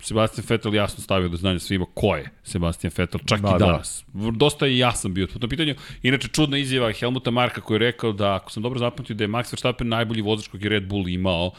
Sebastian 0.00 0.44
Vettel 0.48 0.74
jasno 0.74 1.04
stavio 1.04 1.28
do 1.28 1.36
znanja 1.36 1.58
svima 1.58 1.86
ko 1.94 2.16
je 2.16 2.30
Sebastian 2.42 2.92
Vettel, 2.96 3.20
čak 3.26 3.40
da, 3.40 3.48
i 3.48 3.52
da. 3.52 3.58
danas. 3.58 4.04
Da. 4.12 4.30
Dosta 4.30 4.66
i 4.66 4.78
jasan 4.78 5.14
bio 5.14 5.26
po 5.26 5.38
tom 5.38 5.50
pitanju. 5.50 5.74
Inače, 6.02 6.28
čudna 6.28 6.58
izjava 6.58 6.92
Helmuta 6.92 7.30
Marka 7.30 7.60
koji 7.60 7.74
je 7.74 7.78
rekao 7.78 8.12
da, 8.12 8.34
ako 8.34 8.50
sam 8.50 8.62
dobro 8.62 8.78
zapamtio, 8.78 9.16
da 9.16 9.24
je 9.24 9.28
Max 9.28 9.52
Verstappen 9.52 9.88
najbolji 9.88 10.22
vozač 10.22 10.48
kog 10.48 10.62
je 10.62 10.68
Red 10.68 10.88
Bull 10.88 11.08
imao 11.08 11.50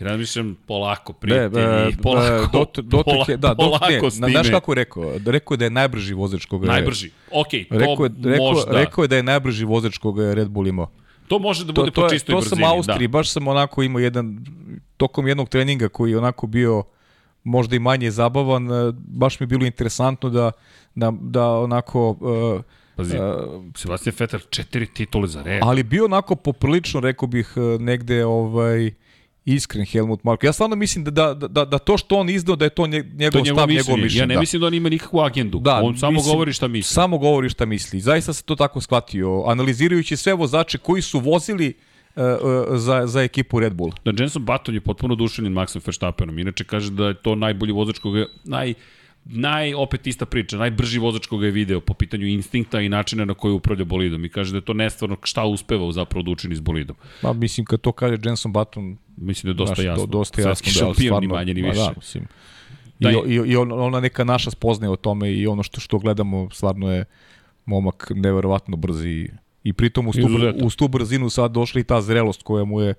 I 0.00 0.04
razmišljam 0.04 0.56
polako, 0.66 1.12
prijatelji, 1.12 1.66
ne, 1.66 1.90
polako, 2.02 2.48
dot, 2.52 2.78
dot, 2.78 3.04
polako, 3.04 3.36
da, 3.36 3.54
polako 3.54 3.86
ne, 3.90 4.10
s 4.10 4.14
time. 4.14 4.30
Znaš 4.30 4.50
kako 4.50 4.72
je 4.72 4.74
rekao? 4.74 5.12
Rekao 5.26 5.54
je 5.54 5.58
da 5.58 5.64
je 5.64 5.70
najbrži 5.70 6.14
vozač 6.14 6.44
koga 6.44 6.66
je... 6.66 6.68
Najbrži, 6.68 7.10
okej, 7.30 7.64
okay, 7.64 7.68
to 7.68 7.78
rekao 7.78 8.04
je, 8.04 8.10
rekao, 8.30 8.52
možda. 8.52 8.72
Rekao 8.72 9.04
je 9.04 9.08
da 9.08 9.16
je 9.16 9.22
najbrži 9.22 9.64
vozač 9.64 9.98
koga 9.98 10.22
je 10.22 10.34
Red 10.34 10.48
Bull 10.48 10.66
imao. 10.66 10.90
To 11.28 11.38
može 11.38 11.64
da 11.64 11.72
bude 11.72 11.90
to, 11.90 12.00
to 12.00 12.06
po 12.06 12.12
čistoj 12.12 12.32
to 12.32 12.40
brzini. 12.40 12.50
To 12.50 12.56
sam 12.56 12.62
u 12.62 12.76
Austriji, 12.76 13.08
da. 13.08 13.12
baš 13.12 13.30
sam 13.30 13.48
onako 13.48 13.82
imao 13.82 14.00
jedan, 14.00 14.44
tokom 14.96 15.28
jednog 15.28 15.48
treninga 15.48 15.88
koji 15.88 16.10
je 16.10 16.18
onako 16.18 16.46
bio 16.46 16.84
možda 17.48 17.76
i 17.76 17.78
manje 17.78 18.10
zabavan, 18.10 18.72
e, 18.72 18.92
baš 18.96 19.40
mi 19.40 19.44
je 19.44 19.48
bilo 19.48 19.66
interesantno 19.66 20.30
da, 20.30 20.50
da, 20.94 21.12
da 21.20 21.50
onako... 21.50 22.10
Uh, 22.10 22.62
Pazi, 22.96 23.16
uh, 23.16 23.24
Sebastian 23.76 24.14
Vettel 24.18 24.40
četiri 24.50 24.86
titule 24.86 25.28
za 25.28 25.42
red. 25.42 25.60
Ali 25.62 25.82
bio 25.82 26.04
onako 26.04 26.36
poprilično, 26.36 27.00
rekao 27.00 27.28
bih, 27.28 27.52
negde 27.80 28.24
ovaj, 28.24 28.90
iskren 29.44 29.84
Helmut 29.84 30.24
Marko. 30.24 30.46
Ja 30.46 30.52
stvarno 30.52 30.76
mislim 30.76 31.04
da, 31.04 31.10
da, 31.10 31.34
da, 31.34 31.64
da 31.64 31.78
to 31.78 31.98
što 31.98 32.16
on 32.16 32.30
izdao, 32.30 32.56
da 32.56 32.64
je 32.64 32.70
to 32.70 32.86
njegov 32.86 33.42
to 33.42 33.44
stav, 33.44 33.68
njegov 33.68 33.96
mišljenje. 33.96 34.22
Ja 34.22 34.26
ne 34.26 34.34
da. 34.34 34.40
mislim 34.40 34.60
da 34.60 34.66
on 34.66 34.74
ima 34.74 34.88
nikakvu 34.88 35.20
agendu. 35.20 35.58
Da, 35.58 35.80
on 35.82 35.98
samo 35.98 36.12
mislim, 36.12 36.32
govori 36.32 36.52
šta 36.52 36.68
misli. 36.68 36.94
Samo 36.94 37.18
govori 37.18 37.48
šta 37.48 37.66
misli. 37.66 38.00
Zaista 38.00 38.32
se 38.32 38.42
to 38.42 38.56
tako 38.56 38.80
shvatio. 38.80 39.44
Analizirajući 39.46 40.16
sve 40.16 40.34
vozače 40.34 40.78
koji 40.78 41.02
su 41.02 41.20
vozili 41.20 41.68
uh, 41.68 41.97
za, 42.76 43.06
za 43.06 43.22
ekipu 43.22 43.60
Red 43.60 43.74
Bull. 43.74 43.92
Da, 44.04 44.12
Jenson 44.18 44.44
Button 44.44 44.74
je 44.74 44.80
potpuno 44.80 45.14
dušenin 45.14 45.52
Maxom 45.52 45.86
Verstappenom. 45.86 46.38
Inače 46.38 46.64
kaže 46.64 46.90
da 46.90 47.06
je 47.06 47.14
to 47.14 47.34
najbolji 47.34 47.72
vozač 47.72 47.98
koga, 47.98 48.26
naj, 48.44 48.74
naj, 49.24 49.74
opet 49.74 50.06
ista 50.06 50.26
priča, 50.26 50.56
najbrži 50.56 50.98
vozač 50.98 51.26
koga 51.26 51.46
je 51.46 51.52
video 51.52 51.80
po 51.80 51.94
pitanju 51.94 52.26
instinkta 52.26 52.80
i 52.80 52.88
načina 52.88 53.24
na 53.24 53.34
koji 53.34 53.52
upravlja 53.54 53.84
bolidom. 53.84 54.24
I 54.24 54.28
kaže 54.28 54.52
da 54.52 54.58
je 54.58 54.64
to 54.64 54.74
nestvarno 54.74 55.16
šta 55.22 55.44
uspeva 55.44 55.92
zapravo 55.92 56.22
da 56.22 56.30
učini 56.30 56.56
s 56.56 56.60
bolidom. 56.60 56.96
Pa 57.22 57.32
mislim 57.32 57.66
kad 57.66 57.80
to 57.80 57.92
kaže 57.92 58.16
Jenson 58.24 58.52
Button, 58.52 58.96
mislim 59.16 59.48
da 59.48 59.50
je 59.50 59.66
dosta 59.66 59.74
znaš, 59.74 59.86
jasno. 59.86 60.06
Do, 60.06 60.18
dosta 60.18 60.40
jasno, 60.40 60.88
da, 60.88 60.94
stvarno, 60.94 61.20
ni 61.20 61.26
manje 61.26 61.54
ni 61.54 61.62
više. 61.62 61.80
Da, 61.80 61.92
mislim. 61.96 62.26
Da, 62.98 63.10
I, 63.10 63.14
i, 63.26 63.34
i 63.34 63.56
ona 63.56 64.00
neka 64.00 64.24
naša 64.24 64.50
spoznaje 64.50 64.90
o 64.90 64.96
tome 64.96 65.32
i 65.32 65.46
ono 65.46 65.62
što 65.62 65.80
što 65.80 65.98
gledamo 65.98 66.48
stvarno 66.50 66.92
je 66.92 67.04
momak 67.64 68.12
neverovatno 68.14 68.76
brzi 68.76 69.28
i 69.64 69.72
pritom 69.72 70.08
uz 70.08 70.16
tu, 70.16 70.28
uz 70.66 70.76
tu 70.76 70.88
brzinu 70.88 71.30
sad 71.30 71.50
došla 71.50 71.80
i 71.80 71.84
ta 71.84 72.00
zrelost 72.00 72.42
koja 72.42 72.64
mu 72.64 72.80
je 72.80 72.94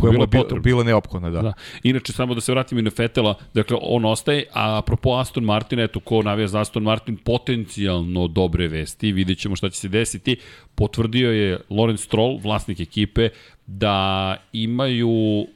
koja 0.00 0.10
bila, 0.10 0.26
bila, 0.26 0.60
bila 0.62 0.84
neophodna, 0.84 1.30
da. 1.30 1.42
da. 1.42 1.52
Inače, 1.82 2.12
samo 2.12 2.34
da 2.34 2.40
se 2.40 2.52
vratimo 2.52 2.78
i 2.80 2.82
na 2.82 2.90
Fetela, 2.90 3.34
dakle, 3.54 3.76
on 3.82 4.04
ostaje, 4.04 4.44
a 4.52 4.78
apropo 4.78 5.14
Aston 5.16 5.44
Martin, 5.44 5.80
eto, 5.80 6.00
ko 6.00 6.22
navija 6.22 6.48
za 6.48 6.60
Aston 6.60 6.82
Martin, 6.82 7.16
potencijalno 7.16 8.28
dobre 8.28 8.68
vesti, 8.68 9.12
vidjet 9.12 9.38
ćemo 9.38 9.56
šta 9.56 9.70
će 9.70 9.80
se 9.80 9.88
desiti, 9.88 10.36
potvrdio 10.74 11.32
je 11.32 11.60
Lorenz 11.70 12.00
Stroll, 12.00 12.38
vlasnik 12.38 12.80
ekipe, 12.80 13.28
da 13.66 14.36
imaju, 14.52 15.46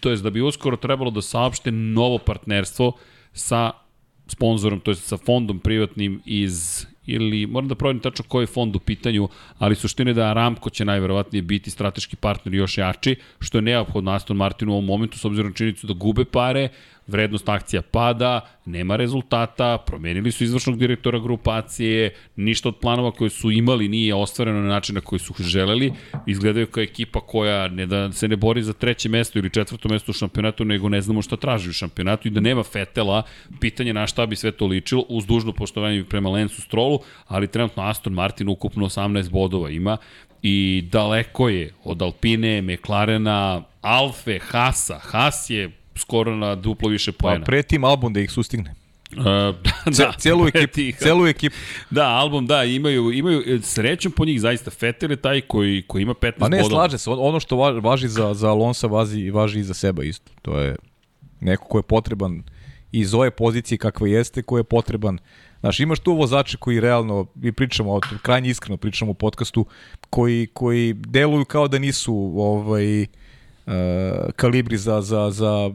to 0.00 0.10
jest 0.10 0.22
da 0.22 0.30
bi 0.30 0.42
uskoro 0.42 0.76
trebalo 0.76 1.10
da 1.10 1.22
saopšte 1.22 1.70
novo 1.70 2.18
partnerstvo 2.18 2.92
sa 3.32 3.70
sponzorom, 4.26 4.80
to 4.80 4.90
je 4.90 4.94
sa 4.94 5.16
fondom 5.16 5.58
privatnim 5.58 6.20
iz 6.24 6.73
ili 7.06 7.46
moram 7.46 7.68
da 7.68 7.74
proverim 7.74 8.00
tačno 8.00 8.24
koji 8.28 8.42
je 8.42 8.46
fond 8.46 8.76
u 8.76 8.78
pitanju, 8.78 9.28
ali 9.58 9.74
suština 9.74 10.10
je 10.10 10.14
da 10.14 10.30
Aramco 10.30 10.70
će 10.70 10.84
najverovatnije 10.84 11.42
biti 11.42 11.70
strateški 11.70 12.16
partner 12.16 12.54
još 12.54 12.78
jači, 12.78 13.16
što 13.40 13.58
je 13.58 13.62
neophodno 13.62 14.10
Aston 14.10 14.36
Martinu 14.36 14.72
u 14.72 14.74
ovom 14.74 14.84
momentu, 14.84 15.18
s 15.18 15.24
obzirom 15.24 15.52
činjenicu 15.52 15.86
da 15.86 15.92
gube 15.94 16.24
pare, 16.24 16.68
vrednost 17.06 17.48
akcija 17.48 17.82
pada, 17.82 18.40
nema 18.64 18.96
rezultata, 18.96 19.78
promenili 19.86 20.32
su 20.32 20.44
izvršnog 20.44 20.78
direktora 20.78 21.18
grupacije, 21.18 22.14
ništa 22.36 22.68
od 22.68 22.76
planova 22.76 23.10
koje 23.10 23.30
su 23.30 23.50
imali 23.50 23.88
nije 23.88 24.14
ostvareno 24.14 24.60
na 24.60 24.68
način 24.68 24.94
na 24.94 25.00
koji 25.00 25.18
su 25.18 25.34
želeli, 25.38 25.92
izgledaju 26.26 26.66
kao 26.66 26.82
ekipa 26.82 27.20
koja 27.20 27.68
ne 27.68 27.86
da 27.86 28.12
se 28.12 28.28
ne 28.28 28.36
bori 28.36 28.62
za 28.62 28.72
treće 28.72 29.08
mesto 29.08 29.38
ili 29.38 29.50
četvrto 29.50 29.88
mesto 29.88 30.10
u 30.10 30.14
šampionatu, 30.14 30.64
nego 30.64 30.88
ne 30.88 31.00
znamo 31.00 31.22
šta 31.22 31.36
traži 31.36 31.70
u 31.70 31.72
šampionatu 31.72 32.28
i 32.28 32.30
da 32.30 32.40
nema 32.40 32.62
Fetela, 32.62 33.22
pitanje 33.60 33.92
na 33.92 34.06
šta 34.06 34.26
bi 34.26 34.36
sve 34.36 34.52
to 34.52 34.66
ličilo, 34.66 35.04
uz 35.08 35.26
dužno 35.26 35.52
poštovanje 35.52 36.04
prema 36.04 36.30
Lensu 36.30 36.62
Strolu, 36.62 36.98
ali 37.26 37.46
trenutno 37.46 37.82
Aston 37.82 38.12
Martin 38.12 38.48
ukupno 38.48 38.86
18 38.86 39.30
bodova 39.30 39.70
ima 39.70 39.96
i 40.42 40.84
daleko 40.92 41.48
je 41.48 41.74
od 41.84 42.02
Alpine, 42.02 42.62
McLarena, 42.62 43.62
Alfe, 43.80 44.38
Hasa. 44.38 44.98
Has 44.98 45.50
je 45.50 45.70
skoro 45.96 46.36
na 46.36 46.54
duplo 46.54 46.88
više 46.88 47.12
poena. 47.12 47.40
Pa 47.40 47.44
pre 47.44 47.62
tim 47.62 47.84
album 47.84 48.12
da 48.12 48.20
ih 48.20 48.30
sustigne. 48.30 48.74
Uh, 49.14 49.22
da, 49.96 50.12
celu 50.18 50.48
ekipu, 50.48 50.98
celu 50.98 51.26
ekipu. 51.26 51.56
Da, 51.90 52.08
album, 52.08 52.46
da, 52.46 52.64
imaju, 52.64 53.12
imaju 53.12 53.62
srećom 53.62 54.12
po 54.12 54.24
njih 54.24 54.40
zaista. 54.40 54.70
Fetel 54.70 55.10
je 55.10 55.16
taj 55.16 55.40
koji, 55.40 55.82
koji 55.82 56.02
ima 56.02 56.14
15 56.14 56.32
bodova. 56.32 56.48
Ma 56.48 56.56
ne, 56.56 56.62
bodova. 56.62 56.80
slaže 56.80 56.98
se. 56.98 57.10
Ono 57.10 57.40
što 57.40 57.56
važi 57.56 58.08
za, 58.08 58.34
za 58.34 58.50
Alonso 58.50 58.88
važi, 58.88 59.30
važi 59.30 59.60
i 59.60 59.62
za 59.62 59.74
seba 59.74 60.04
isto. 60.04 60.32
To 60.42 60.58
je 60.58 60.76
neko 61.40 61.64
ko 61.64 61.78
je 61.78 61.82
potreban 61.82 62.42
iz 62.92 63.14
ove 63.14 63.30
pozicije 63.30 63.78
kakve 63.78 64.10
jeste, 64.10 64.42
ko 64.42 64.58
je 64.58 64.64
potreban 64.64 65.18
Znaš, 65.60 65.80
imaš 65.80 65.98
tu 65.98 66.14
vozače 66.14 66.56
koji 66.56 66.80
realno, 66.80 67.26
mi 67.34 67.52
pričamo, 67.52 68.00
krajnje 68.22 68.50
iskreno 68.50 68.76
pričamo 68.76 69.10
u 69.10 69.14
podcastu, 69.14 69.66
koji, 70.10 70.46
koji 70.46 70.92
deluju 70.92 71.44
kao 71.44 71.68
da 71.68 71.78
nisu 71.78 72.14
ovaj, 72.36 73.02
uh, 73.02 73.08
kalibri 74.36 74.76
za, 74.76 75.00
za, 75.00 75.30
za 75.30 75.70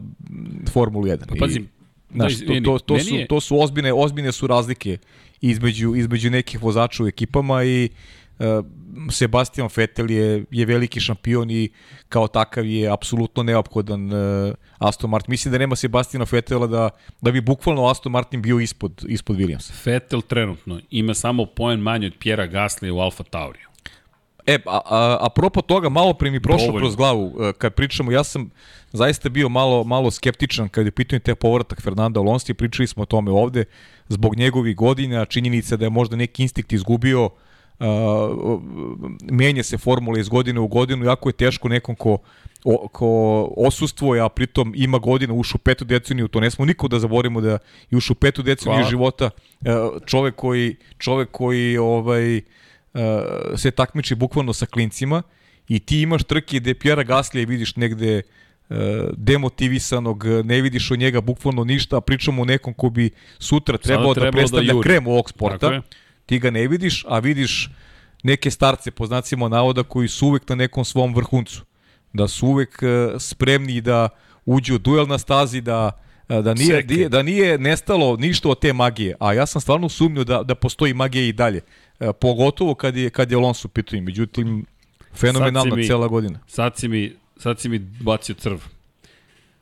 Formulu 0.72 1.04
1. 1.04 1.26
Pa 1.28 1.34
pazim, 1.38 1.68
Znaš, 2.14 2.38
to, 2.38 2.60
to, 2.64 2.78
to, 2.78 2.98
su, 2.98 3.14
to 3.28 3.40
su 3.40 3.60
ozbiljne, 3.60 3.92
ozbiljne 3.92 4.32
su 4.32 4.46
razlike 4.46 4.98
između, 5.40 5.94
između 5.96 6.30
nekih 6.30 6.62
vozača 6.62 7.04
u 7.04 7.06
ekipama 7.06 7.64
i 7.64 7.88
uh, 8.38 8.46
Sebastian 9.10 9.68
Vettel 9.76 10.10
je, 10.10 10.44
je 10.50 10.66
veliki 10.66 11.00
šampion 11.00 11.50
i 11.50 11.68
kao 12.08 12.28
takav 12.28 12.66
je 12.66 12.92
apsolutno 12.92 13.42
neophodan 13.42 14.12
uh, 14.12 14.54
Aston 14.78 15.10
Martin. 15.10 15.30
Mislim 15.30 15.52
da 15.52 15.58
nema 15.58 15.76
Sebastiana 15.76 16.26
Vettela 16.32 16.66
da, 16.66 16.90
da 17.20 17.30
bi 17.30 17.40
bukvalno 17.40 17.86
Aston 17.86 18.12
Martin 18.12 18.42
bio 18.42 18.60
ispod, 18.60 19.04
ispod 19.08 19.36
Williamsa. 19.36 19.72
Vettel 19.86 20.20
trenutno 20.20 20.80
ima 20.90 21.14
samo 21.14 21.46
poen 21.46 21.80
manje 21.80 22.06
od 22.06 22.14
Pjera 22.18 22.48
Gasly 22.48 22.90
u 22.90 22.98
Alfa 22.98 23.22
Tauriju. 23.22 23.69
E, 24.46 24.58
a, 24.66 24.80
a, 24.84 25.18
apropo 25.20 25.62
toga, 25.62 25.88
malo 25.88 26.14
pre 26.14 26.30
mi 26.30 26.40
prošlo 26.40 26.78
kroz 26.78 26.96
glavu, 26.96 27.36
e, 27.40 27.52
kad 27.52 27.74
pričamo, 27.74 28.12
ja 28.12 28.24
sam 28.24 28.50
zaista 28.92 29.28
bio 29.28 29.48
malo, 29.48 29.84
malo 29.84 30.10
skeptičan 30.10 30.68
kad 30.68 30.84
je 30.84 30.90
pitanje 30.90 31.20
te 31.20 31.34
povratak 31.34 31.82
Fernanda 31.82 32.20
Alonso 32.20 32.54
pričali 32.54 32.86
smo 32.86 33.02
o 33.02 33.06
tome 33.06 33.30
ovde, 33.30 33.64
zbog 34.08 34.36
njegovih 34.36 34.76
godina, 34.76 35.24
činjenica 35.24 35.76
da 35.76 35.86
je 35.86 35.90
možda 35.90 36.16
neki 36.16 36.42
instinkt 36.42 36.72
izgubio, 36.72 37.24
uh, 37.24 38.60
menja 39.30 39.62
se 39.62 39.78
formula 39.78 40.18
iz 40.18 40.28
godine 40.28 40.60
u 40.60 40.68
godinu, 40.68 41.04
jako 41.04 41.28
je 41.28 41.32
teško 41.32 41.68
nekom 41.68 41.94
ko, 41.94 42.18
o, 42.64 42.88
ko 42.88 43.08
osustvuje, 43.56 44.20
a 44.20 44.28
pritom 44.28 44.72
ima 44.76 44.98
godina, 44.98 45.34
ušu 45.34 45.58
petu 45.58 45.84
deceniju, 45.84 46.28
to 46.28 46.40
ne 46.40 46.50
smo 46.50 46.64
niko 46.64 46.88
da 46.88 46.98
zaborimo 46.98 47.40
da 47.40 47.58
je 47.90 47.96
ušu 47.96 48.14
petu 48.14 48.42
deceniju 48.42 48.76
Hvala. 48.76 48.90
života, 48.90 49.30
uh, 49.60 49.68
čovek 50.06 50.34
koji, 50.36 50.76
čovek 50.98 51.30
koji 51.30 51.78
ovaj, 51.78 52.36
uh, 52.36 52.42
se 53.56 53.70
takmiči 53.70 54.14
bukvalno 54.14 54.52
sa 54.52 54.66
klincima 54.66 55.22
i 55.68 55.78
ti 55.78 56.00
imaš 56.00 56.24
trke 56.24 56.60
gde 56.60 56.74
Pjera 56.74 57.02
Gaslija 57.02 57.46
vidiš 57.46 57.76
negde 57.76 58.22
uh, 58.22 58.76
demotivisanog, 59.16 60.24
ne 60.44 60.60
vidiš 60.60 60.90
od 60.90 60.98
njega 60.98 61.20
bukvalno 61.20 61.64
ništa, 61.64 61.96
a 61.96 62.00
pričamo 62.00 62.42
o 62.42 62.44
nekom 62.44 62.74
ko 62.74 62.90
bi 62.90 63.10
sutra 63.38 63.78
trebao, 63.78 64.14
trebao 64.14 64.30
da 64.30 64.36
predstavlja 64.36 64.74
da 64.74 64.80
krem 64.80 65.06
ovog 65.06 65.30
sporta. 65.30 65.82
Ti 66.26 66.38
ga 66.38 66.50
ne 66.50 66.68
vidiš, 66.68 67.04
a 67.08 67.18
vidiš 67.18 67.70
neke 68.22 68.50
starce, 68.50 68.90
po 68.90 69.06
znacima 69.06 69.48
navoda, 69.48 69.82
koji 69.82 70.08
su 70.08 70.26
uvek 70.26 70.48
na 70.48 70.54
nekom 70.54 70.84
svom 70.84 71.14
vrhuncu. 71.14 71.64
Da 72.12 72.28
su 72.28 72.46
uvek 72.46 72.82
uh, 72.82 73.20
spremni 73.20 73.80
da 73.80 74.08
uđu 74.44 74.74
u 74.74 74.78
duel 74.78 75.06
na 75.06 75.18
stazi, 75.18 75.60
da 75.60 76.00
da 76.42 76.54
nije, 76.54 76.82
Seke. 76.82 77.08
da 77.08 77.22
nije 77.22 77.58
nestalo 77.58 78.16
ništa 78.16 78.48
od 78.48 78.60
te 78.60 78.72
magije, 78.72 79.14
a 79.20 79.32
ja 79.32 79.46
sam 79.46 79.60
stvarno 79.60 79.88
sumnio 79.88 80.24
da, 80.24 80.42
da 80.42 80.54
postoji 80.54 80.94
magija 80.94 81.24
i 81.24 81.32
dalje. 81.32 81.60
E, 82.00 82.12
pogotovo 82.12 82.74
kad 82.74 82.96
je, 82.96 83.10
kad 83.10 83.30
je 83.30 83.36
Alonso 83.36 83.68
u 83.68 83.70
pitanju. 83.70 84.02
Međutim, 84.02 84.66
fenomenalna 85.14 85.76
mi, 85.76 85.86
cela 85.86 86.08
godina. 86.08 86.38
Sad 86.46 86.76
si, 86.76 86.88
mi, 86.88 87.12
sad 87.36 87.60
si 87.60 87.68
mi 87.68 87.78
bacio 87.78 88.34
crv. 88.34 88.58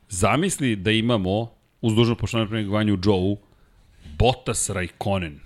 Zamisli 0.09 0.75
da 0.75 0.91
imamo, 0.91 1.51
uz 1.81 1.95
dužno 1.95 2.15
poštovanje 2.15 2.49
prema 2.49 2.93
u 2.93 2.97
Joe, 3.03 3.35
Bottas 4.17 4.69
Raikkonen, 4.69 5.39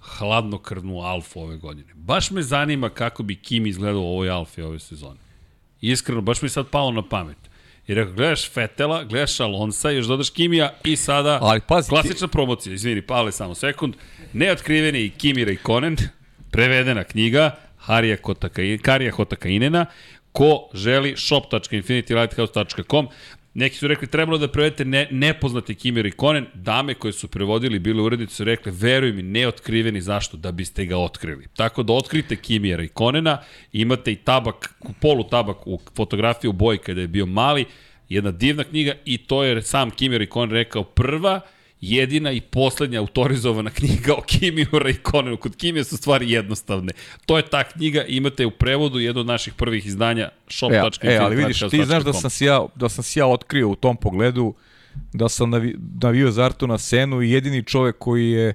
hladnokrvnu 0.00 0.98
Alfu 1.00 1.40
ove 1.40 1.56
godine. 1.56 1.94
Baš 1.94 2.30
me 2.30 2.42
zanima 2.42 2.88
kako 2.88 3.22
bi 3.22 3.36
Kim 3.36 3.66
izgledao 3.66 4.02
u 4.02 4.06
ovoj 4.06 4.30
Alfi 4.30 4.62
ove 4.62 4.78
sezone. 4.78 5.20
Iskreno, 5.80 6.20
baš 6.20 6.42
mi 6.42 6.48
sad 6.48 6.68
palo 6.68 6.90
na 6.92 7.08
pamet. 7.08 7.36
Jer 7.86 8.00
ako 8.00 8.12
gledaš 8.12 8.50
Fetela, 8.50 9.04
gledaš 9.04 9.40
Alonsa, 9.40 9.90
još 9.90 10.06
dodaš 10.06 10.30
Kimija 10.30 10.74
i 10.84 10.96
sada 10.96 11.38
Ali, 11.42 11.60
pazi, 11.60 11.88
klasična 11.88 12.26
ti... 12.26 12.32
promocija. 12.32 12.74
Izvini, 12.74 13.02
pale 13.02 13.32
samo 13.32 13.54
sekund. 13.54 13.94
Neotkriveni 14.32 15.10
Kimi 15.10 15.44
Raikkonen, 15.44 15.96
prevedena 16.52 17.04
knjiga 17.04 17.56
Harija 17.76 18.16
Kotaka, 18.16 18.62
Karija 18.82 19.12
Hotakainena, 19.12 19.86
ko 20.32 20.68
želi 20.74 21.14
shop.infinitylighthouse.com 21.16 23.08
Neki 23.54 23.76
su 23.76 23.88
rekli 23.88 24.08
trebalo 24.08 24.38
da 24.38 24.48
prevedete 24.48 24.84
ne, 24.84 25.08
nepoznati 25.10 25.74
Kimi 25.74 26.02
Rikonen, 26.02 26.46
dame 26.54 26.94
koje 26.94 27.12
su 27.12 27.28
prevodili, 27.28 27.78
bile 27.78 28.02
urednice 28.02 28.34
su 28.34 28.44
rekli 28.44 28.72
veruj 28.72 29.12
mi, 29.12 29.22
neotkriveni 29.22 30.00
zašto, 30.00 30.36
da 30.36 30.52
biste 30.52 30.84
ga 30.84 30.98
otkrili. 30.98 31.46
Tako 31.56 31.82
da 31.82 31.92
otkrite 31.92 32.36
Kimi 32.36 32.76
Rikonena, 32.76 33.38
imate 33.72 34.12
i 34.12 34.16
tabak, 34.16 34.74
polu 35.00 35.24
tabak 35.24 35.66
u 35.66 35.80
fotografiji 35.96 36.48
u 36.48 36.52
boji 36.52 36.78
kada 36.78 37.00
je 37.00 37.08
bio 37.08 37.26
mali, 37.26 37.64
jedna 38.08 38.30
divna 38.30 38.64
knjiga 38.64 38.92
i 39.04 39.18
to 39.18 39.44
je 39.44 39.62
sam 39.62 39.90
Kimi 39.90 40.18
Rikonen 40.18 40.50
rekao 40.50 40.84
prva 40.84 41.40
jedina 41.82 42.32
i 42.32 42.40
poslednja 42.40 43.00
autorizovana 43.00 43.70
knjiga 43.78 44.14
o 44.14 44.22
Kimiju 44.22 44.78
Raikonenu. 44.78 45.36
Kod 45.36 45.56
Kimija 45.56 45.84
su 45.84 45.96
stvari 45.96 46.30
jednostavne. 46.30 46.92
To 47.26 47.36
je 47.36 47.42
ta 47.42 47.64
knjiga, 47.64 48.04
imate 48.04 48.46
u 48.46 48.50
prevodu 48.50 48.98
jedno 48.98 49.20
od 49.20 49.26
naših 49.26 49.54
prvih 49.54 49.86
izdanja 49.86 50.30
shop.com. 50.48 51.08
E, 51.08 51.14
e, 51.14 51.18
ali 51.18 51.36
vidiš, 51.36 51.60
ti 51.70 51.84
znaš 51.84 52.04
da 52.04 52.12
sam, 52.12 52.30
si 52.30 52.44
ja, 52.44 52.66
da 52.74 52.88
sam 52.88 53.04
si 53.04 53.18
ja 53.18 53.26
otkrio 53.26 53.68
u 53.68 53.76
tom 53.76 53.96
pogledu 53.96 54.54
da 55.12 55.28
sam 55.28 55.50
navi, 55.50 55.76
navio 56.02 56.30
Zartu 56.30 56.66
na 56.66 56.78
senu 56.78 57.22
i 57.22 57.30
jedini 57.30 57.64
čovek 57.64 57.98
koji 57.98 58.30
je 58.30 58.54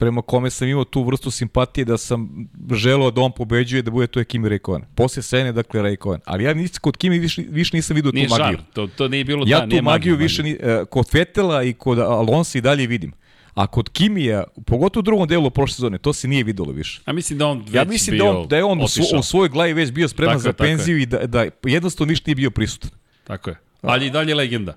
prema 0.00 0.22
kome 0.22 0.50
sam 0.50 0.68
imao 0.68 0.84
tu 0.84 1.02
vrstu 1.02 1.30
simpatije 1.30 1.84
da 1.84 1.98
sam 1.98 2.48
želeo 2.72 3.10
da 3.10 3.20
on 3.20 3.32
pobeđuje 3.32 3.82
da 3.82 3.90
bude 3.90 4.06
to 4.06 4.20
je 4.20 4.24
Kimi 4.24 4.48
Raikkonen. 4.48 4.88
Posle 4.94 5.22
Sene, 5.22 5.52
dakle 5.52 5.82
Raikkonen. 5.82 6.20
Ali 6.24 6.44
ja 6.44 6.54
nis, 6.54 6.78
kod 6.78 6.96
Kimi 6.96 7.18
više, 7.18 7.42
više 7.48 7.76
nisam 7.76 7.94
vidio 7.94 8.12
nije 8.12 8.28
tu 8.28 8.34
magiju. 8.38 8.58
Žar, 8.58 8.66
to, 8.72 8.86
to 8.86 9.08
nije 9.08 9.24
bilo 9.24 9.44
ja 9.48 9.60
da, 9.60 9.76
tu 9.76 9.82
magiju 9.82 10.16
više 10.16 10.42
ni, 10.42 10.52
uh, 10.54 10.86
kod 10.90 11.10
Fetela 11.10 11.62
i 11.62 11.72
kod 11.72 11.98
Alonso 11.98 12.58
i 12.58 12.60
dalje 12.60 12.86
vidim. 12.86 13.12
A 13.54 13.66
kod 13.66 13.88
Kimija, 13.88 14.44
pogotovo 14.66 15.00
u 15.00 15.02
drugom 15.02 15.28
delu 15.28 15.50
prošle 15.50 15.74
sezone, 15.74 15.98
to 15.98 16.12
se 16.12 16.28
nije 16.28 16.44
videlo 16.44 16.72
više. 16.72 17.00
A 17.04 17.12
mislim 17.12 17.38
da 17.38 17.46
on 17.46 17.58
već 17.58 17.74
ja 17.74 17.84
mislim 17.84 18.14
bio 18.14 18.24
da, 18.24 18.38
on, 18.38 18.48
da 18.48 18.56
je 18.56 18.64
on 18.64 18.82
u, 18.82 18.88
svo, 18.88 19.18
u 19.18 19.22
svojoj 19.22 19.48
glavi 19.48 19.72
već 19.72 19.90
bio 19.90 20.08
spreman 20.08 20.34
tako 20.34 20.42
za 20.42 20.52
penziju 20.52 20.98
i 20.98 21.06
da, 21.06 21.26
da 21.26 21.46
jednostavno 21.64 22.10
ništa 22.10 22.24
nije 22.28 22.36
bio 22.36 22.50
prisutan. 22.50 22.90
Tako 23.24 23.50
je. 23.50 23.56
Ali 23.82 24.06
i 24.06 24.10
dalje 24.10 24.34
legenda. 24.34 24.76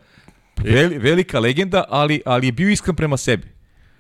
Veli, 0.64 0.98
velika 0.98 1.40
legenda, 1.40 1.84
ali, 1.90 2.22
ali 2.26 2.48
je 2.48 2.52
bio 2.52 2.70
iskren 2.70 2.96
prema 2.96 3.18
sebi. 3.18 3.48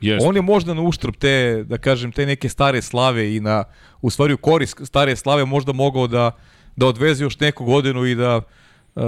Jeste. 0.03 0.27
On 0.27 0.35
je 0.35 0.41
možda 0.41 0.73
na 0.73 0.81
uštrb 0.81 1.15
te, 1.19 1.63
da 1.67 1.77
kažem, 1.77 2.11
te 2.11 2.25
neke 2.25 2.49
stare 2.49 2.81
slave 2.81 3.35
i 3.35 3.39
na, 3.39 3.63
u 4.01 4.09
stvari 4.09 4.33
u 4.33 4.37
korist 4.37 4.85
stare 4.85 5.15
slave 5.15 5.45
možda 5.45 5.73
mogao 5.73 6.07
da, 6.07 6.31
da 6.75 6.87
odveze 6.87 7.23
još 7.23 7.39
neku 7.39 7.65
godinu 7.65 8.05
i 8.05 8.15
da 8.15 8.41
uh, 8.95 9.03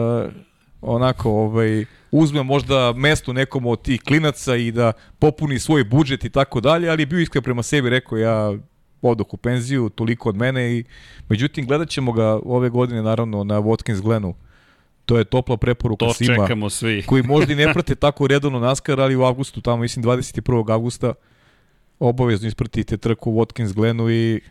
onako 0.82 1.32
ovaj, 1.32 1.86
uzme 2.12 2.44
možda 2.44 2.94
mesto 2.96 3.34
nekom 3.34 3.66
od 3.66 3.82
tih 3.82 4.02
klinaca 4.02 4.56
i 4.56 4.72
da 4.72 4.94
popuni 5.20 5.60
svoj 5.60 5.84
budžet 5.84 6.26
i 6.26 6.30
tako 6.30 6.62
dalje, 6.62 6.90
ali 6.90 7.02
je 7.02 7.06
bio 7.06 7.20
iskren 7.20 7.44
prema 7.44 7.64
sebi, 7.64 7.90
rekao 7.90 8.18
ja 8.18 8.54
odoh 9.02 9.34
u 9.34 9.38
penziju, 9.38 9.90
toliko 9.90 10.30
od 10.30 10.36
mene 10.36 10.78
i 10.78 10.84
međutim 11.30 11.68
gledat 11.68 11.90
ćemo 11.90 12.12
ga 12.12 12.40
ove 12.46 12.70
godine 12.70 13.02
naravno 13.02 13.44
na 13.44 13.62
Watkins 13.62 14.02
Glenu 14.02 14.34
To 15.06 15.18
je 15.18 15.24
topla 15.24 15.58
preporuka 15.58 16.06
to 16.06 16.14
svima. 16.14 16.36
To 16.36 16.44
čekamo 16.44 16.70
svi. 16.70 17.04
koji 17.08 17.24
možda 17.24 17.54
i 17.54 17.56
ne 17.56 17.74
prate 17.74 17.96
tako 17.96 18.28
redovno 18.28 18.60
NASCAR, 18.60 19.02
ali 19.02 19.16
u 19.16 19.24
avgustu, 19.24 19.62
tamo 19.62 19.78
mislim 19.78 20.06
21. 20.06 20.72
avgusta, 20.72 21.14
obavezno 22.00 22.48
ispratite 22.48 22.98
trku 22.98 23.32
u 23.32 23.36
Watkins 23.36 23.74
Glenu 23.74 24.10
i 24.10 24.42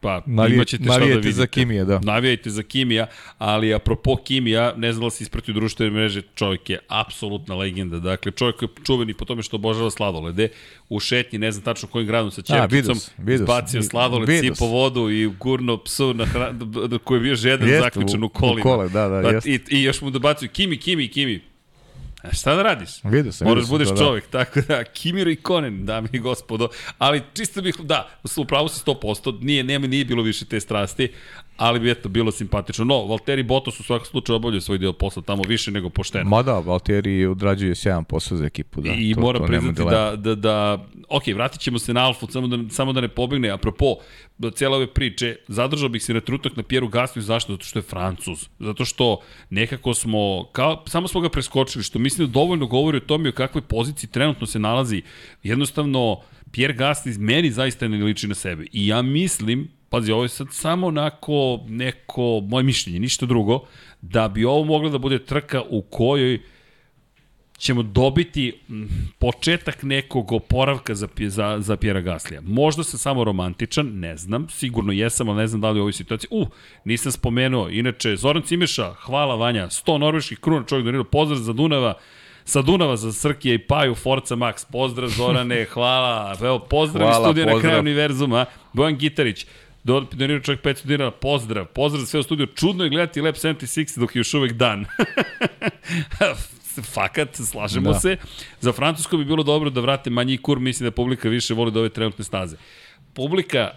Pa, 0.00 0.22
Navije, 0.26 0.54
imaćete 0.54 0.84
šta 0.84 0.98
da 0.98 1.04
vidite. 1.04 1.32
za 1.32 1.46
Kimija, 1.46 1.84
da. 1.84 2.00
Navijajte 2.00 2.50
za 2.50 2.62
Kimija, 2.62 3.06
ali 3.38 3.74
apropo 3.74 4.16
Kimija, 4.16 4.74
ne 4.76 4.92
znam 4.92 5.06
da 5.06 5.10
se 5.10 5.24
ispratio 5.24 5.54
društvene 5.54 5.92
mreže, 5.92 6.22
čovjek 6.34 6.70
je 6.70 6.78
apsolutna 6.88 7.54
legenda. 7.54 7.98
Dakle, 7.98 8.32
čovjek 8.32 8.62
je 8.62 8.68
čuveni 8.84 9.14
po 9.14 9.24
tome 9.24 9.42
što 9.42 9.56
obožava 9.56 9.90
sladolede. 9.90 10.48
U 10.88 11.00
šetnji, 11.00 11.38
ne 11.38 11.52
znam 11.52 11.64
tačno 11.64 11.88
kojim 11.88 12.06
gradom 12.06 12.30
sa 12.30 12.42
čerkicom, 12.42 12.96
izbacio 13.28 13.82
sladoled, 13.82 14.40
sipo 14.40 14.66
vodu 14.66 15.10
i 15.10 15.26
gurno 15.26 15.76
psu 15.76 16.14
na 16.14 16.24
hra, 16.24 16.54
koji 17.04 17.18
je 17.18 17.22
bio 17.22 17.34
žedan 17.34 17.68
zaključan 17.68 18.24
u 18.24 18.28
kolima. 18.28 18.60
U 18.60 18.62
kole, 18.62 18.88
da, 18.88 19.08
da, 19.08 19.22
da 19.22 19.40
I, 19.44 19.60
I 19.68 19.82
još 19.82 20.00
mu 20.00 20.10
dobacuju 20.10 20.48
Kimi, 20.48 20.78
Kimi, 20.78 21.08
Kimi 21.08 21.55
A 22.22 22.32
šta 22.32 22.54
da 22.54 22.62
radiš? 22.62 22.90
Vidio 23.04 23.32
sam. 23.32 23.48
Moraš 23.48 23.62
vidio 23.62 23.72
budeš 23.72 23.88
to, 23.88 23.94
da. 23.94 24.00
čovek, 24.00 24.26
tako 24.26 24.60
da, 24.60 24.84
Kimiro 24.96 25.30
i 25.30 25.36
Konen, 25.36 25.86
dame 25.86 26.08
i 26.12 26.18
gospodo, 26.18 26.68
ali 26.98 27.22
čisto 27.34 27.62
bih, 27.62 27.74
da, 27.80 28.08
upravo 28.36 28.68
si 28.68 28.84
100%, 28.84 29.38
nije, 29.42 29.64
nema, 29.64 29.86
nije 29.86 30.04
bilo 30.04 30.22
više 30.22 30.44
te 30.44 30.60
strasti, 30.60 31.12
ali 31.56 31.80
bi 31.80 31.90
eto 31.90 32.08
bilo 32.08 32.32
simpatično. 32.32 32.84
No, 32.84 33.04
Valtteri 33.06 33.42
Bottas 33.42 33.80
u 33.80 33.82
svakom 33.82 34.06
slučaju 34.06 34.36
obavljaju 34.36 34.60
svoj 34.60 34.78
deo 34.78 34.92
posla 34.92 35.22
tamo 35.22 35.42
više 35.48 35.70
nego 35.70 35.90
pošteno. 35.90 36.30
Ma 36.30 36.42
da, 36.42 36.58
Valtieri 36.58 37.26
odrađuje 37.26 37.74
sjajan 37.74 38.04
posao 38.04 38.38
za 38.38 38.44
ekipu. 38.44 38.80
Da, 38.80 38.92
I 38.98 39.14
to, 39.14 39.20
moram 39.20 39.42
to 39.42 39.46
priznati 39.46 39.82
da, 39.84 40.16
da, 40.16 40.34
da, 40.34 40.86
ok, 41.08 41.22
vratit 41.34 41.60
ćemo 41.60 41.78
se 41.78 41.94
na 41.94 42.06
Alfu, 42.06 42.26
samo 42.30 42.46
da, 42.46 42.70
samo 42.70 42.92
da 42.92 43.00
ne 43.00 43.08
pobegne, 43.08 43.50
apropo, 43.50 43.96
do 44.38 44.50
cijele 44.50 44.76
ove 44.76 44.86
priče, 44.86 45.36
zadržao 45.48 45.88
bih 45.88 46.02
se 46.02 46.14
na 46.14 46.20
trenutak 46.20 46.56
na 46.56 46.62
Pieru 46.62 46.88
Gasliju, 46.88 47.22
zašto? 47.22 47.52
Zato 47.52 47.64
što 47.64 47.78
je 47.78 47.82
Francuz. 47.82 48.48
Zato 48.58 48.84
što 48.84 49.20
nekako 49.50 49.94
smo, 49.94 50.48
kao, 50.52 50.84
samo 50.86 51.08
smo 51.08 51.20
ga 51.20 51.28
preskočili, 51.28 51.84
što 51.84 51.98
mislim 51.98 52.28
da 52.28 52.32
dovoljno 52.32 52.66
govori 52.66 52.96
o 52.96 53.00
tome 53.00 53.28
o 53.28 53.32
kakvoj 53.32 53.62
poziciji 53.62 54.10
trenutno 54.10 54.46
se 54.46 54.58
nalazi. 54.58 55.02
Jednostavno, 55.42 56.20
Pierre 56.52 56.74
Gasly 56.74 57.18
meni 57.18 57.50
zaista 57.50 57.88
ne 57.88 58.04
liči 58.04 58.28
na 58.28 58.34
sebe. 58.34 58.66
I 58.72 58.86
ja 58.86 59.02
mislim, 59.02 59.68
pazi, 59.90 60.12
ovo 60.12 60.22
je 60.22 60.28
sad 60.28 60.46
samo 60.50 60.86
onako 60.86 61.60
neko, 61.68 62.40
moje 62.48 62.62
mišljenje, 62.62 62.98
ništa 63.00 63.26
drugo, 63.26 63.60
da 64.00 64.28
bi 64.28 64.44
ovo 64.44 64.64
mogla 64.64 64.90
da 64.90 64.98
bude 64.98 65.18
trka 65.18 65.62
u 65.70 65.82
kojoj 65.82 66.40
ćemo 67.58 67.82
dobiti 67.82 68.60
početak 69.18 69.82
nekog 69.82 70.32
oporavka 70.32 70.94
za, 70.94 71.08
za, 71.26 71.56
za 71.60 71.76
Pjera 71.76 72.00
Gaslija. 72.00 72.40
Možda 72.40 72.84
sam 72.84 72.98
samo 72.98 73.24
romantičan, 73.24 73.86
ne 73.86 74.16
znam, 74.16 74.48
sigurno 74.48 74.92
jesam, 74.92 75.28
ali 75.28 75.38
ne 75.38 75.46
znam 75.46 75.60
da 75.60 75.70
li 75.70 75.78
u 75.78 75.82
ovoj 75.82 75.92
situaciji. 75.92 76.28
U, 76.30 76.46
nisam 76.84 77.12
spomenuo, 77.12 77.68
inače, 77.68 78.16
Zoran 78.16 78.42
Cimeša, 78.42 78.94
hvala 78.94 79.34
Vanja, 79.34 79.66
100 79.66 79.98
norveških 79.98 80.38
kruna, 80.38 80.66
čovjek 80.66 80.84
donirao, 80.84 81.04
pozdrav 81.04 81.38
za 81.38 81.52
Dunava, 81.52 81.94
sa 82.44 82.62
Dunava 82.62 82.96
za 82.96 83.12
Srkije 83.12 83.54
i 83.54 83.58
Paju, 83.58 83.94
Forza 83.94 84.36
Max, 84.36 84.66
pozdrav 84.72 85.08
Zorane, 85.08 85.64
hvala, 85.72 86.36
evo, 86.42 86.58
pozdrav 86.58 87.08
iz 87.08 87.12
Hvala, 87.14 87.26
studija 87.26 87.46
na 87.46 87.50
kraju 87.50 87.62
pozdrav. 87.62 87.80
univerzuma, 87.80 88.44
Bojan 88.72 88.96
Gitarić, 88.96 89.46
Do- 89.86 90.06
donirao 90.12 90.40
čovjek 90.40 90.62
500 90.64 90.86
dinara, 90.86 91.10
pozdrav, 91.10 91.66
pozdrav 91.66 92.00
za 92.00 92.06
sve 92.06 92.20
u 92.20 92.22
studiju, 92.22 92.46
čudno 92.46 92.84
je 92.84 92.90
gledati 92.90 93.20
Lab 93.20 93.34
76 93.34 94.00
dok 94.00 94.16
je 94.16 94.20
još 94.20 94.34
uvek 94.34 94.52
dan. 94.52 94.84
Fakat, 96.94 97.36
slažemo 97.36 97.92
da. 97.92 98.00
Se. 98.00 98.16
Za 98.60 98.72
Francusko 98.72 99.16
bi 99.16 99.24
bilo 99.24 99.42
dobro 99.42 99.70
da 99.70 99.80
vrate 99.80 100.10
manji 100.10 100.38
kur, 100.38 100.58
mislim 100.58 100.86
da 100.86 100.90
publika 100.90 101.28
više 101.28 101.54
voli 101.54 101.70
da 101.72 101.80
ove 101.80 101.88
trenutne 101.88 102.24
staze. 102.24 102.56
Publika 103.14 103.70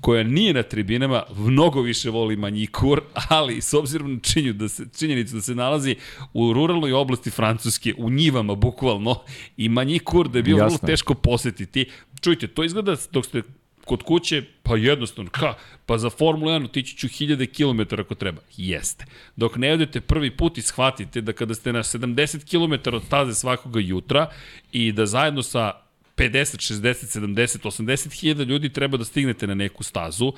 koja 0.00 0.22
nije 0.22 0.54
na 0.54 0.62
tribinama, 0.62 1.22
mnogo 1.36 1.80
više 1.80 2.10
voli 2.10 2.36
manji 2.36 2.66
kur, 2.66 3.02
ali 3.28 3.60
s 3.60 3.74
obzirom 3.74 4.14
na 4.14 4.20
činju 4.20 4.52
da 4.52 4.68
se, 4.68 4.84
činjenicu 4.98 5.34
da 5.34 5.40
se 5.40 5.54
nalazi 5.54 5.96
u 6.32 6.52
ruralnoj 6.52 6.92
oblasti 6.92 7.30
Francuske, 7.30 7.94
u 7.98 8.10
njivama 8.10 8.54
bukvalno, 8.54 9.22
i 9.56 9.68
manji 9.68 9.98
kur 9.98 10.28
da 10.28 10.38
je 10.38 10.42
bilo 10.42 10.58
vrlo 10.58 10.74
Jasno. 10.74 10.86
teško 10.86 11.14
posetiti. 11.14 11.90
Čujte, 12.20 12.46
to 12.46 12.64
izgleda 12.64 12.96
dok 13.10 13.26
ste 13.26 13.42
kod 13.84 14.02
kuće, 14.02 14.42
pa 14.62 14.76
jednostavno, 14.76 15.30
ka, 15.30 15.54
pa 15.86 15.98
za 15.98 16.10
Formulu 16.10 16.50
1 16.50 16.64
otići 16.64 16.96
ću 16.96 17.08
hiljade 17.08 17.46
kilometara 17.46 18.02
ako 18.02 18.14
treba. 18.14 18.42
Jeste. 18.56 19.04
Dok 19.36 19.56
ne 19.56 19.72
odete 19.72 20.00
prvi 20.00 20.36
put 20.36 20.58
i 20.58 20.62
shvatite 20.62 21.20
da 21.20 21.32
kada 21.32 21.54
ste 21.54 21.72
na 21.72 21.82
70 21.82 22.50
km 22.50 22.94
od 22.96 23.02
staze 23.04 23.34
svakoga 23.34 23.80
jutra 23.80 24.30
i 24.72 24.92
da 24.92 25.06
zajedno 25.06 25.42
sa 25.42 25.72
50, 26.16 26.74
60, 26.74 27.20
70, 27.20 27.66
80 27.66 28.20
hiljada 28.20 28.42
ljudi 28.44 28.72
treba 28.72 28.96
da 28.96 29.04
stignete 29.04 29.46
na 29.46 29.54
neku 29.54 29.82
stazu, 29.82 30.32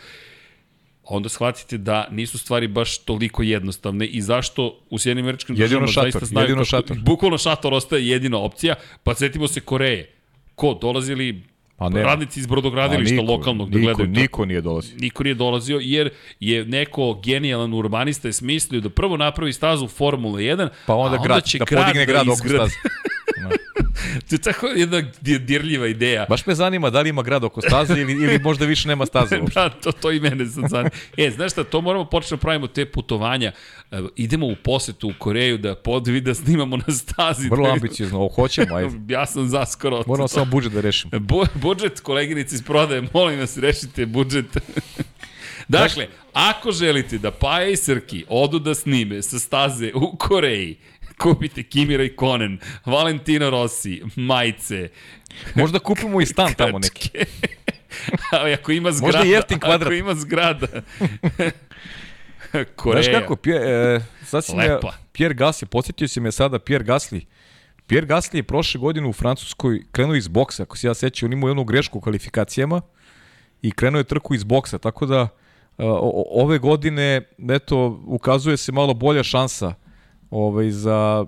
onda 1.04 1.28
shvatite 1.28 1.78
da 1.78 2.08
nisu 2.10 2.38
stvari 2.38 2.68
baš 2.68 2.98
toliko 2.98 3.42
jednostavne 3.42 4.06
i 4.06 4.22
zašto 4.22 4.80
u 4.90 4.98
Sjedinim 4.98 5.24
američkim 5.24 5.56
državama 5.56 5.86
zaista 5.86 6.24
znaju 6.24 6.44
jedino 6.44 6.64
kako, 6.64 6.70
šator. 6.70 6.96
bukvalno 7.04 7.38
šator 7.38 7.74
ostaje 7.74 8.08
jedina 8.08 8.38
opcija, 8.38 8.74
pa 9.02 9.14
setimo 9.14 9.48
se 9.48 9.60
Koreje. 9.60 10.12
Ko, 10.54 10.78
dolazili 10.80 11.42
Pa 11.76 11.88
nema. 11.88 12.06
radnici 12.06 12.40
iz 12.40 12.46
brodogradilišta 12.46 13.16
A 13.18 13.24
lokalnog 13.24 13.70
da 13.70 13.78
niko, 13.78 13.86
gledaju 13.86 14.14
to. 14.14 14.20
Niko 14.20 14.44
nije 14.44 14.60
dolazio. 14.60 14.96
Niko 15.00 15.22
nije 15.22 15.34
dolazio 15.34 15.78
jer 15.82 16.10
je 16.40 16.64
neko 16.64 17.20
genijalan 17.24 17.74
urbanista 17.74 18.28
je 18.28 18.32
smislio 18.32 18.80
da 18.80 18.88
prvo 18.90 19.16
napravi 19.16 19.52
stazu 19.52 19.88
Formule 19.88 20.42
1, 20.42 20.68
Pa 20.86 20.94
onda, 20.94 21.18
a 21.20 21.22
grad, 21.22 21.44
će 21.44 21.58
da 21.58 21.64
podigne 21.64 22.06
grad 22.06 22.28
oko 22.28 22.32
izgradi. 22.34 22.70
staze. 22.70 22.94
Da. 24.14 24.20
to 24.28 24.34
je 24.34 24.38
tako 24.38 24.66
jedna 24.66 24.96
dir- 25.22 25.38
dirljiva 25.38 25.86
ideja. 25.86 26.26
Baš 26.28 26.46
me 26.46 26.54
zanima 26.54 26.90
da 26.90 27.00
li 27.00 27.08
ima 27.08 27.22
grad 27.22 27.44
oko 27.44 27.60
staze 27.60 27.94
ili, 27.94 28.12
ili 28.14 28.38
možda 28.38 28.64
više 28.66 28.88
nema 28.88 29.06
staze 29.06 29.38
uopšte. 29.40 29.60
da, 29.60 29.70
to, 29.70 29.92
to 29.92 30.12
i 30.12 30.20
mene 30.20 30.46
sad 30.46 30.64
zanima. 30.68 30.90
E, 31.16 31.30
znaš 31.30 31.52
šta, 31.52 31.64
to 31.64 31.80
moramo 31.80 32.04
početi 32.04 32.34
da 32.34 32.38
pravimo 32.38 32.66
te 32.66 32.86
putovanja. 32.86 33.52
E, 33.90 34.00
idemo 34.16 34.46
u 34.46 34.56
posetu 34.56 35.08
u 35.08 35.14
Koreju 35.18 35.58
da 35.58 35.74
podvi 35.76 36.20
da 36.20 36.34
snimamo 36.34 36.76
na 36.78 36.94
stazi. 36.94 37.48
Vrlo 37.48 37.66
Da- 37.66 37.72
ambiciozno, 37.72 38.18
ovo 38.18 38.28
hoćemo, 38.28 38.74
ajde. 38.76 38.90
Ja 39.08 39.26
sam 39.26 39.48
zaskoro. 39.48 40.02
Moramo 40.06 40.28
samo 40.28 40.44
budžet 40.46 40.72
da 40.72 40.80
rešimo. 40.80 41.18
Bu, 41.20 41.44
budžet, 41.54 42.00
koleginici 42.00 42.54
iz 42.54 42.62
prodaje, 42.62 43.02
molim 43.14 43.40
vas, 43.40 43.56
rešite 43.58 44.06
budžet. 44.06 44.46
dakle, 45.68 46.06
ako 46.32 46.72
želite 46.72 47.18
da 47.18 47.30
Paja 47.30 47.68
i 47.68 47.76
Srki 47.76 48.24
odu 48.28 48.58
da 48.58 48.74
snime 48.74 49.22
sa 49.22 49.38
staze 49.38 49.90
u 49.94 50.16
Koreji, 50.16 50.76
kupite 51.22 51.62
Kimira 51.62 52.04
i 52.04 52.16
Konen, 52.16 52.58
Valentino 52.84 53.50
Rossi, 53.50 54.02
majice, 54.16 54.88
Možda 55.54 55.78
kupimo 55.78 56.20
i 56.20 56.26
stan 56.26 56.54
tamo 56.54 56.78
neki. 56.78 57.10
Ali 58.32 58.52
ako 58.52 58.72
ima 58.72 58.92
zgrada, 58.92 59.18
Možda 59.18 59.32
jeftin 59.34 59.60
kvadrat. 59.60 59.82
ako 59.82 59.92
ima 59.92 60.14
zgrada. 60.14 60.66
Koreja. 62.76 63.02
Znaš 63.02 63.20
kako, 63.20 63.36
Pje, 63.36 63.56
e, 63.56 64.00
sad 64.24 64.44
si 64.44 64.56
me. 64.56 64.78
Pierre 65.12 65.34
Gasly, 65.34 65.64
podsjetio 65.64 66.08
si 66.08 66.20
me 66.20 66.32
sada 66.32 66.58
Pierre 66.58 66.84
Gasly. 66.84 67.20
Pierre 67.86 68.06
Gasly 68.06 68.36
je 68.36 68.42
prošle 68.42 68.80
godine 68.80 69.08
u 69.08 69.12
Francuskoj 69.12 69.82
krenuo 69.92 70.14
iz 70.14 70.28
boksa, 70.28 70.62
ako 70.62 70.76
se 70.76 70.86
ja 70.86 70.94
sećam, 70.94 71.26
on 71.26 71.32
imao 71.32 71.48
jednu 71.48 71.64
grešku 71.64 71.98
u 71.98 72.00
kvalifikacijama 72.00 72.80
i 73.62 73.70
krenuo 73.70 73.98
je 74.00 74.04
trku 74.04 74.34
iz 74.34 74.44
boksa, 74.44 74.78
tako 74.78 75.06
da 75.06 75.20
e, 75.20 75.28
ove 76.30 76.58
godine, 76.58 77.22
eto, 77.50 78.02
ukazuje 78.06 78.56
se 78.56 78.72
malo 78.72 78.94
bolja 78.94 79.22
šansa 79.22 79.74
ovaj, 80.30 80.70
za, 80.70 81.24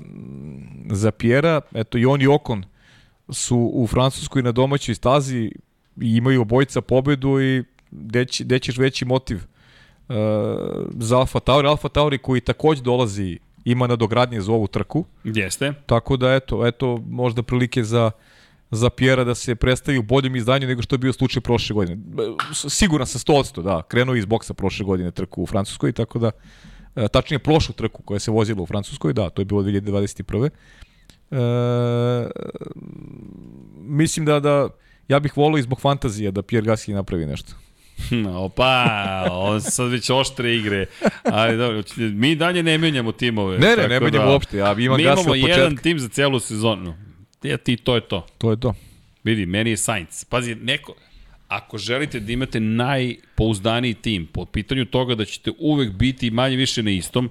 za 0.90 1.10
Pjera, 1.10 1.60
eto 1.74 1.98
i 1.98 2.06
on 2.06 2.22
i 2.22 2.26
Okon 2.26 2.64
su 3.30 3.70
u 3.74 3.86
Francuskoj 3.86 4.42
na 4.42 4.52
domaćoj 4.52 4.94
stazi 4.94 5.52
i 6.00 6.16
imaju 6.16 6.42
obojca 6.42 6.80
pobedu 6.80 7.40
i 7.40 7.64
gde, 7.90 8.24
će, 8.24 8.44
gde 8.44 8.58
ćeš 8.58 8.78
veći 8.78 9.04
motiv 9.04 9.36
uh, 9.36 10.14
za 10.98 11.18
Alfa 11.18 11.40
Tauri. 11.40 11.68
Alfa 11.68 11.88
Tauri 11.88 12.18
koji 12.18 12.40
takođe 12.40 12.82
dolazi 12.82 13.38
ima 13.64 13.86
nadogradnje 13.86 14.40
za 14.40 14.52
ovu 14.52 14.66
trku, 14.66 15.04
Jeste. 15.24 15.72
tako 15.86 16.16
da 16.16 16.34
eto, 16.34 16.66
eto 16.66 17.02
možda 17.06 17.42
prilike 17.42 17.84
za 17.84 18.10
za 18.70 18.90
Pjera 18.90 19.24
da 19.24 19.34
se 19.34 19.54
predstavi 19.54 19.98
u 19.98 20.02
boljem 20.02 20.36
izdanju 20.36 20.66
nego 20.66 20.82
što 20.82 20.94
je 20.94 20.98
bio 20.98 21.12
slučaj 21.12 21.42
prošle 21.42 21.74
godine. 21.74 22.02
Siguran 22.52 23.06
sam 23.06 23.34
100%, 23.34 23.62
da, 23.62 23.82
krenuo 23.82 24.14
iz 24.14 24.24
boksa 24.24 24.54
prošle 24.54 24.84
godine 24.84 25.10
trku 25.10 25.42
u 25.42 25.46
Francuskoj, 25.46 25.92
tako 25.92 26.18
da 26.18 26.30
tačnije 27.12 27.38
prošlu 27.38 27.74
trku 27.74 28.02
koja 28.02 28.18
se 28.18 28.30
vozila 28.30 28.62
u 28.62 28.66
Francuskoj, 28.66 29.12
da, 29.12 29.30
to 29.30 29.40
je 29.42 29.46
bilo 29.46 29.62
2021. 29.62 30.50
E, 31.30 31.38
mislim 33.76 34.26
da 34.26 34.40
da 34.40 34.68
ja 35.08 35.20
bih 35.20 35.36
volio 35.36 35.58
i 35.58 35.62
zbog 35.62 35.80
fantazija 35.80 36.30
da 36.30 36.42
Pierre 36.42 36.70
Gasly 36.70 36.94
napravi 36.94 37.26
nešto. 37.26 37.52
Opa, 38.44 39.24
on 39.30 39.60
sad 39.60 39.90
već 39.90 40.10
oštre 40.10 40.56
igre. 40.56 40.86
Ali 41.24 41.56
dobro, 41.56 41.82
mi 41.96 42.36
dalje 42.36 42.62
ne 42.62 42.78
menjamo 42.78 43.12
timove. 43.12 43.58
Ne, 43.58 43.76
ne, 43.76 43.88
ne 43.88 44.00
menjamo 44.00 44.30
uopšte, 44.30 44.56
ja 44.56 44.76
imam 44.78 44.96
Mi 44.96 45.02
imamo 45.02 45.34
jedan 45.34 45.76
tim 45.76 45.98
za 45.98 46.08
celu 46.08 46.40
sezonu. 46.40 46.94
Ja 47.42 47.56
ti, 47.56 47.76
to 47.76 47.94
je 47.94 48.00
to. 48.00 48.26
To 48.38 48.50
je 48.50 48.60
to. 48.60 48.74
Vidi, 49.24 49.46
meni 49.46 49.70
je 49.70 49.76
Sainz. 49.76 50.24
Pazi, 50.24 50.54
neko, 50.54 50.94
ako 51.48 51.78
želite 51.78 52.20
da 52.20 52.32
imate 52.32 52.60
najpouzdaniji 52.60 53.94
tim 53.94 54.26
po 54.26 54.44
pitanju 54.44 54.84
toga 54.84 55.14
da 55.14 55.24
ćete 55.24 55.50
uvek 55.58 55.92
biti 55.92 56.30
manje 56.30 56.56
više 56.56 56.82
na 56.82 56.90
istom, 56.90 57.30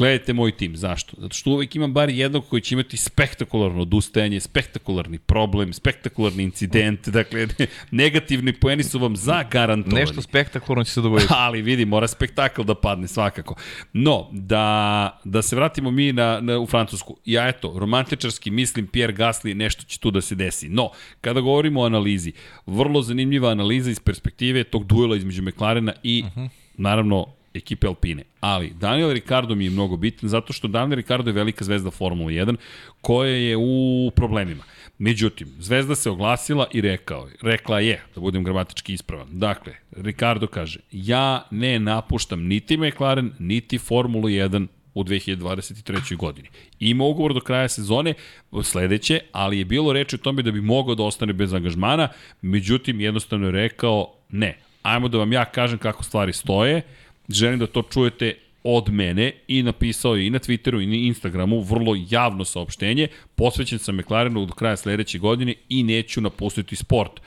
gledajte 0.00 0.32
moj 0.32 0.52
tim. 0.52 0.76
Zašto? 0.76 1.16
Zato 1.18 1.34
što 1.34 1.50
uvek 1.50 1.76
imam 1.76 1.92
bar 1.92 2.10
jednog 2.10 2.48
koji 2.48 2.62
će 2.62 2.74
imati 2.74 2.96
spektakularno 2.96 3.82
odustajanje, 3.82 4.40
spektakularni 4.40 5.18
problem, 5.18 5.72
spektakularni 5.72 6.42
incident, 6.42 7.08
dakle, 7.18 7.46
negativni 7.90 8.52
poeni 8.52 8.82
su 8.82 8.98
vam 8.98 9.16
zagarantovani. 9.16 10.00
Nešto 10.00 10.22
spektakularno 10.22 10.84
će 10.84 10.92
se 10.92 11.00
dogoditi. 11.00 11.32
Ali 11.46 11.62
vidi, 11.62 11.84
mora 11.84 12.08
spektakl 12.08 12.62
da 12.62 12.74
padne 12.74 13.08
svakako. 13.08 13.54
No, 13.92 14.28
da, 14.32 15.20
da 15.24 15.42
se 15.42 15.56
vratimo 15.56 15.90
mi 15.90 16.12
na, 16.12 16.40
na, 16.40 16.58
u 16.58 16.66
Francusku. 16.66 17.16
Ja 17.24 17.48
eto, 17.48 17.74
romantičarski 17.78 18.50
mislim 18.50 18.86
Pierre 18.86 19.14
Gasly 19.14 19.54
nešto 19.54 19.84
će 19.84 19.98
tu 19.98 20.10
da 20.10 20.20
se 20.20 20.34
desi. 20.34 20.68
No, 20.68 20.90
kada 21.20 21.40
govorimo 21.40 21.80
o 21.80 21.86
analizi, 21.86 22.32
vrlo 22.66 23.02
zanimljiva 23.02 23.50
analiza 23.50 23.90
iz 23.90 24.00
perspektive 24.00 24.64
tog 24.64 24.86
duela 24.86 25.16
između 25.16 25.42
McLarena 25.42 25.92
i, 26.02 26.22
uh 26.26 26.36
-huh. 26.36 26.48
naravno, 26.76 27.26
ekipe 27.54 27.86
Alpine. 27.86 28.24
Ali 28.40 28.72
Daniel 28.80 29.12
Ricardo 29.12 29.54
mi 29.54 29.64
je 29.64 29.70
mnogo 29.70 29.96
bitan 29.96 30.28
zato 30.28 30.52
što 30.52 30.68
Daniel 30.68 30.96
Ricardo 30.96 31.30
je 31.30 31.34
velika 31.34 31.64
zvezda 31.64 31.90
Formule 31.90 32.32
1 32.32 32.56
koja 33.00 33.30
je 33.30 33.56
u 33.56 34.10
problemima. 34.16 34.64
Međutim, 34.98 35.48
Zvezda 35.58 35.94
se 35.94 36.10
oglasila 36.10 36.66
i 36.72 36.80
rekao 36.80 37.28
rekla 37.42 37.80
je, 37.80 38.02
da 38.14 38.20
budem 38.20 38.44
gramatički 38.44 38.92
ispravan. 38.92 39.28
Dakle, 39.30 39.72
Ricardo 39.92 40.46
kaže, 40.46 40.80
ja 40.92 41.46
ne 41.50 41.78
napuštam 41.78 42.42
niti 42.42 42.76
McLaren, 42.76 43.32
niti 43.38 43.78
Formulu 43.78 44.28
1 44.28 44.66
u 44.66 45.00
u 45.00 45.04
2023. 45.04 46.16
godini. 46.16 46.48
Ima 46.80 47.04
ugovor 47.04 47.34
do 47.34 47.40
kraja 47.40 47.68
sezone 47.68 48.14
sledeće, 48.62 49.20
ali 49.32 49.58
je 49.58 49.64
bilo 49.64 49.92
reči 49.92 50.16
o 50.16 50.18
tome 50.18 50.42
da 50.42 50.50
bi 50.50 50.60
mogao 50.60 50.94
da 50.94 51.02
ostane 51.02 51.32
bez 51.32 51.54
angažmana, 51.54 52.08
međutim 52.42 53.00
jednostavno 53.00 53.46
je 53.46 53.52
rekao 53.52 54.14
ne, 54.28 54.58
ajmo 54.82 55.08
da 55.08 55.18
vam 55.18 55.32
ja 55.32 55.44
kažem 55.44 55.78
kako 55.78 56.04
stvari 56.04 56.32
stoje, 56.32 56.82
želim 57.30 57.58
da 57.58 57.66
to 57.66 57.82
čujete 57.82 58.34
od 58.64 58.92
mene 58.92 59.32
i 59.48 59.62
napisao 59.62 60.16
je 60.16 60.26
i 60.26 60.30
na 60.30 60.38
Twitteru 60.38 60.82
i 60.82 60.86
na 60.86 60.94
Instagramu 60.94 61.60
vrlo 61.60 61.94
javno 62.10 62.44
saopštenje, 62.44 63.08
posvećen 63.34 63.78
sam 63.78 63.96
McLarenu 63.96 64.46
do 64.46 64.52
kraja 64.52 64.76
sledeće 64.76 65.18
godine 65.18 65.54
i 65.68 65.82
neću 65.82 66.20
napustiti 66.20 66.76
sport. 66.76 67.20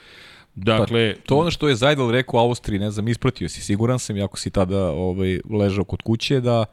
Dakle, 0.56 1.16
pa, 1.16 1.22
to 1.26 1.38
ono 1.38 1.52
što 1.52 1.70
je 1.70 1.76
Zajdel 1.76 2.12
rekao 2.12 2.38
u 2.38 2.44
Austriji, 2.44 2.80
ne 2.80 2.92
znam, 2.92 3.08
ispratio 3.08 3.50
si, 3.50 3.62
siguran 3.62 4.00
sam, 4.00 4.18
jako 4.18 4.38
si 4.38 4.50
tada 4.50 4.92
ovaj, 4.92 5.40
ležao 5.50 5.84
kod 5.84 6.02
kuće, 6.02 6.40
da 6.40 6.66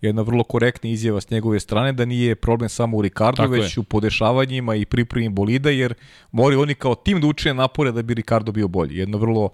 jedna 0.00 0.22
vrlo 0.22 0.44
korektna 0.44 0.90
izjava 0.90 1.20
s 1.20 1.30
njegove 1.30 1.60
strane 1.60 1.92
da 1.92 2.04
nije 2.04 2.34
problem 2.34 2.68
samo 2.68 2.96
u 2.96 3.02
Ricardo, 3.02 3.46
već 3.46 3.76
je. 3.76 3.80
u 3.80 3.82
podešavanjima 3.82 4.74
i 4.74 4.84
pripremi 4.84 5.28
bolida, 5.28 5.70
jer 5.70 5.94
moraju 6.32 6.60
oni 6.60 6.74
kao 6.74 6.94
tim 6.94 7.20
da 7.20 7.26
učine 7.26 7.54
napore 7.54 7.92
da 7.92 8.02
bi 8.02 8.14
Ricardo 8.14 8.52
bio 8.52 8.68
bolji. 8.68 8.96
Jedna 8.96 9.18
vrlo 9.18 9.50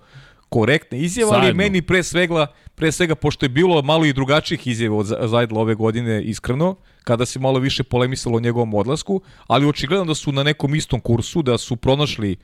korektna 0.54 0.98
izjava, 0.98 1.30
Zajedno. 1.30 1.46
ali 1.46 1.54
meni 1.54 1.82
pre 1.82 2.02
svega, 2.02 2.46
pre 2.74 2.92
svega, 2.92 3.14
pošto 3.14 3.44
je 3.44 3.48
bilo 3.48 3.82
malo 3.82 4.04
i 4.04 4.12
drugačijih 4.12 4.66
izjava 4.66 4.96
od 4.96 5.06
Zajdla 5.06 5.60
ove 5.60 5.74
godine, 5.74 6.22
iskreno, 6.22 6.76
kada 7.04 7.26
se 7.26 7.38
malo 7.38 7.58
više 7.58 7.82
polemisalo 7.82 8.36
o 8.36 8.40
njegovom 8.40 8.74
odlasku, 8.74 9.20
ali 9.46 9.66
očigledno 9.66 10.04
da 10.04 10.14
su 10.14 10.32
na 10.32 10.42
nekom 10.42 10.74
istom 10.74 11.00
kursu, 11.00 11.42
da 11.42 11.58
su 11.58 11.76
pronašli 11.76 12.36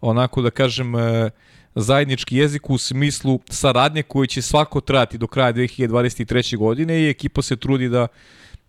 onako 0.00 0.42
da 0.42 0.50
kažem 0.50 0.96
e, 0.96 1.30
zajednički 1.74 2.36
jezik 2.36 2.70
u 2.70 2.78
smislu 2.78 3.40
saradnje 3.50 4.02
koje 4.02 4.26
će 4.26 4.42
svako 4.42 4.80
trajati 4.80 5.18
do 5.18 5.26
kraja 5.26 5.52
2023. 5.52 6.56
godine 6.56 7.02
i 7.02 7.10
ekipa 7.10 7.42
se 7.42 7.56
trudi 7.56 7.88
da 7.88 8.08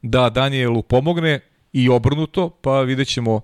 da 0.04 0.30
Danielu 0.30 0.82
pomogne 0.84 1.40
i 1.74 1.90
obrnuto, 1.90 2.50
pa 2.50 2.82
vidjet 2.82 3.08
ćemo 3.08 3.42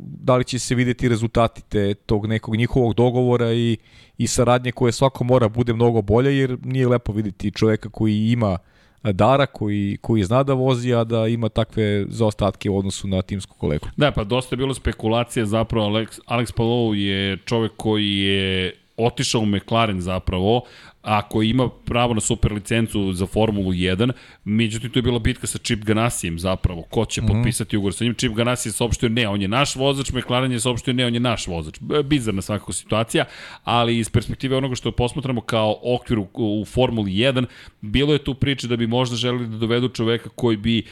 da 0.00 0.36
li 0.36 0.44
će 0.44 0.58
se 0.58 0.74
videti 0.74 1.08
rezultati 1.08 1.62
te, 1.68 1.94
tog 1.94 2.26
nekog 2.26 2.56
njihovog 2.56 2.94
dogovora 2.94 3.52
i, 3.52 3.76
i 4.18 4.26
saradnje 4.26 4.72
koje 4.72 4.92
svako 4.92 5.24
mora 5.24 5.48
bude 5.48 5.72
mnogo 5.72 6.02
bolje, 6.02 6.38
jer 6.38 6.58
nije 6.64 6.88
lepo 6.88 7.12
videti 7.12 7.50
čoveka 7.50 7.88
koji 7.88 8.30
ima 8.30 8.52
uh, 8.52 8.58
Dara 9.02 9.46
koji, 9.46 9.98
koji 10.00 10.24
zna 10.24 10.42
da 10.42 10.52
vozi, 10.52 10.94
a 10.94 11.04
da 11.04 11.26
ima 11.26 11.48
takve 11.48 12.06
zaostatke 12.08 12.70
u 12.70 12.78
odnosu 12.78 13.08
na 13.08 13.22
timsku 13.22 13.56
kolegu. 13.58 13.88
Da, 13.96 14.10
pa 14.10 14.24
dosta 14.24 14.54
je 14.54 14.56
bilo 14.56 14.74
spekulacije, 14.74 15.46
zapravo 15.46 15.86
Alex, 15.88 16.20
Alex 16.26 16.52
Palou 16.52 16.94
je 16.94 17.36
čovek 17.36 17.72
koji 17.76 18.18
je 18.18 18.72
otišao 18.96 19.40
u 19.40 19.46
McLaren 19.46 20.00
zapravo, 20.00 20.62
ako 21.08 21.42
ima 21.42 21.68
pravo 21.68 22.14
na 22.14 22.20
super 22.20 22.52
licencu 22.52 23.12
za 23.12 23.26
Formulu 23.26 23.72
1, 23.72 24.12
međutim 24.44 24.90
tu 24.90 24.98
je 24.98 25.02
bila 25.02 25.18
bitka 25.18 25.46
sa 25.46 25.58
Chip 25.58 25.84
Ganassijem 25.84 26.38
zapravo, 26.38 26.82
ko 26.82 27.04
će 27.04 27.22
mm 27.22 27.24
-hmm. 27.24 27.36
potpisati 27.36 27.76
ugovor 27.76 27.94
sa 27.94 28.04
njim. 28.04 28.14
Chip 28.14 28.32
Ganassi 28.32 28.68
je 28.68 28.72
saopštio 28.72 29.08
ne, 29.08 29.28
on 29.28 29.42
je 29.42 29.48
naš 29.48 29.76
vozač, 29.76 30.12
McLaren 30.12 30.52
je 30.52 30.60
saopštio 30.60 30.94
ne, 30.94 31.06
on 31.06 31.14
je 31.14 31.20
naš 31.20 31.46
vozač. 31.46 31.78
Bizarna 32.04 32.42
svakako 32.42 32.72
situacija, 32.72 33.24
ali 33.64 33.98
iz 33.98 34.10
perspektive 34.10 34.56
onoga 34.56 34.74
što 34.74 34.92
posmatramo 34.92 35.40
kao 35.40 35.80
okvir 35.82 36.18
u, 36.18 36.28
u 36.34 36.64
Formuli 36.64 37.12
1, 37.12 37.44
bilo 37.80 38.12
je 38.12 38.24
tu 38.24 38.34
priče 38.34 38.68
da 38.68 38.76
bi 38.76 38.86
možda 38.86 39.16
želeli 39.16 39.46
da 39.46 39.56
dovedu 39.56 39.88
čoveka 39.88 40.28
koji 40.28 40.56
bi 40.56 40.84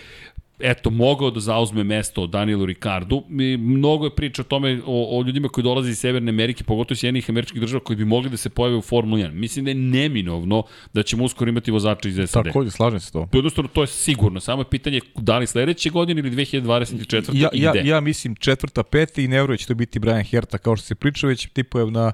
eto, 0.58 0.90
mogao 0.90 1.30
da 1.30 1.40
zauzme 1.40 1.84
mesto 1.84 2.26
Danielu 2.26 2.66
Ricardu. 2.66 3.22
I 3.28 3.56
mnogo 3.56 4.04
je 4.04 4.14
priča 4.14 4.42
o 4.42 4.44
tome, 4.44 4.80
o, 4.86 5.18
o 5.18 5.22
ljudima 5.22 5.48
koji 5.48 5.64
dolaze 5.64 5.90
iz 5.90 5.98
Severne 5.98 6.30
Amerike, 6.30 6.64
pogotovo 6.64 6.94
iz 6.94 7.04
jednih 7.04 7.30
američkih 7.30 7.60
država 7.60 7.84
koji 7.84 7.96
bi 7.96 8.04
mogli 8.04 8.30
da 8.30 8.36
se 8.36 8.50
pojave 8.50 8.76
u 8.76 8.82
Formuli 8.82 9.22
1. 9.22 9.32
Mislim 9.32 9.64
da 9.64 9.70
je 9.70 9.74
neminovno 9.74 10.62
da 10.92 11.02
ćemo 11.02 11.24
uskoro 11.24 11.48
imati 11.48 11.70
vozača 11.70 12.08
iz 12.08 12.14
SAD. 12.26 12.44
Tako 12.44 12.62
je, 12.62 12.70
slažem 12.70 13.00
se 13.00 13.12
to. 13.12 13.28
Jednostavno, 13.32 13.70
to 13.72 13.82
je 13.82 13.86
sigurno. 13.86 14.40
Samo 14.40 14.60
je 14.60 14.70
pitanje 14.70 15.00
da 15.16 15.38
li 15.38 15.46
sledeće 15.46 15.90
godine 15.90 16.20
ili 16.20 16.30
2024. 16.30 17.30
Ja, 17.32 17.48
ja, 17.52 17.72
ja 17.84 18.00
mislim 18.00 18.34
četvrta, 18.34 18.82
peta 18.82 19.20
i 19.20 19.28
ne 19.28 19.36
vjerujem 19.36 19.56
da 19.56 19.56
će 19.56 19.66
to 19.66 19.74
biti 19.74 19.98
Brian 19.98 20.24
Herta, 20.24 20.58
kao 20.58 20.76
što 20.76 20.86
se 20.86 20.94
priča, 20.94 21.26
već 21.26 21.48
tipujem 21.52 21.92
na 21.92 22.12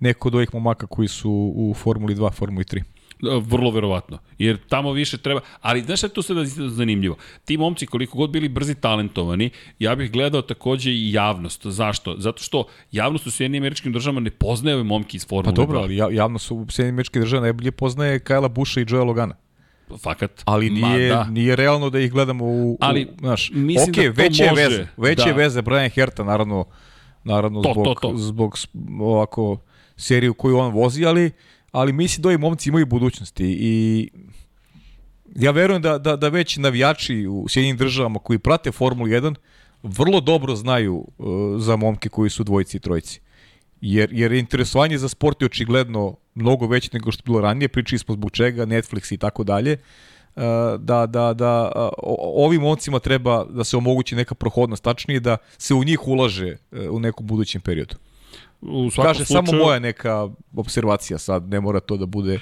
neko 0.00 0.28
od 0.28 0.34
ovih 0.34 0.54
momaka 0.54 0.86
koji 0.86 1.08
su 1.08 1.52
u 1.56 1.74
Formuli 1.74 2.14
2, 2.14 2.32
Formuli 2.32 2.64
3. 2.64 2.82
Vrlo 3.22 3.70
verovatno. 3.70 4.18
Jer 4.38 4.58
tamo 4.68 4.92
više 4.92 5.18
treba... 5.18 5.40
Ali 5.60 5.82
znaš 5.82 5.98
šta 5.98 6.06
je 6.06 6.12
tu 6.12 6.22
sada 6.22 6.44
zanimljivo? 6.68 7.16
Ti 7.44 7.56
momci, 7.56 7.86
koliko 7.86 8.18
god 8.18 8.30
bili 8.30 8.48
brzi 8.48 8.74
talentovani, 8.74 9.50
ja 9.78 9.94
bih 9.94 10.12
gledao 10.12 10.42
takođe 10.42 10.90
i 10.90 11.12
javnost. 11.12 11.66
Zašto? 11.66 12.14
Zato 12.18 12.42
što 12.42 12.64
javnost 12.92 13.26
u 13.26 13.30
Sjedinim 13.30 13.62
američkim 13.62 13.92
državama 13.92 14.20
ne 14.20 14.30
poznaje 14.30 14.74
ove 14.74 14.84
momke 14.84 15.16
iz 15.16 15.26
Formule 15.26 15.54
Pa 15.54 15.62
dobro, 15.62 15.78
ali 15.78 15.96
javnost 15.96 16.50
u 16.50 16.66
Sjedinim 16.68 16.94
američkim 16.94 17.22
državama 17.22 17.46
najbolje 17.46 17.70
poznaje 17.70 18.18
Kajla 18.18 18.48
Busha 18.48 18.80
i 18.80 18.86
Joea 18.88 19.04
Logana. 19.04 19.34
Fakat. 19.98 20.42
Ali 20.44 20.70
nije, 20.70 21.10
Ma, 21.10 21.16
da. 21.16 21.24
nije 21.24 21.56
realno 21.56 21.90
da 21.90 22.00
ih 22.00 22.12
gledamo 22.12 22.44
u... 22.44 22.78
Ali, 22.80 23.04
u, 23.04 23.08
znaš, 23.18 23.50
mislim 23.54 23.94
okay, 23.94 24.12
da 24.12 24.22
veće 24.22 24.50
može. 24.50 24.62
Veze, 24.62 24.86
veće 24.96 25.28
da. 25.28 25.32
veze 25.32 25.62
Brian 25.62 25.90
Herta, 25.90 26.24
naravno, 26.24 26.64
naravno 27.24 27.62
to, 27.62 27.72
zbog, 27.72 27.84
to, 27.84 27.94
to. 27.94 28.16
zbog 28.16 28.58
ovako 29.00 29.58
seriju 29.96 30.34
koju 30.34 30.58
on 30.58 30.72
vozi, 30.72 31.04
ali 31.04 31.30
ali 31.72 31.92
mislim 31.92 32.22
da 32.22 32.28
ovi 32.28 32.38
momci 32.38 32.68
imaju 32.68 32.86
budućnosti 32.86 33.44
i 33.60 34.08
ja 35.34 35.50
verujem 35.50 35.82
da, 35.82 35.98
da, 35.98 36.16
da 36.16 36.28
već 36.28 36.56
navijači 36.56 37.26
u 37.26 37.48
Sjedinim 37.48 37.76
državama 37.76 38.18
koji 38.18 38.38
prate 38.38 38.72
Formulu 38.72 39.08
1 39.08 39.34
vrlo 39.82 40.20
dobro 40.20 40.56
znaju 40.56 40.94
uh, 40.94 41.26
za 41.60 41.76
momke 41.76 42.08
koji 42.08 42.30
su 42.30 42.44
dvojici 42.44 42.76
i 42.76 42.80
trojici. 42.80 43.20
Jer, 43.80 44.08
jer 44.12 44.32
interesovanje 44.32 44.98
za 44.98 45.08
sport 45.08 45.42
je 45.42 45.46
očigledno 45.46 46.16
mnogo 46.34 46.66
veće 46.66 46.90
nego 46.92 47.12
što 47.12 47.20
je 47.20 47.24
bilo 47.24 47.40
ranije, 47.40 47.68
pričali 47.68 47.98
smo 47.98 48.14
zbog 48.14 48.30
čega, 48.30 48.66
Netflix 48.66 49.14
i 49.14 49.18
tako 49.18 49.44
dalje, 49.44 49.72
uh, 49.72 50.42
da, 50.78 51.06
da, 51.06 51.34
da 51.34 51.72
uh, 51.76 51.90
ovim 52.34 52.60
momcima 52.60 52.98
treba 52.98 53.44
da 53.44 53.64
se 53.64 53.76
omogući 53.76 54.16
neka 54.16 54.34
prohodnost, 54.34 54.84
tačnije 54.84 55.20
da 55.20 55.36
se 55.58 55.74
u 55.74 55.84
njih 55.84 56.08
ulaže 56.08 56.56
uh, 56.72 56.78
u 56.90 57.00
nekom 57.00 57.26
budućem 57.26 57.60
periodu. 57.60 57.96
U 58.62 58.90
Kaže, 58.96 59.24
slučaju... 59.24 59.46
samo 59.46 59.64
moja 59.64 59.78
neka 59.78 60.28
observacija 60.56 61.18
sad, 61.18 61.48
ne 61.48 61.60
mora 61.60 61.80
to 61.80 61.96
da 61.96 62.06
bude 62.06 62.40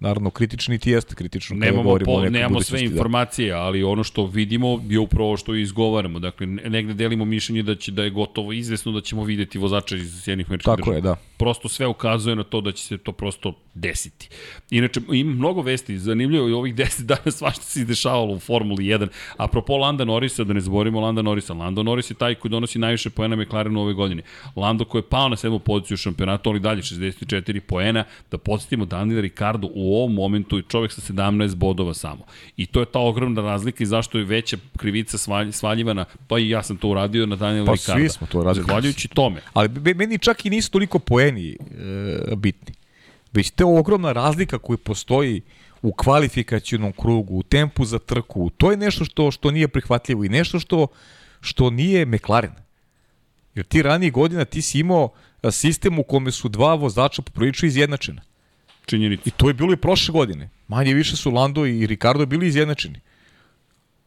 naravno 0.00 0.30
kritični 0.30 0.78
ti 0.78 0.90
jeste 0.90 1.14
kritično 1.14 1.56
nemamo, 1.56 1.82
govorimo 1.82 2.12
po, 2.12 2.24
nemamo 2.24 2.62
sve 2.62 2.78
da. 2.78 2.84
informacije, 2.84 3.52
ali 3.52 3.82
ono 3.82 4.04
što 4.04 4.26
vidimo 4.26 4.82
je 4.88 4.98
upravo 4.98 5.36
što 5.36 5.54
izgovaramo. 5.54 6.18
Dakle, 6.18 6.46
negde 6.46 6.94
delimo 6.94 7.24
mišljenje 7.24 7.62
da 7.62 7.74
će 7.74 7.92
da 7.92 8.02
je 8.04 8.10
gotovo 8.10 8.52
izvesno 8.52 8.92
da 8.92 9.00
ćemo 9.00 9.24
videti 9.24 9.58
vozača 9.58 9.96
iz 9.96 10.22
Sjednih 10.22 10.46
američkih 10.48 10.64
Tako 10.64 10.76
država. 10.76 10.96
je, 10.96 11.00
da. 11.00 11.16
Prosto 11.40 11.68
sve 11.68 11.86
ukazuje 11.86 12.36
na 12.36 12.42
to 12.44 12.60
da 12.60 12.72
će 12.72 12.84
se 12.84 12.98
to 12.98 13.12
prosto 13.12 13.52
desiti. 13.74 14.28
Inače, 14.70 15.00
ima 15.12 15.34
mnogo 15.34 15.62
vesti, 15.62 15.98
zanimljivo 15.98 16.48
je 16.48 16.54
ovih 16.54 16.74
10 16.84 17.02
dana 17.02 17.30
svašta 17.30 17.62
se 17.62 17.80
izdešavalo 17.80 18.34
u 18.34 18.38
Formuli 18.38 18.84
1. 18.84 19.08
Apropo 19.36 19.76
Landa 19.76 20.04
Norrisa, 20.04 20.44
da 20.44 20.52
ne 20.52 20.60
zborimo 20.60 21.00
Landa 21.00 21.22
Norrisa. 21.22 21.54
Lando 21.54 21.82
Norris 21.82 22.10
je 22.10 22.14
taj 22.14 22.34
koji 22.34 22.50
donosi 22.50 22.78
najviše 22.78 23.10
poena 23.10 23.36
McLarenu 23.36 23.80
ove 23.80 23.94
godine. 23.94 24.22
Lando 24.56 24.84
koji 24.84 24.98
je 24.98 25.08
pao 25.08 25.28
na 25.28 25.36
sedmu 25.36 25.58
poziciju 25.58 25.94
u 25.94 25.98
šampionatu, 25.98 26.50
ali 26.50 26.60
dalje 26.60 26.82
64 26.82 27.60
poena. 27.60 28.04
Da 28.30 28.38
podsjetimo 28.38 28.84
Daniel 28.84 29.20
Ricardo 29.20 29.68
u 29.74 29.96
ovom 29.96 30.14
momentu 30.14 30.58
i 30.58 30.62
čovek 30.68 30.92
sa 30.92 31.12
17 31.12 31.54
bodova 31.54 31.94
samo. 31.94 32.24
I 32.56 32.66
to 32.66 32.80
je 32.80 32.86
ta 32.86 32.98
ogromna 32.98 33.42
razlika 33.42 33.84
i 33.84 33.86
zašto 33.86 34.18
je 34.18 34.24
veća 34.24 34.56
krivica 34.76 35.18
svaljivana, 35.52 36.04
pa 36.28 36.38
i 36.38 36.48
ja 36.48 36.62
sam 36.62 36.76
to 36.76 36.88
uradio 36.88 37.26
na 37.26 37.36
Daniel 37.36 37.66
pa 37.66 37.72
Ricardo. 37.72 38.02
Pa 38.02 38.08
svi 38.08 38.18
smo 38.18 38.26
to 38.26 38.38
uradili. 38.38 38.64
Zahvaljujući 38.64 39.08
tome. 39.08 39.40
Ali 39.52 39.68
meni 39.94 40.18
čak 40.18 40.46
i 40.46 40.50
nisu 40.50 40.70
toliko 40.70 40.98
poeni 41.30 41.56
e, 42.30 42.36
bitni 42.36 42.74
već 43.32 43.50
te 43.50 43.64
ogromna 43.64 44.12
razlika 44.12 44.58
koja 44.58 44.76
postoji 44.76 45.42
u 45.82 45.92
kvalifikacijnom 45.92 46.92
krugu, 46.92 47.38
u 47.38 47.42
tempu 47.42 47.84
za 47.84 47.98
trku, 47.98 48.50
to 48.56 48.70
je 48.70 48.76
nešto 48.76 49.04
što 49.04 49.30
što 49.30 49.50
nije 49.50 49.68
prihvatljivo 49.68 50.24
i 50.24 50.28
nešto 50.28 50.58
što 50.58 50.86
što 51.40 51.70
nije 51.70 52.06
McLaren. 52.06 52.54
Jer 53.54 53.66
ti 53.66 53.82
ranije 53.82 54.10
godina 54.10 54.44
ti 54.44 54.62
si 54.62 54.78
imao 54.78 55.08
sistem 55.50 55.98
u 55.98 56.02
kome 56.02 56.30
su 56.30 56.48
dva 56.48 56.74
vozača 56.74 57.22
poprilično 57.22 57.66
izjednačena. 57.68 58.22
Činjenica. 58.86 59.22
I 59.26 59.30
to 59.30 59.48
je 59.48 59.54
bilo 59.54 59.72
i 59.72 59.76
prošle 59.76 60.12
godine. 60.12 60.50
Manje 60.68 60.94
više 60.94 61.16
su 61.16 61.30
Lando 61.30 61.66
i 61.66 61.86
Ricardo 61.86 62.26
bili 62.26 62.46
izjednačeni. 62.46 63.00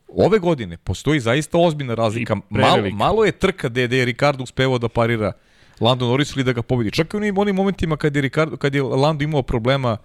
Ove 0.07 0.39
godine 0.39 0.77
postoji 0.77 1.19
zaista 1.19 1.57
ozbiljna 1.57 1.95
razlika. 1.95 2.35
Malo, 2.49 2.89
malo 2.89 3.25
je 3.25 3.31
trka 3.31 3.69
gde 3.69 3.97
je 3.97 4.05
Ricardo 4.05 4.43
uspevao 4.43 4.77
da 4.77 4.89
parira 4.89 5.27
uh, 5.27 5.52
Lando 5.83 6.05
Norris 6.05 6.35
ili 6.35 6.43
da 6.43 6.53
ga 6.53 6.61
pobedi. 6.61 6.91
Čak 6.91 7.13
i 7.13 7.31
u 7.31 7.41
onim, 7.41 7.55
momentima 7.55 7.97
kad 7.97 8.15
je, 8.15 8.21
Ricardo, 8.21 8.57
kad 8.57 8.75
je 8.75 8.81
Lando 8.81 9.23
imao 9.23 9.41
problema 9.41 9.97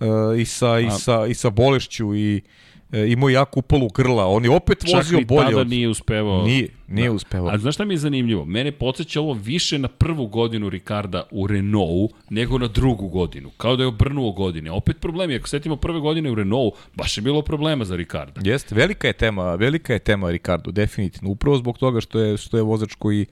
uh, 0.00 0.06
i, 0.38 0.44
sa, 0.44 0.78
i, 0.78 0.90
sa, 0.90 1.26
i 1.26 1.34
sa 1.34 1.50
bolešću 1.50 2.14
i 2.14 2.36
uh, 2.36 2.98
imao 3.08 3.28
jako 3.28 3.58
upalu 3.58 3.88
grla. 3.88 4.26
On 4.26 4.44
je 4.44 4.50
opet 4.50 4.84
Čak 4.86 4.96
vozio 4.96 5.20
bolje. 5.28 5.40
Čak 5.40 5.50
tada 5.50 5.60
od... 5.60 5.68
nije 5.68 5.88
uspevao. 5.88 6.44
Nije, 6.44 6.68
nije 6.88 7.08
da. 7.08 7.14
uspevao. 7.14 7.50
A 7.54 7.58
znaš 7.58 7.74
šta 7.74 7.84
mi 7.84 7.94
je 7.94 7.98
zanimljivo? 7.98 8.44
Mene 8.44 8.72
podsjeća 8.72 9.20
ovo 9.20 9.32
više 9.32 9.78
na 9.78 9.88
prvu 9.88 10.26
godinu 10.26 10.68
Ricarda 10.68 11.22
u 11.30 11.46
Renaultu 11.46 12.14
nego 12.30 12.58
na 12.58 12.68
drugu 12.68 13.08
godinu. 13.08 13.50
Kao 13.56 13.76
da 13.76 13.82
je 13.82 13.86
obrnuo 13.86 14.32
godine. 14.32 14.70
Opet 14.70 15.00
problemi. 15.00 15.36
Ako 15.36 15.48
setimo 15.48 15.76
prve 15.76 16.00
godine 16.00 16.30
u 16.30 16.34
Renaultu, 16.34 16.76
baš 16.94 17.18
je 17.18 17.22
bilo 17.22 17.42
problema 17.42 17.84
za 17.84 17.96
Ricarda. 17.96 18.40
Jeste, 18.44 18.74
velika 18.74 19.06
je 19.06 19.12
tema, 19.12 19.54
velika 19.54 19.92
je 19.92 19.98
tema 19.98 20.30
Ricardo, 20.30 20.70
definitivno. 20.70 21.30
Upravo 21.30 21.56
zbog 21.56 21.78
toga 21.78 22.00
što 22.00 22.20
je, 22.20 22.36
što 22.36 22.56
je 22.56 22.62
vozač 22.62 22.94
koji 22.94 23.26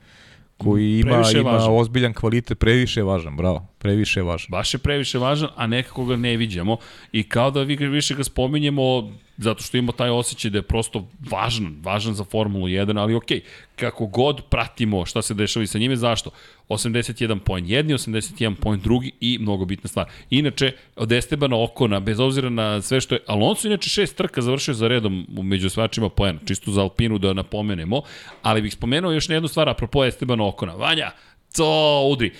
koji 0.59 0.99
ima, 0.99 1.23
ima 1.35 1.51
važan. 1.51 1.77
ozbiljan 1.77 2.13
kvalitet, 2.13 2.59
previše 2.59 3.03
važan, 3.03 3.37
bravo, 3.37 3.67
previše 3.79 4.23
važan. 4.23 4.47
Baš 4.51 4.75
je 4.75 4.79
previše 4.79 5.19
važan, 5.19 5.49
a 5.57 5.67
nekako 5.67 6.05
ga 6.05 6.17
ne 6.17 6.37
viđamo 6.37 6.77
i 7.13 7.29
kao 7.29 7.51
da 7.51 7.63
vi 7.63 7.77
više 7.77 8.15
ga 8.15 8.25
spominjemo 8.25 9.11
zato 9.39 9.62
što 9.62 9.77
ima 9.77 9.93
taj 9.93 10.10
osjećaj 10.10 10.51
da 10.51 10.59
je 10.59 10.62
prosto 10.62 11.09
važan, 11.31 11.77
važan 11.82 12.15
za 12.15 12.24
Formulu 12.24 12.66
1, 12.66 13.01
ali 13.01 13.15
okej, 13.15 13.40
kako 13.77 14.06
god 14.06 14.43
pratimo 14.51 15.06
šta 15.06 15.23
se 15.23 15.35
dešava 15.35 15.65
i 15.65 15.66
sa 15.66 15.78
njime, 15.78 15.97
zašto? 15.97 16.31
81 16.69 17.39
poen 17.39 17.70
jedni, 17.70 17.94
81 17.94 18.55
poen 18.55 18.81
drugi 18.81 19.12
i 19.20 19.39
mnogo 19.40 19.65
bitna 19.65 19.89
stvar. 19.89 20.06
Inače, 20.31 20.73
od 20.97 21.12
Estebana 21.12 21.62
Okona, 21.62 22.01
bez 22.01 22.20
obzira 22.20 22.51
na 22.51 22.82
sve 22.82 23.01
što 23.01 23.15
je, 23.15 23.20
Alonso 23.27 23.69
inače 23.69 23.90
šest 23.90 24.16
trka 24.16 24.43
završio 24.43 24.74
za 24.74 24.89
redom 24.89 25.27
među 25.28 25.70
svačima 25.70 26.09
poena, 26.09 26.39
čisto 26.47 26.70
za 26.70 26.81
Alpinu 26.81 27.19
da 27.19 27.32
napomenemo, 27.32 28.02
ali 28.43 28.62
bih 28.62 28.73
spomenuo 28.73 29.12
još 29.12 29.28
jednu 29.28 29.48
stvar 29.48 29.69
apropo 29.69 30.05
Estebana 30.05 30.47
Okona. 30.47 30.74
Vanja, 30.74 31.10
co 31.51 31.66
udri. 32.10 32.32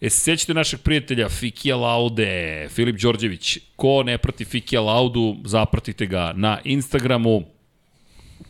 E 0.00 0.10
se 0.10 0.20
sećate 0.20 0.54
našeg 0.54 0.80
prijatelja 0.80 1.28
Fikija 1.28 1.76
Laude, 1.76 2.68
Filip 2.68 3.00
Đorđević. 3.00 3.58
Ko 3.76 4.02
ne 4.02 4.18
prati 4.18 4.44
Fikija 4.44 4.80
Laudu, 4.80 5.36
zapratite 5.44 6.06
ga 6.06 6.32
na 6.36 6.58
Instagramu. 6.64 7.42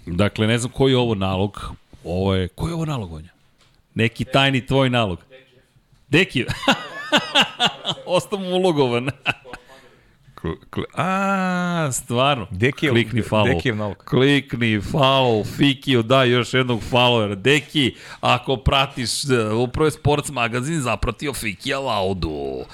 Dakle, 0.07 0.47
ne 0.47 0.59
znam 0.59 0.73
koji 0.73 0.93
je 0.93 0.97
ovo 0.97 1.15
nalog. 1.15 1.73
Ovo 2.05 2.35
je, 2.35 2.49
koji 2.49 2.71
je 2.71 2.75
ovo 2.75 2.85
nalog, 2.85 3.13
Vanja? 3.13 3.29
Neki 3.95 4.25
tajni 4.25 4.67
tvoj 4.67 4.91
nalog. 4.91 5.19
Deki. 6.09 6.45
Ostao 8.07 8.39
mu 8.39 8.57
ulogovan. 8.57 9.09
A, 10.97 11.89
stvarno. 11.93 12.47
Dekijev, 12.51 12.93
Klikni 12.93 13.23
follow. 13.23 13.55
Dekijev 13.55 13.77
nalog. 13.77 13.97
Klikni 13.97 14.81
follow, 14.81 15.57
Fikiju 15.57 16.03
daj 16.03 16.31
još 16.31 16.55
jednog 16.55 16.81
followera. 16.91 17.35
Deki, 17.35 17.95
ako 18.21 18.57
pratiš 18.57 19.11
uh, 19.25 19.59
upravo 19.59 19.87
je 19.87 19.91
Sports 19.91 20.31
magazin 20.31 20.81
zapratio 20.81 21.33
Fikija 21.33 21.79
Laudu. 21.79 22.65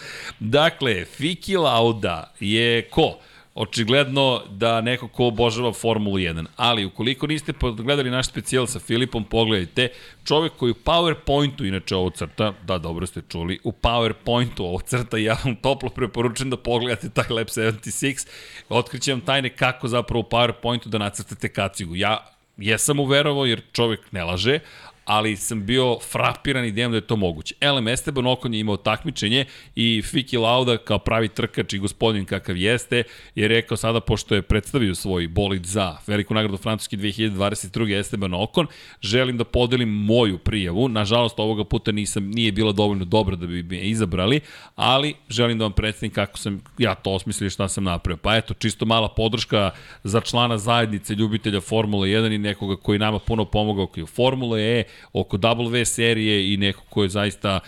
Dakle, 0.40 1.04
Fiki 1.04 1.56
Lauda 1.56 2.32
je 2.40 2.88
ko? 2.88 3.18
Očigledno 3.56 4.42
da 4.50 4.80
neko 4.80 5.08
ko 5.08 5.26
obožava 5.26 5.72
Formulu 5.72 6.16
1. 6.16 6.46
Ali 6.56 6.84
ukoliko 6.84 7.26
niste 7.26 7.52
gledali 7.76 8.10
naš 8.10 8.28
specijal 8.28 8.66
sa 8.66 8.78
Filipom, 8.78 9.24
pogledajte. 9.24 9.88
Čovek 10.24 10.52
koji 10.56 10.70
u 10.70 10.74
PowerPointu 10.84 11.68
inače 11.68 11.96
ovo 11.96 12.10
crta, 12.10 12.52
da 12.66 12.78
dobro 12.78 13.06
ste 13.06 13.22
čuli, 13.28 13.58
u 13.64 13.72
PowerPointu 13.72 14.60
ovo 14.60 14.80
crta, 14.80 15.18
ja 15.18 15.36
vam 15.44 15.56
toplo 15.56 15.90
preporučujem 15.90 16.50
da 16.50 16.56
pogledate 16.56 17.10
taj 17.10 17.24
Lab 17.30 17.46
76. 17.46 18.26
Otkriće 18.68 19.12
vam 19.12 19.20
tajne 19.20 19.48
kako 19.48 19.88
zapravo 19.88 20.20
u 20.20 20.30
PowerPointu 20.30 20.86
da 20.86 20.98
nacrtate 20.98 21.48
kacigu. 21.48 21.96
Ja 21.96 22.36
jesam 22.56 23.00
uverovao 23.00 23.46
jer 23.46 23.60
čovek 23.72 24.12
ne 24.12 24.24
laže, 24.24 24.58
ali 25.06 25.36
sam 25.36 25.66
bio 25.66 25.98
frapiran 26.00 26.64
idejom 26.64 26.92
da 26.92 26.96
je 26.96 27.06
to 27.06 27.16
moguće. 27.16 27.54
Elem 27.60 27.88
Esteban 27.88 28.26
Okon 28.26 28.54
je 28.54 28.60
imao 28.60 28.76
takmičenje 28.76 29.44
i 29.74 30.02
Fiki 30.02 30.36
Lauda 30.36 30.76
kao 30.76 30.98
pravi 30.98 31.28
trkač 31.28 31.72
i 31.72 31.78
gospodin 31.78 32.24
kakav 32.24 32.56
jeste 32.56 33.02
je 33.34 33.48
rekao 33.48 33.76
sada 33.76 34.00
pošto 34.00 34.34
je 34.34 34.42
predstavio 34.42 34.94
svoj 34.94 35.28
bolid 35.28 35.66
za 35.66 35.96
veliku 36.06 36.34
nagradu 36.34 36.56
Francuski 36.56 36.96
2022. 36.96 37.98
Esteban 38.00 38.34
Okon, 38.34 38.66
želim 39.02 39.36
da 39.36 39.44
podelim 39.44 39.88
moju 39.88 40.38
prijavu. 40.38 40.88
Nažalost 40.88 41.38
ovoga 41.38 41.64
puta 41.64 41.92
nisam 41.92 42.30
nije 42.30 42.52
bila 42.52 42.72
dovoljno 42.72 43.04
dobra 43.04 43.36
da 43.36 43.46
bi 43.46 43.62
me 43.62 43.80
izabrali, 43.80 44.40
ali 44.76 45.14
želim 45.28 45.58
da 45.58 45.64
vam 45.64 45.72
predstavim 45.72 46.12
kako 46.12 46.38
sam 46.38 46.62
ja 46.78 46.94
to 46.94 47.10
osmislio 47.10 47.50
šta 47.50 47.68
sam 47.68 47.84
napravio. 47.84 48.16
Pa 48.16 48.36
eto, 48.36 48.54
čisto 48.54 48.84
mala 48.84 49.08
podrška 49.08 49.70
za 50.04 50.20
člana 50.20 50.58
zajednice 50.58 51.14
ljubitelja 51.14 51.60
Formule 51.60 52.08
1 52.08 52.34
i 52.34 52.38
nekoga 52.38 52.76
koji 52.76 52.98
nama 52.98 53.18
puno 53.18 53.44
pomogao 53.44 53.86
koji 53.86 54.04
u 54.04 54.06
Formule 54.06 54.66
E, 54.66 54.84
oko 55.12 55.36
W 55.36 55.84
serije 55.84 56.52
i 56.52 56.56
neko 56.56 56.82
ko 56.90 57.02
je 57.02 57.08
zaista 57.08 57.60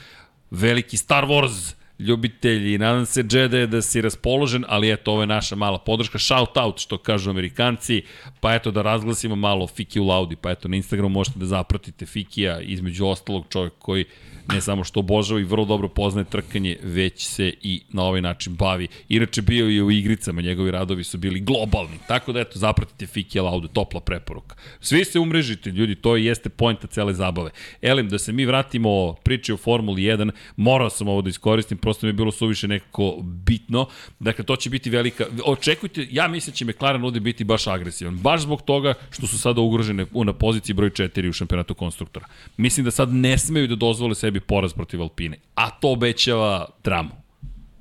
veliki 0.50 0.96
Star 0.96 1.24
Wars 1.24 1.74
ljubitelj 1.98 2.74
i 2.74 2.78
nadam 2.78 3.06
se 3.06 3.24
Jedi 3.30 3.66
da 3.66 3.82
si 3.82 4.00
raspoložen, 4.00 4.64
ali 4.68 4.92
eto, 4.92 5.12
ovo 5.12 5.20
je 5.20 5.26
naša 5.26 5.56
mala 5.56 5.78
podrška, 5.78 6.18
shout 6.18 6.56
out 6.56 6.78
što 6.78 6.98
kažu 6.98 7.30
amerikanci, 7.30 8.02
pa 8.40 8.54
eto 8.54 8.70
da 8.70 8.82
razglasimo 8.82 9.36
malo 9.36 9.66
Fiki 9.66 10.00
u 10.00 10.06
Laudi, 10.06 10.36
pa 10.36 10.50
eto 10.50 10.68
na 10.68 10.76
Instagramu 10.76 11.08
možete 11.08 11.38
da 11.38 11.46
zapratite 11.46 12.06
Fikija, 12.06 12.60
između 12.60 13.06
ostalog 13.06 13.44
čovjek 13.48 13.72
koji 13.78 14.04
ne 14.52 14.60
samo 14.60 14.84
što 14.84 15.00
obožava 15.00 15.40
i 15.40 15.44
vrlo 15.44 15.64
dobro 15.64 15.88
poznaje 15.88 16.24
trkanje, 16.24 16.76
već 16.82 17.26
se 17.26 17.52
i 17.62 17.82
na 17.88 18.02
ovaj 18.02 18.20
način 18.20 18.54
bavi. 18.54 18.88
Inače 19.08 19.42
bio 19.42 19.68
je 19.68 19.82
u 19.82 19.90
igricama, 19.90 20.42
njegovi 20.42 20.70
radovi 20.70 21.04
su 21.04 21.18
bili 21.18 21.40
globalni. 21.40 21.98
Tako 22.06 22.32
da 22.32 22.40
eto, 22.40 22.58
zapratite 22.58 23.06
Fiki 23.06 23.40
Laude, 23.40 23.68
topla 23.72 24.00
preporuka. 24.00 24.56
Svi 24.80 25.04
se 25.04 25.18
umrežite, 25.18 25.70
ljudi, 25.70 25.94
to 25.94 26.16
jeste 26.16 26.48
pojenta 26.48 26.86
cele 26.86 27.14
zabave. 27.14 27.50
Elem, 27.82 28.08
da 28.08 28.18
se 28.18 28.32
mi 28.32 28.46
vratimo 28.46 29.14
priče 29.24 29.54
o 29.54 29.56
Formuli 29.56 30.02
1, 30.02 30.30
morao 30.56 30.90
sam 30.90 31.08
ovo 31.08 31.22
da 31.22 31.30
iskoristim, 31.30 31.78
prosto 31.88 32.06
mi 32.06 32.08
je 32.08 32.12
bilo 32.12 32.30
suviše 32.30 32.68
nekako 32.68 33.16
bitno. 33.22 33.86
Dakle, 34.18 34.44
to 34.44 34.56
će 34.56 34.70
biti 34.70 34.90
velika... 34.90 35.24
Očekujte, 35.44 36.06
ja 36.10 36.28
mislim 36.28 36.52
da 36.52 36.56
će 36.56 36.64
McLaren 36.64 37.04
ovde 37.04 37.20
biti 37.20 37.44
baš 37.44 37.66
agresivan. 37.66 38.18
Baš 38.18 38.42
zbog 38.42 38.62
toga 38.62 38.94
što 39.10 39.26
su 39.26 39.38
sada 39.38 39.60
ugrožene 39.60 40.06
na 40.24 40.32
poziciji 40.32 40.74
broj 40.74 40.90
4 40.90 41.28
u 41.28 41.32
šampionatu 41.32 41.74
konstruktora. 41.74 42.26
Mislim 42.56 42.84
da 42.84 42.90
sad 42.90 43.12
ne 43.12 43.38
smeju 43.38 43.66
da 43.66 43.76
dozvole 43.76 44.14
sebi 44.14 44.40
poraz 44.40 44.72
protiv 44.72 45.02
Alpine. 45.02 45.38
A 45.54 45.70
to 45.70 45.92
obećava 45.92 46.66
dramu. 46.84 47.10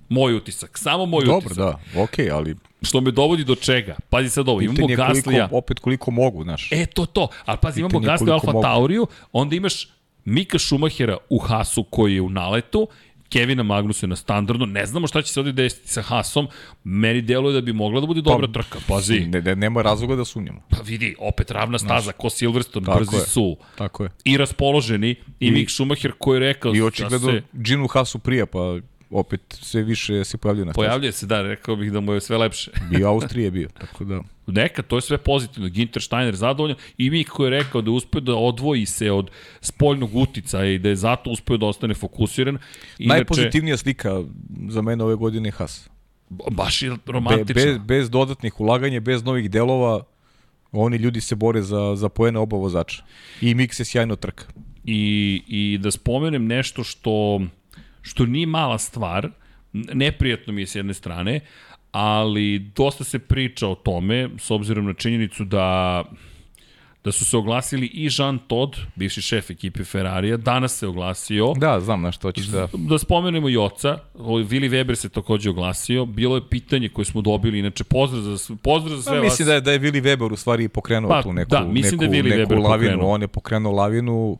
Moj 0.09 0.35
utisak, 0.35 0.77
samo 0.77 1.05
moj 1.05 1.25
Dobro, 1.25 1.38
utisak. 1.38 1.57
Dobro, 1.57 1.79
da, 1.93 2.03
okej, 2.03 2.25
okay, 2.25 2.34
ali... 2.34 2.55
Što 2.81 3.01
me 3.01 3.11
dovodi 3.11 3.43
do 3.43 3.55
čega? 3.55 3.95
Pazi 4.09 4.29
sad 4.29 4.49
ovo, 4.49 4.61
imamo 4.61 4.88
Gaslija. 4.88 5.23
Koliko, 5.23 5.57
opet 5.57 5.79
koliko 5.79 6.11
mogu, 6.11 6.43
znaš. 6.43 6.71
E, 6.71 6.85
to, 6.85 7.05
to. 7.05 7.27
Ali 7.45 7.57
pazi, 7.61 7.79
imamo 7.79 7.99
Gaslija 7.99 8.34
Alfa 8.34 8.51
mogu. 8.51 8.61
Tauriju, 8.61 9.07
onda 9.31 9.55
imaš 9.55 9.88
Mika 10.27 10.59
Šumahera 10.59 11.17
u 11.29 11.38
Hasu 11.39 11.84
koji 11.84 12.15
je 12.15 12.21
u 12.21 12.29
naletu 12.29 12.88
Kevina 13.30 13.64
Magnusa 13.64 14.08
na 14.08 14.16
standardno, 14.16 14.66
ne 14.66 14.86
znamo 14.86 15.08
šta 15.08 15.22
će 15.22 15.34
se 15.34 15.40
ovdje 15.40 15.54
desiti 15.54 15.88
sa 15.88 16.02
Hasom, 16.02 16.48
meni 16.84 17.22
deluje 17.22 17.54
da 17.54 17.62
bi 17.62 17.74
mogla 17.74 18.02
da 18.02 18.08
bude 18.08 18.22
dobra 18.22 18.48
pa, 18.48 18.54
trka, 18.54 18.80
pazi. 18.88 19.20
Ne, 19.20 19.41
ne, 19.41 19.56
nema 19.56 19.82
razloga 19.82 20.16
da 20.16 20.26
sumnjamo. 20.26 20.62
Pa 20.70 20.78
vidi, 20.86 21.16
opet 21.20 21.52
ravna 21.52 21.80
staza, 21.80 22.02
Znaš, 22.02 22.16
ko 22.18 22.30
Silverstone, 22.30 22.95
brzi 22.95 23.16
je, 23.16 23.22
su. 23.22 23.58
Tako 23.76 24.04
je. 24.04 24.10
I 24.26 24.38
raspoloženi, 24.38 25.10
i, 25.10 25.48
i 25.48 25.52
Mick 25.52 25.72
Schumacher 25.72 26.12
koji 26.18 26.36
je 26.36 26.40
rekao... 26.40 26.76
I 26.76 26.82
očigledno 26.82 27.32
se... 27.32 27.41
Ginu 27.54 27.88
Hasu 27.88 28.20
prija, 28.20 28.45
pa 28.45 28.80
opet 29.09 29.41
sve 29.61 29.84
više 29.84 30.23
se 30.23 30.38
pojavljuje 30.38 30.65
na 30.65 30.73
Pojavljuje 30.73 31.11
se, 31.11 31.25
da, 31.25 31.41
rekao 31.41 31.75
bih 31.75 31.91
da 31.91 31.99
mu 31.99 32.13
je 32.13 32.21
sve 32.21 32.38
lepše. 32.38 32.71
Bio 32.91 33.07
Austrije 33.07 33.51
bio, 33.51 33.69
tako 33.79 34.03
da... 34.03 34.21
Neka, 34.47 34.81
to 34.81 34.97
je 34.97 35.01
sve 35.01 35.17
pozitivno. 35.17 35.69
Ginter 35.69 36.01
Steiner 36.01 36.35
zadovoljan 36.35 36.77
i 36.97 37.09
Mik 37.09 37.29
koji 37.29 37.45
je 37.45 37.49
rekao 37.49 37.81
da 37.81 37.91
je 37.91 37.95
uspio 37.95 38.21
da 38.21 38.35
odvoji 38.35 38.85
se 38.85 39.11
od 39.11 39.31
spoljnog 39.61 40.15
utica 40.15 40.65
i 40.65 40.79
da 40.79 40.89
je 40.89 40.95
zato 40.95 41.29
uspio 41.29 41.57
da 41.57 41.65
ostane 41.65 41.93
fokusiran. 41.93 42.57
Inače, 42.97 43.17
Najpozitivnija 43.17 43.77
slika 43.77 44.23
za 44.69 44.81
mene 44.81 45.03
ove 45.03 45.15
godine 45.15 45.47
je 45.47 45.51
Haas. 45.51 45.89
Baš 46.29 46.81
je 46.81 46.97
romantično. 47.05 47.53
Be, 47.53 47.65
bez, 47.65 47.77
bez 47.77 48.09
dodatnih 48.09 48.59
ulaganja, 48.59 48.99
bez 48.99 49.23
novih 49.23 49.51
delova, 49.51 50.03
oni 50.71 50.97
ljudi 50.97 51.21
se 51.21 51.35
bore 51.35 51.61
za, 51.61 51.95
za 51.95 52.09
pojene 52.09 52.39
oba 52.39 52.57
vozača. 52.57 53.03
I 53.41 53.55
Mik 53.55 53.73
se 53.73 53.85
sjajno 53.85 54.15
trka. 54.15 54.45
I, 54.85 55.43
I 55.47 55.77
da 55.77 55.91
spomenem 55.91 56.47
nešto 56.47 56.84
što 56.84 57.41
što 58.07 58.25
nije 58.25 58.47
mala 58.47 58.77
stvar, 58.77 59.29
neprijatno 59.73 60.53
mi 60.53 60.61
je 60.61 60.67
s 60.67 60.75
jedne 60.75 60.93
strane, 60.93 61.39
ali 61.91 62.59
dosta 62.59 63.03
se 63.03 63.19
priča 63.19 63.67
o 63.67 63.75
tome, 63.75 64.29
s 64.39 64.51
obzirom 64.51 64.85
na 64.85 64.93
činjenicu 64.93 65.43
da 65.43 66.03
da 67.07 67.11
su 67.11 67.25
se 67.25 67.38
oglasili 67.38 67.85
i 67.85 68.09
Jean 68.17 68.39
Todt, 68.47 68.77
bivši 68.95 69.21
šef 69.21 69.49
ekipe 69.49 69.84
Ferrarija, 69.84 70.38
danas 70.38 70.77
se 70.77 70.88
oglasio. 70.88 71.53
Da, 71.57 71.79
znam 71.79 72.01
na 72.01 72.11
što 72.11 72.31
ćeš 72.31 72.45
da... 72.45 72.67
Da 72.73 72.97
spomenemo 72.97 73.49
i 73.49 73.57
oca, 73.57 73.97
Willi 74.15 74.69
Weber 74.69 74.95
se 74.95 75.09
takođe 75.09 75.49
oglasio, 75.49 76.05
bilo 76.05 76.35
je 76.35 76.41
pitanje 76.49 76.89
koje 76.89 77.05
smo 77.05 77.21
dobili, 77.21 77.59
inače 77.59 77.84
pozdrav 77.84 78.21
za, 78.21 78.55
pozdrav 78.63 78.97
za 78.97 79.03
sve 79.03 79.11
pa, 79.11 79.17
vas. 79.17 79.23
Mislim 79.23 79.47
da 79.47 79.53
je, 79.53 79.61
da 79.61 79.71
je 79.71 79.79
Willi 79.79 80.01
Weber 80.01 80.34
u 80.34 80.35
stvari 80.35 80.67
pokrenuo 80.67 81.09
pa, 81.09 81.23
tu 81.23 81.34
neku, 81.34 81.49
da, 81.49 81.63
mislim 81.63 81.99
neku, 81.99 82.11
da 82.11 82.17
je 82.17 82.23
neku 82.23 82.53
Weber 82.53 82.63
lavinu, 82.63 82.91
pokrenuo. 82.91 83.09
on 83.09 83.21
je 83.21 83.27
pokrenuo 83.27 83.71
lavinu, 83.71 84.38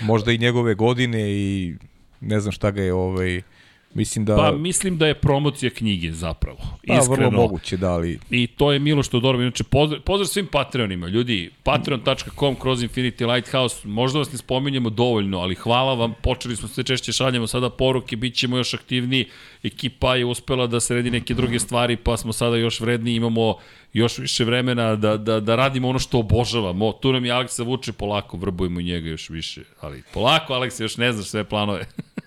možda 0.00 0.32
i 0.32 0.38
njegove 0.38 0.74
godine 0.74 1.32
i 1.32 1.74
ne 2.22 2.40
znam 2.40 2.52
šta 2.52 2.70
ga 2.70 2.82
je 2.82 2.92
ovaj 2.92 3.42
Mislim 3.94 4.24
da... 4.24 4.36
Pa 4.36 4.52
mislim 4.52 4.98
da 4.98 5.06
je 5.06 5.14
promocija 5.14 5.70
knjige 5.70 6.12
zapravo. 6.12 6.58
Pa, 6.86 6.94
Iskreno. 6.94 7.28
vrlo 7.28 7.30
moguće, 7.30 7.76
da, 7.76 7.92
ali... 7.92 8.18
I 8.30 8.46
to 8.46 8.72
je 8.72 8.78
Miloš 8.78 9.08
Todorov. 9.08 9.42
Inače, 9.42 9.64
pozdrav, 9.64 10.00
pozdrav 10.02 10.26
svim 10.26 10.46
Patreonima. 10.46 11.08
Ljudi, 11.08 11.50
patreon.com 11.62 12.54
kroz 12.54 12.82
Infinity 12.82 13.34
Lighthouse. 13.34 13.88
Možda 13.88 14.18
vas 14.18 14.32
ne 14.32 14.38
spominjemo 14.38 14.90
dovoljno, 14.90 15.38
ali 15.38 15.54
hvala 15.54 15.94
vam. 15.94 16.14
Počeli 16.22 16.56
smo 16.56 16.68
sve 16.68 16.84
češće 16.84 17.12
šaljamo 17.12 17.46
sada 17.46 17.70
poruke, 17.70 18.16
bit 18.16 18.34
ćemo 18.34 18.56
još 18.56 18.74
aktivniji. 18.74 19.26
Ekipa 19.62 20.16
je 20.16 20.24
uspela 20.24 20.66
da 20.66 20.80
sredi 20.80 21.10
neke 21.10 21.34
druge 21.34 21.58
stvari, 21.58 21.96
pa 21.96 22.16
smo 22.16 22.32
sada 22.32 22.56
još 22.56 22.80
vredni. 22.80 23.14
Imamo 23.14 23.56
još 23.92 24.18
više 24.18 24.44
vremena 24.44 24.96
da, 24.96 25.16
da, 25.16 25.40
da 25.40 25.56
radimo 25.56 25.88
ono 25.88 25.98
što 25.98 26.18
obožavamo. 26.18 26.92
Tu 26.92 27.12
nam 27.12 27.24
je 27.24 27.32
Aleksa 27.32 27.62
Vuče, 27.62 27.92
polako 27.92 28.36
vrbujemo 28.36 28.80
njega 28.80 29.08
još 29.08 29.30
više. 29.30 29.62
Ali 29.80 30.02
polako, 30.14 30.54
Aleksa, 30.54 30.82
još 30.82 30.96
ne 30.96 31.12
znaš 31.12 31.26
sve 31.26 31.44
planove. 31.44 31.86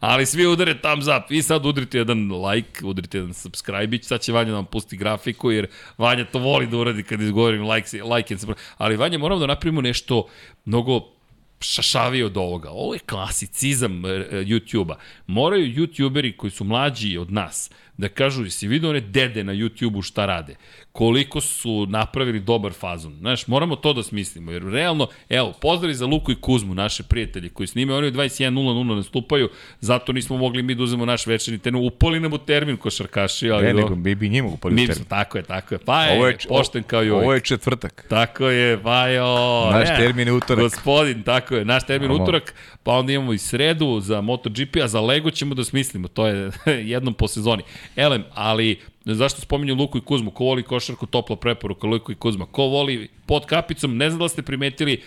Ali 0.00 0.26
svi 0.26 0.46
udare 0.46 0.78
thumbs 0.80 1.06
up 1.06 1.30
i 1.30 1.42
sad 1.42 1.66
udrite 1.66 1.98
jedan 1.98 2.46
like, 2.46 2.86
udrite 2.86 3.18
jedan 3.18 3.34
subscribe, 3.34 3.98
sad 4.02 4.20
će 4.20 4.32
Vanja 4.32 4.50
da 4.50 4.56
nam 4.56 4.66
pusti 4.66 4.96
grafiku, 4.96 5.50
jer 5.50 5.66
Vanja 5.98 6.24
to 6.24 6.38
voli 6.38 6.66
da 6.66 6.76
uradi 6.78 7.02
kad 7.02 7.20
izgovorim 7.20 7.62
like, 7.62 8.02
like 8.02 8.34
and 8.34 8.40
subscribe. 8.40 8.60
Ali 8.76 8.96
Vanja, 8.96 9.18
moramo 9.18 9.40
da 9.40 9.46
napravimo 9.46 9.80
nešto 9.80 10.26
mnogo 10.64 11.14
šašavije 11.60 12.26
od 12.26 12.36
ovoga. 12.36 12.70
Ovo 12.70 12.94
je 12.94 13.00
klasicizam 13.00 14.04
e, 14.04 14.08
YouTube-a. 14.30 14.96
Moraju 15.26 15.66
YouTuberi 15.66 16.36
koji 16.36 16.50
su 16.50 16.64
mlađi 16.64 17.18
od 17.18 17.32
nas 17.32 17.70
da 17.96 18.08
kažu, 18.08 18.50
si 18.50 18.68
vidio 18.68 18.90
one 18.90 19.00
dede 19.00 19.44
na 19.44 19.52
YouTube-u 19.52 20.02
šta 20.02 20.26
rade? 20.26 20.56
Koliko 20.92 21.40
su 21.40 21.86
napravili 21.86 22.40
dobar 22.40 22.72
fazon? 22.72 23.16
Znaš, 23.18 23.46
moramo 23.46 23.76
to 23.76 23.92
da 23.92 24.02
smislimo, 24.02 24.52
jer 24.52 24.62
realno, 24.62 25.06
evo, 25.28 25.52
pozdravi 25.60 25.94
za 25.94 26.06
Luku 26.06 26.32
i 26.32 26.40
Kuzmu, 26.40 26.74
naše 26.74 27.02
prijatelje 27.02 27.48
koji 27.48 27.66
snime, 27.66 27.94
oni 27.94 28.08
u 28.08 28.10
21.00 28.10 28.94
nastupaju, 28.96 29.48
zato 29.80 30.12
nismo 30.12 30.36
mogli 30.36 30.62
mi 30.62 30.74
da 30.74 30.82
uzemo 30.82 31.06
naš 31.06 31.26
večerni 31.26 31.58
tenu, 31.58 31.80
upali 31.86 32.20
nam 32.20 32.32
u 32.32 32.38
termin 32.38 32.76
košarkaši, 32.76 33.50
ali... 33.50 33.66
Ne, 33.66 33.72
do... 33.72 33.78
nego 33.78 33.94
mi 33.94 34.14
bi 34.14 34.28
njima 34.28 34.48
upali 34.48 34.74
Mi, 34.74 34.84
u 34.84 34.86
termin. 34.86 35.04
tako 35.04 35.38
je, 35.38 35.44
tako 35.44 35.74
je. 35.74 35.78
Pa 35.78 36.04
je, 36.04 36.16
Ovo 36.16 36.26
je, 36.26 36.36
pošten 36.48 36.82
kao 36.82 37.04
i 37.04 37.10
uvijek. 37.10 37.24
Ovo 37.24 37.34
je 37.34 37.40
četvrtak. 37.40 38.06
Tako 38.08 38.48
je, 38.48 38.82
pa 38.82 39.08
jo. 39.08 39.70
Naš 39.72 39.88
ne, 39.88 39.96
termin 39.96 40.28
je 40.28 40.32
utorak. 40.32 40.62
Gospodin, 40.62 41.22
tako 41.22 41.54
je, 41.54 41.64
naš 41.64 41.86
termin 41.86 42.10
Amo. 42.10 42.22
utorak, 42.22 42.54
pa 42.82 42.92
onda 42.92 43.12
imamo 43.12 43.32
i 43.32 43.38
sredu 43.38 44.00
za 44.00 44.20
MotoGP, 44.20 44.76
a 44.82 44.88
za 44.88 45.00
Lego 45.00 45.30
ćemo 45.30 45.54
da 45.54 45.64
smislimo, 45.64 46.08
to 46.08 46.26
je 46.26 46.50
jednom 46.92 47.14
po 47.14 47.28
sezoni. 47.28 47.62
Elem, 47.96 48.24
ali 48.34 48.80
zašto 49.04 49.40
spominju 49.40 49.74
Luku 49.74 49.98
i 49.98 50.00
Kuzmu? 50.00 50.30
Ko 50.30 50.44
voli 50.44 50.62
košarku, 50.62 51.06
topla 51.06 51.36
preporuka, 51.36 51.86
Luku 51.86 52.12
i 52.12 52.14
Kuzma. 52.14 52.46
Ko 52.46 52.62
voli 52.62 53.08
pod 53.26 53.46
kapicom, 53.46 53.96
ne 53.96 54.10
znam 54.10 54.20
da 54.20 54.28
ste 54.28 54.42
primetili, 54.42 55.02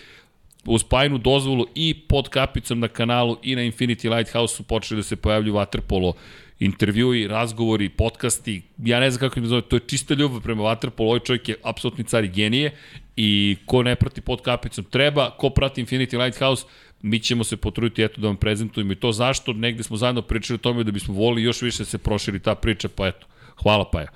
uz 0.64 0.84
pajnu 0.84 1.18
dozvolu 1.18 1.66
i 1.74 1.94
pod 2.08 2.28
kapicom 2.28 2.80
na 2.80 2.88
kanalu 2.88 3.38
i 3.42 3.56
na 3.56 3.62
Infinity 3.62 4.16
Lighthouse 4.16 4.56
su 4.56 4.62
počeli 4.62 4.98
da 4.98 5.02
se 5.02 5.16
pojavljuju 5.16 5.54
vaterpolo 5.54 6.14
intervjui, 6.58 7.26
razgovori, 7.28 7.88
podcasti, 7.88 8.62
ja 8.78 9.00
ne 9.00 9.10
znam 9.10 9.20
kako 9.20 9.40
im 9.40 9.46
zove, 9.46 9.62
to 9.62 9.76
je 9.76 9.80
čista 9.86 10.14
ljubav 10.14 10.40
prema 10.40 10.62
Waterpolu, 10.62 11.06
ovaj 11.08 11.20
čovjek 11.20 11.48
je 11.48 11.56
apsolutni 11.62 12.04
car 12.04 12.24
i 12.24 12.28
genije 12.28 12.74
i 13.16 13.56
ko 13.66 13.82
ne 13.82 13.94
prati 13.96 14.20
pod 14.20 14.42
kapicom 14.42 14.84
treba, 14.84 15.30
ko 15.30 15.50
prati 15.50 15.84
Infinity 15.84 16.24
Lighthouse, 16.24 16.66
mi 17.02 17.20
ćemo 17.20 17.44
se 17.44 17.56
potruditi 17.56 18.02
eto 18.02 18.20
da 18.20 18.26
vam 18.26 18.36
prezentujemo 18.36 18.92
i 18.92 18.96
to 18.96 19.12
zašto, 19.12 19.52
negde 19.52 19.82
smo 19.82 19.96
zajedno 19.96 20.22
pričali 20.22 20.54
o 20.54 20.58
tome 20.58 20.84
da 20.84 20.90
bismo 20.92 21.14
volili 21.14 21.42
još 21.42 21.62
više 21.62 21.78
da 21.78 21.84
se 21.84 21.98
proširi 21.98 22.38
ta 22.38 22.54
priča, 22.54 22.88
pa 22.88 23.06
eto, 23.06 23.26
hvala 23.62 23.90
pa 23.90 24.00
je. 24.00 24.06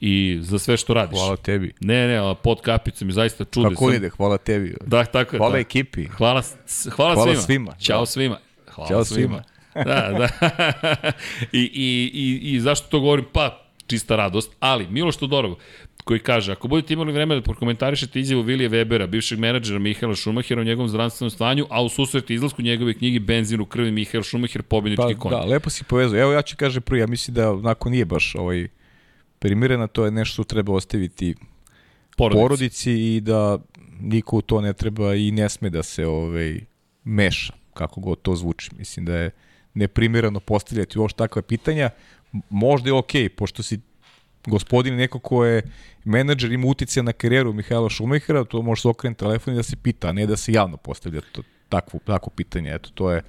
I 0.00 0.38
za 0.40 0.58
sve 0.58 0.76
što 0.76 0.94
radiš. 0.94 1.18
Hvala 1.18 1.36
tebi. 1.36 1.72
Ne, 1.80 2.06
ne, 2.08 2.16
ali 2.16 2.36
pod 2.42 2.60
kapicom 2.60 3.08
je 3.08 3.12
zaista 3.12 3.44
čude. 3.44 3.68
Kako 3.68 3.92
ide? 3.92 4.10
Hvala 4.10 4.38
tebi. 4.38 4.76
Da, 4.86 5.04
tako 5.04 5.36
je. 5.36 5.38
Hvala 5.38 5.52
da. 5.52 5.58
ekipi. 5.58 6.06
Hvala, 6.06 6.42
hvala, 6.96 7.14
Hvala 7.14 7.26
svima. 7.26 7.42
svima. 7.42 7.72
Ćao 7.80 8.00
Da. 8.00 8.06
svima. 8.06 8.38
Hvala 8.70 8.88
Ćao 8.88 9.04
svima. 9.04 9.42
da, 9.74 10.12
da. 10.18 10.28
I, 11.52 11.60
i, 11.60 12.10
i, 12.14 12.54
I 12.54 12.60
zašto 12.60 12.88
to 12.88 13.00
govorim? 13.00 13.24
Pa, 13.32 13.62
čista 13.86 14.16
radost. 14.16 14.52
Ali, 14.60 14.86
Miloš 14.86 15.16
Todorov, 15.16 15.54
koji 16.04 16.20
kaže, 16.20 16.52
ako 16.52 16.68
budete 16.68 16.94
imali 16.94 17.12
vreme 17.12 17.34
da 17.34 17.42
prokomentarišete 17.42 18.20
izjavu 18.20 18.42
Vilije 18.42 18.70
Webera, 18.70 19.06
bivšeg 19.06 19.38
menadžera 19.38 19.78
Mihaela 19.78 20.14
Šumahira 20.14 20.60
o 20.60 20.64
njegovom 20.64 20.88
zdravstvenom 20.88 21.30
stanju, 21.30 21.66
a 21.70 21.82
u 21.82 21.88
susreti 21.88 22.34
izlasku 22.34 22.62
njegove 22.62 22.94
knjige 22.94 23.20
Benzin 23.20 23.60
u 23.60 23.66
krvi 23.66 23.90
Mihael 23.90 24.22
Šumahir, 24.22 24.62
pobjednički 24.62 25.14
Pa, 25.14 25.20
konj. 25.20 25.30
da, 25.30 25.44
lepo 25.44 25.70
si 25.70 25.84
povezao. 25.84 26.20
Evo 26.20 26.32
ja 26.32 26.42
ću 26.42 26.56
kaže 26.56 26.80
prvi, 26.80 27.00
ja 27.00 27.06
mislim 27.06 27.34
da 27.34 27.52
onako 27.52 27.90
nije 27.90 28.04
baš 28.04 28.34
ovaj 28.34 28.68
primirena, 29.38 29.86
to 29.86 30.04
je 30.04 30.10
nešto 30.10 30.32
što 30.32 30.44
treba 30.44 30.72
ostaviti 30.72 31.34
Porodici. 32.16 32.42
porodici 32.42 32.92
i 32.92 33.20
da 33.20 33.58
niko 34.00 34.36
u 34.36 34.42
to 34.42 34.60
ne 34.60 34.72
treba 34.72 35.14
i 35.14 35.30
ne 35.30 35.48
sme 35.48 35.70
da 35.70 35.82
se 35.82 36.06
ovaj 36.06 36.60
meša, 37.04 37.52
kako 37.74 38.00
god 38.00 38.22
to 38.22 38.36
zvuči. 38.36 38.70
Mislim 38.78 39.06
da 39.06 39.16
je 39.16 39.30
neprimereno 39.74 40.40
postavljati 40.40 40.98
uopšte 40.98 41.18
takve 41.18 41.42
pitanja. 41.42 41.90
Možda 42.50 42.88
je 42.88 42.92
okej, 42.92 43.28
pošto 43.28 43.62
si 43.62 43.80
gospodin 44.46 44.94
neko 44.96 45.18
ko 45.18 45.44
je 45.44 45.62
menadžer, 46.04 46.52
ima 46.52 46.66
utice 46.66 47.02
na 47.02 47.12
karijeru 47.12 47.52
Mihajla 47.52 47.88
Šumahira, 47.88 48.44
to 48.44 48.62
može 48.62 48.82
se 48.82 48.88
okrenuti 48.88 49.18
telefon 49.18 49.54
i 49.54 49.56
da 49.56 49.62
se 49.62 49.76
pita, 49.76 50.08
a 50.08 50.12
ne 50.12 50.26
da 50.26 50.36
se 50.36 50.52
javno 50.52 50.76
postavlja 50.76 51.20
to, 51.32 51.42
takvo, 51.68 52.00
takvo 52.04 52.30
pitanje. 52.36 52.74
Eto, 52.74 52.90
to 52.94 53.10
je, 53.10 53.22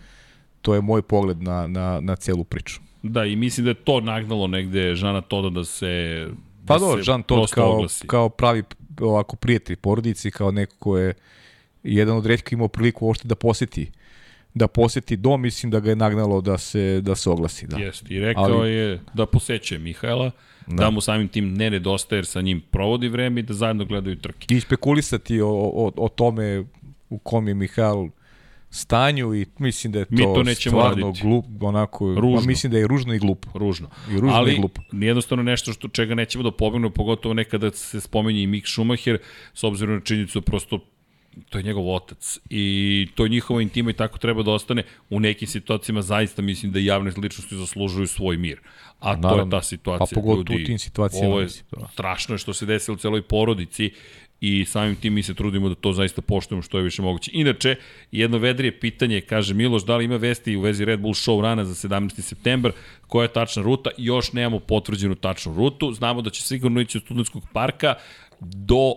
to 0.61 0.75
je 0.75 0.81
moj 0.81 1.01
pogled 1.01 1.41
na, 1.41 1.67
na, 1.67 1.99
na 2.01 2.15
celu 2.15 2.43
priču. 2.43 2.79
Da, 3.03 3.25
i 3.25 3.35
mislim 3.35 3.63
da 3.63 3.69
je 3.69 3.75
to 3.75 3.99
nagnalo 4.01 4.47
negde 4.47 4.95
Žana 4.95 5.21
Toda 5.21 5.49
da 5.49 5.65
se 5.65 6.25
Pa 6.65 6.73
da 6.73 6.79
dobro, 6.79 7.03
se 7.03 7.11
Jean 7.11 7.23
Todt 7.23 7.39
prosto 7.39 7.55
kao, 7.55 7.73
oglasi. 7.73 8.07
kao 8.07 8.29
pravi 8.29 8.63
ovako 9.01 9.35
prijatelj 9.35 9.75
porodici, 9.75 10.31
kao 10.31 10.51
neko 10.51 10.75
ko 10.79 10.97
je 10.97 11.13
jedan 11.83 12.17
od 12.17 12.25
redkih 12.25 12.53
imao 12.53 12.67
priliku 12.67 13.05
uopšte 13.05 13.27
da 13.27 13.35
poseti 13.35 13.91
da 14.55 14.67
poseti 14.67 15.17
dom, 15.17 15.41
mislim 15.41 15.71
da 15.71 15.79
ga 15.79 15.89
je 15.89 15.95
nagnalo 15.95 16.41
da 16.41 16.57
se 16.57 17.01
da 17.01 17.15
se 17.15 17.29
oglasi, 17.29 17.67
da. 17.67 17.77
Jeste, 17.77 18.13
i 18.13 18.19
rekao 18.19 18.43
Ali- 18.43 18.71
je 18.71 18.99
da 19.13 19.25
posećuje 19.25 19.79
Mihajla, 19.79 20.31
da. 20.67 20.75
da 20.75 20.89
mu 20.89 21.01
samim 21.01 21.27
tim 21.27 21.53
ne 21.53 21.69
nedostaje 21.69 22.17
jer 22.17 22.25
sa 22.25 22.41
njim 22.41 22.61
provodi 22.61 23.07
vreme 23.07 23.39
i 23.39 23.43
da 23.43 23.53
zajedno 23.53 23.85
gledaju 23.85 24.15
trke. 24.15 24.55
I 24.55 24.59
spekulisati 24.59 25.41
o, 25.41 25.49
o, 25.49 25.91
o 25.97 26.09
tome 26.09 26.63
u 27.09 27.17
kom 27.17 27.47
je 27.47 27.53
Mihajl 27.53 28.07
stanju 28.69 29.35
i 29.35 29.45
mislim 29.57 29.93
da 29.93 29.99
je 29.99 30.05
to, 30.05 30.11
Mi 30.11 30.23
to 30.23 30.43
nećemo 30.43 30.77
stvarno 30.77 31.05
raditi. 31.07 31.21
glup, 31.21 31.45
onako, 31.61 32.07
Ružno. 32.07 32.29
Ma, 32.31 32.41
mislim 32.41 32.71
da 32.71 32.77
je 32.77 32.87
ružno 32.87 33.13
i 33.13 33.19
glupo. 33.19 33.49
Ružno. 33.55 33.89
I 34.09 34.13
ružno 34.13 34.29
Ali, 34.29 34.53
i 34.53 34.57
glupo. 34.57 34.81
jednostavno 34.91 35.43
nešto 35.43 35.73
što 35.73 35.87
čega 35.87 36.15
nećemo 36.15 36.43
da 36.43 36.51
pobegnemo, 36.51 36.89
pogotovo 36.89 37.33
nekada 37.33 37.71
se 37.71 38.01
spomenje 38.01 38.43
i 38.43 38.47
Mick 38.47 38.67
Schumacher, 38.67 39.17
s 39.53 39.63
obzirom 39.63 39.95
na 39.95 40.01
činjenicu 40.01 40.39
da 40.39 40.43
prosto 40.43 40.79
to 41.49 41.57
je 41.57 41.63
njegov 41.63 41.95
otac 41.95 42.39
i 42.49 43.07
to 43.15 43.25
je 43.25 43.29
njihova 43.29 43.61
intima 43.61 43.89
i 43.89 43.93
tako 43.93 44.17
treba 44.17 44.43
da 44.43 44.51
ostane. 44.51 44.83
U 45.09 45.19
nekim 45.19 45.47
situacijama 45.47 46.01
zaista 46.01 46.41
mislim 46.41 46.71
da 46.71 46.79
javne 46.79 47.11
ličnosti 47.17 47.55
zaslužuju 47.55 48.07
svoj 48.07 48.37
mir. 48.37 48.59
A 48.99 49.11
to 49.13 49.27
je 49.27 49.31
Naravno. 49.31 49.51
ta 49.51 49.61
situacija. 49.61 50.07
A 50.11 50.21
pogotovo 50.21 50.53
ljudi. 50.53 50.63
u 50.63 50.65
tim 50.65 50.79
situacijama, 50.79 51.27
Ovo 51.27 51.39
je 51.41 51.47
da. 51.71 51.87
strašno 51.93 52.37
što 52.37 52.53
se 52.53 52.65
desilo 52.65 52.95
u 52.95 52.97
celoj 52.97 53.21
porodici 53.21 53.91
i 54.41 54.65
samim 54.65 54.95
tim 54.95 55.13
mi 55.13 55.23
se 55.23 55.33
trudimo 55.33 55.69
da 55.69 55.75
to 55.75 55.93
zaista 55.93 56.21
poštujemo 56.21 56.61
što 56.61 56.77
je 56.77 56.83
više 56.83 57.01
moguće. 57.01 57.31
Inače, 57.33 57.75
jedno 58.11 58.37
vedrije 58.37 58.79
pitanje, 58.79 59.21
kaže 59.21 59.53
Miloš, 59.53 59.85
da 59.85 59.97
li 59.97 60.05
ima 60.05 60.17
vesti 60.17 60.55
u 60.55 60.61
vezi 60.61 60.85
Red 60.85 60.99
Bull 60.99 61.13
show 61.13 61.41
rana 61.41 61.65
za 61.65 61.89
17. 61.89 62.21
septembar, 62.21 62.71
koja 63.07 63.23
je 63.23 63.33
tačna 63.33 63.63
ruta, 63.63 63.89
još 63.97 64.33
nemamo 64.33 64.59
potvrđenu 64.59 65.15
tačnu 65.15 65.53
rutu, 65.53 65.91
znamo 65.93 66.21
da 66.21 66.29
će 66.29 66.41
sigurno 66.41 66.81
ići 66.81 66.97
od 66.97 67.03
studentskog 67.03 67.43
parka 67.53 67.95
do 68.39 68.93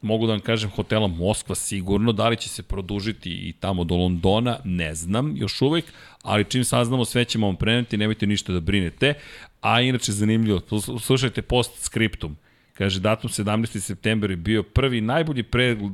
mogu 0.00 0.26
da 0.26 0.32
vam 0.32 0.40
kažem 0.40 0.70
hotela 0.70 1.06
Moskva 1.06 1.54
sigurno, 1.54 2.12
da 2.12 2.28
li 2.28 2.36
će 2.36 2.48
se 2.48 2.62
produžiti 2.62 3.30
i 3.30 3.52
tamo 3.52 3.84
do 3.84 3.94
Londona, 3.94 4.58
ne 4.64 4.94
znam 4.94 5.36
još 5.36 5.62
uvek, 5.62 5.84
ali 6.22 6.44
čim 6.44 6.64
saznamo 6.64 7.04
sve 7.04 7.24
ćemo 7.24 7.46
vam 7.46 7.56
preneti, 7.56 7.96
nemojte 7.96 8.26
ništa 8.26 8.52
da 8.52 8.60
brinete, 8.60 9.14
a 9.60 9.80
inače 9.80 10.12
zanimljivo, 10.12 10.60
slušajte 11.00 11.42
post 11.42 11.82
skriptum, 11.82 12.36
Kaže, 12.78 13.00
datum 13.00 13.30
17. 13.30 13.80
september 13.80 14.30
je 14.30 14.36
bio 14.36 14.62
prvi 14.62 15.00
najbolji 15.00 15.42
predlog, 15.42 15.92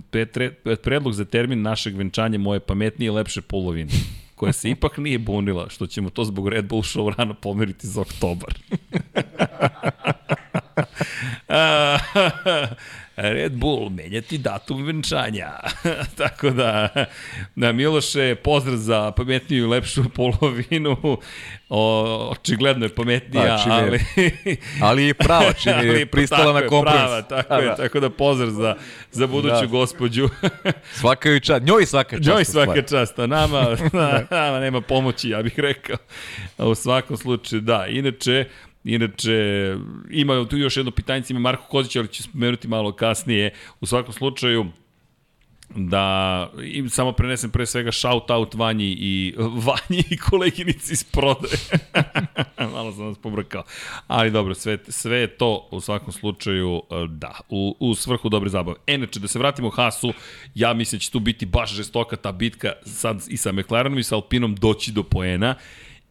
predlog 0.83 1.13
za 1.13 1.25
termin 1.25 1.63
našeg 1.63 1.97
venčanja 1.97 2.39
moje 2.39 2.61
pametnije 2.61 3.07
i 3.07 3.11
lepše 3.11 3.41
polovine 3.41 3.91
koja 4.35 4.53
se 4.53 4.71
ipak 4.71 4.99
nije 4.99 5.19
bunila, 5.19 5.69
što 5.69 5.87
ćemo 5.87 6.11
to 6.11 6.25
zbog 6.25 6.49
Red 6.49 6.65
Bull 6.65 6.83
show 6.83 7.15
rana 7.17 7.35
pomeriti 7.35 7.87
za 7.87 8.01
oktobar. 8.01 8.55
Red 13.17 13.53
Bull, 13.53 13.91
menjati 13.91 14.39
datum 14.39 14.85
venčanja. 14.87 15.51
Tako 16.19 16.51
da, 16.51 16.89
da 17.55 17.73
Miloše, 17.73 18.35
pozdrav 18.35 18.77
za 18.77 19.11
pametniju 19.11 19.65
i 19.65 19.67
lepšu 19.67 20.05
polovinu. 20.15 21.19
O, 21.69 22.29
očigledno 22.31 22.85
je 22.85 22.95
pametnija, 22.95 23.45
Da, 23.45 23.65
ali... 23.71 24.01
Ali 24.83 25.05
je 25.07 25.15
prava, 25.15 25.53
čim 25.53 25.73
je 25.73 26.07
pristala 26.07 26.61
na 26.61 26.69
kompromis. 26.69 27.01
Prava, 27.01 27.23
tako, 27.23 27.55
Da, 27.55 27.61
je, 27.61 27.67
da. 27.67 27.77
tako 27.77 28.01
da 28.01 28.11
pozdrav 28.11 28.51
za, 28.51 28.77
za 29.13 29.27
buduću 29.27 29.61
Da. 29.61 29.67
gospođu. 29.67 30.29
Svaka 31.01 31.29
joj 31.29 31.41
čast, 31.41 31.63
njoj 31.63 31.87
svaka 31.87 32.17
čast. 32.17 32.29
Njoj 32.29 32.45
svaka 32.45 32.83
čast, 32.83 33.19
a 33.19 33.27
nama, 33.27 33.77
nama 34.31 34.61
nema 34.61 34.81
pomoći, 34.81 35.29
ja 35.29 35.43
bih 35.43 35.59
rekao. 35.59 35.97
U 36.59 36.75
svakom 36.75 37.17
slučaju, 37.17 37.61
da. 37.61 37.87
Inače, 37.87 38.45
Inače, 38.85 39.77
ima 40.11 40.49
tu 40.49 40.57
još 40.57 40.77
jedno 40.77 40.93
pitanje, 40.93 41.25
ima 41.29 41.41
Marko 41.41 41.65
Kozić, 41.69 41.97
ali 41.97 42.09
ću 42.09 42.23
spomenuti 42.23 42.69
malo 42.69 42.93
kasnije. 42.93 43.55
U 43.81 43.87
svakom 43.87 44.13
slučaju, 44.13 44.67
da 45.77 46.51
im 46.65 46.91
samo 46.91 47.13
prenesem 47.13 47.51
pre 47.51 47.67
svega 47.67 47.93
shout 47.93 48.31
out 48.31 48.55
Vanji 48.55 48.97
i 48.99 49.35
Vanji 49.67 50.05
i 50.11 50.17
koleginici 50.17 50.93
iz 50.93 51.05
prodaje. 51.05 51.59
Malo 52.75 52.93
sam 52.93 53.07
vas 53.07 53.19
pobrkao. 53.19 53.63
Ali 54.07 54.31
dobro, 54.31 54.55
sve, 54.55 54.79
sve 54.89 55.19
je 55.19 55.27
to 55.27 55.69
u 55.71 55.81
svakom 55.81 56.13
slučaju 56.13 56.83
da, 57.09 57.41
u, 57.49 57.77
u 57.81 57.95
svrhu 57.95 58.29
dobre 58.29 58.51
zabave. 58.51 58.77
Enače, 58.87 59.21
da 59.21 59.29
se 59.29 59.39
vratimo 59.39 59.71
Hasu, 59.71 60.13
ja 60.55 60.75
mislim 60.75 60.99
da 60.99 61.01
će 61.01 61.11
tu 61.11 61.21
biti 61.21 61.47
baš 61.47 61.73
žestoka 61.73 62.17
ta 62.17 62.33
bitka 62.33 62.73
sad 62.87 63.23
i 63.29 63.37
sa 63.37 63.53
McLarenom 63.53 63.99
i 63.99 64.03
sa 64.03 64.15
Alpinom 64.15 64.55
doći 64.55 64.93
do 64.93 65.03
poena 65.03 65.55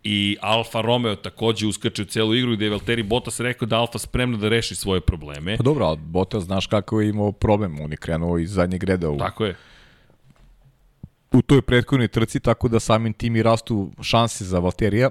i 0.04 0.38
Alfa 0.42 0.82
Romeo 0.82 1.16
takođe 1.16 1.68
uskače 1.68 2.02
u 2.02 2.06
celu 2.06 2.36
igru 2.36 2.54
gde 2.54 2.66
je 2.66 2.70
Valtteri 2.70 3.04
Bottas 3.04 3.40
rekao 3.40 3.66
da 3.66 3.80
Alfa 3.80 3.98
spremna 4.00 4.38
da 4.38 4.50
reši 4.50 4.76
svoje 4.76 5.02
probleme. 5.02 5.58
Pa 5.58 5.64
dobro, 5.64 5.86
ali 5.86 6.00
Bottas 6.06 6.44
znaš 6.44 6.68
kako 6.68 7.02
je 7.02 7.10
imao 7.10 7.32
problem, 7.32 7.80
on 7.82 7.92
je 7.92 7.98
krenuo 7.98 8.38
iz 8.38 8.52
zadnjeg 8.52 8.84
reda 8.84 9.10
u, 9.10 9.18
Tako 9.18 9.46
je. 9.46 9.56
u 11.32 11.42
toj 11.42 11.62
prethodnoj 11.62 12.08
trci, 12.08 12.40
tako 12.40 12.68
da 12.68 12.80
samim 12.80 13.14
tim 13.14 13.36
i 13.36 13.44
rastu 13.44 13.92
šanse 14.02 14.46
za 14.46 14.60
Valterija. 14.60 15.10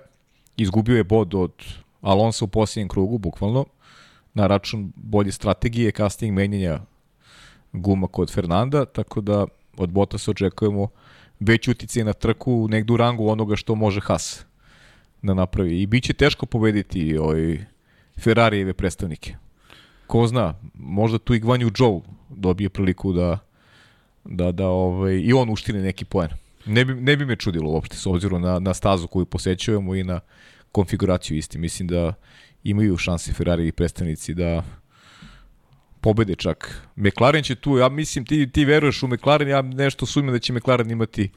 Izgubio 0.57 0.97
je 0.97 1.05
bod 1.05 1.35
od 1.35 1.53
Alonso 2.01 2.45
u 2.45 2.49
posljednjem 2.49 2.89
krugu, 2.89 3.19
bukvalno, 3.19 3.65
na 4.35 4.47
račun 4.47 4.93
bolje 4.97 5.33
strategije, 5.33 5.93
kasnijeg 5.93 6.35
menjanja 6.35 6.81
guma 7.73 8.07
kod 8.07 8.33
Fernanda, 8.33 8.85
tako 8.85 9.21
da 9.21 9.47
od 9.77 9.91
Bottasa 9.91 10.31
očekujemo 10.31 10.89
već 11.41 11.69
utice 11.69 12.05
na 12.05 12.13
trku 12.13 12.69
negde 12.71 12.93
u 12.93 12.97
rangu 12.97 13.29
onoga 13.29 13.57
što 13.57 13.75
može 13.75 14.01
Haas 14.01 14.45
da 15.23 15.35
napravi. 15.35 15.83
I 15.83 15.87
bit 15.87 16.05
će 16.05 16.13
teško 16.13 16.47
pobediti 16.47 17.17
ovaj 17.19 17.65
Ferrarijeve 18.21 18.73
predstavnike. 18.73 19.37
Ko 20.07 20.27
zna, 20.27 20.55
možda 20.75 21.19
tu 21.19 21.35
i 21.35 21.39
Gvanju 21.39 21.71
Joe 21.79 22.01
dobije 22.29 22.69
priliku 22.69 23.13
da, 23.13 23.39
da, 24.25 24.53
da 24.53 24.67
ovaj, 24.67 25.15
i 25.15 25.33
on 25.33 25.51
uštine 25.51 25.83
neki 25.83 26.05
poen. 26.05 26.31
Ne 26.67 26.85
bi, 26.85 26.95
ne 26.95 27.17
bi 27.17 27.27
me 27.27 27.37
čudilo 27.37 27.71
uopšte 27.71 27.97
s 27.97 28.07
obzirom 28.07 28.43
na, 28.43 28.59
na 28.59 28.75
stazu 28.75 29.07
koju 29.07 29.27
posećujemo 29.27 29.95
i 29.95 30.05
na 30.05 30.21
konfiguraciju 30.73 31.37
isti. 31.37 31.59
Mislim 31.59 31.89
da 31.89 32.15
imaju 32.65 32.97
šanse 32.97 33.33
Ferrari 33.33 33.69
i 33.69 33.73
predstavnici 33.73 34.35
da 34.35 34.63
pobede 36.01 36.35
čak. 36.35 36.89
McLaren 36.97 37.43
će 37.43 37.55
tu, 37.55 37.79
ja 37.79 37.89
mislim, 37.89 38.25
ti, 38.25 38.51
ti 38.53 38.65
veruješ 38.65 39.03
u 39.03 39.09
McLaren, 39.09 39.49
ja 39.49 39.63
nešto 39.63 40.07
sumim 40.07 40.33
da 40.33 40.39
će 40.39 40.53
McLaren 40.53 40.91
imati 40.91 41.31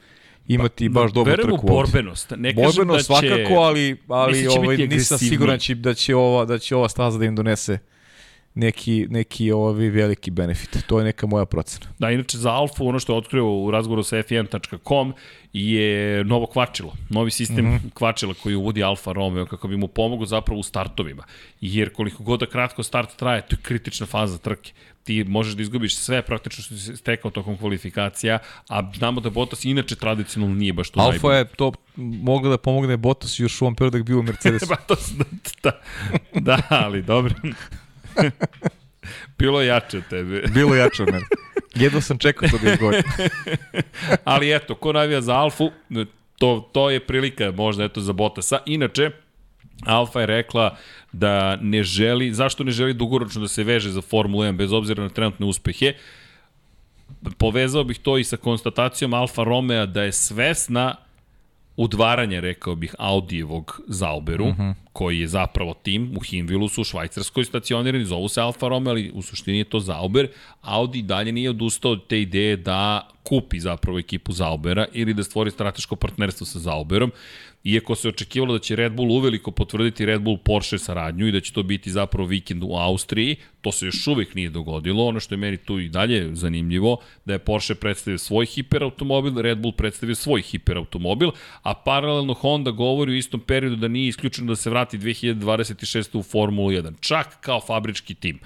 imati 0.48 0.92
pa, 0.92 1.00
baš 1.00 1.12
dobru 1.12 1.32
trku. 1.32 1.46
Verujem 1.46 1.64
u 1.64 1.68
borbenost. 1.68 2.32
Ne 2.36 2.52
borbenost 2.52 2.76
kažem 2.76 2.88
da 2.88 2.98
će, 2.98 3.04
svakako, 3.04 3.54
ali, 3.54 3.96
ali 4.08 4.42
će 4.42 4.48
ovaj, 4.48 4.76
nisam 4.76 5.18
siguran 5.18 5.58
će, 5.58 5.74
da 5.74 5.94
će 5.94 6.16
ova 6.16 6.44
da 6.44 6.58
će 6.58 6.76
ova 6.76 6.88
staza 6.88 7.18
da 7.18 7.24
im 7.24 7.36
donese 7.36 7.78
neki 8.56 9.06
neki 9.10 9.52
ovaj 9.52 9.88
veliki 9.88 10.30
benefit. 10.30 10.86
To 10.86 10.98
je 10.98 11.04
neka 11.04 11.26
moja 11.26 11.44
procena. 11.44 11.86
Da, 11.98 12.10
inače 12.10 12.38
za 12.38 12.50
Alfu, 12.50 12.88
ono 12.88 12.98
što 12.98 13.12
je 13.12 13.18
otkrio 13.18 13.50
u 13.52 13.70
razgovoru 13.70 14.02
sa 14.02 14.16
F1.com 14.16 15.12
je 15.52 16.24
novo 16.24 16.46
kvačilo, 16.46 16.92
novi 17.10 17.30
sistem 17.30 17.64
mm 17.64 17.68
-hmm. 17.68 17.90
kvačila 17.94 18.34
koji 18.42 18.54
uvodi 18.54 18.82
Alfa 18.82 19.12
Romeo 19.12 19.46
kako 19.46 19.68
bi 19.68 19.76
mu 19.76 19.88
pomogao 19.88 20.26
zapravo 20.26 20.60
u 20.60 20.62
startovima. 20.62 21.24
Jer 21.60 21.92
koliko 21.92 22.22
god 22.22 22.40
da 22.40 22.46
kratko 22.46 22.82
start 22.82 23.16
traje, 23.16 23.42
to 23.42 23.56
je 23.56 23.62
kritična 23.62 24.06
faza 24.06 24.38
trke. 24.38 24.72
Ti 25.06 25.24
možeš 25.24 25.54
da 25.54 25.62
izgubiš 25.62 25.96
sve 25.96 26.22
praktično 26.22 26.64
što 26.64 26.76
si 26.76 26.96
stekao 26.96 27.30
tokom 27.30 27.56
kvalifikacija, 27.56 28.38
a 28.68 28.92
znamo 28.94 29.20
da 29.20 29.30
Bottas 29.30 29.64
inače 29.64 29.96
tradicionalno 29.96 30.54
nije 30.54 30.72
baš 30.72 30.90
to 30.90 31.00
Alfa 31.00 31.12
najbolje. 31.12 31.38
je 31.38 31.44
to 31.44 31.72
mogla 31.96 32.50
da 32.50 32.58
pomogne 32.58 32.96
Bottas 32.96 33.38
još 33.38 33.62
u 33.62 33.64
ovom 33.64 33.74
periodu 33.74 33.98
dok 33.98 34.06
bio 34.06 34.18
u 34.18 34.22
Mercedesu. 34.22 34.66
ba, 34.66 34.76
to, 34.88 34.96
da, 35.62 35.80
da, 36.32 36.62
ali 36.68 37.02
dobro. 37.02 37.34
Bilo 39.38 39.62
jače 39.62 39.98
od 39.98 40.04
tebe. 40.10 40.42
Bilo 40.54 40.74
jače 40.74 41.02
od 41.02 41.08
mene. 41.12 41.26
Jedno 41.74 42.00
sam 42.00 42.18
čekao 42.18 42.48
to 42.48 42.58
da 42.58 42.72
izgovorim. 42.72 43.02
Ali 44.24 44.54
eto, 44.56 44.74
ko 44.74 44.92
navija 44.92 45.20
za 45.20 45.34
Alfu, 45.34 45.70
to, 46.38 46.70
to 46.72 46.90
je 46.90 47.06
prilika 47.06 47.52
možda 47.52 47.84
eto 47.84 48.00
za 48.00 48.12
Bottasa. 48.12 48.58
Inače, 48.66 49.10
Alfa 49.84 50.20
je 50.20 50.26
rekla 50.26 50.76
da 51.12 51.56
ne 51.56 51.82
želi, 51.82 52.34
zašto 52.34 52.64
ne 52.64 52.70
želi 52.70 52.94
dugoročno 52.94 53.40
da 53.40 53.48
se 53.48 53.64
veže 53.64 53.90
za 53.90 54.00
Formulu 54.00 54.44
1 54.44 54.56
bez 54.56 54.72
obzira 54.72 55.02
na 55.02 55.08
trenutne 55.08 55.46
uspehe. 55.46 55.92
Povezao 57.38 57.84
bih 57.84 57.98
to 57.98 58.18
i 58.18 58.24
sa 58.24 58.36
konstatacijom 58.36 59.14
Alfa 59.14 59.44
Romeo 59.44 59.86
da 59.86 60.02
je 60.02 60.12
svesna 60.12 60.94
udvaranje, 61.76 62.40
rekao 62.40 62.74
bih, 62.74 62.94
Audijevog 62.98 63.80
Zauberu, 63.88 64.44
uh 64.44 64.56
-huh. 64.56 64.74
koji 64.92 65.20
je 65.20 65.28
zapravo 65.28 65.74
tim 65.74 66.16
u 66.16 66.20
Hinvilu 66.20 66.68
su 66.68 66.80
u 66.80 66.84
Švajcarskoj 66.84 67.44
stacionirani, 67.44 68.04
zovu 68.04 68.28
se 68.28 68.40
Alfa 68.40 68.68
Romeo, 68.68 68.90
ali 68.90 69.10
u 69.14 69.22
suštini 69.22 69.58
je 69.58 69.64
to 69.64 69.80
Zauber. 69.80 70.28
Audi 70.60 71.02
dalje 71.02 71.32
nije 71.32 71.50
odustao 71.50 71.92
od 71.92 72.06
te 72.06 72.20
ideje 72.20 72.56
da 72.56 73.08
kupi 73.22 73.60
zapravo 73.60 73.98
ekipu 73.98 74.32
Zaubera 74.32 74.86
ili 74.92 75.14
da 75.14 75.22
stvori 75.22 75.50
strateško 75.50 75.96
partnerstvo 75.96 76.46
sa 76.46 76.58
Zauberom. 76.58 77.12
Iako 77.66 77.94
se 77.94 78.08
očekivalo 78.08 78.52
da 78.52 78.58
će 78.58 78.76
Red 78.76 78.92
Bull 78.92 79.12
uveliko 79.12 79.50
potvrditi 79.50 80.06
Red 80.06 80.20
Bull 80.22 80.38
Porsche 80.38 80.78
saradnju 80.78 81.26
i 81.26 81.32
da 81.32 81.40
će 81.40 81.52
to 81.52 81.62
biti 81.62 81.90
zapravo 81.90 82.28
vikend 82.28 82.62
u 82.62 82.74
Austriji, 82.74 83.36
to 83.60 83.72
se 83.72 83.86
još 83.86 84.06
uvek 84.06 84.34
nije 84.34 84.50
dogodilo. 84.50 85.06
Ono 85.06 85.20
što 85.20 85.34
je 85.34 85.38
meni 85.38 85.56
tu 85.56 85.78
i 85.80 85.88
dalje 85.88 86.34
zanimljivo, 86.34 86.96
da 87.24 87.32
je 87.32 87.38
Porsche 87.38 87.74
predstavio 87.74 88.18
svoj 88.18 88.46
hiperautomobil, 88.46 89.40
Red 89.42 89.58
Bull 89.58 89.72
predstavio 89.72 90.14
svoj 90.14 90.42
hiperautomobil, 90.42 91.30
a 91.62 91.74
paralelno 91.74 92.34
Honda 92.34 92.70
govori 92.70 93.12
u 93.12 93.16
istom 93.16 93.40
periodu 93.40 93.76
da 93.76 93.88
nije 93.88 94.08
isključeno 94.08 94.46
da 94.46 94.56
se 94.56 94.70
vrati 94.70 94.98
2026. 94.98 96.18
u 96.18 96.22
Formulu 96.22 96.70
1, 96.70 96.92
čak 97.00 97.40
kao 97.40 97.60
fabrički 97.60 98.14
tim. 98.14 98.38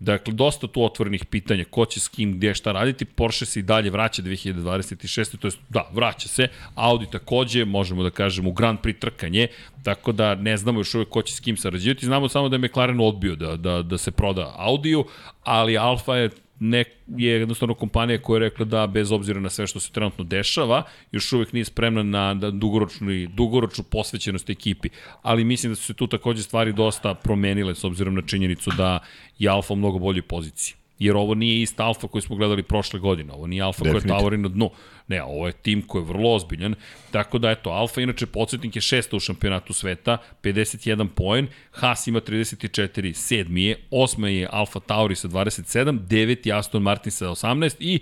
Dakle, 0.00 0.34
dosta 0.34 0.66
tu 0.66 0.84
otvorenih 0.84 1.24
pitanja, 1.24 1.64
ko 1.70 1.84
će 1.84 2.00
s 2.00 2.08
kim, 2.08 2.36
gdje, 2.36 2.54
šta 2.54 2.72
raditi. 2.72 3.04
Porsche 3.04 3.46
se 3.46 3.60
i 3.60 3.62
dalje 3.62 3.90
vraća 3.90 4.22
2026. 4.22 5.38
To 5.38 5.46
je, 5.46 5.52
da, 5.68 5.90
vraća 5.92 6.28
se. 6.28 6.48
Audi 6.74 7.06
takođe, 7.10 7.64
možemo 7.64 8.02
da 8.02 8.10
kažemo, 8.10 8.48
u 8.48 8.52
Grand 8.52 8.78
Prix 8.78 8.98
trkanje, 8.98 9.48
tako 9.82 10.12
da 10.12 10.34
ne 10.34 10.56
znamo 10.56 10.80
još 10.80 10.94
uvek 10.94 11.08
ko 11.08 11.22
će 11.22 11.34
s 11.34 11.40
kim 11.40 11.56
sarađivati. 11.56 12.06
Znamo 12.06 12.28
samo 12.28 12.48
da 12.48 12.56
je 12.56 12.60
McLaren 12.60 13.00
odbio 13.00 13.36
da, 13.36 13.56
da, 13.56 13.82
da 13.82 13.98
se 13.98 14.10
proda 14.10 14.54
Audiju, 14.56 15.04
ali 15.42 15.78
Alfa 15.78 16.16
je 16.16 16.30
ne, 16.60 16.84
je 17.16 17.32
jednostavno 17.32 17.74
kompanija 17.74 18.22
koja 18.22 18.36
je 18.36 18.40
rekla 18.40 18.64
da 18.64 18.86
bez 18.86 19.12
obzira 19.12 19.40
na 19.40 19.50
sve 19.50 19.66
što 19.66 19.80
se 19.80 19.92
trenutno 19.92 20.24
dešava, 20.24 20.82
još 21.12 21.32
uvek 21.32 21.52
nije 21.52 21.64
spremna 21.64 22.02
na 22.02 22.34
da 22.34 22.50
dugoročnu, 22.50 23.10
dugoročnu 23.34 23.84
posvećenost 23.84 24.50
ekipi. 24.50 24.88
Ali 25.22 25.44
mislim 25.44 25.72
da 25.72 25.76
su 25.76 25.82
se 25.82 25.94
tu 25.94 26.06
takođe 26.06 26.42
stvari 26.42 26.72
dosta 26.72 27.14
promenile 27.14 27.74
s 27.74 27.84
obzirom 27.84 28.14
na 28.14 28.22
činjenicu 28.22 28.70
da 28.76 28.98
je 29.38 29.48
Alfa 29.48 29.74
u 29.74 29.76
mnogo 29.76 29.98
boljoj 29.98 30.22
poziciji. 30.22 30.77
Jer 30.98 31.16
ovo 31.16 31.34
nije 31.34 31.62
ista 31.62 31.84
Alfa 31.84 32.08
koju 32.08 32.22
smo 32.22 32.36
gledali 32.36 32.62
prošle 32.62 33.00
godine. 33.00 33.32
Ovo 33.32 33.46
nije 33.46 33.62
Alfa 33.62 33.82
koja 33.82 33.94
je 33.94 34.00
tavori 34.00 34.36
na 34.36 34.48
dnu. 34.48 34.70
Ne, 35.08 35.22
ovo 35.22 35.46
je 35.46 35.52
tim 35.52 35.82
koji 35.82 36.02
je 36.02 36.06
vrlo 36.06 36.34
ozbiljan. 36.34 36.74
Tako 37.10 37.38
da, 37.38 37.50
eto, 37.50 37.70
Alfa 37.70 38.00
inače 38.00 38.26
podsjetnik 38.26 38.76
je 38.76 38.82
šesta 38.82 39.16
u 39.16 39.20
šampionatu 39.20 39.72
sveta, 39.72 40.18
51 40.42 41.08
poen, 41.08 41.46
Haas 41.70 42.06
ima 42.06 42.20
34, 42.20 43.12
sedmi 43.12 43.64
je, 43.64 43.76
osma 43.90 44.28
je 44.28 44.48
Alfa 44.52 44.80
Tauri 44.80 45.14
sa 45.14 45.28
27, 45.28 45.98
deveti 45.98 46.52
Aston 46.52 46.82
Martin 46.82 47.12
sa 47.12 47.26
18 47.26 47.76
i 47.80 48.00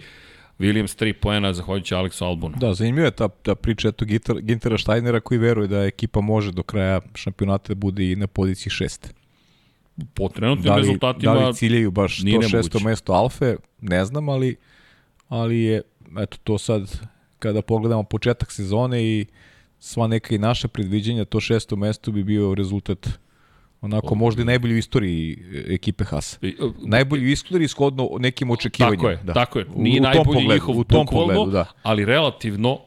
Williams 0.58 1.04
3 1.04 1.12
poena 1.12 1.52
zahvaljujući 1.52 1.94
Aleksu 1.94 2.24
Albonu. 2.24 2.56
Da, 2.58 2.74
zanimljiva 2.74 3.06
je 3.06 3.10
ta, 3.10 3.28
ta 3.28 3.54
priča 3.54 3.88
eto 3.88 4.04
Ginter, 4.04 4.40
Gintera 4.40 4.78
Steinera 4.78 5.20
koji 5.20 5.38
veruje 5.38 5.68
da 5.68 5.84
ekipa 5.84 6.20
može 6.20 6.52
do 6.52 6.62
kraja 6.62 7.00
šampionata 7.14 7.68
da 7.68 7.74
bude 7.74 8.12
i 8.12 8.16
na 8.16 8.26
poziciji 8.26 8.70
šeste. 8.70 9.08
Po 10.14 10.28
trenutnim 10.28 10.64
da 10.64 10.74
li, 10.74 10.80
rezultatima 10.80 11.34
Da 11.34 11.48
li 11.48 11.54
ciljaju 11.54 11.90
baš 11.90 12.16
to 12.16 12.48
šesto 12.48 12.78
mesto 12.78 13.12
Alfe, 13.12 13.56
ne 13.80 14.04
znam, 14.04 14.28
ali, 14.28 14.56
ali 15.28 15.58
je, 15.58 15.82
eto 16.18 16.36
to 16.44 16.58
sad, 16.58 17.00
kada 17.38 17.62
pogledamo 17.62 18.02
početak 18.02 18.52
sezone 18.52 19.04
i 19.04 19.26
sva 19.78 20.06
neka 20.06 20.34
i 20.34 20.38
naša 20.38 20.68
predviđenja, 20.68 21.24
to 21.24 21.40
šesto 21.40 21.76
mesto 21.76 22.12
bi 22.12 22.24
bio 22.24 22.54
rezultat 22.54 23.08
onako 23.80 24.14
možda 24.14 24.42
i 24.42 24.44
najbolji 24.44 24.74
u 24.74 24.78
istoriji 24.78 25.38
ekipe 25.68 26.04
Haas. 26.04 26.38
I, 26.42 26.56
Najbolji 26.86 27.26
u 27.26 27.28
istoriji 27.28 27.68
shodno 27.68 28.08
nekim 28.18 28.50
očekivanjima. 28.50 29.02
Tako 29.02 29.10
je, 29.10 29.20
da. 29.24 29.32
tako 29.32 29.58
je. 29.58 29.66
Nije 29.76 30.00
u, 30.00 30.02
u 30.02 30.04
najbolji 30.04 30.24
pogledu, 30.24 30.52
njihov 30.54 30.78
u 30.78 30.84
tom 30.84 31.06
pogledu, 31.06 31.50
da. 31.50 31.64
ali 31.82 32.04
relativno 32.04 32.78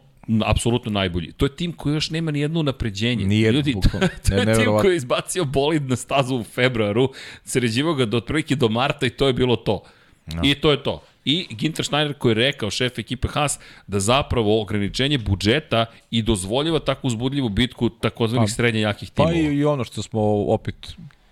apsolutno 0.45 0.91
najbolji. 0.91 1.31
To 1.31 1.45
je 1.45 1.55
tim 1.55 1.73
koji 1.73 1.93
još 1.93 2.09
nema 2.09 2.31
ni 2.31 2.39
jedno 2.39 2.63
napređenje. 2.63 3.25
Nijedno, 3.25 3.57
Ljudi, 3.57 3.73
to, 3.73 3.79
bukvalno. 3.79 4.07
to 4.29 4.35
je 4.35 4.45
Ne, 4.45 4.55
tim 4.55 4.65
koji 4.81 4.91
je 4.91 4.97
izbacio 4.97 5.45
bolid 5.45 5.89
na 5.89 5.95
stazu 5.95 6.35
u 6.35 6.43
februaru, 6.43 7.09
sređivo 7.43 7.93
ga 7.93 8.05
do 8.05 8.17
otprilike 8.17 8.55
do 8.55 8.69
marta 8.69 9.05
i 9.05 9.09
to 9.09 9.27
je 9.27 9.33
bilo 9.33 9.55
to. 9.55 9.81
No. 10.25 10.41
I 10.45 10.55
to 10.55 10.71
je 10.71 10.83
to. 10.83 11.01
I 11.25 11.47
Ginter 11.55 11.85
Schneider 11.85 12.13
koji 12.13 12.31
je 12.31 12.35
rekao, 12.35 12.71
šef 12.71 12.99
ekipe 12.99 13.27
Haas, 13.27 13.59
da 13.87 13.99
zapravo 13.99 14.61
ograničenje 14.61 15.17
budžeta 15.17 15.85
i 16.11 16.21
dozvoljava 16.21 16.79
takvu 16.79 17.07
uzbudljivu 17.07 17.49
bitku 17.49 17.89
takozvanih 17.89 18.47
Pa- 18.49 18.53
srednje 18.55 18.81
jakih 18.81 19.11
Pa 19.15 19.25
timova. 19.25 19.51
i, 19.51 19.55
i 19.55 19.65
ono 19.65 19.83
što 19.83 20.01
smo 20.01 20.21
opet 20.53 20.75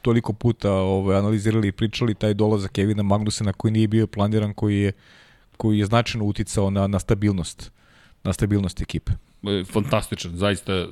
toliko 0.01 0.33
puta 0.33 0.71
ovaj, 0.71 1.17
analizirali 1.17 1.67
i 1.67 1.71
pričali, 1.71 2.15
taj 2.15 2.33
dolazak 2.33 2.71
Kevina 2.71 3.03
Magnusena 3.03 3.53
koji 3.53 3.71
nije 3.71 3.87
bio 3.87 4.07
planiran, 4.07 4.53
koji 4.53 4.77
je, 4.79 4.91
koji 5.57 5.79
je 5.79 5.85
značajno 5.85 6.25
uticao 6.25 6.69
na, 6.69 6.87
na 6.87 6.99
stabilnost 6.99 7.71
na 8.23 8.33
stabilnost 8.33 8.81
ekipe. 8.81 9.11
E, 9.43 9.63
Fantastičan, 9.63 10.35
zaista. 10.35 10.87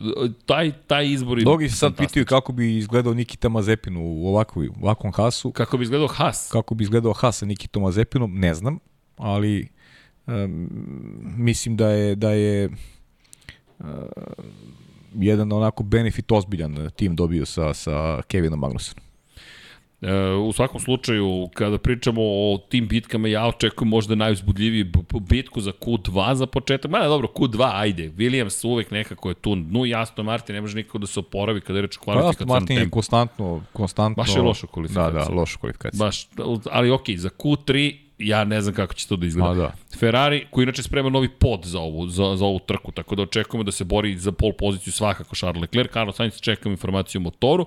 Taj, 0.45 0.71
taj 0.87 1.07
izbor 1.11 1.39
je 1.39 1.45
Mnogi 1.45 1.69
se 1.69 1.75
sad 1.75 1.97
pitaju 1.97 2.25
kako 2.25 2.51
bi 2.53 2.77
izgledao 2.77 3.13
Nikita 3.13 3.49
Mazepin 3.49 3.97
u 3.97 4.27
ovakvoj, 4.27 4.67
u 4.67 4.73
ovakvom 4.81 5.13
Hasu, 5.13 5.51
Kako 5.51 5.77
bi 5.77 5.83
izgledao 5.83 6.07
Haas? 6.07 6.49
kako 6.51 6.75
bi 6.75 6.83
izgledao 6.83 7.13
Has 7.13 7.37
sa 7.37 7.45
Nikitom 7.45 7.83
Mazepinom, 7.83 8.39
ne 8.39 8.53
znam, 8.53 8.79
ali 9.17 9.67
um, 10.27 10.69
mislim 11.37 11.77
da 11.77 11.89
je 11.89 12.15
da 12.15 12.31
je 12.31 12.69
uh, 13.79 13.85
jedan 15.15 15.51
onako 15.51 15.83
benefit 15.83 16.31
ozbiljan 16.31 16.89
tim 16.95 17.15
dobio 17.15 17.45
sa, 17.45 17.73
sa 17.73 18.21
Kevinom 18.27 18.59
Magnusenom. 18.59 19.05
E, 20.05 20.33
u 20.35 20.53
svakom 20.53 20.81
slučaju, 20.81 21.49
kada 21.53 21.77
pričamo 21.77 22.21
o 22.21 22.59
tim 22.69 22.87
bitkama, 22.87 23.27
ja 23.27 23.47
očekujem 23.47 23.89
možda 23.89 24.15
b- 24.15 25.19
bitku 25.19 25.61
za 25.61 25.71
Q2 25.71 26.33
za 26.33 26.45
početak. 26.45 26.91
Ma 26.91 27.03
dobro, 27.03 27.27
Q2, 27.35 27.69
ajde. 27.73 28.09
Williams 28.09 28.67
uvek 28.67 28.91
nekako 28.91 29.29
je 29.29 29.35
tu. 29.35 29.55
Nu 29.55 29.85
jasno, 29.85 30.23
Martin, 30.23 30.55
ne 30.55 30.61
može 30.61 30.75
nikako 30.75 30.97
da 30.97 31.07
se 31.07 31.19
oporavi 31.19 31.61
kada 31.61 31.79
je 31.79 31.81
reč 31.81 31.97
o 31.97 31.99
Pa 31.99 32.03
kvalifikacijom 32.13 32.49
Martin 32.49 32.77
je 32.77 32.89
konstantno, 32.89 33.61
konstantno... 33.73 34.23
Baš 34.23 34.35
je 34.35 34.41
loša 34.41 34.67
kvalifikacija. 34.67 35.23
Da, 35.23 35.25
da, 35.25 35.35
loša 35.35 35.57
kvalifikacija. 35.59 36.05
Baš, 36.05 36.27
ali 36.71 36.91
okej, 36.91 37.17
za 37.17 37.29
Q3 37.29 37.95
ja 38.17 38.43
ne 38.43 38.61
znam 38.61 38.75
kako 38.75 38.93
će 38.93 39.07
to 39.07 39.15
da 39.15 39.25
izgleda. 39.25 39.49
Ma 39.49 39.55
da. 39.55 39.71
Ferrari, 39.99 40.47
koji 40.51 40.63
inače 40.63 40.83
sprema 40.83 41.09
novi 41.09 41.29
pod 41.29 41.59
za 41.63 41.79
ovu, 41.79 42.07
za, 42.07 42.35
za 42.35 42.45
ovu 42.45 42.59
trku, 42.59 42.91
tako 42.91 43.15
da 43.15 43.21
očekujemo 43.23 43.63
da 43.63 43.71
se 43.71 43.83
bori 43.83 44.17
za 44.17 44.31
pol 44.31 44.51
poziciju 44.53 44.93
svakako 44.93 45.35
Charles 45.35 45.61
Leclerc. 45.61 45.91
Carlos 45.93 46.15
Sainz 46.15 46.41
čekamo 46.41 46.73
informaciju 46.73 47.21
o 47.21 47.23
motoru. 47.23 47.65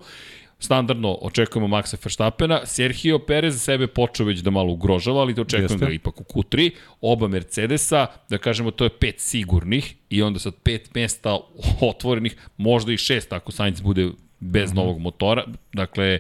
Standardno 0.59 1.19
očekujemo 1.21 1.69
Maxa 1.69 1.97
Verstappena, 2.05 2.67
Sergio 2.67 3.19
Perez 3.19 3.63
sebe 3.63 3.87
počeo 3.87 4.27
već 4.27 4.41
da 4.41 4.51
malo 4.51 4.73
ugrožava, 4.73 5.21
ali 5.21 5.35
to 5.35 5.43
očekujem 5.43 5.71
Jeste. 5.71 5.87
ga 5.87 5.93
ipak 5.93 6.21
u 6.21 6.25
Q3, 6.25 6.71
oba 7.01 7.29
Mercedesa, 7.29 8.07
da 8.29 8.39
kažemo 8.39 8.71
to 8.71 8.85
je 8.85 8.91
pet 8.91 9.21
sigurnih 9.21 9.95
i 10.11 10.23
onda 10.23 10.39
sad 10.39 10.55
pet 10.63 10.95
mesta 10.95 11.39
otvorenih, 11.81 12.37
možda 12.57 12.93
i 12.93 12.97
šest 12.97 13.33
ako 13.33 13.53
Sainz 13.53 13.81
bude 13.81 14.11
bez 14.41 14.75
novog 14.75 14.99
motora, 14.99 15.45
dakle 15.73 16.19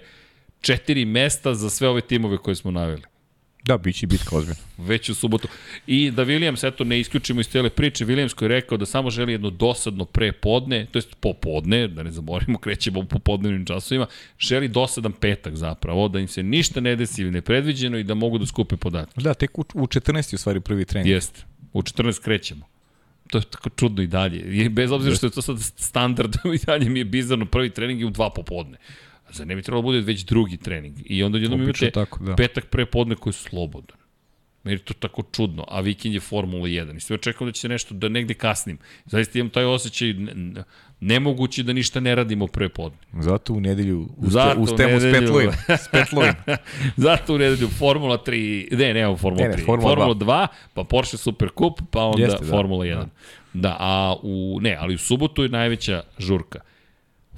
četiri 0.60 1.04
mesta 1.04 1.54
za 1.54 1.70
sve 1.70 1.88
ove 1.88 2.00
timove 2.00 2.38
koje 2.38 2.54
smo 2.54 2.70
naveli 2.70 3.02
Da, 3.64 3.78
bit 3.78 3.96
će 3.96 4.06
bitka 4.06 4.36
ozbiljna. 4.36 4.60
već 4.78 5.08
u 5.08 5.14
subotu. 5.14 5.48
I 5.86 6.10
da 6.10 6.24
Williams, 6.24 6.66
eto, 6.66 6.84
ne 6.84 7.00
isključimo 7.00 7.40
iz 7.40 7.48
cele 7.48 7.70
priče, 7.70 8.06
Williams 8.06 8.34
koji 8.34 8.46
je 8.46 8.50
rekao 8.50 8.78
da 8.78 8.86
samo 8.86 9.10
želi 9.10 9.32
jedno 9.32 9.50
dosadno 9.50 10.04
prepodne, 10.04 10.86
to 10.92 10.98
jest 10.98 11.16
popodne, 11.20 11.88
da 11.88 12.02
ne 12.02 12.10
zaboravimo, 12.10 12.58
krećemo 12.58 13.00
u 13.00 13.04
popodnevnim 13.04 13.66
časovima, 13.66 14.06
želi 14.38 14.68
dosadan 14.68 15.12
petak 15.12 15.56
zapravo, 15.56 16.08
da 16.08 16.18
im 16.18 16.28
se 16.28 16.42
ništa 16.42 16.80
ne 16.80 16.96
desi 16.96 17.24
nepredviđeno 17.24 17.98
i 17.98 18.04
da 18.04 18.14
mogu 18.14 18.38
da 18.38 18.46
skupe 18.46 18.76
podatke. 18.76 19.20
Da, 19.20 19.34
tek 19.34 19.58
u, 19.58 19.64
u 19.74 19.86
14. 19.86 20.34
u 20.34 20.38
stvari 20.38 20.60
prvi 20.60 20.84
trening. 20.84 21.14
Jeste. 21.14 21.40
U 21.72 21.82
14 21.82 22.22
krećemo. 22.24 22.66
To 23.30 23.38
je 23.38 23.44
tako 23.44 23.70
čudno 23.70 24.02
i 24.02 24.06
dalje. 24.06 24.64
I 24.64 24.68
bez 24.68 24.92
obzira 24.92 25.16
što 25.16 25.26
je 25.26 25.30
to 25.30 25.42
sad 25.42 25.56
standard, 25.60 26.34
i 26.54 26.66
dalje 26.66 26.88
mi 26.90 26.98
je 26.98 27.04
bizarno 27.04 27.46
prvi 27.46 27.70
trening 27.70 28.00
je 28.00 28.06
u 28.06 28.10
dva 28.10 28.30
popodne. 28.30 28.78
A 29.28 29.32
zar 29.32 29.46
ne 29.46 29.56
bi 29.56 29.62
trebalo 29.62 29.82
da 29.82 29.86
bude 29.86 30.00
već 30.00 30.24
drugi 30.24 30.56
trening? 30.56 30.96
I 31.04 31.22
onda 31.22 31.38
jednom 31.38 31.62
imate 31.62 31.90
tako, 31.90 32.24
da. 32.24 32.36
petak 32.36 32.66
pre 32.66 32.86
podne 32.86 33.14
koji 33.14 33.30
je 33.30 33.34
slobodan. 33.34 33.98
Meni 34.64 34.74
je 34.74 34.84
to 34.84 34.94
tako 34.94 35.22
čudno, 35.32 35.64
a 35.68 35.80
vikend 35.80 36.14
je 36.14 36.20
Formula 36.20 36.66
1. 36.66 36.96
I 36.96 37.00
sve 37.00 37.14
očekujem 37.14 37.48
da 37.48 37.52
će 37.52 37.60
se 37.60 37.68
nešto, 37.68 37.94
da 37.94 38.08
negde 38.08 38.34
kasnim. 38.34 38.78
Zaista 39.06 39.38
imam 39.38 39.50
taj 39.50 39.64
osjećaj, 39.64 40.12
ne, 40.12 40.34
ne, 40.34 40.62
nemoguće 41.00 41.62
da 41.62 41.72
ništa 41.72 42.00
ne 42.00 42.14
radimo 42.14 42.46
pre 42.46 42.68
podne. 42.68 42.98
Zato 43.12 43.52
u 43.52 43.60
nedelju 43.60 44.08
Zato 44.18 44.60
u 44.60 44.62
ustemo 44.62 45.00
s 45.00 45.02
nedelju. 45.02 45.20
petlovim. 45.20 45.50
S 45.68 45.88
petlovim. 45.92 46.34
Zato 47.06 47.34
u 47.34 47.38
nedelju 47.38 47.68
Formula 47.68 48.18
3, 48.26 48.76
ne, 48.78 48.94
ne, 48.94 49.16
Formula 49.16 49.48
Ne, 49.48 49.48
ne, 49.48 49.56
3, 49.56 49.64
Formula 49.66 49.94
Formula 49.94 50.14
2, 50.14 50.46
pa 50.74 50.84
Porsche 50.84 51.16
Super 51.16 51.48
Cup, 51.48 51.80
pa 51.90 52.04
onda 52.04 52.22
Jeste, 52.22 52.34
Jeste, 52.34 52.44
da. 52.46 52.50
Formula 52.50 52.84
1. 52.84 52.94
Da. 52.94 53.08
da, 53.52 53.76
a 53.80 54.16
u, 54.22 54.58
ne, 54.60 54.76
ali 54.80 54.94
u 54.94 54.98
subotu 54.98 55.42
je 55.42 55.48
najveća 55.48 56.02
žurka. 56.18 56.60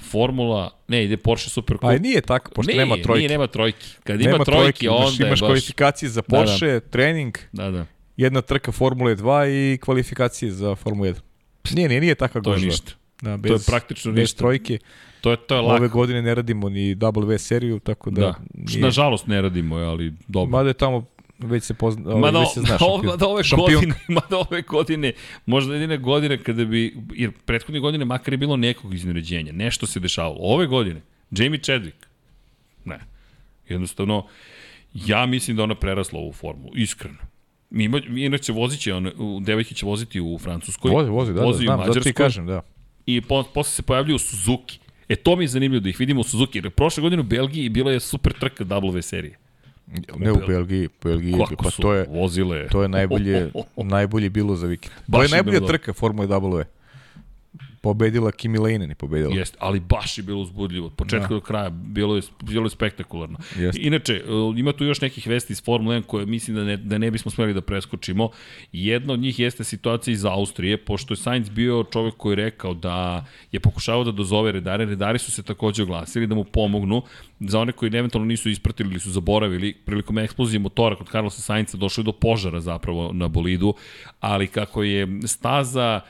Formula, 0.00 0.70
ne, 0.88 1.04
ide 1.04 1.16
Porsche 1.16 1.50
Super 1.50 1.76
Cup. 1.76 1.80
Pa 1.80 1.92
nije 1.94 2.20
tako, 2.20 2.50
pošto 2.50 2.72
ne, 2.72 2.78
nema 2.78 2.96
trojke. 2.96 3.18
Nije, 3.18 3.28
nema 3.28 3.46
trojki. 3.46 3.86
Kad 4.04 4.20
ima 4.20 4.30
nema 4.32 4.44
trojki, 4.44 4.86
imaš- 4.86 4.94
onda 4.96 5.06
imaš 5.06 5.20
je 5.20 5.26
baš... 5.26 5.40
kvalifikacije 5.40 6.08
za 6.08 6.20
Da, 6.20 6.26
da. 6.28 6.36
Porsche, 6.38 6.80
trening, 6.80 7.38
Da, 7.52 7.70
da, 7.70 7.86
jedna 8.16 8.40
trka 8.42 8.72
Formule 8.72 9.16
2 9.16 9.46
i 9.74 9.78
kvalifikacije 9.78 10.52
za 10.52 10.74
Formulu 10.74 11.06
1. 11.06 11.20
Nije, 11.70 11.88
nije, 11.88 12.00
nije 12.00 12.14
takav 12.14 12.42
to 12.42 12.50
je 12.50 12.54
gužva. 12.54 12.66
ništa. 12.66 12.92
Da, 13.22 13.36
bez, 13.36 13.48
To 13.48 13.54
je 13.54 13.60
praktično 13.66 14.12
bez 14.12 14.20
ništa. 14.20 14.38
trojke. 14.38 14.78
To 15.20 15.30
je, 15.30 15.36
to 15.38 15.54
je 15.54 15.60
Ove 15.60 15.72
lako. 15.72 15.88
godine 15.88 16.22
ne 16.22 16.34
radimo 16.34 16.68
ni 16.68 16.94
W 16.96 17.38
seriju, 17.38 17.78
tako 17.78 18.10
da... 18.10 18.20
Da, 18.20 18.34
nije- 18.54 18.80
nažalost 18.80 19.26
ne 19.26 19.42
radimo, 19.42 19.78
je, 19.78 19.86
ali 19.86 20.12
dobro. 20.28 20.50
Mada 20.50 20.68
je 20.68 20.74
tamo 20.74 21.04
već 21.40 21.64
se 21.64 21.74
pozna, 21.74 22.10
ovaj, 22.10 22.20
Mada, 22.20 22.40
već 22.40 22.48
se 22.54 22.60
zna 22.60 22.74
o- 22.74 22.78
šampion. 22.78 23.10
mada 23.10 23.26
ove 23.28 23.44
šampionka. 23.44 23.74
godine, 23.74 23.94
mada 24.20 24.38
ove 24.50 24.62
godine, 24.62 25.12
možda 25.46 25.74
jedine 25.74 25.98
godine 25.98 26.38
kada 26.38 26.64
bi, 26.64 26.96
jer 27.14 27.30
prethodne 27.44 27.80
godine 27.80 28.04
makar 28.04 28.34
je 28.34 28.38
bilo 28.38 28.56
nekog 28.56 28.94
izneređenja, 28.94 29.52
nešto 29.52 29.86
se 29.86 30.00
dešavalo. 30.00 30.36
Ove 30.40 30.66
godine, 30.66 31.00
Jamie 31.30 31.60
Chadwick, 31.60 32.06
ne, 32.84 32.98
jednostavno, 33.68 34.26
ja 34.94 35.26
mislim 35.26 35.56
da 35.56 35.62
ona 35.62 35.74
prerasla 35.74 36.18
ovu 36.18 36.32
formu, 36.32 36.70
iskreno. 36.74 37.18
Mi 37.70 37.84
ima, 37.84 38.00
inače 38.16 38.52
vozit 38.52 38.80
će, 38.80 38.94
on, 38.94 39.10
devojke 39.44 39.74
će 39.74 39.86
voziti 39.86 40.20
u 40.20 40.38
Francuskoj, 40.38 40.90
Vozi, 40.90 41.10
vozi, 41.10 41.32
da, 41.32 41.40
da, 41.40 41.46
vozi 41.46 41.62
u 41.62 41.66
znam, 41.66 41.80
zato 41.86 42.00
ti 42.00 42.12
kažem, 42.12 42.46
da. 42.46 42.62
i 43.06 43.20
po, 43.20 43.42
posle 43.54 43.72
se 43.72 43.82
pojavljuju 43.82 44.18
Suzuki. 44.18 44.78
E, 45.08 45.16
to 45.16 45.36
mi 45.36 45.44
je 45.44 45.48
zanimljivo 45.48 45.80
da 45.82 45.88
ih 45.88 46.00
vidimo 46.00 46.20
u 46.20 46.24
Suzuki, 46.24 46.58
jer 46.58 46.70
prošle 46.70 47.00
godine 47.00 47.20
u 47.20 47.24
Belgiji 47.24 47.68
bila 47.68 47.92
je 47.92 48.00
super 48.00 48.32
trka 48.32 48.64
W 48.64 49.02
serije. 49.02 49.38
Ne 50.18 50.32
u 50.32 50.36
Belgiji, 50.46 50.86
u 50.86 50.90
Belgiji, 51.04 51.34
pa 51.62 51.70
to 51.70 51.92
je, 51.92 52.06
vozile? 52.10 52.68
to 52.68 52.82
je 52.82 52.88
najbolje, 52.88 53.50
najbolje 53.76 54.30
bilo 54.30 54.56
za 54.56 54.66
vikend. 54.66 54.94
To 54.94 55.02
Baš 55.06 55.22
je 55.22 55.24
je 55.24 55.30
najbolja 55.30 55.66
trka 55.66 55.92
Formule 55.92 56.26
W. 56.26 56.64
Pobedila 57.82 58.32
Kimi 58.32 58.58
Leinen 58.58 58.90
je 58.90 58.94
pobedila. 58.94 59.34
Jeste, 59.34 59.56
ali 59.60 59.80
baš 59.80 60.18
je 60.18 60.22
bilo 60.22 60.40
uzbudljivo. 60.40 60.86
Od 60.86 60.92
početka 60.92 61.28
da. 61.28 61.34
do 61.34 61.40
kraja 61.40 61.70
bilo 61.70 62.16
je, 62.16 62.22
bilo 62.42 62.66
je 62.66 62.70
spektakularno. 62.70 63.38
Jeste. 63.56 63.80
Inače, 63.82 64.24
uh, 64.28 64.58
ima 64.58 64.72
tu 64.72 64.84
još 64.84 65.00
nekih 65.00 65.26
vesti 65.26 65.52
iz 65.52 65.62
Formule 65.64 66.00
1 66.00 66.02
koje 66.02 66.26
mislim 66.26 66.56
da 66.56 66.64
ne, 66.64 66.76
da 66.76 66.98
ne 66.98 67.10
bismo 67.10 67.30
smeli 67.30 67.54
da 67.54 67.60
preskočimo. 67.60 68.30
Jedna 68.72 69.12
od 69.12 69.20
njih 69.20 69.38
jeste 69.38 69.64
situacija 69.64 70.12
iz 70.12 70.24
Austrije, 70.24 70.76
pošto 70.76 71.12
je 71.12 71.16
Sainz 71.16 71.48
bio 71.48 71.84
čovek 71.92 72.14
koji 72.16 72.32
je 72.32 72.36
rekao 72.36 72.74
da 72.74 73.24
je 73.52 73.60
pokušavao 73.60 74.04
da 74.04 74.12
dozove 74.12 74.52
redare. 74.52 74.84
Redari 74.84 75.18
su 75.18 75.30
se 75.32 75.42
takođe 75.42 75.82
oglasili 75.82 76.26
da 76.26 76.34
mu 76.34 76.44
pomognu. 76.44 77.02
Za 77.40 77.60
one 77.60 77.72
koji 77.72 77.96
eventualno 77.96 78.26
nisu 78.26 78.50
ispratili 78.50 78.90
ili 78.90 79.00
su 79.00 79.10
zaboravili, 79.10 79.74
prilikom 79.74 80.18
eksplozije 80.18 80.58
motora 80.58 80.96
kod 80.96 81.08
Carlosa 81.08 81.42
Sainza 81.42 81.76
došlo 81.78 82.00
je 82.00 82.04
do 82.04 82.12
požara 82.12 82.60
zapravo 82.60 83.12
na 83.12 83.28
bolidu, 83.28 83.74
ali 84.20 84.46
kako 84.46 84.82
je 84.82 85.08
staza 85.26 86.00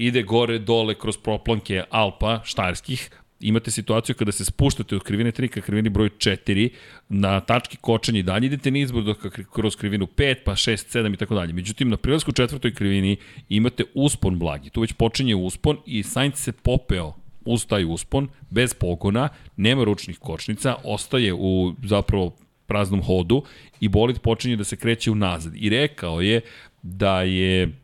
ide 0.00 0.22
gore, 0.22 0.58
dole, 0.58 0.94
kroz 0.94 1.18
proplanke 1.20 1.82
Alpa, 1.90 2.40
štajerskih, 2.44 3.10
imate 3.40 3.70
situaciju 3.70 4.14
kada 4.14 4.32
se 4.32 4.44
spuštate 4.44 4.96
od 4.96 5.02
krivine 5.02 5.32
3 5.32 5.48
ka 5.48 5.60
krivini 5.60 5.88
broj 5.88 6.10
4 6.10 6.68
na 7.08 7.40
tački 7.40 7.76
kočenja 7.76 8.18
i 8.18 8.22
dalje 8.22 8.46
idete 8.46 8.70
nizbrdo 8.70 9.14
kroz 9.52 9.76
krivinu 9.76 10.06
5, 10.06 10.34
pa 10.44 10.52
6, 10.52 10.98
7 10.98 11.14
i 11.14 11.16
tako 11.16 11.34
dalje. 11.34 11.52
Međutim, 11.52 11.88
na 11.88 11.96
prilasku 11.96 12.32
četvrtoj 12.32 12.74
krivini 12.74 13.16
imate 13.48 13.84
uspon 13.94 14.38
blagi. 14.38 14.70
Tu 14.70 14.80
već 14.80 14.92
počinje 14.92 15.34
uspon 15.34 15.78
i 15.86 16.02
Sainz 16.02 16.34
se 16.34 16.52
popeo 16.52 17.14
uz 17.44 17.66
taj 17.66 17.84
uspon, 17.84 18.28
bez 18.50 18.74
pogona, 18.74 19.28
nema 19.56 19.84
ručnih 19.84 20.18
kočnica, 20.18 20.76
ostaje 20.84 21.34
u 21.34 21.74
zapravo 21.84 22.36
praznom 22.66 23.02
hodu 23.02 23.42
i 23.80 23.88
bolid 23.88 24.18
počinje 24.18 24.56
da 24.56 24.64
se 24.64 24.76
kreće 24.76 25.10
unazad. 25.10 25.52
I 25.56 25.68
rekao 25.68 26.20
je 26.20 26.40
da 26.82 27.22
je 27.22 27.80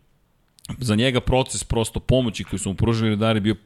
za 0.79 0.95
njega 0.95 1.21
proces 1.21 1.65
prosto 1.65 2.01
pomoći 2.01 2.45
koji 2.45 2.61
su 2.61 2.69
mu 2.69 2.75
pružili 2.75 3.11
redari 3.11 3.41
bio 3.41 3.57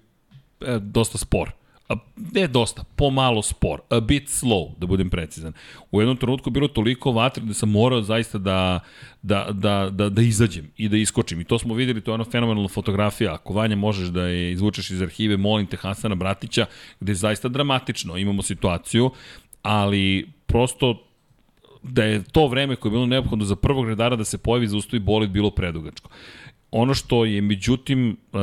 e, 0.60 0.78
dosta 0.78 1.18
spor. 1.18 1.50
A, 1.88 1.94
ne 2.34 2.46
dosta, 2.46 2.84
pomalo 2.96 3.42
spor, 3.42 3.80
a 3.90 4.00
bit 4.00 4.28
slow, 4.28 4.70
da 4.78 4.86
budem 4.86 5.10
precizan. 5.10 5.52
U 5.90 6.00
jednom 6.00 6.16
trenutku 6.16 6.50
bilo 6.50 6.68
toliko 6.68 7.12
vatre 7.12 7.44
da 7.44 7.54
sam 7.54 7.70
morao 7.70 8.02
zaista 8.02 8.38
da, 8.38 8.80
da, 9.22 9.48
da, 9.52 9.90
da, 9.92 10.08
da 10.08 10.22
izađem 10.22 10.70
i 10.76 10.88
da 10.88 10.96
iskočim. 10.96 11.40
I 11.40 11.44
to 11.44 11.58
smo 11.58 11.74
videli, 11.74 12.00
to 12.00 12.10
je 12.10 12.14
ona 12.14 12.24
fenomenalna 12.24 12.68
fotografija. 12.68 13.34
Ako 13.34 13.52
Vanja 13.52 13.76
možeš 13.76 14.08
da 14.08 14.22
je 14.22 14.52
izvučeš 14.52 14.90
iz 14.90 15.02
arhive, 15.02 15.36
molim 15.36 15.66
te 15.66 15.76
Hasana 15.76 16.14
Bratića, 16.14 16.66
gde 17.00 17.12
je 17.12 17.16
zaista 17.16 17.48
dramatično. 17.48 18.16
Imamo 18.16 18.42
situaciju, 18.42 19.10
ali 19.62 20.28
prosto 20.46 21.02
da 21.82 22.04
je 22.04 22.22
to 22.22 22.46
vreme 22.46 22.76
koje 22.76 22.90
je 22.90 22.92
bilo 22.92 23.06
neophodno 23.06 23.44
za 23.44 23.56
prvog 23.56 23.88
redara 23.88 24.16
da 24.16 24.24
se 24.24 24.38
pojavi 24.38 24.66
za 24.66 24.76
ustoji 24.76 25.00
bolid 25.00 25.30
bilo 25.30 25.50
predugačko. 25.50 26.10
Ono 26.70 26.94
što 26.94 27.24
je 27.24 27.40
međutim 27.40 28.10
e, 28.10 28.38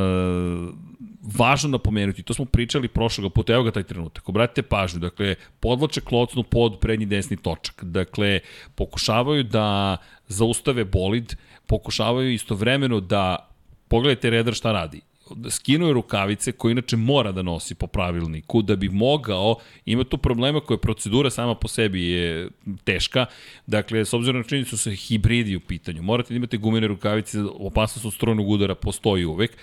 važno 1.38 1.70
napomenuti, 1.70 2.22
to 2.22 2.34
smo 2.34 2.44
pričali 2.44 2.88
prošloga 2.88 3.30
puta, 3.30 3.52
evo 3.52 3.62
ga 3.62 3.70
taj 3.70 3.82
trenutak, 3.82 4.28
obratite 4.28 4.62
pažnju, 4.62 5.00
dakle, 5.00 5.34
podlače 5.60 6.00
klocnu 6.00 6.42
pod 6.42 6.78
prednji 6.80 7.06
desni 7.06 7.36
točak, 7.36 7.84
dakle, 7.84 8.40
pokušavaju 8.74 9.42
da 9.42 9.96
zaustave 10.28 10.84
bolid, 10.84 11.36
pokušavaju 11.66 12.32
istovremeno 12.32 13.00
da, 13.00 13.48
pogledajte 13.88 14.30
redar 14.30 14.54
šta 14.54 14.72
radi, 14.72 15.00
da 15.34 15.50
skinuje 15.50 15.92
rukavice 15.92 16.52
koje 16.52 16.72
inače 16.72 16.96
mora 16.96 17.32
da 17.32 17.42
nosi 17.42 17.74
po 17.74 17.86
pravilniku 17.86 18.62
da 18.62 18.76
bi 18.76 18.88
mogao, 18.88 19.56
ima 19.84 20.04
tu 20.04 20.18
problema 20.18 20.60
koje 20.60 20.78
procedura 20.78 21.30
sama 21.30 21.54
po 21.54 21.68
sebi 21.68 22.08
je 22.08 22.48
teška, 22.84 23.26
dakle 23.66 24.04
s 24.04 24.12
obzirom 24.14 24.40
na 24.40 24.48
činjenicu 24.48 24.78
su 24.78 24.90
hibridi 24.90 25.56
u 25.56 25.60
pitanju, 25.60 26.02
morate 26.02 26.34
da 26.34 26.36
imate 26.36 26.56
gumene 26.56 26.86
rukavice, 26.86 27.38
opasnost 27.42 28.06
od 28.06 28.14
strojnog 28.14 28.48
udara 28.48 28.74
postoji 28.74 29.24
uvek, 29.24 29.56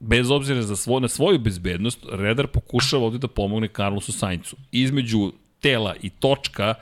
bez 0.00 0.30
obzira 0.30 0.62
za 0.62 0.76
svo, 0.76 1.00
na 1.00 1.08
svoju 1.08 1.38
bezbednost, 1.38 2.06
redar 2.12 2.46
pokušava 2.46 3.04
ovde 3.06 3.18
da 3.18 3.28
pomogne 3.28 3.68
Carlosu 3.68 4.12
Saincu. 4.12 4.56
Između 4.72 5.32
tela 5.60 5.94
i 6.02 6.10
točka 6.10 6.74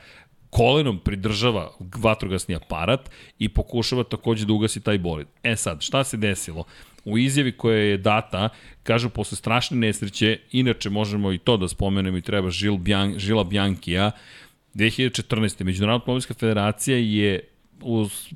kolenom 0.55 0.98
pridržava 0.98 1.70
vatrogasni 1.97 2.55
aparat 2.55 3.10
i 3.39 3.48
pokušava 3.48 4.05
takođe 4.05 4.47
da 4.47 4.52
ugasi 4.52 4.81
taj 4.81 4.98
bolid. 4.98 5.26
E 5.43 5.56
sad, 5.56 5.82
šta 5.82 6.05
se 6.05 6.16
desilo? 6.16 6.64
U 7.05 7.18
izjavi 7.18 7.52
koja 7.52 7.78
je 7.78 7.97
data, 7.98 8.48
kažu 8.82 9.10
posle 9.10 9.36
strašne 9.36 9.76
nesreće, 9.76 10.39
inače 10.52 10.90
možemo 10.90 11.32
i 11.32 11.39
to 11.39 11.56
da 11.56 11.68
spomenemo 11.68 12.16
i 12.16 12.22
treba 12.22 12.51
Žil 12.51 12.76
Bjan, 12.76 13.18
Žila 13.18 13.44
Bjankija, 13.44 14.10
2014. 14.74 15.64
Međunarodna 15.64 15.94
automobilska 15.94 16.35
federacija 16.35 16.98
je 16.98 17.40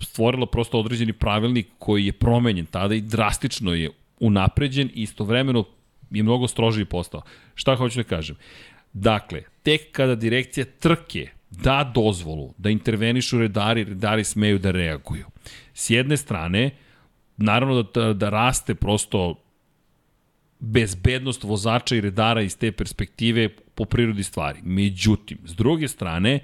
stvorila 0.02 0.46
prosto 0.46 0.80
određeni 0.80 1.12
pravilnik 1.12 1.66
koji 1.78 2.06
je 2.06 2.12
promenjen 2.12 2.66
tada 2.66 2.94
i 2.94 3.00
drastično 3.00 3.74
je 3.74 3.90
unapređen 4.20 4.90
i 4.94 5.02
istovremeno 5.02 5.64
je 6.10 6.22
mnogo 6.22 6.48
strožiji 6.48 6.84
postao. 6.84 7.22
Šta 7.54 7.76
hoću 7.76 8.02
da 8.02 8.04
kažem? 8.04 8.36
Dakle, 8.92 9.42
tek 9.62 9.92
kada 9.92 10.14
direkcija 10.14 10.66
trke 10.78 11.37
da 11.50 11.92
dozvolu 11.94 12.54
da 12.58 12.70
intervenišu 12.70 13.38
redari, 13.38 13.84
redari 13.84 14.24
smeju 14.24 14.58
da 14.58 14.70
reaguju. 14.70 15.26
S 15.74 15.90
jedne 15.90 16.16
strane, 16.16 16.70
naravno 17.36 17.82
da, 17.82 18.12
da 18.12 18.30
raste 18.30 18.74
prosto 18.74 19.34
bezbednost 20.58 21.44
vozača 21.44 21.96
i 21.96 22.00
redara 22.00 22.42
iz 22.42 22.56
te 22.56 22.72
perspektive 22.72 23.48
po 23.48 23.84
prirodi 23.84 24.22
stvari. 24.22 24.60
Međutim, 24.62 25.38
s 25.44 25.54
druge 25.54 25.88
strane, 25.88 26.40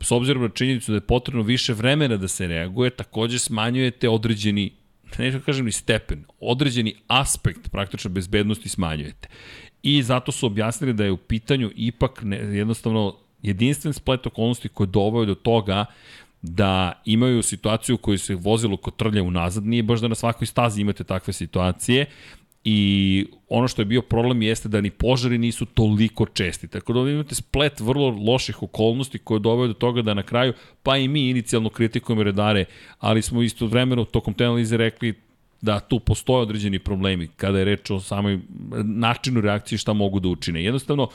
s 0.00 0.12
obzirom 0.12 0.42
na 0.42 0.48
činjenicu 0.48 0.92
da 0.92 0.96
je 0.96 1.06
potrebno 1.06 1.42
više 1.42 1.72
vremena 1.72 2.16
da 2.16 2.28
se 2.28 2.46
reaguje, 2.46 2.90
takođe 2.90 3.38
smanjujete 3.38 4.08
određeni 4.08 4.72
ne 5.18 5.30
da 5.30 5.40
kažem 5.40 5.64
ni 5.64 5.72
stepen, 5.72 6.24
određeni 6.40 6.94
aspekt 7.06 7.70
praktično 7.70 8.10
bezbednosti 8.10 8.68
smanjujete. 8.68 9.28
I 9.82 10.02
zato 10.02 10.32
su 10.32 10.46
objasnili 10.46 10.92
da 10.92 11.04
je 11.04 11.12
u 11.12 11.16
pitanju 11.16 11.70
ipak 11.76 12.22
ne, 12.22 12.36
jednostavno 12.36 13.16
jedinstven 13.42 13.92
splet 13.92 14.26
okolnosti 14.26 14.68
koji 14.68 14.86
dovaju 14.86 15.26
do 15.26 15.34
toga 15.34 15.84
da 16.42 17.02
imaju 17.04 17.42
situaciju 17.42 17.94
u 17.94 17.98
kojoj 17.98 18.18
se 18.18 18.34
vozilo 18.34 18.76
kotrlja 18.76 19.22
unazad, 19.22 19.66
nije 19.66 19.82
baš 19.82 20.00
da 20.00 20.08
na 20.08 20.14
svakoj 20.14 20.46
stazi 20.46 20.80
imate 20.80 21.04
takve 21.04 21.32
situacije 21.32 22.06
i 22.64 23.26
ono 23.48 23.68
što 23.68 23.82
je 23.82 23.86
bio 23.86 24.02
problem 24.02 24.42
jeste 24.42 24.68
da 24.68 24.80
ni 24.80 24.90
požari 24.90 25.38
nisu 25.38 25.66
toliko 25.66 26.26
česti. 26.26 26.68
Tako 26.68 26.92
da 26.92 27.10
imate 27.10 27.34
splet 27.34 27.80
vrlo 27.80 28.08
loših 28.08 28.62
okolnosti 28.62 29.18
koje 29.18 29.40
dovaju 29.40 29.68
do 29.68 29.74
toga 29.74 30.02
da 30.02 30.14
na 30.14 30.22
kraju, 30.22 30.52
pa 30.82 30.96
i 30.96 31.08
mi 31.08 31.30
inicijalno 31.30 31.70
kritikujemo 31.70 32.22
redare, 32.22 32.64
ali 32.98 33.22
smo 33.22 33.42
isto 33.42 33.66
vremeno 33.66 34.04
tokom 34.04 34.34
te 34.34 34.44
analize 34.44 34.76
rekli 34.76 35.14
da 35.60 35.80
tu 35.80 36.00
postoje 36.00 36.42
određeni 36.42 36.78
problemi 36.78 37.28
kada 37.36 37.58
je 37.58 37.64
reč 37.64 37.90
o 37.90 38.00
samoj 38.00 38.38
načinu 38.84 39.40
reakcije 39.40 39.78
šta 39.78 39.92
mogu 39.92 40.20
da 40.20 40.28
učine. 40.28 40.64
Jednostavno, 40.64 41.08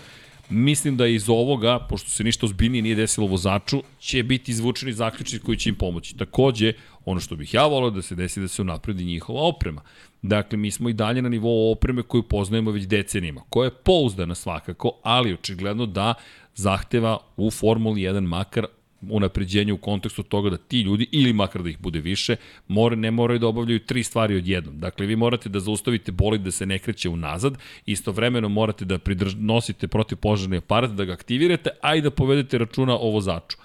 Mislim 0.49 0.97
da 0.97 1.07
iz 1.07 1.29
ovoga, 1.29 1.79
pošto 1.89 2.09
se 2.09 2.23
ništa 2.23 2.45
ozbiljnije 2.45 2.81
nije 2.81 2.95
desilo 2.95 3.27
vozaču, 3.27 3.83
će 3.99 4.23
biti 4.23 4.51
izvučeni 4.51 4.93
zaključci 4.93 5.39
koji 5.39 5.57
će 5.57 5.69
im 5.69 5.75
pomoći. 5.75 6.17
Takođe, 6.17 6.73
ono 7.05 7.19
što 7.19 7.35
bih 7.35 7.53
ja 7.53 7.65
volao 7.65 7.89
da 7.89 8.01
se 8.01 8.15
desi 8.15 8.41
da 8.41 8.47
se 8.47 8.61
unapredi 8.61 9.05
njihova 9.05 9.41
oprema. 9.41 9.81
Dakle, 10.21 10.57
mi 10.57 10.71
smo 10.71 10.89
i 10.89 10.93
dalje 10.93 11.21
na 11.21 11.29
nivou 11.29 11.71
opreme 11.71 12.03
koju 12.03 12.23
poznajemo 12.23 12.71
već 12.71 12.83
decenijima, 12.83 13.41
koja 13.49 13.65
je 13.65 13.75
pouzdana 13.83 14.35
svakako, 14.35 14.99
ali 15.03 15.33
očigledno 15.33 15.85
da 15.85 16.13
zahteva 16.55 17.17
u 17.37 17.51
Formuli 17.51 18.01
1 18.01 18.19
makar 18.19 18.65
unapređenje 19.09 19.73
u 19.73 19.77
kontekstu 19.77 20.23
toga 20.23 20.49
da 20.49 20.57
ti 20.57 20.81
ljudi, 20.81 21.07
ili 21.11 21.33
makar 21.33 21.63
da 21.63 21.69
ih 21.69 21.79
bude 21.79 21.99
više, 21.99 22.35
more, 22.67 22.95
ne 22.95 23.11
moraju 23.11 23.39
da 23.39 23.47
obavljaju 23.47 23.79
tri 23.79 24.03
stvari 24.03 24.35
odjednom. 24.35 24.79
Dakle, 24.79 25.05
vi 25.05 25.15
morate 25.15 25.49
da 25.49 25.59
zaustavite 25.59 26.11
bolid 26.11 26.41
da 26.41 26.51
se 26.51 26.65
ne 26.65 26.79
kreće 26.79 27.09
unazad, 27.09 27.57
istovremeno 27.85 28.49
morate 28.49 28.85
da 28.85 28.97
pridrž, 28.97 29.35
nosite 29.37 29.87
protivpožarni 29.87 30.57
aparat, 30.57 30.91
da 30.91 31.05
ga 31.05 31.13
aktivirate, 31.13 31.69
a 31.81 31.95
i 31.95 32.01
da 32.01 32.11
povedete 32.11 32.57
računa 32.57 32.97
o 32.97 33.09
vozaču. 33.09 33.57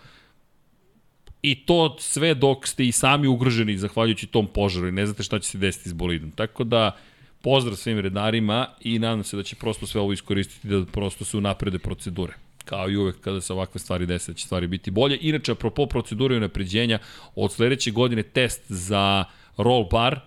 I 1.43 1.55
to 1.55 1.97
sve 2.01 2.35
dok 2.35 2.67
ste 2.67 2.87
i 2.87 2.93
sami 2.93 3.29
ugroženi 3.29 3.79
zahvaljujući 3.79 4.27
tom 4.27 4.47
požaru 4.47 4.89
i 4.89 4.93
ne 4.93 5.07
znate 5.07 5.23
šta 5.23 5.39
će 5.39 5.49
se 5.49 5.59
desiti 5.59 5.89
s 5.89 5.93
bolidom. 5.93 6.31
Tako 6.31 6.65
da, 6.65 6.97
pozdrav 7.43 7.77
svim 7.77 7.99
redarima 7.99 8.67
i 8.81 8.99
nadam 8.99 9.25
se 9.25 9.37
da 9.37 9.43
će 9.43 9.57
prosto 9.57 9.87
sve 9.87 10.01
ovo 10.01 10.13
iskoristiti 10.13 10.69
da 10.69 10.85
prosto 10.85 11.25
se 11.25 11.37
unaprede 11.37 11.79
procedure 11.79 12.48
kao 12.69 12.91
i 12.91 12.97
uvek 12.97 13.21
kada 13.21 13.41
se 13.41 13.53
ovakve 13.53 13.81
stvari 13.81 14.07
dese, 14.07 14.33
da 14.33 14.39
će 14.39 14.45
stvari 14.45 14.67
biti 14.67 14.91
bolje. 14.91 15.19
Inače, 15.21 15.53
apropo 15.53 15.87
procedure 15.87 16.37
i 16.37 16.41
napređenja, 16.41 16.99
od 17.35 17.53
sledeće 17.53 17.91
godine 17.91 18.23
test 18.23 18.63
za 18.69 19.25
roll 19.57 19.89
bar, 19.91 20.21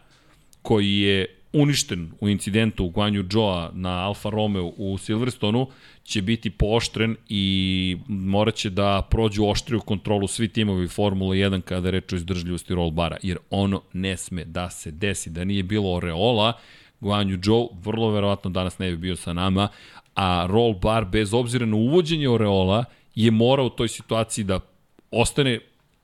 koji 0.61 0.99
je 0.99 1.25
uništen 1.53 2.11
u 2.19 2.29
incidentu 2.29 2.85
u 2.85 2.89
Guanju 2.89 3.25
Joa 3.31 3.71
na 3.73 4.07
Alfa 4.07 4.29
Romeo 4.29 4.65
u 4.77 4.97
Silverstonu, 4.97 5.67
će 6.03 6.21
biti 6.21 6.49
pooštren 6.49 7.15
i 7.29 7.97
morat 8.07 8.55
će 8.55 8.69
da 8.69 9.07
prođu 9.09 9.45
oštriju 9.45 9.79
kontrolu 9.79 10.27
svi 10.27 10.47
timovi 10.47 10.87
Formula 10.87 11.35
1 11.35 11.61
kada 11.61 11.87
je 11.87 11.91
reč 11.91 12.13
o 12.13 12.15
izdržljivosti 12.15 12.75
roll 12.75 12.91
bara, 12.91 13.17
jer 13.23 13.37
ono 13.49 13.81
ne 13.93 14.17
sme 14.17 14.45
da 14.45 14.69
se 14.69 14.91
desi. 14.91 15.29
Da 15.29 15.43
nije 15.43 15.63
bilo 15.63 15.93
Oreola, 15.93 16.53
Guanju 16.99 17.39
Joe 17.43 17.67
vrlo 17.83 18.11
verovatno 18.11 18.49
danas 18.49 18.79
ne 18.79 18.91
bi 18.91 18.97
bio 18.97 19.15
sa 19.15 19.33
nama, 19.33 19.67
a 20.15 20.45
roll 20.49 20.73
bar 20.73 21.05
bez 21.05 21.33
obzira 21.33 21.65
na 21.65 21.75
uvođenje 21.75 22.29
Oreola 22.29 22.85
je 23.15 23.31
morao 23.31 23.65
u 23.65 23.69
toj 23.69 23.87
situaciji 23.87 24.43
da 24.43 24.59
ostane 25.11 25.59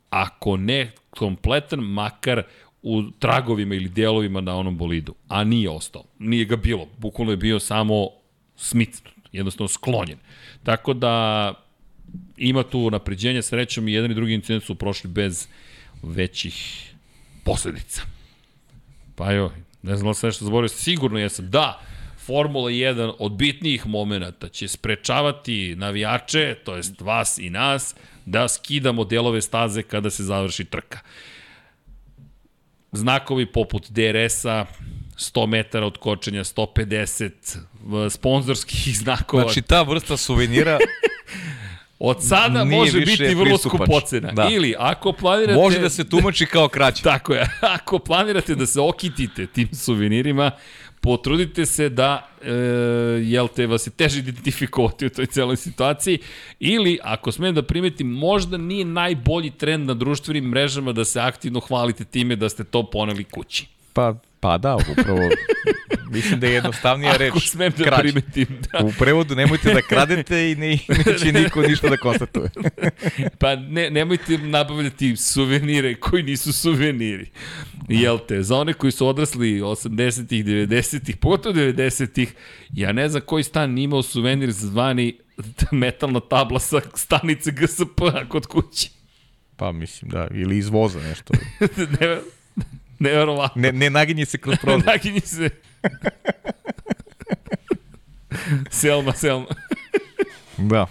ako 0.09 0.57
ne 0.57 0.91
kompletan, 1.09 1.79
makar 1.79 2.43
u 2.81 3.03
tragovima 3.19 3.75
ili 3.75 3.89
delovima 3.89 4.41
na 4.41 4.55
onom 4.55 4.77
bolidu. 4.77 5.15
A 5.27 5.43
nije 5.43 5.69
ostao. 5.69 6.03
Nije 6.19 6.45
ga 6.45 6.55
bilo. 6.55 6.87
Bukvalno 6.97 7.33
je 7.33 7.37
bio 7.37 7.59
samo 7.59 8.09
smicnut, 8.55 9.13
jednostavno 9.31 9.67
sklonjen. 9.67 10.17
Tako 10.63 10.93
da 10.93 11.53
ima 12.37 12.63
tu 12.63 12.91
napređenja, 12.91 13.41
srećom 13.41 13.87
i 13.87 13.93
jedan 13.93 14.11
i 14.11 14.15
drugi 14.15 14.33
incident 14.33 14.63
su 14.63 14.75
prošli 14.75 15.09
bez 15.09 15.47
većih 16.03 16.87
posledica. 17.43 18.01
Pa 19.15 19.31
jo, 19.31 19.51
ne 19.81 19.95
znam 19.95 20.07
da 20.07 20.13
sam 20.13 20.27
nešto 20.27 20.45
zaboravio, 20.45 20.69
sigurno 20.69 21.19
jesam. 21.19 21.49
Da, 21.49 21.81
Formula 22.27 22.69
1 22.69 23.13
od 23.19 23.31
bitnijih 23.31 23.87
momenta 23.87 24.49
će 24.49 24.67
sprečavati 24.67 25.75
navijače, 25.77 26.55
to 26.63 26.75
jest 26.75 27.01
vas 27.01 27.37
i 27.37 27.49
nas, 27.49 27.95
da 28.25 28.47
skidamo 28.47 29.03
delove 29.03 29.41
staze 29.41 29.83
kada 29.83 30.09
se 30.09 30.23
završi 30.23 30.65
trka. 30.65 30.99
Znakovi 32.91 33.45
poput 33.45 33.91
DRS-a, 33.91 34.65
100 35.17 35.47
metara 35.47 35.85
od 35.85 35.97
kočenja, 35.97 36.43
150, 36.43 38.09
sponzorskih 38.09 38.97
znakova. 39.03 39.43
Znači 39.43 39.61
ta 39.61 39.81
vrsta 39.81 40.17
suvenira 40.17 40.79
Od 41.99 42.23
sada 42.23 42.63
Nije 42.63 42.79
može 42.79 42.99
biti 42.99 43.35
vrlo 43.35 43.57
skupocena. 43.57 44.31
Da. 44.31 44.49
Ili 44.51 44.75
ako 44.77 45.13
planirate... 45.13 45.59
Može 45.59 45.79
da 45.79 45.89
se 45.89 46.09
tumači 46.09 46.45
kao 46.45 46.67
kraće. 46.67 47.03
Tako 47.11 47.33
je. 47.33 47.49
Ako 47.61 47.99
planirate 47.99 48.55
da 48.55 48.65
se 48.65 48.81
okitite 48.81 49.47
tim 49.47 49.69
suvenirima, 49.73 50.51
potrudite 51.01 51.65
se 51.65 51.89
da, 51.89 52.29
e, 52.41 52.51
jel 53.23 53.47
te, 53.47 53.67
vas 53.67 53.87
je 53.87 53.91
teže 53.91 54.19
identifikovati 54.19 55.05
u 55.05 55.09
toj 55.09 55.25
celoj 55.25 55.57
situaciji, 55.57 56.19
ili, 56.59 56.99
ako 57.03 57.31
smem 57.31 57.55
da 57.55 57.63
primetim, 57.63 58.07
možda 58.07 58.57
nije 58.57 58.85
najbolji 58.85 59.51
trend 59.51 59.87
na 59.87 59.93
društvenim 59.93 60.43
mrežama 60.43 60.91
da 60.91 61.05
se 61.05 61.19
aktivno 61.19 61.59
hvalite 61.59 62.05
time 62.05 62.35
da 62.35 62.49
ste 62.49 62.63
to 62.63 62.83
poneli 62.83 63.23
kući. 63.23 63.67
Pa, 63.93 64.15
pa 64.39 64.57
da, 64.57 64.75
upravo 64.75 65.19
Mislim 66.11 66.39
da 66.39 66.47
je 66.47 66.53
jednostavnija 66.53 67.17
reč. 67.17 67.29
Ako 67.29 67.39
smem 67.39 67.73
da 67.77 67.83
krađe. 67.83 68.01
primetim. 68.01 68.47
Da. 68.71 68.85
U 68.85 68.91
prevodu 68.99 69.35
nemojte 69.35 69.73
da 69.73 69.81
kradete 69.81 70.51
i 70.51 70.55
ne, 70.55 70.79
neće 71.05 71.31
niko 71.41 71.61
ništa 71.61 71.89
da 71.89 71.97
konstatuje. 71.97 72.49
pa 73.39 73.55
ne, 73.55 73.89
nemojte 73.89 74.37
nabavljati 74.37 75.15
suvenire 75.15 75.95
koji 75.95 76.23
nisu 76.23 76.53
suveniri. 76.53 77.29
Jel 77.89 78.19
te, 78.27 78.43
za 78.43 78.57
one 78.57 78.73
koji 78.73 78.91
su 78.91 79.07
odrasli 79.07 79.61
80-ih, 79.61 80.45
90-ih, 80.45 81.17
pogotovo 81.17 81.55
90-ih, 81.55 82.33
ja 82.73 82.91
ne 82.91 83.09
znam 83.09 83.21
koji 83.25 83.43
stan 83.43 83.77
imao 83.77 84.03
suvenir 84.03 84.51
zvani 84.51 85.17
metalna 85.71 86.19
tabla 86.19 86.59
sa 86.59 86.81
stanice 86.95 87.51
GSP 87.51 88.01
kod 88.29 88.45
kuće. 88.45 88.89
Pa 89.55 89.71
mislim 89.71 90.11
da, 90.11 90.27
ili 90.31 90.57
izvoza 90.57 90.99
nešto. 90.99 91.33
ne, 91.99 92.17
Neverovatno. 92.99 93.61
Ne, 93.61 93.71
ne 93.71 93.89
naginji 93.89 94.25
se 94.25 94.37
kroz 94.37 94.55
prozor. 94.61 94.85
naginji 94.85 95.19
se. 95.19 95.49
selma, 98.69 99.13
selma. 99.13 99.47
Da. 100.57 100.87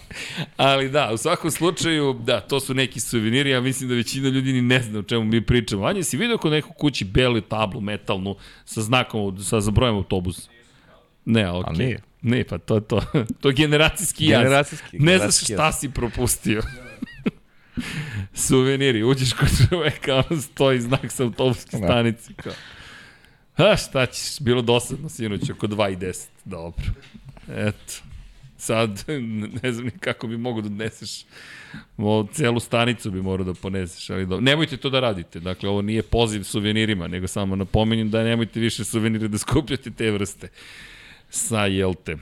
Ali 0.56 0.90
da, 0.90 1.10
u 1.12 1.16
svakom 1.16 1.50
slučaju, 1.50 2.20
da, 2.24 2.40
to 2.40 2.60
su 2.60 2.74
neki 2.74 3.00
suveniri, 3.00 3.50
ja 3.50 3.60
mislim 3.60 3.88
da 3.88 3.94
većina 3.94 4.28
ljudi 4.28 4.52
ni 4.52 4.62
ne 4.62 4.82
zna 4.82 4.98
o 4.98 5.02
čemu 5.02 5.24
mi 5.24 5.46
pričamo. 5.46 5.82
Vanja, 5.82 6.02
si 6.02 6.16
vidio 6.16 6.38
kod 6.38 6.52
neku 6.52 6.72
kući 6.72 7.04
belu 7.04 7.40
tablu 7.40 7.80
metalnu 7.80 8.36
sa 8.64 8.82
znakom, 8.82 9.38
sa 9.42 9.60
zabrojem 9.60 9.96
autobusa? 9.96 10.50
Ne, 11.24 11.50
okej. 11.50 11.74
Okay. 11.74 11.78
nije. 11.78 12.02
Ne, 12.22 12.44
pa 12.44 12.58
to 12.58 12.80
to. 12.80 13.02
To 13.40 13.48
je 13.48 13.54
generacijski 13.54 14.26
jaz. 14.26 14.42
Generacijski. 14.42 14.98
Ne 14.98 15.18
znaš 15.18 15.36
šta 15.36 15.72
si 15.72 15.90
propustio. 15.90 16.62
Suveniri, 18.34 19.02
uđeš 19.02 19.32
kod 19.32 19.48
čoveka, 19.68 20.24
ono 20.30 20.40
stoji 20.40 20.80
znak 20.80 21.12
sa 21.12 21.22
autobuske 21.22 21.76
da. 21.76 21.86
stanice. 21.86 22.32
Kao. 22.34 22.52
A 23.56 23.76
šta 23.76 24.06
ćeš, 24.06 24.40
bilo 24.40 24.62
dosadno 24.62 25.08
sinoć, 25.08 25.50
oko 25.50 25.66
2 25.66 25.92
i 25.92 25.96
10. 25.96 26.26
Dobro. 26.44 26.84
Eto. 27.48 27.94
Sad, 28.58 29.04
ne 29.62 29.72
znam 29.72 29.84
ni 29.84 29.90
kako 29.90 30.26
bi 30.26 30.36
mogo 30.36 30.60
da 30.60 30.66
odneseš 30.66 31.24
o, 31.98 32.26
celu 32.32 32.60
stanicu 32.60 33.10
bi 33.10 33.22
morao 33.22 33.44
da 33.44 33.54
poneseš, 33.54 34.10
ali 34.10 34.26
dobro. 34.26 34.40
Nemojte 34.40 34.76
to 34.76 34.90
da 34.90 35.00
radite. 35.00 35.40
Dakle, 35.40 35.68
ovo 35.68 35.82
nije 35.82 36.02
poziv 36.02 36.42
suvenirima, 36.42 37.08
nego 37.08 37.26
samo 37.26 37.56
napominjem 37.56 38.10
da 38.10 38.24
nemojte 38.24 38.60
više 38.60 38.84
suvenire 38.84 39.28
da 39.28 39.38
skupljate 39.38 39.90
te 39.90 40.10
vrste. 40.10 40.48
Sa, 41.30 41.66
jel 41.66 41.94
te? 41.94 42.16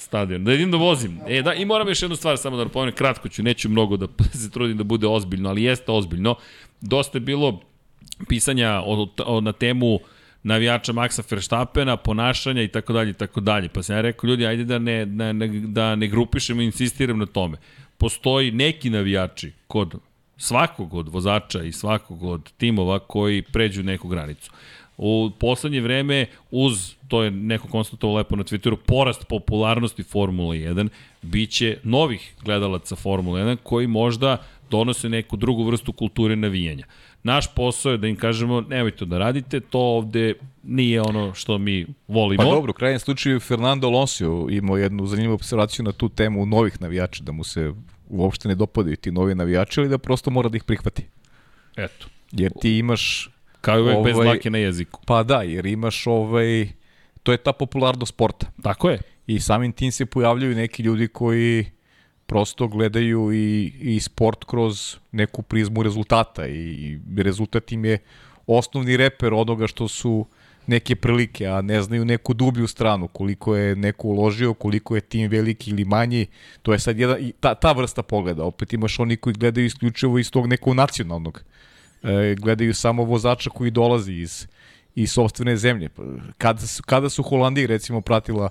Stadion. 0.00 0.44
Da 0.44 0.52
idem 0.52 0.70
da 0.70 0.76
vozim. 0.76 1.20
E, 1.26 1.42
da, 1.42 1.54
i 1.54 1.64
moram 1.64 1.88
još 1.88 2.02
jednu 2.02 2.16
stvar 2.16 2.38
samo 2.38 2.56
da 2.56 2.64
napomenem, 2.64 2.94
kratko 2.94 3.28
ću, 3.28 3.42
neću 3.42 3.68
mnogo 3.68 3.96
da 3.96 4.06
se 4.42 4.50
trudim 4.50 4.76
da 4.76 4.84
bude 4.84 5.06
ozbiljno, 5.06 5.48
ali 5.48 5.62
jeste 5.62 5.92
ozbiljno. 5.92 6.34
Dosta 6.80 7.18
je 7.18 7.20
bilo 7.20 7.60
pisanja 8.28 8.82
o, 8.86 9.08
o, 9.26 9.40
na 9.40 9.52
temu 9.52 9.98
navijača 10.42 10.92
Maxa 10.92 11.22
Verstappena, 11.30 11.96
ponašanja 11.96 12.62
i 12.62 12.68
tako 12.68 12.92
dalje 12.92 13.10
i 13.10 13.14
tako 13.14 13.40
dalje. 13.40 13.68
Pa 13.68 13.82
sam 13.82 13.96
ja 13.96 14.00
rekao, 14.00 14.28
ljudi, 14.28 14.46
ajde 14.46 14.64
da 14.64 14.78
ne, 14.78 15.06
da 15.06 15.32
ne, 15.32 15.48
da 15.48 15.96
ne 15.96 16.08
grupišemo 16.08 16.62
i 16.62 16.64
insistiram 16.64 17.18
na 17.18 17.26
tome. 17.26 17.58
Postoji 17.98 18.50
neki 18.50 18.90
navijači 18.90 19.52
kod 19.66 19.94
svakog 20.36 20.94
od 20.94 21.08
vozača 21.08 21.62
i 21.62 21.72
svakog 21.72 22.22
od 22.22 22.52
timova 22.52 22.98
koji 22.98 23.42
pređu 23.42 23.82
neku 23.82 24.08
granicu. 24.08 24.50
U 24.96 25.30
poslednje 25.38 25.80
vreme, 25.80 26.26
uz, 26.50 26.94
to 27.10 27.22
je 27.22 27.30
neko 27.30 27.68
konstatovao 27.68 28.16
lepo 28.16 28.36
na 28.36 28.44
Twitteru, 28.44 28.76
porast 28.86 29.26
popularnosti 29.28 30.02
Formule 30.02 30.56
1, 30.56 30.88
biće 31.22 31.78
novih 31.82 32.34
gledalaca 32.44 32.96
Formule 32.96 33.42
1 33.42 33.56
koji 33.62 33.86
možda 33.86 34.36
donose 34.70 35.08
neku 35.08 35.36
drugu 35.36 35.64
vrstu 35.64 35.92
kulture 35.92 36.36
navijanja. 36.36 36.86
Naš 37.22 37.54
posao 37.54 37.92
je 37.92 37.98
da 37.98 38.06
im 38.06 38.16
kažemo 38.16 38.60
nemojte 38.60 39.04
da 39.04 39.18
radite, 39.18 39.60
to 39.60 39.78
ovde 39.78 40.34
nije 40.62 41.02
ono 41.02 41.34
što 41.34 41.58
mi 41.58 41.86
volimo. 42.08 42.42
Pa 42.42 42.50
dobro, 42.50 42.70
u 42.70 42.74
krajnjem 42.74 43.00
slučaju 43.00 43.40
Fernando 43.40 43.86
Alonso 43.86 44.46
imao 44.50 44.76
jednu 44.76 45.06
zanimljivu 45.06 45.34
observaciju 45.34 45.84
na 45.84 45.92
tu 45.92 46.08
temu 46.08 46.46
novih 46.46 46.80
navijača, 46.80 47.22
da 47.24 47.32
mu 47.32 47.44
se 47.44 47.72
uopšte 48.08 48.48
ne 48.48 48.54
dopadaju 48.54 48.96
ti 48.96 49.10
novi 49.10 49.34
navijači, 49.34 49.80
ali 49.80 49.88
da 49.88 49.98
prosto 49.98 50.30
mora 50.30 50.48
da 50.48 50.56
ih 50.56 50.64
prihvati. 50.64 51.02
Eto. 51.76 52.06
Jer 52.32 52.52
ti 52.60 52.78
imaš... 52.78 53.30
Kao 53.60 53.78
i 53.78 53.82
uvek 53.82 53.96
ovaj, 53.96 54.12
bez 54.12 54.22
dlake 54.22 54.50
na 54.50 54.58
jeziku. 54.58 55.00
Pa 55.06 55.22
da, 55.22 55.42
jer 55.42 55.66
imaš 55.66 56.06
ovaj... 56.06 56.79
To 57.22 57.32
je 57.32 57.38
ta 57.38 57.52
popularnost 57.52 58.12
sporta. 58.12 58.46
Tako 58.62 58.90
je. 58.90 58.98
I 59.26 59.40
samim 59.40 59.72
tim 59.72 59.92
se 59.92 60.06
pojavljaju 60.06 60.54
neki 60.54 60.82
ljudi 60.82 61.08
koji 61.08 61.70
prosto 62.26 62.68
gledaju 62.68 63.32
i, 63.32 63.72
i 63.80 64.00
sport 64.00 64.44
kroz 64.44 64.96
neku 65.12 65.42
prizmu 65.42 65.82
rezultata 65.82 66.46
i, 66.46 66.98
i 67.16 67.22
rezultat 67.22 67.72
im 67.72 67.84
je 67.84 67.98
osnovni 68.46 68.96
reper 68.96 69.34
onoga 69.34 69.66
što 69.66 69.88
su 69.88 70.26
neke 70.66 70.96
prilike, 70.96 71.46
a 71.46 71.60
ne 71.62 71.82
znaju 71.82 72.04
neku 72.04 72.34
dublju 72.34 72.66
stranu, 72.66 73.08
koliko 73.08 73.56
je 73.56 73.76
neko 73.76 74.08
uložio, 74.08 74.54
koliko 74.54 74.94
je 74.94 75.00
tim 75.00 75.30
veliki 75.30 75.70
ili 75.70 75.84
manji, 75.84 76.26
to 76.62 76.72
je 76.72 76.78
sad 76.78 76.98
jedan, 76.98 77.32
ta, 77.40 77.54
ta 77.54 77.72
vrsta 77.72 78.02
pogleda. 78.02 78.44
Opet 78.44 78.72
imaš 78.72 78.98
oni 79.00 79.16
koji 79.16 79.34
gledaju 79.34 79.66
isključivo 79.66 80.18
iz 80.18 80.30
tog 80.30 80.46
nekog 80.46 80.74
nacionalnog. 80.74 81.42
E, 82.02 82.34
gledaju 82.38 82.74
samo 82.74 83.04
vozača 83.04 83.50
koji 83.50 83.70
dolazi 83.70 84.12
iz, 84.12 84.46
iz 84.94 85.12
sobstvene 85.12 85.56
zemlje. 85.56 85.88
Kada 86.38 86.66
su, 86.66 86.82
kada 86.82 87.08
su 87.08 87.22
Holandiji 87.22 87.66
recimo 87.66 88.00
pratila 88.00 88.48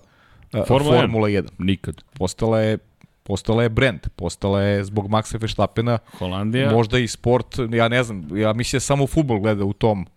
uh, 0.54 0.68
Formula, 0.68 1.00
Formula 1.00 1.28
1? 1.28 1.48
Nikad. 1.58 2.02
Postala 2.14 2.60
je 2.60 2.78
postala 3.24 3.64
je 3.64 3.70
brand, 3.70 4.00
postala 4.16 4.62
je 4.62 4.84
zbog 4.84 5.08
Maxa 5.08 5.42
Verstappena 5.42 5.98
Holandija. 6.20 6.72
možda 6.72 7.00
i 7.00 7.08
sport, 7.08 7.56
ja 7.72 7.88
ne 7.88 8.04
znam, 8.04 8.38
ja 8.38 8.54
mislim 8.54 8.78
da 8.78 8.82
samo 8.82 9.08
futbol 9.08 9.40
gleda 9.40 9.66
u 9.66 9.74
tom 9.74 10.08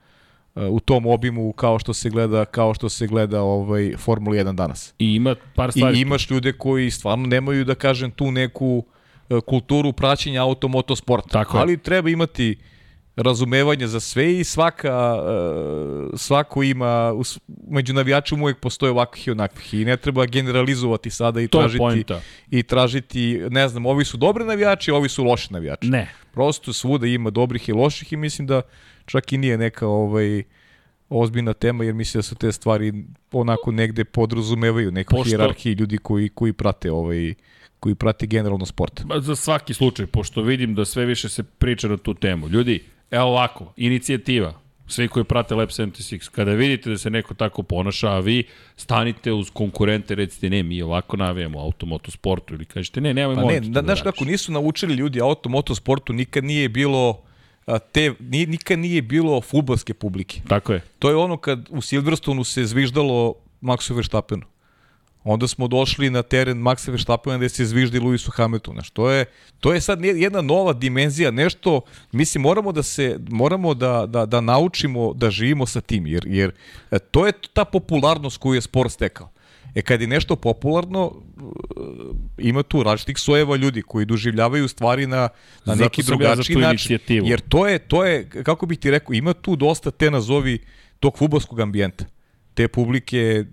u 0.54 0.80
tom 0.80 1.06
obimu 1.06 1.52
kao 1.52 1.78
što 1.78 1.94
se 1.94 2.10
gleda 2.10 2.44
kao 2.44 2.74
što 2.74 2.88
se 2.88 3.06
gleda 3.06 3.42
ovaj 3.42 3.94
Formula 3.98 4.36
1 4.36 4.54
danas. 4.54 4.94
I 4.98 5.14
ima 5.14 5.34
par 5.54 5.72
stvari. 5.72 5.98
I 5.98 6.00
imaš 6.00 6.30
ljude 6.30 6.52
koji 6.52 6.90
stvarno 6.90 7.26
nemaju 7.26 7.64
da 7.64 7.74
kažem 7.74 8.10
tu 8.10 8.30
neku 8.30 8.84
e, 9.30 9.40
kulturu 9.40 9.92
praćenja 9.92 10.42
automotosporta. 10.42 11.28
Tako 11.28 11.58
ali 11.58 11.78
treba 11.78 12.10
imati 12.10 12.58
razumevanje 13.16 13.86
za 13.86 14.00
sve 14.00 14.40
i 14.40 14.44
svaka 14.44 15.14
uh, 15.14 16.20
svako 16.20 16.62
ima 16.62 17.12
među 17.68 17.94
navijačima 17.94 18.42
uvek 18.42 18.58
postoje 18.58 18.90
ovakvih 18.90 19.28
i 19.28 19.30
onakvih 19.30 19.74
i 19.74 19.84
ne 19.84 19.96
treba 19.96 20.26
generalizovati 20.26 21.10
sada 21.10 21.40
i 21.40 21.48
to 21.48 21.58
tražiti 21.58 22.14
i 22.50 22.62
tražiti 22.62 23.40
ne 23.50 23.68
znam 23.68 23.86
ovi 23.86 24.04
su 24.04 24.16
dobri 24.16 24.44
navijači 24.44 24.90
ovi 24.90 25.08
su 25.08 25.24
loši 25.24 25.52
navijači 25.52 25.88
ne 25.88 26.14
prosto 26.32 26.72
svuda 26.72 27.06
ima 27.06 27.30
dobrih 27.30 27.68
i 27.68 27.72
loših 27.72 28.12
i 28.12 28.16
mislim 28.16 28.46
da 28.46 28.62
čak 29.06 29.32
i 29.32 29.38
nije 29.38 29.58
neka 29.58 29.86
ovaj 29.86 30.42
ozbiljna 31.08 31.52
tema 31.52 31.84
jer 31.84 31.94
mislim 31.94 32.18
da 32.18 32.22
se 32.22 32.34
te 32.34 32.52
stvari 32.52 32.92
onako 33.32 33.72
negde 33.72 34.04
podrazumevaju 34.04 34.90
neku 34.90 35.10
Pošto... 35.10 35.24
hijerarhiju 35.24 35.76
ljudi 35.78 35.98
koji 35.98 36.28
koji 36.28 36.52
prate 36.52 36.92
ovaj 36.92 37.34
koji 37.80 37.94
prati 37.94 38.26
generalno 38.26 38.66
sport. 38.66 39.00
Za 39.20 39.36
svaki 39.36 39.74
slučaj, 39.74 40.06
pošto 40.06 40.42
vidim 40.42 40.74
da 40.74 40.84
sve 40.84 41.06
više 41.06 41.28
se 41.28 41.42
priča 41.42 41.88
na 41.88 41.96
tu 41.96 42.14
temu. 42.14 42.48
Ljudi, 42.48 42.80
Evo 43.12 43.24
ovako, 43.24 43.72
inicijativa, 43.76 44.54
svi 44.86 45.08
koji 45.08 45.24
prate 45.24 45.54
Lab 45.54 45.68
76, 45.68 46.30
kada 46.30 46.52
vidite 46.52 46.90
da 46.90 46.98
se 46.98 47.10
neko 47.10 47.34
tako 47.34 47.62
ponaša, 47.62 48.10
a 48.10 48.20
vi 48.20 48.44
stanite 48.76 49.32
uz 49.32 49.50
konkurente, 49.50 50.14
recite 50.14 50.50
ne, 50.50 50.62
mi 50.62 50.82
ovako 50.82 51.16
navijamo 51.16 51.60
automotosportu 51.60 52.54
ili 52.54 52.64
kažete 52.64 53.00
ne, 53.00 53.14
nemoj 53.14 53.34
pa 53.34 53.44
ne, 53.44 53.60
da 53.60 53.82
znaš 53.82 54.02
kako 54.02 54.24
nisu 54.24 54.52
naučili 54.52 54.94
ljudi 54.94 55.20
automotosportu, 55.20 56.12
nikad 56.12 56.44
nije 56.44 56.68
bilo 56.68 57.22
te, 57.92 58.14
nikad 58.46 58.78
nije 58.78 59.02
bilo 59.02 59.40
futbalske 59.40 59.94
publike. 59.94 60.40
Tako 60.48 60.72
je. 60.72 60.80
To 60.98 61.10
je 61.10 61.16
ono 61.16 61.36
kad 61.36 61.68
u 61.70 61.80
Silverstonu 61.80 62.44
se 62.44 62.64
zviždalo 62.64 63.34
Maxu 63.62 63.94
Verstappenu. 63.94 64.42
Onda 65.24 65.48
smo 65.48 65.68
došli 65.68 66.10
na 66.10 66.22
teren 66.22 66.58
Maxa 66.58 66.90
Verstappena 66.90 67.36
gde 67.36 67.48
se 67.48 67.66
zviždi 67.66 67.98
Luisu 67.98 68.30
Hamiltona. 68.30 68.82
Što 68.82 69.10
je, 69.10 69.24
to 69.60 69.72
je 69.72 69.80
sad 69.80 70.04
jedna 70.04 70.40
nova 70.40 70.72
dimenzija, 70.72 71.30
nešto, 71.30 71.80
mislim, 72.12 72.42
moramo 72.42 72.72
da 72.72 72.82
se, 72.82 73.18
moramo 73.30 73.74
da, 73.74 74.06
da, 74.06 74.26
da 74.26 74.40
naučimo 74.40 75.12
da 75.14 75.30
živimo 75.30 75.66
sa 75.66 75.80
tim, 75.80 76.06
jer, 76.06 76.24
jer 76.26 76.52
e, 76.90 76.98
to 76.98 77.26
je 77.26 77.32
ta 77.52 77.64
popularnost 77.64 78.36
koju 78.36 78.54
je 78.54 78.60
sport 78.60 78.92
stekao. 78.92 79.30
E 79.74 79.82
kad 79.82 80.00
je 80.00 80.06
nešto 80.06 80.36
popularno, 80.36 81.12
e, 81.12 81.42
ima 82.38 82.62
tu 82.62 82.82
različitih 82.82 83.18
sojeva 83.18 83.56
ljudi 83.56 83.82
koji 83.82 84.06
doživljavaju 84.06 84.68
stvari 84.68 85.06
na, 85.06 85.28
na 85.64 85.74
neki 85.74 86.02
drugačiji 86.02 86.54
ja 86.54 86.68
način. 86.68 86.98
Jer 87.08 87.40
to 87.40 87.68
je, 87.68 87.78
to 87.78 88.04
je, 88.04 88.28
kako 88.28 88.66
bih 88.66 88.78
ti 88.78 88.90
rekao, 88.90 89.14
ima 89.14 89.32
tu 89.32 89.56
dosta 89.56 89.90
te 89.90 90.10
nazovi 90.10 90.58
tog 91.00 91.18
futbolskog 91.18 91.60
ambijenta. 91.60 92.04
Te 92.54 92.68
publike 92.68 93.44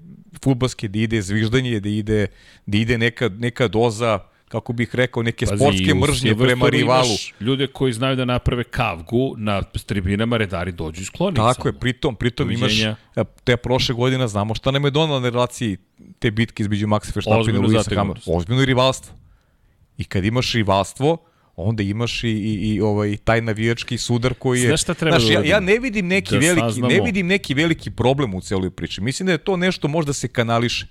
futbalske, 0.44 0.88
da 0.88 1.00
ide 1.00 1.22
zviždanje, 1.22 1.80
da 1.80 1.90
ide, 1.90 2.28
da 2.66 2.78
ide 2.78 2.98
neka, 2.98 3.30
neka 3.30 3.68
doza 3.68 4.20
kako 4.50 4.74
bih 4.74 4.96
rekao, 4.96 5.24
neke 5.24 5.46
Pazi, 5.46 5.58
sportske 5.58 5.94
mržnje 5.94 6.36
prema 6.36 6.70
rivalu. 6.70 7.16
ljude 7.40 7.68
koji 7.68 7.94
znaju 7.94 8.16
da 8.16 8.26
naprave 8.26 8.64
kavgu 8.64 9.36
na 9.38 9.62
tribinama, 9.62 10.38
redari 10.38 10.72
dođu 10.72 11.02
i 11.02 11.06
skloni. 11.06 11.36
Tako 11.36 11.62
samo. 11.62 11.70
je, 11.70 11.80
pritom, 11.80 12.16
pritom 12.16 12.52
imaš, 12.52 12.82
e, 12.82 12.96
te 13.44 13.58
prošle 13.58 13.96
godina 13.96 14.28
znamo 14.28 14.56
šta 14.56 14.72
nam 14.72 14.86
je 14.86 14.92
donala 14.92 15.20
na 15.20 15.30
relaciji 15.30 15.78
te 16.20 16.32
bitke 16.32 16.64
između 16.64 16.88
Maxa 16.88 17.16
Verstappen 17.16 17.56
i 17.56 17.58
Luisa 17.58 17.96
Hamiltona. 17.96 18.38
Ozbiljno 18.38 18.66
rivalstvo. 18.66 19.16
I 19.98 20.04
kad 20.04 20.26
imaš 20.26 20.54
rivalstvo, 20.54 21.18
onda 21.62 21.84
imaš 21.84 22.24
i, 22.24 22.28
i, 22.28 22.54
i 22.54 22.82
ovaj 22.82 23.18
taj 23.18 23.42
navijački 23.42 23.98
sudar 23.98 24.34
koji 24.34 24.62
je 24.62 24.78
šta 24.78 24.94
treba 24.94 25.20
znaš, 25.20 25.28
da 25.28 25.34
ja, 25.34 25.44
ja 25.46 25.60
ne 25.60 25.80
vidim 25.80 26.08
neki 26.08 26.34
da 26.34 26.40
veliki 26.40 26.62
saznamo. 26.62 26.94
ne 26.94 27.02
vidim 27.02 27.28
neki 27.28 27.54
veliki 27.54 27.92
problem 27.92 28.36
u 28.36 28.42
celoj 28.42 28.70
priči. 28.70 29.02
Mislim 29.02 29.26
da 29.26 29.32
je 29.32 29.38
to 29.38 29.58
nešto 29.58 29.88
možda 29.88 30.14
se 30.14 30.28
kanališe. 30.28 30.88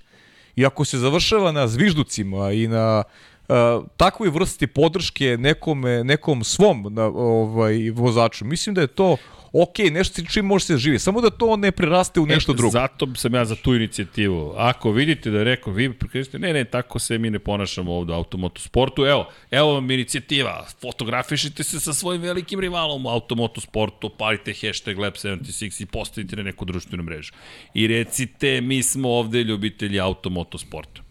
I 0.55 0.65
ako 0.65 0.85
se 0.85 0.97
završava 0.97 1.51
na 1.51 1.67
zvižducima 1.67 2.51
i 2.51 2.67
na 2.67 3.03
uh, 3.47 3.55
takvoj 3.97 4.29
vrsti 4.29 4.67
podrške 4.67 5.37
nekome, 5.39 6.03
nekom 6.03 6.43
svom 6.43 6.87
na, 6.89 7.05
ovaj, 7.05 7.89
vozaču, 7.89 8.45
mislim 8.45 8.75
da 8.75 8.81
je 8.81 8.87
to 8.87 9.17
ok, 9.53 9.77
nešto 9.91 10.21
čim 10.31 10.45
može 10.45 10.65
se 10.65 10.77
živi, 10.77 10.99
samo 10.99 11.21
da 11.21 11.29
to 11.29 11.55
ne 11.55 11.71
preraste 11.71 12.19
u 12.19 12.23
e, 12.23 12.25
nešto 12.25 12.51
e, 12.51 12.55
drugo. 12.55 12.71
Zato 12.71 13.07
sam 13.15 13.35
ja 13.35 13.45
za 13.45 13.55
tu 13.55 13.75
inicijativu. 13.75 14.53
Ako 14.57 14.91
vidite 14.91 15.29
da 15.29 15.37
je 15.37 15.43
rekao, 15.43 15.73
vi 15.73 15.93
prekristite, 15.93 16.39
ne, 16.39 16.53
ne, 16.53 16.65
tako 16.65 16.99
se 16.99 17.17
mi 17.17 17.29
ne 17.29 17.39
ponašamo 17.39 17.93
ovde 17.93 18.13
u 18.13 18.15
automotosportu, 18.15 19.05
evo, 19.05 19.29
evo 19.51 19.73
vam 19.73 19.91
inicijativa, 19.91 20.65
fotografišite 20.81 21.63
se 21.63 21.79
sa 21.79 21.93
svojim 21.93 22.21
velikim 22.21 22.59
rivalom 22.59 23.05
u 23.05 23.09
automotosportu, 23.09 24.09
palite 24.09 24.53
hashtag 24.53 24.97
Lab76 24.97 25.81
i 25.81 25.85
postavite 25.85 26.35
na 26.35 26.43
neku 26.43 26.65
društvenu 26.65 27.03
mrežu. 27.03 27.33
I 27.73 27.87
recite, 27.87 28.61
mi 28.61 28.83
smo 28.83 29.09
ovde 29.09 29.43
ljubitelji 29.43 29.99
automotosporta. 29.99 31.01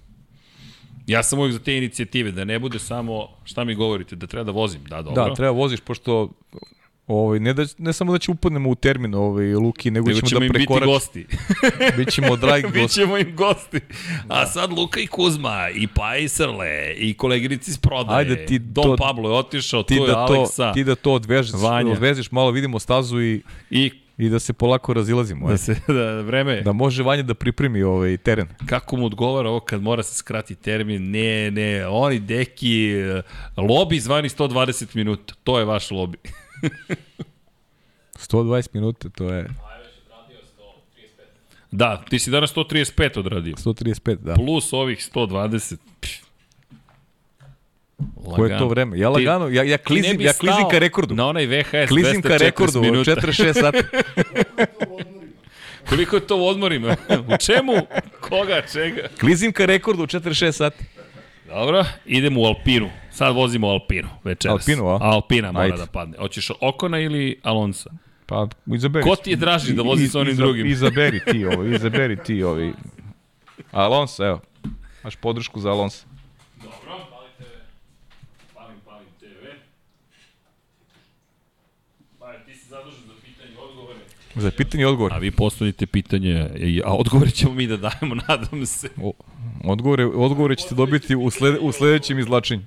Ja 1.06 1.23
sam 1.23 1.39
uvijek 1.39 1.52
za 1.52 1.59
te 1.59 1.77
inicijative, 1.77 2.32
da 2.32 2.44
ne 2.44 2.59
bude 2.59 2.78
samo, 2.78 3.28
šta 3.44 3.65
mi 3.65 3.74
govorite, 3.74 4.16
da 4.16 4.27
treba 4.27 4.44
da 4.44 4.52
vozim, 4.52 4.85
da, 4.85 5.02
dobro. 5.02 5.28
Da, 5.28 5.35
treba 5.35 5.52
voziš, 5.52 5.81
pošto 5.81 6.28
Ovaj 7.09 7.40
ne 7.40 7.52
da 7.52 7.64
ne 7.78 7.93
samo 7.93 8.12
da 8.12 8.18
će 8.18 8.30
upadnemo 8.30 8.70
u 8.70 8.74
termin 8.74 9.14
ovaj 9.14 9.55
Luki, 9.55 9.90
nego, 9.90 10.09
nego 10.09 10.20
ćemo, 10.20 10.40
da 10.40 10.48
prekoračimo. 10.48 10.93
gosti. 10.93 11.26
Bićemo 11.97 12.36
dragi 12.36 12.62
gosti. 12.74 12.80
Bićemo 12.80 13.18
im 13.18 13.36
gosti. 13.36 13.80
A 14.28 14.47
sad 14.47 14.72
Luka 14.72 15.01
i 15.01 15.06
Kuzma 15.06 15.68
i 15.74 15.86
Pa 15.86 16.16
i 16.16 16.28
Srle 16.28 16.94
i 16.97 17.14
koleginici 17.14 17.70
iz 17.70 17.78
prodaje. 17.78 18.18
Ajde 18.18 18.47
ti 18.47 18.59
Don 18.59 18.85
to, 18.85 18.97
Pablo 18.97 19.30
je 19.30 19.36
otišao, 19.36 19.82
ti 19.82 19.97
tu 19.97 20.06
da 20.06 20.12
je 20.12 20.16
Aleksa. 20.18 20.68
To, 20.68 20.74
ti 20.74 20.85
da 20.85 20.94
to 20.94 21.12
odvežeš, 21.12 21.52
Vanja. 21.62 21.93
odveziš 21.93 22.30
malo, 22.30 22.51
vidimo 22.51 22.78
stazu 22.78 23.20
i 23.20 23.43
i 23.70 23.90
i 24.18 24.28
da 24.28 24.39
se 24.39 24.52
polako 24.52 24.93
razilazimo. 24.93 25.48
Da 25.48 25.56
se 25.56 25.76
da 25.89 26.20
vreme 26.20 26.60
da 26.60 26.72
može 26.72 27.02
Vanja 27.02 27.22
da 27.22 27.35
pripremi 27.35 27.82
ovaj 27.82 28.16
teren. 28.16 28.48
Kako 28.66 28.97
mu 28.97 29.06
odgovara 29.06 29.48
ovo 29.48 29.60
kad 29.60 29.82
mora 29.82 30.02
se 30.02 30.14
skrati 30.14 30.55
termin? 30.55 31.10
Ne, 31.10 31.51
ne, 31.51 31.86
oni 31.86 32.18
deki 32.18 32.93
lobi 33.56 34.01
zvani 34.01 34.28
120 34.28 34.97
minuta. 34.97 35.35
To 35.44 35.59
je 35.59 35.64
vaš 35.64 35.90
lobi. 35.90 36.18
120 38.14 38.74
minuta, 38.74 39.09
to 39.09 39.24
je... 39.24 39.47
Da, 41.70 42.05
ti 42.09 42.18
si 42.18 42.30
danas 42.30 42.55
135 42.55 43.18
odradio. 43.18 43.56
135, 43.56 44.14
da. 44.14 44.35
Plus 44.35 44.72
ovih 44.72 44.98
120. 45.14 45.76
Lagano. 47.98 48.36
Koje 48.36 48.52
je 48.52 48.59
to 48.59 48.68
vreme? 48.68 48.98
Ja 48.98 49.09
lagano, 49.09 49.48
ja, 49.48 49.62
ja 49.62 49.78
klizim, 49.78 50.20
ja 50.20 50.32
klizim 50.32 50.68
ka 50.70 50.78
rekordu. 50.78 51.14
Na 51.14 51.26
onaj 51.26 51.47
VHS 51.47 51.89
klizim 51.89 52.22
ka 52.22 52.36
rekordu 52.36 52.80
minuta. 52.80 53.10
46 53.10 53.60
sati. 53.60 53.78
Koliko 55.89 56.16
je 56.16 56.26
to 56.26 56.36
u 56.36 56.47
odmorima? 56.47 56.97
u 57.28 57.36
čemu? 57.36 57.72
Koga? 58.20 58.62
Čega? 58.72 59.09
Klizim 59.20 59.52
ka 59.52 59.66
rekordu 59.66 60.02
u 60.02 60.06
46 60.06 60.52
sati. 60.52 60.85
Dobro, 61.48 61.84
idemo 62.06 62.40
u 62.40 62.44
Alpinu. 62.44 62.90
Sad 63.10 63.34
vozimo 63.34 63.68
Alpinu 63.68 64.08
večeras. 64.24 64.68
Alpinu, 64.68 64.88
a? 64.88 64.98
Alpina 65.00 65.52
mora 65.52 65.64
Ajde. 65.64 65.76
da 65.76 65.86
padne. 65.86 66.18
Hoćeš 66.18 66.50
Okona 66.60 66.98
ili 66.98 67.40
Alonsa? 67.42 67.90
Pa, 68.26 68.48
izaberi. 68.66 69.04
Ko 69.04 69.16
ti 69.16 69.30
je 69.30 69.36
draži 69.36 69.74
da 69.74 69.82
vozi 69.82 70.08
sa 70.08 70.20
onim 70.20 70.32
iza, 70.32 70.42
drugim? 70.42 70.66
Izaberi 70.66 71.20
ti 71.32 71.44
ovo, 71.44 71.64
izaberi 71.64 72.16
ti 72.24 72.42
ovi. 72.42 72.72
Alonso, 73.70 74.26
evo. 74.26 74.40
Maš 75.04 75.16
podršku 75.16 75.60
za 75.60 75.70
Alonso. 75.70 76.06
Dobro. 76.56 77.06
Palim, 78.54 78.76
palim 78.84 79.06
TV. 79.20 79.46
Pa, 82.18 82.32
ti 82.46 82.54
si 82.54 82.68
zadužen 82.68 83.00
za 83.06 83.12
pitanje 83.24 83.50
i 83.52 83.56
odgovore. 83.68 83.98
Za 84.39 84.51
pitanje 84.51 84.82
i 84.82 84.86
odgovor. 84.86 85.12
A 85.12 85.19
vi 85.19 85.31
postavite 85.31 85.86
pitanje, 85.86 86.48
a 86.85 86.97
odgovore 86.97 87.31
ćemo 87.31 87.55
mi 87.55 87.66
da 87.66 87.77
dajemo, 87.77 88.15
nadam 88.28 88.66
se. 88.66 88.89
O, 89.02 89.12
odgovore, 89.65 90.06
odgovore 90.06 90.56
ćete 90.56 90.74
dobiti 90.74 91.16
u, 91.16 91.31
slede, 91.31 91.59
u 91.59 91.73
sledećem 91.73 92.19
izlačenju. 92.19 92.62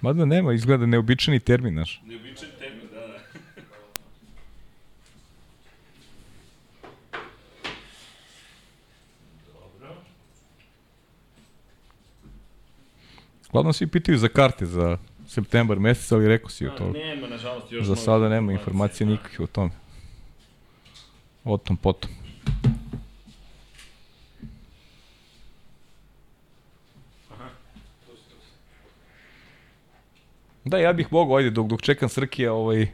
Mada 0.00 0.24
nema, 0.24 0.52
izgleda 0.52 0.86
neobičani 0.86 1.40
termin, 1.40 1.72
znaš. 1.72 2.02
Neobičan 2.06 2.48
termin, 2.58 2.88
da, 2.92 3.00
da. 3.00 3.18
Dobro. 9.52 9.94
Uglavnom 13.48 13.72
svi 13.72 13.86
pitaju 13.86 14.18
za 14.18 14.28
karte 14.28 14.66
za 14.66 14.98
septembar 15.34 15.78
mesec, 15.78 16.12
ali 16.12 16.28
rekao 16.28 16.50
si 16.50 16.66
o 16.66 16.70
to. 16.70 16.90
Nema, 16.90 17.26
nažalost, 17.26 17.72
još 17.72 17.86
Za 17.86 17.96
sada 17.96 18.28
nema 18.28 18.52
informacije 18.52 19.04
da. 19.06 19.10
nikakve 19.12 19.44
o 19.44 19.48
tome. 19.48 19.70
O 21.44 21.56
tom 21.58 21.76
potom. 21.76 22.10
Da, 30.64 30.78
ja 30.78 30.92
bih 30.92 31.06
mogao, 31.10 31.36
ajde, 31.36 31.50
dok, 31.50 31.66
dok 31.66 31.82
čekam 31.82 32.08
Srkija, 32.08 32.52
ovaj, 32.52 32.88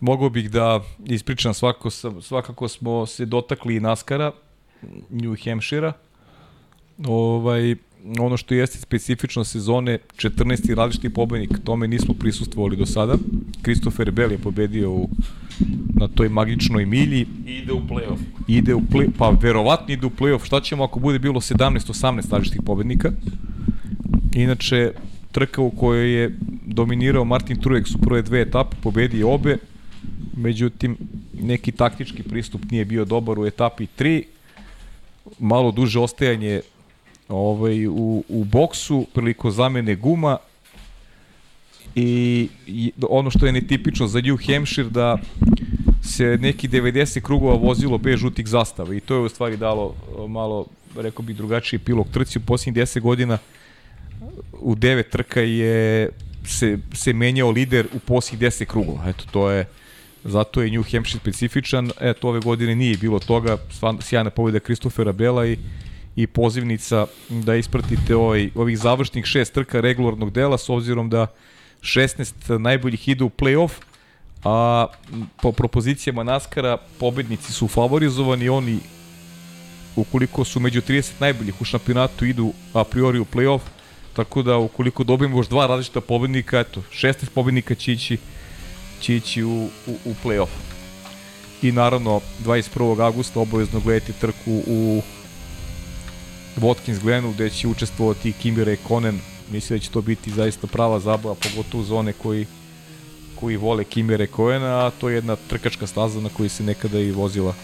mogao 0.00 0.28
bih 0.30 0.50
da 0.50 0.80
ispričam 1.04 1.54
svakako, 1.54 1.90
sam- 1.90 2.22
svakako 2.22 2.68
smo 2.68 3.06
se 3.06 3.24
dotakli 3.26 3.76
i 3.76 3.80
Naskara, 3.80 4.32
New 5.10 5.34
Hampshire-a. 5.44 5.92
Ovaj, 7.06 7.76
ono 8.18 8.36
što 8.36 8.54
jeste 8.54 8.78
specifično 8.78 9.44
sezone, 9.44 9.98
14. 10.16 10.74
različiti 10.74 11.10
pobednik, 11.10 11.50
tome 11.64 11.88
nismo 11.88 12.14
prisustvovali 12.14 12.76
do 12.76 12.86
sada. 12.86 13.14
Christopher 13.62 14.10
Bell 14.10 14.32
je 14.32 14.38
pobedio 14.38 14.90
u, 14.90 15.08
na 15.94 16.08
toj 16.08 16.28
magičnoj 16.28 16.86
milji, 16.86 17.26
Ide 17.46 17.72
u 17.72 17.80
play-off. 17.80 18.18
ide 18.48 18.74
u 18.74 18.80
play, 18.80 19.08
pa 19.18 19.30
verovatno 19.30 19.94
ide 19.94 20.06
u 20.06 20.10
play-off, 20.10 20.44
šta 20.46 20.60
ćemo 20.60 20.84
ako 20.84 21.00
bude 21.00 21.18
bilo 21.18 21.40
17-18 21.40 22.30
različitih 22.32 22.60
pobednika. 22.66 23.12
Inače, 24.34 24.92
trka 25.32 25.62
u 25.62 25.70
kojoj 25.70 26.22
je 26.22 26.36
dominirao 26.66 27.24
Martin 27.24 27.56
Truex 27.56 27.94
u 27.96 27.98
prve 27.98 28.22
dve 28.22 28.40
etape, 28.40 28.76
pobedio 28.82 29.30
obe, 29.30 29.56
međutim, 30.36 30.96
neki 31.42 31.72
taktički 31.72 32.22
pristup 32.22 32.70
nije 32.70 32.84
bio 32.84 33.04
dobar 33.04 33.38
u 33.38 33.46
etapi 33.46 33.86
3, 33.98 34.22
malo 35.38 35.72
duže 35.72 35.98
ostajanje 35.98 36.60
ovaj, 37.30 37.86
u, 37.86 38.24
u 38.28 38.44
boksu 38.44 39.06
priliko 39.14 39.50
zamene 39.50 39.94
guma 39.94 40.38
i, 41.94 42.48
i 42.66 42.92
ono 43.08 43.30
što 43.30 43.46
je 43.46 43.52
netipično 43.52 44.06
za 44.06 44.20
New 44.20 44.36
Hampshire 44.46 44.90
da 44.90 45.18
se 46.02 46.38
neki 46.40 46.68
90 46.68 47.20
krugova 47.20 47.54
vozilo 47.54 47.98
bez 47.98 48.20
žutih 48.20 48.46
zastava 48.46 48.94
i 48.94 49.00
to 49.00 49.14
je 49.14 49.20
u 49.20 49.28
stvari 49.28 49.56
dalo 49.56 49.94
e, 50.24 50.28
malo, 50.28 50.66
rekao 50.96 51.22
bih, 51.22 51.36
drugačiji 51.36 51.78
epilog 51.78 52.08
trci 52.12 52.38
u 52.38 52.42
posljednjih 52.42 52.86
10 52.86 53.00
godina 53.00 53.38
u 54.52 54.74
devet 54.74 55.10
trka 55.10 55.40
je 55.40 56.08
se, 56.44 56.78
se 56.94 57.12
menjao 57.12 57.50
lider 57.50 57.86
u 57.94 57.98
posljednjih 57.98 58.52
10 58.52 58.64
krugova. 58.64 59.08
Eto, 59.08 59.24
to 59.30 59.50
je 59.50 59.66
zato 60.24 60.62
je 60.62 60.70
New 60.70 60.82
Hampshire 60.92 61.20
specifičan. 61.20 61.90
Eto, 62.00 62.28
ove 62.28 62.40
godine 62.40 62.76
nije 62.76 62.96
bilo 62.96 63.18
toga. 63.18 63.56
Sjajna 64.00 64.30
pobjeda 64.30 64.60
Kristofera 64.60 65.12
Bela 65.12 65.46
i 65.46 65.56
i 66.16 66.26
pozivnica 66.26 67.06
da 67.28 67.56
ispratite 67.56 68.16
ovaj, 68.16 68.50
ovih 68.54 68.78
završnih 68.78 69.24
šest 69.24 69.52
trka 69.52 69.80
regularnog 69.80 70.30
dela 70.30 70.58
s 70.58 70.68
obzirom 70.68 71.10
da 71.10 71.26
16 71.80 72.58
najboljih 72.58 73.08
ide 73.08 73.24
u 73.24 73.30
play-off, 73.30 73.70
a 74.44 74.86
po 75.42 75.52
propozicijama 75.52 76.22
Naskara 76.22 76.76
pobednici 76.98 77.52
su 77.52 77.68
favorizovani, 77.68 78.48
oni 78.48 78.78
ukoliko 79.96 80.44
su 80.44 80.60
među 80.60 80.80
30 80.80 81.10
najboljih 81.20 81.60
u 81.60 81.64
šampionatu 81.64 82.24
idu 82.24 82.52
a 82.72 82.84
priori 82.84 83.18
u 83.18 83.24
play-off, 83.24 83.60
tako 84.16 84.42
da 84.42 84.56
ukoliko 84.56 85.04
dobijemo 85.04 85.38
još 85.38 85.48
dva 85.48 85.66
različita 85.66 86.00
pobednika, 86.00 86.60
eto, 86.60 86.82
16 86.92 87.30
pobednika 87.34 87.74
će 87.74 87.92
ići, 87.92 88.18
će 89.00 89.16
ići 89.16 89.42
u, 89.42 89.68
u, 89.86 89.96
u 90.04 90.14
play-off. 90.24 90.48
I 91.62 91.72
naravno, 91.72 92.20
21. 92.44 93.04
augusta 93.04 93.40
obavezno 93.40 93.80
gledajte 93.80 94.12
trku 94.12 94.62
u 94.66 95.02
Watkins 96.56 97.00
Glenu 97.02 97.32
gde 97.32 97.50
će 97.50 97.68
učestvovati 97.68 98.32
Kimi 98.32 98.64
Räikkönen. 98.64 99.18
Mislim 99.52 99.78
da 99.78 99.84
će 99.84 99.90
to 99.90 100.00
biti 100.02 100.30
zaista 100.30 100.66
prava 100.66 101.00
zabava, 101.00 101.34
pogotovo 101.34 101.84
za 101.84 101.94
one 101.94 102.12
koji 102.12 102.46
koji 103.40 103.56
vole 103.56 103.84
Kimi 103.84 104.16
Räikkönena, 104.16 104.86
a 104.86 104.90
to 104.90 105.08
je 105.08 105.14
jedna 105.14 105.36
trkačka 105.48 105.86
staza 105.86 106.20
na 106.20 106.28
kojoj 106.28 106.48
se 106.48 106.62
nekada 106.62 106.98
i 106.98 107.12
vozila 107.12 107.54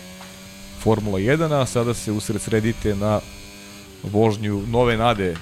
Formula 0.81 1.19
1, 1.19 1.53
a 1.63 1.67
sada 1.67 1.95
se 1.95 2.13
usred 2.13 2.41
sredite 2.41 2.95
na 2.95 3.21
vožnju 4.03 4.63
nove 4.67 4.97
nade 4.97 5.37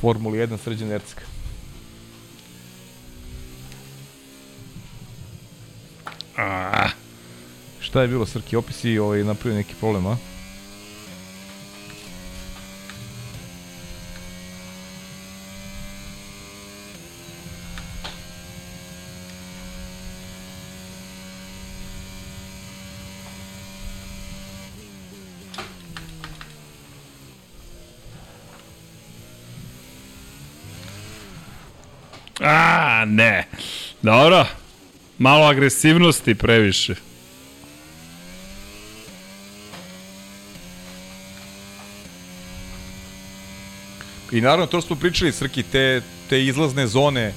Formula 0.00 0.36
1 0.36 0.58
Srđan 0.58 0.90
Ercka. 0.92 1.22
A, 6.36 6.88
Šta 7.80 8.02
je 8.02 8.08
bilo, 8.08 8.26
Srki? 8.26 8.56
Opisi 8.56 8.98
ovaj, 8.98 9.24
napravio 9.24 9.56
neki 9.56 9.74
problem, 9.80 10.06
a? 10.06 10.16
Ne. 33.04 33.46
Dobro. 34.02 34.46
Malo 35.18 35.46
agresivnosti 35.46 36.34
previše. 36.34 36.94
I 44.32 44.40
naravno, 44.40 44.66
to 44.66 44.80
smo 44.80 44.96
pričali, 44.96 45.32
Srki, 45.32 45.62
te, 45.62 46.02
te 46.28 46.44
izlazne 46.44 46.86
zone. 46.86 47.32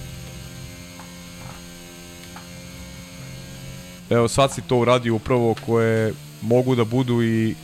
Evo, 4.09 4.27
sad 4.27 4.53
si 4.53 4.61
to 4.61 4.77
uradio 4.77 5.15
upravo 5.15 5.55
koje 5.65 6.13
mogu 6.41 6.75
da 6.75 6.83
budu 6.83 7.23
i 7.23 7.55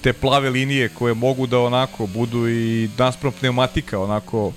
te 0.00 0.12
plave 0.12 0.50
linije 0.50 0.88
koje 0.88 1.14
mogu 1.14 1.46
da 1.46 1.58
onako 1.58 2.06
budu 2.06 2.48
i 2.48 2.90
naspram 2.98 3.32
pneumatika 3.32 3.98
onako 3.98 4.52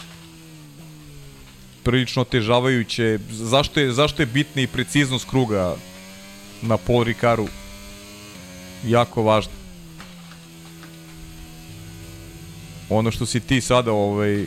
prilično 1.83 2.21
otežavajuće. 2.21 3.19
Zašto 3.31 3.79
je, 3.79 3.91
zašto 3.93 4.21
je 4.21 4.25
bitna 4.25 4.61
i 4.61 4.67
preciznost 4.67 5.29
kruga 5.29 5.75
na 6.61 6.77
Paul 6.77 7.03
Ricaru? 7.03 7.47
Jako 8.85 9.23
važno. 9.23 9.61
ono 12.91 13.11
što 13.11 13.25
si 13.25 13.39
ti 13.39 13.61
sada 13.61 13.91
ovaj 13.91 14.45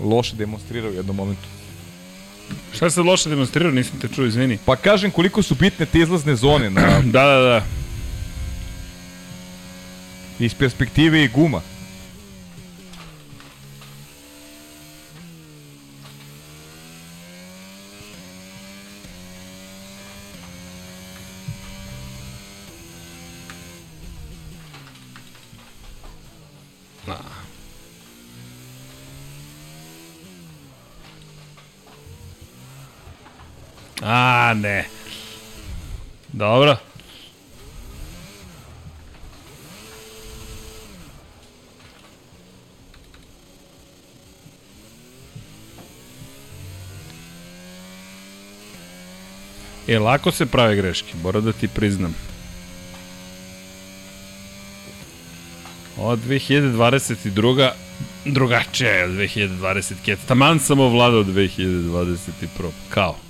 loše 0.00 0.36
demonstrirao 0.36 0.90
u 0.90 0.94
jednom 0.94 1.16
momentu. 1.16 1.48
Šta 2.72 2.90
se 2.90 3.02
loše 3.02 3.28
demonstrirao, 3.28 3.72
nisam 3.72 4.00
te 4.00 4.08
čuo, 4.08 4.26
izvini. 4.26 4.58
Pa 4.64 4.76
kažem 4.76 5.10
koliko 5.10 5.42
su 5.42 5.54
bitne 5.54 5.86
te 5.86 5.98
izlazne 5.98 6.36
zone 6.36 6.70
na, 6.70 7.00
Da, 7.14 7.24
da, 7.26 7.40
da. 7.40 7.64
iz 10.38 10.54
perspektive 10.54 11.24
i 11.24 11.28
guma. 11.28 11.60
A, 34.12 34.54
ne. 34.54 34.88
Dobro. 36.32 36.76
E, 49.88 49.98
lako 49.98 50.32
se 50.32 50.46
prave 50.46 50.76
greške, 50.76 51.12
moram 51.22 51.44
da 51.44 51.52
ti 51.52 51.68
priznam. 51.68 52.14
Od 55.98 56.18
2022. 56.18 57.70
drugačija 58.24 58.90
je 58.90 59.04
od 59.04 59.10
2020. 59.10 60.16
Taman 60.28 60.58
sam 60.58 60.80
ovladao 60.80 61.24
2021. 61.24 62.70
Kao. 62.88 63.29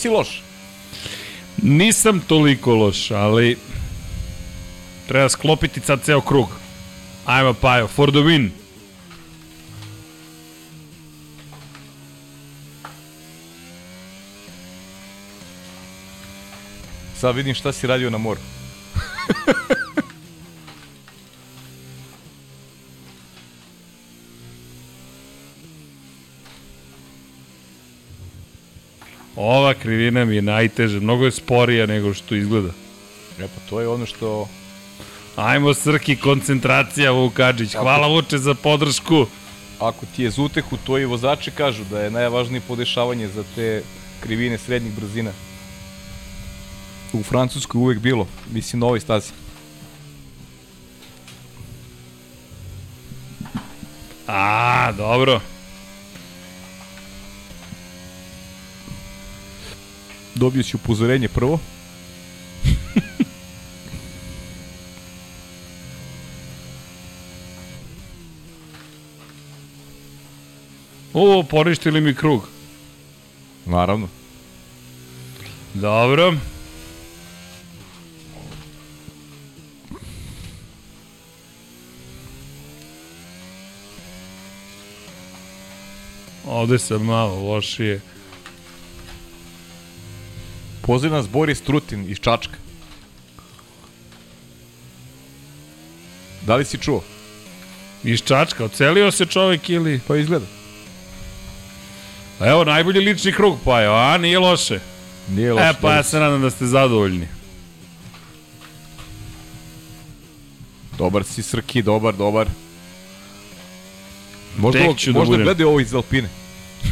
Nisi 0.00 0.08
loš. 0.08 0.42
Nisam 1.62 2.20
toliko 2.20 2.74
loš, 2.74 3.10
ali 3.10 3.58
treba 5.08 5.28
sklopiti 5.28 5.80
sad 5.80 6.02
ceo 6.02 6.20
krug. 6.20 6.48
Ajmo 7.26 7.54
Pajo, 7.54 7.86
for 7.86 8.10
the 8.10 8.18
win. 8.18 8.48
Sad 17.16 17.36
vidim 17.36 17.54
šta 17.54 17.72
si 17.72 17.86
radio 17.86 18.10
na 18.10 18.18
moru. 18.18 18.40
Ova 29.36 29.74
krivina 29.74 30.24
mi 30.24 30.34
je 30.34 30.42
najteža, 30.42 31.00
mnogo 31.00 31.24
je 31.24 31.30
sporija 31.30 31.86
nego 31.86 32.14
što 32.14 32.34
izgleda. 32.34 32.68
E 33.38 33.42
pa 33.42 33.70
to 33.70 33.80
je 33.80 33.88
ono 33.88 34.06
što... 34.06 34.48
Ajmo 35.36 35.74
Srki, 35.74 36.16
koncentracija 36.16 37.10
Vukadžić. 37.10 37.74
Hvala 37.74 38.06
Vuče 38.06 38.38
za 38.38 38.54
podršku. 38.54 39.26
Ako 39.80 40.06
ti 40.16 40.22
je 40.22 40.30
za 40.30 40.42
utehu, 40.42 40.76
to 40.86 40.98
i 40.98 41.04
vozači 41.04 41.50
kažu 41.50 41.84
da 41.90 42.00
je 42.02 42.10
najvažnije 42.10 42.60
podešavanje 42.68 43.28
za 43.28 43.44
te 43.54 43.82
krivine 44.20 44.58
srednjih 44.58 44.94
brzina. 44.94 45.30
U 47.12 47.22
Francuskoj 47.22 47.78
uvek 47.78 47.98
bilo, 47.98 48.26
mislim 48.52 48.80
na 48.80 48.86
ovoj 48.86 49.00
stazi. 49.00 49.30
A, 54.26 54.92
dobro. 54.92 55.40
Dobio 60.40 60.62
si 60.62 60.76
upozorenje 60.76 61.28
prvo. 61.28 61.60
O, 71.14 71.42
poništili 71.42 72.00
mi 72.00 72.14
krug. 72.14 72.48
Naravno. 73.66 74.08
Dobro. 75.74 76.34
Ovde 86.46 86.78
sam 86.78 87.04
malo 87.04 87.42
lošije. 87.42 88.00
Poziv 90.82 91.12
nas 91.12 91.28
Boris 91.28 91.60
Trutin 91.60 92.04
iz 92.08 92.18
Čačka. 92.18 92.56
Da 96.46 96.56
li 96.56 96.64
si 96.64 96.78
čuo? 96.78 97.02
Iz 98.04 98.22
Čačka, 98.22 98.64
ocelio 98.64 99.10
se 99.10 99.26
čovek 99.26 99.70
ili... 99.70 100.00
Pa 100.08 100.16
izgleda. 100.16 100.46
Evo, 102.40 102.64
najbolji 102.64 103.00
lični 103.00 103.32
krug, 103.32 103.58
pa 103.64 103.80
je, 103.80 103.88
a 103.88 104.18
nije 104.18 104.38
loše. 104.38 104.80
Nije 105.28 105.52
loše. 105.52 105.66
E, 105.66 105.72
pa 105.80 105.94
ja 105.94 106.02
se 106.02 106.18
nadam 106.18 106.42
da 106.42 106.50
ste 106.50 106.66
zadovoljni. 106.66 107.28
Dobar 110.98 111.24
si 111.24 111.42
Srki, 111.42 111.82
dobar, 111.82 112.14
dobar. 112.14 112.48
Možda, 114.58 114.80
Tek 114.80 114.96
ću 114.98 115.12
da 115.12 115.18
možda 115.18 115.36
gledaju 115.36 115.68
ovo 115.68 115.80
iz 115.80 115.94
Alpine. 115.94 116.28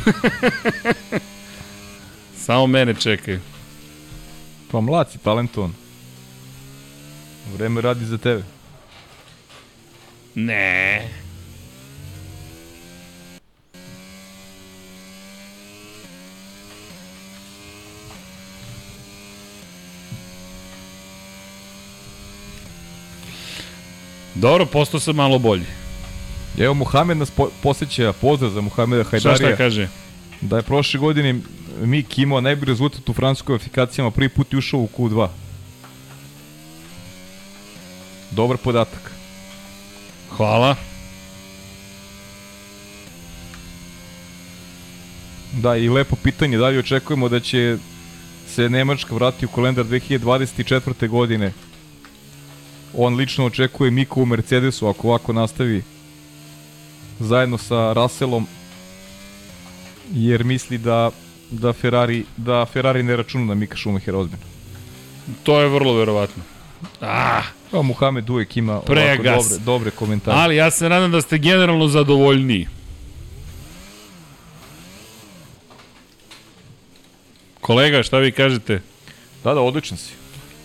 Samo 2.46 2.66
mene 2.66 2.94
čekaju. 2.94 3.40
Pa 4.70 4.80
mlad 4.80 5.10
si, 5.10 5.18
talentovan. 5.18 5.72
Vreme 7.56 7.80
radi 7.80 8.04
za 8.04 8.18
tebe. 8.18 8.42
Ne. 10.34 11.08
Dobro, 24.34 24.66
postao 24.66 25.00
sam 25.00 25.16
malo 25.16 25.38
bolji. 25.38 25.64
Evo, 26.58 26.74
Muhamed 26.74 27.16
nas 27.16 27.30
po, 27.30 27.50
posjeća, 27.62 28.12
pozdrav 28.12 28.50
za 28.50 28.60
Muhameda 28.60 29.04
Šta 29.04 29.10
Hajdarija. 29.10 29.36
šta 29.36 29.56
kaže? 29.56 29.88
Da 30.40 30.56
je 30.56 30.62
prošle 30.62 31.00
godine 31.00 31.40
Mik 31.84 32.18
imao 32.18 32.40
najbolji 32.40 32.68
rezultat 32.68 33.08
u 33.08 33.12
francuskoj 33.12 33.46
kvalifikacijama, 33.46 34.10
prvi 34.10 34.28
put 34.28 34.52
je 34.52 34.58
ušao 34.58 34.80
u 34.80 34.88
Q2. 34.98 35.28
Dobar 38.30 38.56
podatak. 38.56 39.12
Hvala. 40.36 40.76
Da, 45.52 45.76
i 45.76 45.88
lepo 45.88 46.16
pitanje, 46.16 46.58
da 46.58 46.68
li 46.68 46.78
očekujemo 46.78 47.28
da 47.28 47.40
će 47.40 47.78
se 48.48 48.68
Nemačka 48.68 49.14
vratiti 49.14 49.46
u 49.46 49.48
kalendar 49.48 49.86
2024. 49.86 51.08
godine? 51.08 51.52
On 52.94 53.14
lično 53.14 53.44
očekuje 53.44 53.90
Miku 53.90 54.22
u 54.22 54.26
Mercedesu 54.26 54.88
ako 54.88 55.08
ovako 55.08 55.32
nastavi 55.32 55.82
zajedno 57.20 57.58
sa 57.58 57.92
Russellom 57.92 58.46
jer 60.12 60.44
misli 60.44 60.78
da 60.78 61.10
da 61.50 61.72
Ferrari 61.72 62.24
da 62.36 62.66
Ferrari 62.66 63.02
ne 63.02 63.16
računa 63.16 63.44
na 63.44 63.54
Mika 63.54 63.76
Schumachera 63.76 64.18
ozbiljno. 64.18 64.44
To 65.42 65.60
je 65.60 65.68
vrlo 65.68 65.94
verovatno. 65.94 66.42
Ah, 67.00 67.42
Pa 67.70 67.82
Muhamed 67.82 68.30
uvek 68.30 68.56
ima 68.56 68.72
ovako 68.72 68.86
dobre, 69.22 69.58
dobre 69.64 69.90
komentare. 69.90 70.36
ali 70.38 70.56
ja 70.56 70.70
se 70.70 70.88
nadam 70.88 71.10
da 71.12 71.20
ste 71.20 71.38
generalno 71.38 71.88
zadovoljniji. 71.88 72.66
Kolega, 77.60 78.02
šta 78.02 78.18
vi 78.18 78.32
kažete? 78.32 78.80
Da, 79.44 79.54
da, 79.54 79.60
odličan 79.60 79.96
si. 79.98 80.12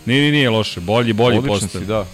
Nije, 0.06 0.20
nije, 0.22 0.32
nije 0.32 0.50
loše. 0.50 0.80
Bolji, 0.80 1.14
bolji 1.14 1.38
odličan 1.38 1.60
postav. 1.60 1.82
si, 1.82 1.88
da. 1.88 2.06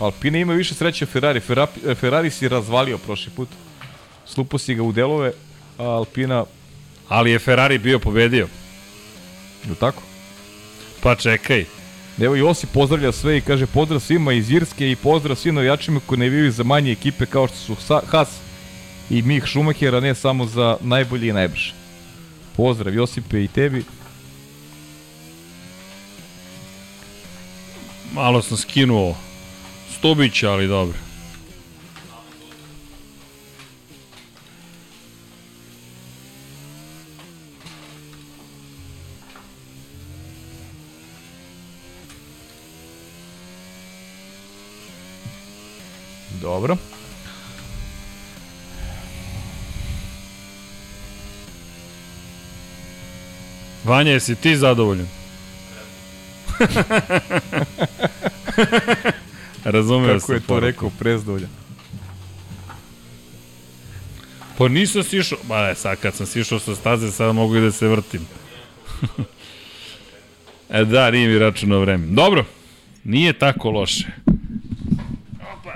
Alpine 0.00 0.40
ima 0.40 0.52
više 0.52 0.74
sreće 0.74 1.04
od 1.04 1.08
Ferrari. 1.10 1.40
Ferrari, 1.40 1.70
Ferrari 1.94 2.30
si 2.30 2.48
razvalio 2.48 2.98
prošli 2.98 3.32
put. 3.36 3.48
Slupo 4.26 4.58
si 4.58 4.74
ga 4.74 4.82
u 4.82 4.92
delove, 4.92 5.32
a 5.78 5.84
Alpina, 5.84 6.44
Ali 7.08 7.30
je 7.30 7.38
Ferrari 7.38 7.78
bio 7.78 7.98
pobedio. 7.98 8.48
je 9.68 9.74
tako? 9.80 10.02
Pa 11.02 11.14
čekaj. 11.14 11.64
Evo 12.20 12.34
Josip 12.36 12.70
pozdravlja 12.72 13.12
sve 13.12 13.38
i 13.38 13.40
kaže 13.40 13.66
pozdrav 13.66 14.00
svima 14.00 14.32
iz 14.32 14.50
Irske 14.50 14.90
i 14.90 14.96
pozdrav 14.96 15.36
svim 15.36 15.54
navijačima 15.54 16.00
koji 16.06 16.18
navijaju 16.18 16.52
za 16.52 16.62
manje 16.62 16.92
ekipe 16.92 17.26
kao 17.26 17.48
što 17.48 17.56
su 17.56 17.76
Haas 18.06 18.28
i 19.10 19.22
Mih 19.22 19.44
Schumacher, 19.46 19.94
a 19.94 20.00
ne 20.00 20.14
samo 20.14 20.46
za 20.46 20.76
najbolji 20.80 21.28
i 21.28 21.32
najbrže. 21.32 21.72
Pozdrav 22.56 22.94
Josipe 22.94 23.44
i 23.44 23.48
tebi. 23.48 23.84
Malo 28.12 28.42
sam 28.42 28.56
skinuo 28.56 29.16
Stubića, 29.98 30.50
ali 30.50 30.68
dobro. 30.68 31.07
Dobro. 46.48 46.76
Vanja, 53.84 54.10
jesi 54.10 54.34
ti 54.34 54.56
zadovoljan? 54.56 55.08
Razumeo 59.64 60.18
Kako 60.18 60.32
je 60.32 60.40
to 60.40 60.60
rekao, 60.60 60.90
prezdovoljan. 60.98 61.50
Pa 64.58 64.68
nisam 64.68 65.02
sišao, 65.02 65.38
ba 65.48 65.66
ne, 65.66 65.74
sad 65.74 66.00
kad 66.00 66.14
sam 66.14 66.26
sišao 66.26 66.58
sa 66.58 66.74
staze, 66.74 67.10
sad 67.10 67.34
mogu 67.34 67.56
i 67.56 67.60
da 67.60 67.72
se 67.72 67.88
vrtim. 67.88 68.26
e 70.70 70.84
da, 70.84 71.10
nije 71.10 71.28
mi 71.28 71.38
računao 71.38 71.80
vreme. 71.80 72.06
Dobro, 72.06 72.44
nije 73.04 73.32
tako 73.32 73.70
loše. 73.70 74.06
Opa. 75.40 75.72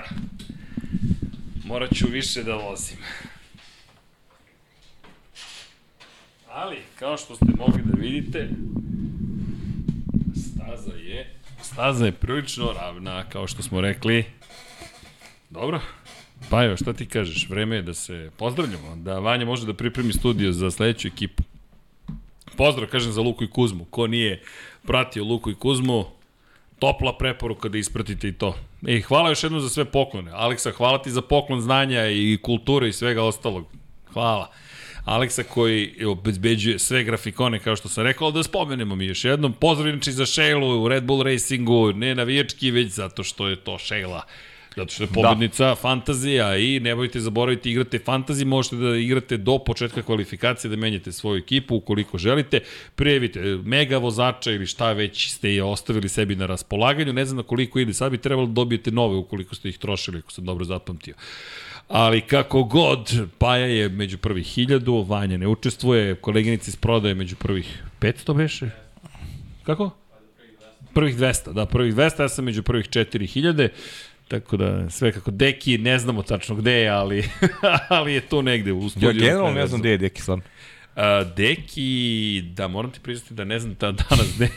Morat 1.73 1.95
ću 1.95 2.07
više 2.07 2.43
da 2.43 2.55
vozim. 2.55 2.97
Ali, 6.49 6.77
kao 6.99 7.17
što 7.17 7.35
ste 7.35 7.45
mogli 7.57 7.81
da 7.85 8.01
vidite, 8.01 8.49
staza 10.35 10.93
je, 10.93 11.35
staza 11.61 12.05
je 12.05 12.11
prilično 12.11 12.73
ravna, 12.73 13.29
kao 13.29 13.47
što 13.47 13.63
smo 13.63 13.81
rekli. 13.81 14.25
Dobro, 15.49 15.81
evo, 16.51 16.77
šta 16.77 16.93
ti 16.93 17.05
kažeš, 17.05 17.49
vreme 17.49 17.75
je 17.75 17.81
da 17.81 17.93
se 17.93 18.31
pozdravljamo, 18.37 18.95
da 18.95 19.19
Vanja 19.19 19.45
može 19.45 19.65
da 19.65 19.73
pripremi 19.73 20.13
studio 20.13 20.51
za 20.51 20.71
sledeću 20.71 21.07
ekipu. 21.07 21.43
Pozdrav, 22.57 22.89
kažem, 22.89 23.11
za 23.11 23.21
Luku 23.21 23.43
i 23.43 23.49
Kuzmu. 23.49 23.85
Ko 23.85 24.07
nije 24.07 24.43
pratio 24.83 25.23
Luku 25.23 25.51
i 25.51 25.55
Kuzmu, 25.55 26.05
topla 26.83 27.17
preporuka 27.17 27.69
da 27.69 27.77
ispratite 27.77 28.27
i 28.27 28.33
to. 28.33 28.55
I 28.87 29.01
hvala 29.01 29.29
još 29.29 29.43
jednom 29.43 29.61
za 29.61 29.69
sve 29.69 29.85
poklone. 29.85 30.31
Aleksa, 30.31 30.71
hvala 30.71 31.01
ti 31.01 31.11
za 31.11 31.21
poklon 31.21 31.61
znanja 31.61 32.07
i 32.07 32.37
kulture 32.41 32.89
i 32.89 32.93
svega 32.93 33.23
ostalog. 33.23 33.65
Hvala. 34.13 34.49
Aleksa 35.05 35.43
koji 35.43 36.05
obezbeđuje 36.05 36.79
sve 36.79 37.03
grafikone, 37.03 37.59
kao 37.59 37.75
što 37.75 37.89
sam 37.89 38.03
rekao, 38.03 38.31
da 38.31 38.43
spomenemo 38.43 38.95
mi 38.95 39.05
još 39.05 39.25
jednom. 39.25 39.53
Pozdrav 39.53 39.89
inače 39.89 40.11
za 40.11 40.25
Sheilu 40.25 40.83
u 40.83 40.87
Red 40.87 41.03
Bull 41.03 41.23
Racingu, 41.23 41.93
ne 41.93 42.15
navijački, 42.15 42.71
već 42.71 42.91
zato 42.91 43.23
što 43.23 43.47
je 43.47 43.55
to 43.55 43.79
Sheila. 43.79 44.23
Zato 44.75 44.93
što 44.93 45.03
je 45.03 45.07
pobednica 45.07 45.65
da. 45.65 45.75
fantazija 45.75 46.57
i 46.57 46.79
ne 46.79 46.95
bojte 46.95 47.19
zaboraviti 47.19 47.71
igrate 47.71 47.99
fantazi, 47.99 48.45
možete 48.45 48.75
da 48.75 48.95
igrate 48.95 49.37
do 49.37 49.57
početka 49.57 50.01
kvalifikacije 50.01 50.69
da 50.69 50.75
menjate 50.75 51.11
svoju 51.11 51.37
ekipu 51.37 51.75
ukoliko 51.75 52.17
želite. 52.17 52.59
Prijevite 52.95 53.39
mega 53.65 53.97
vozača 53.97 54.51
ili 54.51 54.65
šta 54.65 54.91
već 54.91 55.31
ste 55.31 55.53
je 55.53 55.63
ostavili 55.63 56.09
sebi 56.09 56.35
na 56.35 56.45
raspolaganju, 56.45 57.13
ne 57.13 57.25
znam 57.25 57.37
na 57.37 57.43
koliko 57.43 57.79
ide, 57.79 57.93
sad 57.93 58.11
bi 58.11 58.17
trebalo 58.17 58.47
da 58.47 58.53
dobijete 58.53 58.91
nove 58.91 59.15
ukoliko 59.15 59.55
ste 59.55 59.69
ih 59.69 59.77
trošili, 59.77 60.17
ako 60.17 60.31
sam 60.31 60.45
dobro 60.45 60.65
zapamtio. 60.65 61.15
Ali 61.87 62.21
kako 62.21 62.63
god, 62.63 63.27
Paja 63.37 63.65
je 63.65 63.89
među 63.89 64.17
prvih 64.17 64.47
hiljadu, 64.47 65.05
Vanja 65.09 65.37
ne 65.37 65.47
učestvuje, 65.47 66.15
koleginica 66.15 66.69
iz 66.69 66.75
prodaje 66.75 67.15
među 67.15 67.35
prvih 67.35 67.83
500 67.99 68.35
beše? 68.37 68.69
Kako? 69.63 69.89
Prvih 70.93 71.17
200, 71.17 71.53
da, 71.53 71.65
prvih 71.65 71.95
200, 71.95 72.21
ja 72.21 72.29
sam 72.29 72.45
među 72.45 72.63
prvih 72.63 72.89
4000. 72.89 73.69
Tako 74.27 74.57
da 74.57 74.89
sve 74.89 75.11
kako 75.11 75.31
Deki, 75.31 75.77
ne 75.77 75.99
znamo 75.99 76.23
tačno 76.23 76.55
gde 76.55 76.71
je, 76.71 76.89
ali, 76.89 77.29
ali 77.89 78.13
je 78.13 78.21
to 78.21 78.41
negde 78.41 78.71
u 78.71 78.89
studiju. 78.89 79.09
Ja 79.09 79.13
generalno 79.13 79.51
ne 79.51 79.67
znam 79.67 79.79
gde 79.79 79.89
je 79.89 79.97
Deki 79.97 80.21
sam. 80.21 80.39
Uh, 80.39 81.03
Deki, 81.35 82.43
da 82.55 82.67
moram 82.67 82.91
ti 82.91 82.99
priznati 82.99 83.33
da 83.33 83.43
ne 83.43 83.59
znam 83.59 83.75
ta 83.75 83.91
danas 83.91 84.35
gde 84.35 84.49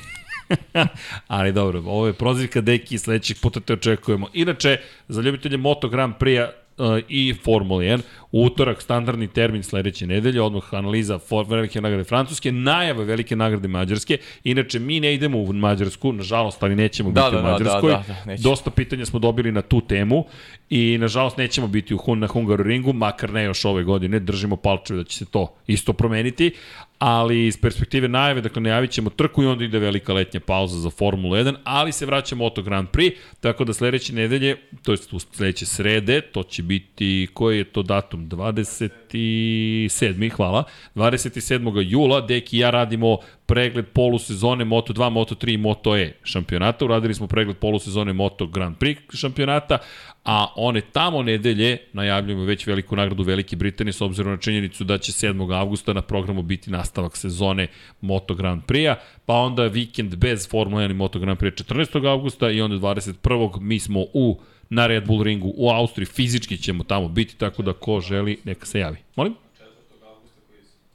Ali 1.27 1.53
dobro, 1.53 1.79
ovo 1.79 2.07
je 2.07 2.13
prozivka 2.13 2.61
Deki, 2.61 2.99
sledećeg 2.99 3.37
puta 3.43 3.61
te 3.61 3.73
očekujemo. 3.73 4.29
Inače, 4.33 4.81
za 5.09 5.21
ljubitelje 5.21 5.57
Moto 5.57 5.89
Grand 5.89 6.15
Prix 6.21 6.45
uh, 6.45 6.66
i 7.09 7.35
Formula 7.45 7.83
1. 7.83 8.01
Utorak, 8.33 8.83
standardni 8.83 9.29
termin 9.29 9.63
sledeće 9.63 10.07
nedelje, 10.07 10.43
odmah 10.43 10.75
analiza 10.75 11.19
for, 11.19 11.47
velike 11.49 11.81
nagrade 11.81 12.05
Francuske, 12.05 12.53
najava 12.53 13.05
velike 13.05 13.37
nagrade 13.37 13.69
Mađarske. 13.69 14.19
Inače, 14.45 14.79
mi 14.79 15.01
ne 15.01 15.15
idemo 15.15 15.39
u 15.39 15.53
Mađarsku, 15.53 16.13
nažalost, 16.13 16.63
ali 16.63 16.75
nećemo 16.75 17.11
da, 17.11 17.23
biti 17.23 17.37
da, 17.37 17.41
u 17.41 17.53
Mađarskoj. 17.53 17.93
Da, 17.93 18.05
da, 18.09 18.35
da, 18.35 18.43
Dosta 18.43 18.71
pitanja 18.71 19.07
smo 19.07 19.19
dobili 19.19 19.53
na 19.53 19.63
tu 19.63 19.81
temu 19.81 20.25
i, 20.71 20.99
nažalost, 20.99 21.37
nećemo 21.37 21.67
biti 21.69 21.95
u, 21.95 22.17
na 22.17 22.27
Hungaroringu, 22.27 22.93
makar 22.93 23.33
ne 23.33 23.45
još 23.45 23.65
ove 23.65 23.85
godine. 23.85 24.21
Držimo 24.21 24.57
palčeve 24.57 24.99
da 24.99 25.05
će 25.05 25.19
se 25.19 25.25
to 25.25 25.55
isto 25.67 25.93
promeniti, 25.93 26.53
ali 26.99 27.47
iz 27.47 27.57
perspektive 27.57 28.09
najave, 28.09 28.41
dakle 28.41 28.63
najavit 28.63 28.91
ćemo 28.91 29.11
trku 29.11 29.43
i 29.43 29.47
onda 29.47 29.65
ide 29.65 29.79
velika 29.79 30.13
letnja 30.13 30.41
pauza 30.41 30.79
za 30.79 30.91
Formulu 30.91 31.37
1, 31.37 31.55
ali 31.65 31.93
se 31.93 32.07
vraća 32.07 32.37
Moto 32.37 32.63
Grand 32.63 32.89
Prix, 32.89 33.13
tako 33.41 33.65
da 33.65 33.73
sledeće 33.73 34.13
nedelje, 34.13 34.57
to 34.83 34.93
je 34.93 34.97
sledeće 34.97 35.67
srede, 35.67 36.21
to 36.21 36.43
će 36.43 36.63
biti, 36.63 37.29
koji 37.35 37.59
je 37.59 37.65
to 37.65 37.83
datum? 37.83 38.29
27. 38.29 40.33
hvala. 40.33 40.65
27. 40.95 41.91
jula, 41.91 42.21
Deki 42.21 42.57
i 42.57 42.61
ja 42.61 42.71
radimo 42.71 43.19
pregled 43.47 43.87
polusezone 43.87 44.65
Moto2, 44.65 45.11
Moto3 45.11 45.55
i 45.55 45.57
Moto 45.57 45.97
E 45.97 46.13
šampionata. 46.23 46.85
Uradili 46.85 47.15
smo 47.15 47.27
pregled 47.27 47.57
polusezone 47.57 48.13
Moto 48.13 48.47
Grand 48.47 48.77
Prix 48.77 49.17
šampionata, 49.17 49.79
a 50.27 50.53
one 50.57 50.81
tamo 50.81 51.23
nedelje 51.23 51.79
najavljujemo 51.93 52.45
već 52.45 52.67
veliku 52.67 52.97
nagradu 52.97 53.23
Velike 53.23 53.57
Britanije 53.57 53.93
s 53.93 54.01
obzirom 54.01 54.33
na 54.33 54.39
činjenicu 54.39 54.85
da 54.85 54.99
će 54.99 55.13
7. 55.13 55.59
avgusta 55.61 55.93
na 55.93 56.03
programu 56.03 56.43
biti 56.43 56.71
nastavak 56.71 57.17
sezone 57.17 57.67
Moto 58.01 58.35
Grand 58.35 58.63
Prix-a, 58.63 58.97
pa 59.27 59.35
onda 59.35 59.67
vikend 59.67 60.17
bez 60.17 60.49
Formula 60.49 60.83
1 60.83 60.91
i 60.91 60.95
Moto 60.95 61.19
Grand 61.19 61.39
Prix 61.39 61.65
14. 61.65 62.11
avgusta 62.13 62.51
i 62.51 62.61
onda 62.61 62.77
21. 62.77 63.61
mi 63.61 63.79
smo 63.79 64.01
u 64.01 64.41
na 64.71 64.87
Red 64.87 65.07
Bull 65.07 65.23
ringu 65.23 65.53
u 65.57 65.71
Austriji, 65.71 66.07
fizički 66.07 66.59
ćemo 66.59 66.85
tamo 66.85 67.09
biti, 67.09 67.37
tako 67.37 67.63
da 67.63 67.73
ko 67.73 68.01
želi, 68.01 68.39
neka 68.45 68.67
se 68.67 68.79
javi. 68.79 68.97
Molim? 69.17 69.35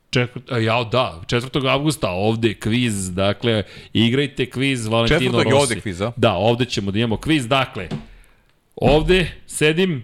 Četvrt, 0.10 0.44
ja, 0.62 0.84
da, 0.84 1.22
4. 1.26 1.70
avgusta 1.70 2.10
ovde 2.10 2.54
kviz, 2.54 3.14
dakle, 3.14 3.64
igrajte 3.94 4.46
kviz 4.46 4.88
Valentino 4.88 5.32
Rossi. 5.32 5.48
4. 5.48 5.50
je 5.50 5.56
ovde 5.56 5.82
kviz, 5.82 6.02
a? 6.02 6.12
Da, 6.18 6.34
ovde 6.34 6.66
ćemo 6.66 6.92
da 6.92 7.00
imamo 7.00 7.18
kviz, 7.18 7.48
dakle, 7.48 7.88
ovde 8.82 9.32
sedim, 9.48 10.04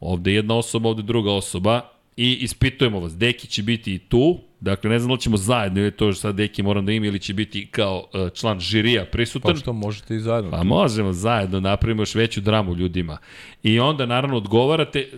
ovde 0.00 0.32
jedna 0.32 0.56
osoba, 0.56 0.88
ovde 0.88 1.02
druga 1.02 1.32
osoba 1.32 1.80
i 2.16 2.38
ispitujemo 2.40 3.00
vas. 3.00 3.16
Deki 3.16 3.46
će 3.46 3.62
biti 3.62 3.94
i 3.94 3.98
tu, 3.98 4.38
dakle, 4.60 4.90
ne 4.90 4.98
znam 4.98 5.08
da 5.08 5.14
li 5.14 5.20
ćemo 5.20 5.36
zajedno 5.36 5.80
ili 5.80 5.90
to 5.90 6.12
sad 6.12 6.34
Deki 6.34 6.62
moram 6.62 6.86
da 6.86 6.92
ima 6.92 7.06
ili 7.06 7.18
će 7.18 7.34
biti 7.34 7.66
kao 7.66 8.04
uh, 8.12 8.32
član 8.34 8.60
žirija 8.60 9.04
prisutan. 9.04 9.54
Pa 9.54 9.60
što 9.60 9.72
možete 9.72 10.16
i 10.16 10.20
zajedno. 10.20 10.50
Pa 10.50 10.64
možemo 10.64 11.12
zajedno, 11.12 11.60
napravimo 11.60 12.02
još 12.02 12.14
veću 12.14 12.40
dramu 12.40 12.74
ljudima. 12.74 13.18
I 13.62 13.80
onda, 13.80 14.06
naravno, 14.06 14.36
odgovarate, 14.36 15.08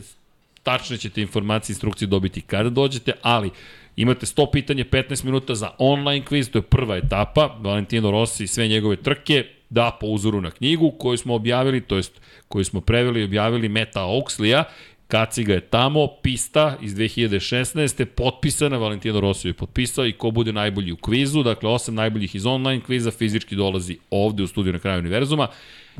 tačne 0.63 0.97
ćete 0.97 1.23
informacije, 1.23 1.75
instrukcije 1.75 2.09
dobiti 2.09 2.41
kada 2.41 2.71
dođete, 2.71 3.13
ali 3.23 3.51
imate 3.97 4.27
100 4.27 4.51
pitanja, 4.53 4.85
15 4.85 5.25
minuta 5.25 5.55
za 5.55 5.71
online 5.79 6.25
kviz, 6.25 6.51
to 6.51 6.59
je 6.59 6.63
prva 6.63 6.97
etapa, 6.97 7.57
Valentino 7.61 8.11
Rossi 8.11 8.45
i 8.45 8.47
sve 8.47 8.69
njegove 8.69 8.97
trke, 8.97 9.45
da 9.71 9.99
po 10.01 10.07
uzoru 10.07 10.41
na 10.41 10.51
knjigu 10.51 10.91
koju 10.91 11.19
smo 11.19 11.35
objavili, 11.35 11.81
to 11.81 11.97
jest 11.97 12.21
koju 12.53 12.65
smo 12.65 12.81
preveli 12.81 13.21
i 13.21 13.25
objavili 13.25 13.69
Meta 13.69 14.01
Oxlija, 14.01 14.65
Kaciga 15.09 15.55
je 15.55 15.61
tamo, 15.61 16.07
pista 16.23 16.79
iz 16.83 16.95
2016. 16.95 18.05
potpisana, 18.05 18.77
Valentino 18.77 19.21
Rossi 19.21 19.49
je 19.49 19.53
potpisao 19.53 20.07
i 20.07 20.13
ko 20.13 20.31
bude 20.31 20.53
najbolji 20.53 20.93
u 20.93 20.97
kvizu, 20.97 21.43
dakle 21.43 21.71
osam 21.71 21.95
najboljih 21.95 22.35
iz 22.35 22.47
online 22.47 22.83
kviza 22.87 23.11
fizički 23.11 23.57
dolazi 23.57 23.99
ovde 24.11 24.43
u 24.43 24.47
studiju 24.47 24.73
na 24.73 24.79
kraju 24.79 24.99
univerzuma 24.99 25.49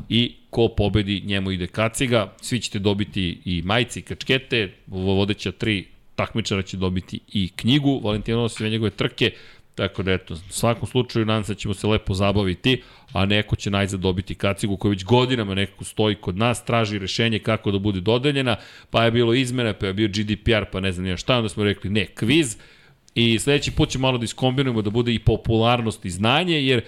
i 0.09 0.35
ko 0.49 0.67
pobedi 0.67 1.21
njemu 1.25 1.51
ide 1.51 1.67
kaciga, 1.67 2.33
svi 2.41 2.59
ćete 2.59 2.79
dobiti 2.79 3.37
i 3.45 3.61
majice 3.65 3.99
i 3.99 4.03
kačkete, 4.03 4.73
vodeća 4.87 5.51
tri 5.51 5.85
takmičara 6.15 6.61
će 6.61 6.77
dobiti 6.77 7.19
i 7.33 7.49
knjigu, 7.55 8.01
Valentino 8.03 8.37
Rossi 8.37 8.55
sve 8.55 8.69
njegove 8.69 8.89
trke, 8.89 9.31
Tako 9.75 10.03
da 10.03 10.11
eto, 10.11 10.33
u 10.33 10.37
svakom 10.49 10.87
slučaju 10.87 11.25
nadam 11.25 11.43
se 11.43 11.53
da 11.53 11.59
ćemo 11.59 11.73
se 11.73 11.87
lepo 11.87 12.13
zabaviti, 12.13 12.81
a 13.13 13.25
neko 13.25 13.55
će 13.55 13.71
najzad 13.71 13.99
dobiti 13.99 14.35
kacigu 14.35 14.77
koja 14.77 14.89
već 14.89 15.03
godinama 15.03 15.55
nekako 15.55 15.83
stoji 15.83 16.15
kod 16.15 16.37
nas, 16.37 16.65
traži 16.65 16.99
rešenje 16.99 17.39
kako 17.39 17.71
da 17.71 17.79
bude 17.79 18.01
dodeljena, 18.01 18.55
pa 18.89 19.05
je 19.05 19.11
bilo 19.11 19.33
izmena, 19.33 19.73
pa 19.73 19.85
je 19.85 19.93
bio 19.93 20.07
GDPR, 20.07 20.65
pa 20.71 20.79
ne 20.79 20.91
znam 20.91 21.03
nije 21.03 21.17
šta, 21.17 21.37
onda 21.37 21.49
smo 21.49 21.63
rekli 21.63 21.89
ne, 21.89 22.05
kviz, 22.05 22.57
i 23.15 23.39
sledeći 23.39 23.71
put 23.71 23.89
ćemo 23.89 24.01
malo 24.01 24.17
da 24.17 24.25
iskombinujemo 24.25 24.81
da 24.81 24.89
bude 24.89 25.13
i 25.13 25.19
popularnost 25.19 26.05
i 26.05 26.09
znanje, 26.09 26.61
jer 26.61 26.81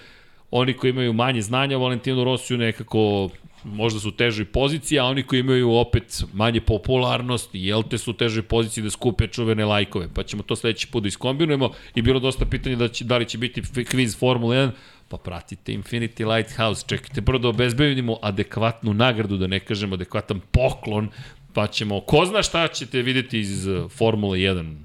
oni 0.51 0.73
koji 0.73 0.89
imaju 0.89 1.13
manje 1.13 1.41
znanja 1.41 1.77
o 1.77 1.79
Valentinu 1.79 2.23
Rosiju 2.23 2.57
nekako 2.57 3.29
možda 3.65 3.99
su 3.99 4.09
u 4.09 4.11
težoj 4.11 4.45
poziciji, 4.45 4.99
a 4.99 5.05
oni 5.05 5.23
koji 5.23 5.39
imaju 5.39 5.71
opet 5.71 6.23
manje 6.33 6.61
popularnosti, 6.61 7.59
jel 7.59 7.83
te 7.83 7.97
su 7.97 8.11
u 8.11 8.13
težoj 8.13 8.43
poziciji 8.43 8.83
da 8.83 8.89
skupe 8.89 9.27
čuvene 9.27 9.65
lajkove. 9.65 10.07
Pa 10.13 10.23
ćemo 10.23 10.43
to 10.43 10.55
sledeći 10.55 10.87
put 10.87 11.03
da 11.03 11.07
iskombinujemo 11.07 11.71
i 11.95 12.01
bilo 12.01 12.19
dosta 12.19 12.45
pitanja 12.45 12.75
da, 12.75 12.87
će, 12.87 13.05
da 13.05 13.17
li 13.17 13.25
će 13.25 13.37
biti 13.37 13.61
kviz 13.85 14.17
Formula 14.17 14.55
1, 14.55 14.71
pa 15.07 15.17
pratite 15.17 15.73
Infinity 15.73 16.35
Lighthouse, 16.35 16.85
čekajte 16.87 17.21
prvo 17.21 17.39
da 17.39 17.47
obezbedimo 17.47 18.17
adekvatnu 18.21 18.93
nagradu, 18.93 19.37
da 19.37 19.47
ne 19.47 19.59
kažem 19.59 19.93
adekvatan 19.93 20.41
poklon, 20.51 21.09
pa 21.53 21.67
ćemo, 21.67 22.01
ko 22.01 22.25
zna 22.25 22.43
šta 22.43 22.67
ćete 22.67 23.01
videti 23.01 23.39
iz 23.39 23.67
Formule 23.89 24.37
1 24.37 24.75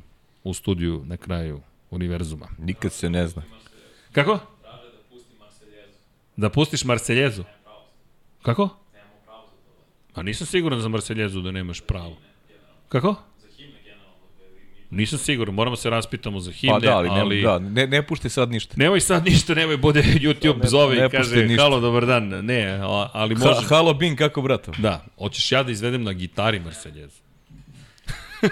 u 0.45 0.55
studiju 0.55 1.03
na 1.07 1.17
kraju 1.17 1.61
univerzuma. 1.91 2.49
Nikad 2.59 2.93
se 2.93 3.11
ne 3.11 3.27
zna. 3.27 3.43
Kako? 4.13 4.39
Da 6.37 6.51
pustiš 6.51 6.85
Marseljezu? 6.85 7.45
Kako? 8.43 8.69
A 10.15 10.23
nisam 10.23 10.47
siguran 10.47 10.81
za 10.81 10.89
Marseljezu 10.89 11.41
da 11.41 11.51
nemaš 11.51 11.81
pravo. 11.81 12.17
Kako? 12.89 13.15
Nisam 14.91 15.19
siguran, 15.19 15.55
moramo 15.55 15.77
se 15.77 15.91
raspitamo 15.91 16.41
za 16.41 16.53
himne, 16.53 16.75
Pa 16.75 16.81
da, 16.81 16.97
ali, 16.97 17.09
ali... 17.11 17.37
Ne, 17.37 17.43
da, 17.43 17.59
ne, 17.59 17.87
ne 17.87 18.03
pušti 18.03 18.29
sad 18.29 18.51
ništa. 18.51 18.75
Nemoj 18.77 19.01
sad 19.01 19.25
ništa, 19.25 19.55
nemoj 19.55 19.77
bude 19.77 20.03
YouTube 20.25 20.63
ne- 20.63 20.69
zove 20.69 20.97
ne 20.97 21.07
i 21.07 21.11
kaže 21.11 21.37
ništa. 21.39 21.63
halo, 21.63 21.81
dobar 21.81 22.07
dan. 22.07 22.29
Ne, 22.29 22.79
ali 23.13 23.35
Ha, 23.35 23.45
može. 23.47 23.67
halo 23.69 23.95
Bin, 23.95 24.17
kako 24.17 24.43
brato? 24.43 24.73
Da, 24.79 25.05
hoćeš 25.19 25.53
ja 25.53 25.63
da 25.63 25.73
izvedem 25.73 26.03
na 26.03 26.13
gitari 26.13 26.61
Marseljezu. 26.61 27.21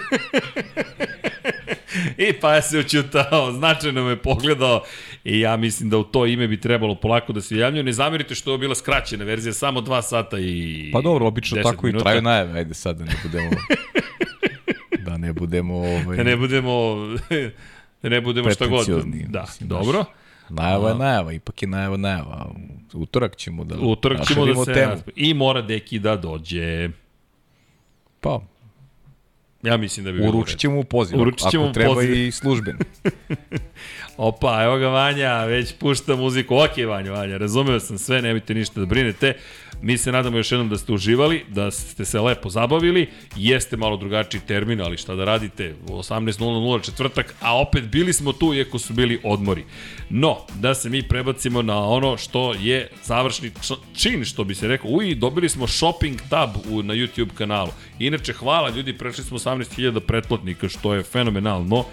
I 2.29 2.33
pa 2.41 2.55
ja 2.55 2.61
se 2.61 2.79
učutao, 2.79 3.51
značajno 3.51 4.03
me 4.03 4.15
pogledao 4.15 4.83
i 5.23 5.39
ja 5.39 5.57
mislim 5.57 5.89
da 5.89 5.97
u 5.97 6.03
to 6.03 6.25
ime 6.25 6.47
bi 6.47 6.61
trebalo 6.61 6.95
polako 6.95 7.33
da 7.33 7.41
se 7.41 7.57
javljaju. 7.57 7.83
Ne 7.83 7.93
zamerite 7.93 8.35
što 8.35 8.51
je 8.51 8.57
bila 8.57 8.75
skraćena 8.75 9.25
verzija, 9.25 9.53
samo 9.53 9.81
2 9.81 10.01
sata 10.01 10.39
i 10.39 10.89
Pa 10.93 11.01
dobro, 11.01 11.27
obično 11.27 11.57
10 11.57 11.63
tako 11.63 11.87
i 11.87 11.89
minuta. 11.89 12.03
traju 12.03 12.21
najave, 12.21 12.53
ajde 12.59 12.73
sad 12.73 12.97
da 12.97 13.05
ne 13.05 13.15
budemo... 13.23 13.49
da 14.99 15.17
ne 15.17 15.33
budemo... 15.33 15.75
Ovaj, 15.75 16.17
Da 16.17 16.23
ne 16.23 16.37
budemo, 16.37 16.95
da 18.01 18.09
ne 18.09 18.21
budemo 18.21 18.51
šta 18.51 18.67
god. 18.67 18.87
Da, 19.27 19.41
mislim, 19.41 19.69
dobro. 19.69 20.05
Najava 20.49 20.89
je 20.89 20.95
najava, 20.95 21.33
ipak 21.33 21.61
je 21.61 21.67
najava 21.67 21.97
najava. 21.97 22.51
Utorak 22.93 23.35
ćemo 23.35 23.63
da... 23.63 23.75
Utorak 23.79 24.27
ćemo 24.27 24.45
da 24.45 24.65
se... 24.65 24.73
temu. 24.73 24.93
I 25.15 25.33
mora 25.33 25.61
Deki 25.61 25.99
da 25.99 26.15
dođe. 26.15 26.89
Pa, 28.21 28.41
Ja 29.63 29.77
mislim 29.77 30.05
da 30.05 30.11
bi 30.11 30.17
bilo 30.17 30.29
uručit 30.29 30.59
ćemo 30.59 30.75
mu 30.75 30.83
poziv. 30.83 31.19
Uručit 31.19 31.51
ćemo 31.51 31.63
ako 31.63 31.73
treba 31.73 31.93
poziv. 31.93 32.27
i 32.27 32.31
služben. 32.31 32.77
Opa, 34.21 34.63
evo 34.63 34.77
ga 34.77 34.87
Vanja, 34.87 35.43
već 35.45 35.73
pušta 35.73 36.15
muziku. 36.15 36.55
Ok, 36.55 36.77
Vanja, 36.87 37.11
Vanja, 37.11 37.37
razumeo 37.37 37.79
sam 37.79 37.97
sve, 37.97 38.21
nemojte 38.21 38.53
ništa 38.53 38.79
da 38.79 38.85
brinete. 38.85 39.33
Mi 39.81 39.97
se 39.97 40.11
nadamo 40.11 40.37
još 40.37 40.51
jednom 40.51 40.69
da 40.69 40.77
ste 40.77 40.93
uživali, 40.93 41.45
da 41.47 41.71
ste 41.71 42.05
se 42.05 42.19
lepo 42.21 42.49
zabavili. 42.49 43.07
Jeste 43.35 43.77
malo 43.77 43.97
drugačiji 43.97 44.41
termin, 44.47 44.81
ali 44.81 44.97
šta 44.97 45.15
da 45.15 45.25
radite, 45.25 45.75
u 45.87 45.97
18.00 45.97 46.85
četvrtak, 46.85 47.35
a 47.41 47.59
opet 47.61 47.83
bili 47.83 48.13
smo 48.13 48.33
tu 48.33 48.53
iako 48.53 48.79
su 48.79 48.93
bili 48.93 49.19
odmori. 49.23 49.63
No, 50.09 50.37
da 50.55 50.75
se 50.75 50.89
mi 50.89 51.07
prebacimo 51.07 51.61
na 51.61 51.83
ono 51.83 52.17
što 52.17 52.53
je 52.53 52.89
završni 53.03 53.51
čin, 53.95 54.25
što 54.25 54.43
bi 54.43 54.55
se 54.55 54.67
rekao. 54.67 54.91
Uj, 54.91 55.15
dobili 55.15 55.49
smo 55.49 55.67
shopping 55.67 56.19
tab 56.29 56.49
u, 56.69 56.83
na 56.83 56.93
YouTube 56.93 57.33
kanalu. 57.33 57.71
Inače, 57.99 58.33
hvala 58.33 58.69
ljudi, 58.69 58.97
prešli 58.97 59.23
smo 59.23 59.37
18.000 59.37 59.99
pretplatnika, 59.99 60.69
što 60.69 60.93
je 60.93 61.03
fenomenalno. 61.03 61.85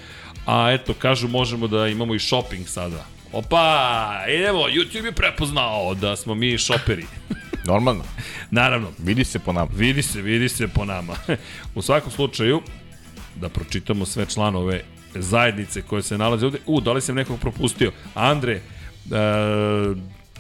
A 0.47 0.73
eto, 0.73 0.95
kažu 0.95 1.29
možemo 1.29 1.67
da 1.67 1.89
imamo 1.89 2.15
i 2.15 2.19
shopping 2.19 2.69
sada. 2.69 3.07
Opa, 3.33 4.25
evo, 4.49 4.69
YouTube 4.69 5.05
je 5.05 5.13
prepoznao 5.13 5.95
da 5.95 6.17
smo 6.17 6.35
mi 6.35 6.59
šoperi. 6.59 7.07
Normalno, 7.71 8.05
Naravno, 8.51 8.89
vidi 8.99 9.25
se 9.25 9.39
po 9.39 9.53
nama. 9.53 9.69
vidi 9.77 10.03
se, 10.03 10.23
vidi 10.23 10.49
se 10.49 10.69
po 10.69 10.85
nama. 10.85 11.15
U 11.75 11.83
svakom 11.83 12.11
slučaju, 12.11 12.63
da 13.35 13.49
pročitamo 13.49 14.07
sve 14.07 14.27
članove 14.27 14.83
zajednice 15.15 15.83
koje 15.83 16.03
se 16.03 16.19
nalaze 16.19 16.47
ovde. 16.47 16.59
U, 16.67 16.81
da 16.81 16.93
li 16.93 17.01
sam 17.01 17.15
nekog 17.15 17.41
propustio? 17.41 17.93
Andre, 18.15 18.53
e, 18.53 18.61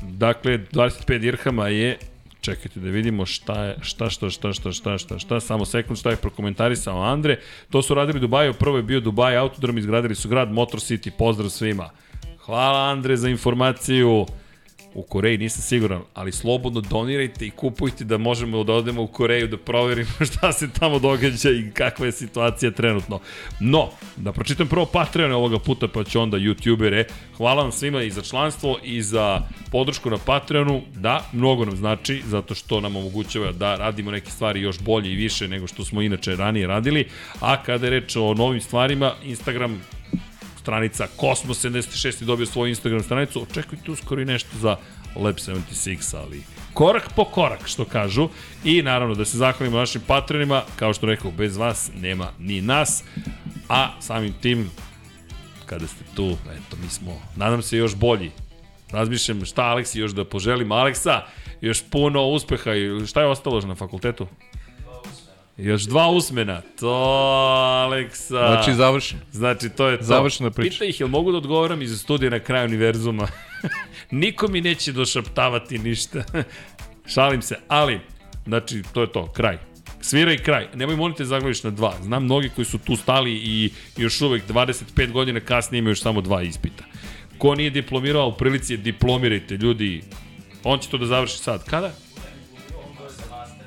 dakle, 0.02 0.58
25 0.58 1.18
dirhama 1.18 1.68
je 1.68 1.98
Čekajte 2.46 2.80
da 2.80 2.90
vidimo 2.90 3.26
šta 3.26 3.64
je, 3.64 3.76
šta, 3.82 4.10
šta, 4.10 4.30
šta, 4.30 4.52
šta, 4.52 4.72
šta, 4.72 4.98
šta, 4.98 5.18
šta, 5.18 5.40
samo 5.40 5.64
sekund 5.64 5.98
šta 5.98 6.10
je 6.10 6.16
prokomentarisao 6.16 7.02
Andre. 7.02 7.40
To 7.70 7.82
su 7.82 7.94
radili 7.94 8.20
Dubaju, 8.20 8.54
prvo 8.54 8.76
je 8.76 8.82
bio 8.82 9.00
Dubai 9.00 9.36
Autodrom, 9.36 9.78
izgradili 9.78 10.14
su 10.14 10.28
grad 10.28 10.52
Motor 10.52 10.80
City, 10.80 11.10
pozdrav 11.18 11.50
svima. 11.50 11.90
Hvala 12.38 12.90
Andre 12.90 13.16
za 13.16 13.28
informaciju. 13.28 14.26
U 14.96 15.02
Koreji 15.02 15.38
nisam 15.38 15.62
siguran, 15.62 16.00
ali 16.14 16.32
slobodno 16.32 16.80
donirajte 16.80 17.46
i 17.46 17.50
kupujte 17.50 18.04
da 18.04 18.18
možemo 18.18 18.64
da 18.64 18.72
odemo 18.72 19.02
u 19.02 19.06
Koreju 19.06 19.48
da 19.48 19.56
proverimo 19.56 20.10
šta 20.30 20.52
se 20.52 20.68
tamo 20.78 20.98
događa 20.98 21.50
i 21.50 21.70
kakva 21.74 22.06
je 22.06 22.12
situacija 22.12 22.70
trenutno. 22.70 23.20
No, 23.60 23.88
da 24.16 24.32
pročitam 24.32 24.68
prvo 24.68 24.86
Patreon 24.86 25.32
ovoga 25.32 25.58
puta, 25.58 25.88
pa 25.88 26.04
ću 26.04 26.20
onda 26.20 26.36
YouTubere. 26.36 27.04
Hvala 27.36 27.62
vam 27.62 27.72
svima 27.72 28.02
i 28.02 28.10
za 28.10 28.22
članstvo 28.22 28.78
i 28.84 29.02
za 29.02 29.42
podršku 29.72 30.10
na 30.10 30.18
Patreonu. 30.18 30.82
Da, 30.94 31.24
mnogo 31.32 31.64
nam 31.64 31.76
znači, 31.76 32.22
zato 32.26 32.54
što 32.54 32.80
nam 32.80 32.96
omogućava 32.96 33.52
da 33.52 33.76
radimo 33.76 34.10
neke 34.10 34.30
stvari 34.30 34.60
još 34.60 34.78
bolje 34.80 35.12
i 35.12 35.16
više 35.16 35.48
nego 35.48 35.66
što 35.66 35.84
smo 35.84 36.02
inače 36.02 36.36
ranije 36.36 36.66
radili. 36.66 37.08
A 37.40 37.62
kada 37.62 37.86
je 37.86 37.90
reč 37.90 38.16
o 38.16 38.34
novim 38.34 38.60
stvarima, 38.60 39.12
Instagram 39.24 39.82
stranica 40.66 41.06
Kosmos 41.16 41.64
76 41.64 42.22
je 42.22 42.26
dobio 42.26 42.46
svoju 42.46 42.68
Instagram 42.68 43.02
stranicu, 43.02 43.42
očekujte 43.42 43.90
uskoro 43.90 44.22
i 44.22 44.24
nešto 44.24 44.58
za 44.58 44.76
Lab 45.16 45.34
76, 45.34 46.16
ali 46.16 46.42
korak 46.74 47.10
po 47.16 47.24
korak, 47.24 47.68
što 47.68 47.84
kažu. 47.84 48.28
I 48.64 48.82
naravno 48.82 49.14
da 49.14 49.24
se 49.24 49.38
zahvalimo 49.38 49.78
našim 49.78 50.00
patronima, 50.06 50.62
kao 50.76 50.94
što 50.94 51.06
rekao, 51.06 51.30
bez 51.30 51.56
vas 51.56 51.90
nema 51.94 52.32
ni 52.38 52.60
nas, 52.60 53.04
a 53.68 54.00
samim 54.00 54.32
tim, 54.40 54.70
kada 55.66 55.86
ste 55.86 56.04
tu, 56.14 56.26
eto, 56.30 56.76
mi 56.82 56.88
smo, 56.88 57.20
nadam 57.36 57.62
se, 57.62 57.76
još 57.76 57.94
bolji. 57.94 58.30
Razmišljam 58.90 59.44
šta 59.44 59.62
Aleksi 59.62 60.00
još 60.00 60.12
da 60.12 60.24
poželim. 60.24 60.72
Aleksa, 60.72 61.22
još 61.60 61.82
puno 61.90 62.26
uspeha 62.26 62.74
i 62.74 63.06
šta 63.06 63.20
je 63.20 63.26
ostalo 63.26 63.60
na 63.60 63.74
fakultetu? 63.74 64.26
Još 65.56 65.82
dva 65.82 66.08
usmena. 66.08 66.62
To, 66.80 66.92
Aleksa. 67.84 68.48
Znači, 68.48 68.74
završen. 68.74 69.18
Znači, 69.32 69.68
to 69.68 69.88
je 69.88 69.98
to. 69.98 70.04
Završena 70.04 70.50
priča. 70.50 70.72
Pita 70.72 70.84
ih, 70.84 71.00
jel 71.00 71.08
mogu 71.08 71.32
da 71.32 71.38
odgovoram 71.38 71.82
iz 71.82 72.00
studija 72.00 72.30
na 72.30 72.40
kraju 72.40 72.64
univerzuma? 72.64 73.28
Niko 74.10 74.48
mi 74.48 74.60
neće 74.60 74.92
došaptavati 74.92 75.78
ništa. 75.78 76.24
Šalim 77.14 77.42
se, 77.42 77.56
ali, 77.68 78.00
znači, 78.46 78.82
to 78.92 79.00
je 79.00 79.12
to, 79.12 79.32
kraj. 79.32 79.58
Svira 80.00 80.32
i 80.32 80.38
kraj. 80.38 80.68
Nemoj 80.74 80.96
molite 80.96 81.22
da 81.22 81.28
zaglaviš 81.28 81.62
na 81.62 81.70
dva. 81.70 81.94
Znam 82.02 82.24
mnogi 82.24 82.50
koji 82.54 82.64
su 82.64 82.78
tu 82.78 82.96
stali 82.96 83.32
i 83.32 83.70
još 83.96 84.20
uvek 84.20 84.48
25 84.48 85.12
godina 85.12 85.40
kasnije 85.40 85.78
imaju 85.78 85.90
još 85.90 86.02
samo 86.02 86.20
dva 86.20 86.42
ispita. 86.42 86.84
Ko 87.38 87.54
nije 87.54 87.70
diplomirao, 87.70 88.28
u 88.28 88.32
prilici 88.32 88.72
je 88.72 88.76
diplomirajte, 88.76 89.56
ljudi. 89.56 90.02
On 90.64 90.78
će 90.78 90.88
to 90.88 90.98
da 90.98 91.06
završi 91.06 91.38
sad. 91.38 91.64
Kada? 91.64 91.92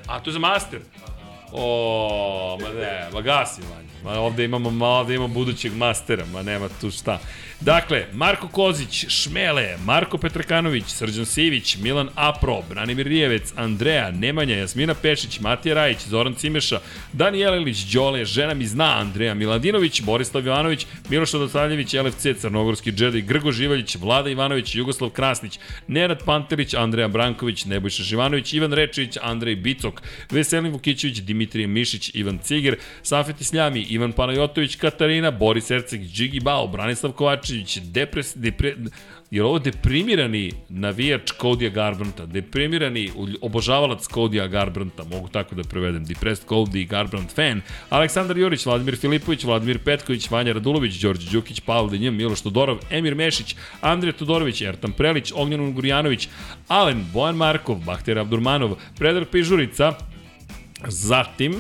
A, 0.08 0.20
to 0.20 0.30
je 0.30 0.34
za 0.34 0.40
master? 0.40 0.80
O, 1.52 2.58
ma 2.62 2.70
ne, 2.70 3.10
ma 3.14 3.22
gasi, 3.22 3.62
manje. 3.62 3.90
Ma 4.04 4.20
ovde 4.20 4.46
imamo, 4.46 4.70
ma 4.70 4.88
ovde 4.88 5.16
imamo 5.16 5.34
budućeg 5.34 5.74
mastera, 5.74 6.26
ma 6.26 6.42
nema 6.44 6.70
tu 6.82 6.92
šta. 6.92 7.20
Dakle, 7.62 8.06
Marko 8.14 8.48
Kozić, 8.48 9.06
Šmele, 9.10 9.78
Marko 9.86 10.18
Petrakanović, 10.18 10.86
Srđan 10.88 11.26
Sivić, 11.26 11.78
Milan 11.78 12.10
Apro, 12.16 12.62
Branimir 12.70 13.08
Rijevec, 13.08 13.54
Andreja, 13.56 14.12
Nemanja, 14.12 14.56
Jasmina 14.56 14.94
Pešić, 14.94 15.40
Matija 15.40 15.76
Rajić, 15.76 15.98
Zoran 16.08 16.36
Cimeša, 16.36 16.80
Danijel 17.14 17.56
Ilić, 17.56 17.78
Đole, 17.78 18.26
Žena 18.26 18.54
mi 18.54 18.68
zna, 18.68 19.00
Andreja 19.00 19.34
Miladinović, 19.34 20.02
Borislav 20.02 20.46
Jovanović, 20.46 20.86
Miloš 21.10 21.34
Radosavljević, 21.34 21.94
LFC, 21.94 22.26
Crnogorski 22.42 22.92
džedi, 22.92 23.22
Grgo 23.22 23.52
Živaljić, 23.52 23.96
Vlada 23.96 24.30
Ivanović, 24.30 24.76
Jugoslav 24.76 25.10
Krasnić, 25.10 25.60
Nenad 25.88 26.24
Pantelić, 26.26 26.74
Andreja 26.74 27.08
Branković, 27.08 27.66
Nebojša 27.66 28.04
Živanović, 28.04 28.54
Ivan 28.54 28.74
Rečević, 28.74 29.18
Andrej 29.22 29.56
Bicok, 29.56 30.02
Veselin 30.32 30.72
Vukićević, 30.72 31.18
Dimitrije 31.22 31.68
Mišić, 31.68 32.12
Ivan 32.14 32.40
Ciger, 32.44 32.78
Safet 33.04 33.42
Isljami, 33.42 33.82
Ivan 33.82 34.12
Panajotović, 34.12 34.76
Katarina, 34.76 35.32
Boris 35.32 35.72
Erceg, 35.72 36.02
Džigi 36.02 36.40
Bao, 36.40 36.68
Branislav 36.68 37.12
Kovačević, 37.50 37.80
Depres, 37.92 38.34
Depre, 38.36 38.76
je 39.32 39.44
ovo 39.44 39.60
deprimirani 39.60 40.52
navijač 40.70 41.32
Kodija 41.32 41.70
Garbranta, 41.70 42.26
deprimirani 42.26 43.12
obožavalac 43.42 44.08
Kodija 44.08 44.48
Garbranta, 44.48 45.04
mogu 45.04 45.28
tako 45.28 45.56
da 45.56 45.64
prevedem, 45.64 46.06
depressed 46.06 46.48
Cody 46.48 46.88
Garbrant 46.88 47.32
fan, 47.36 47.62
Aleksandar 47.90 48.38
Jurić, 48.38 48.66
Vladimir 48.66 48.98
Filipović, 48.98 49.44
Vladimir 49.44 49.80
Petković, 49.86 50.30
Vanja 50.30 50.54
Radulović, 50.54 51.02
Đorđe 51.02 51.32
Đukić, 51.32 51.62
Pavel 51.62 51.90
Denjem, 51.90 52.16
Miloš 52.16 52.42
Todorov, 52.42 52.80
Emir 52.90 53.16
Mešić, 53.16 53.56
Andrija 53.82 54.14
Todorović, 54.14 54.62
Ertan 54.62 54.92
Prelić, 54.92 55.32
Ognjan 55.36 55.62
Ungurjanović, 55.62 56.30
Alen, 56.68 57.06
Bojan 57.14 57.36
Markov, 57.36 57.82
Bahter 57.86 58.20
Abdurmanov, 58.20 58.78
Predrag 58.98 59.28
Pižurica, 59.32 59.94
Zatim, 60.88 61.54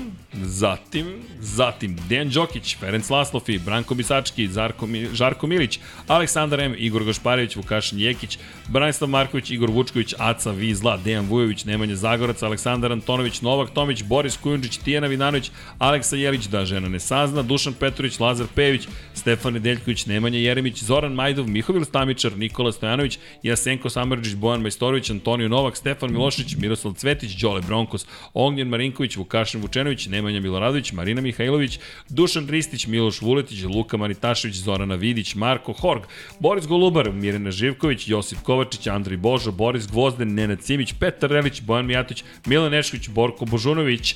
zatim, 0.43 1.05
zatim 1.41 1.95
Dejan 2.09 2.29
Đokić, 2.29 2.77
Ferenc 2.79 3.09
Laslofi, 3.09 3.59
Branko 3.59 3.95
Bisački, 3.95 4.47
Zarko, 4.47 4.87
Žarko 5.13 5.47
Milić, 5.47 5.79
Aleksandar 6.07 6.59
M, 6.59 6.75
Igor 6.77 7.03
Gošparević, 7.03 7.55
Vukašin 7.55 7.99
Jekić, 7.99 8.39
Branislav 8.67 9.09
Marković, 9.09 9.51
Igor 9.51 9.69
Vučković, 9.71 10.13
Aca 10.17 10.51
Vizla, 10.51 10.97
Dejan 10.97 11.25
Vujović, 11.25 11.65
Nemanja 11.65 11.95
Zagorac, 11.95 12.43
Aleksandar 12.43 12.91
Antonović, 12.91 13.41
Novak 13.41 13.69
Tomić, 13.69 14.03
Boris 14.03 14.37
Kujundžić, 14.37 14.77
Tijena 14.77 15.07
Vinanović, 15.07 15.51
Aleksa 15.79 16.15
Jelić, 16.15 16.45
da 16.45 16.65
žena 16.65 16.89
ne 16.89 16.99
sazna, 16.99 17.41
Dušan 17.41 17.73
Petrović, 17.73 18.19
Lazar 18.19 18.47
Pejević, 18.55 18.87
Stefan 19.13 19.53
Nedeljković, 19.53 20.05
Nemanja 20.05 20.39
Jeremić, 20.39 20.83
Zoran 20.83 21.13
Majdov, 21.13 21.47
Mihovil 21.47 21.85
Stamičar, 21.85 22.37
Nikola 22.37 22.71
Stojanović, 22.71 23.19
Jasenko 23.43 23.89
Samarđić, 23.89 24.35
Bojan 24.35 24.61
Majstorović, 24.61 25.09
Antonio 25.09 25.47
Novak, 25.47 25.77
Stefan 25.77 26.11
Milošić, 26.11 26.55
Miroslav 26.55 26.93
Cvetić, 26.93 27.41
Đole 27.41 27.61
Bronkos, 27.61 28.05
Ognjen 28.33 28.67
Marinković, 28.67 29.08
Martinović, 29.09 29.17
Vukašin 29.17 29.61
Vučenović, 29.61 30.07
Nemanja 30.07 30.39
Miloradović, 30.39 30.91
Marina 30.93 31.21
Mihajlović, 31.21 31.79
Dušan 32.09 32.47
Ristić, 32.47 32.87
Miloš 32.87 33.21
Vuletić, 33.21 33.63
Luka 33.63 33.97
Manitašević, 33.97 34.55
Zorana 34.55 34.95
Vidić, 34.95 35.35
Marko 35.35 35.73
Horg, 35.73 36.03
Boris 36.39 36.67
Golubar, 36.67 37.11
Mirena 37.11 37.51
Živković, 37.51 38.07
Josip 38.07 38.39
Kovačić, 38.43 38.87
Andrej 38.87 39.17
Božo, 39.17 39.51
Boris 39.51 39.87
Gvozden, 39.87 40.33
Nenad 40.33 40.63
Simić, 40.63 40.93
Petar 40.99 41.29
Relić, 41.29 41.61
Bojan 41.61 41.85
Mijatović, 41.85 42.23
Milan 42.45 42.71
Nešković, 42.71 43.09
Borko 43.09 43.45
Božunović, 43.45 44.15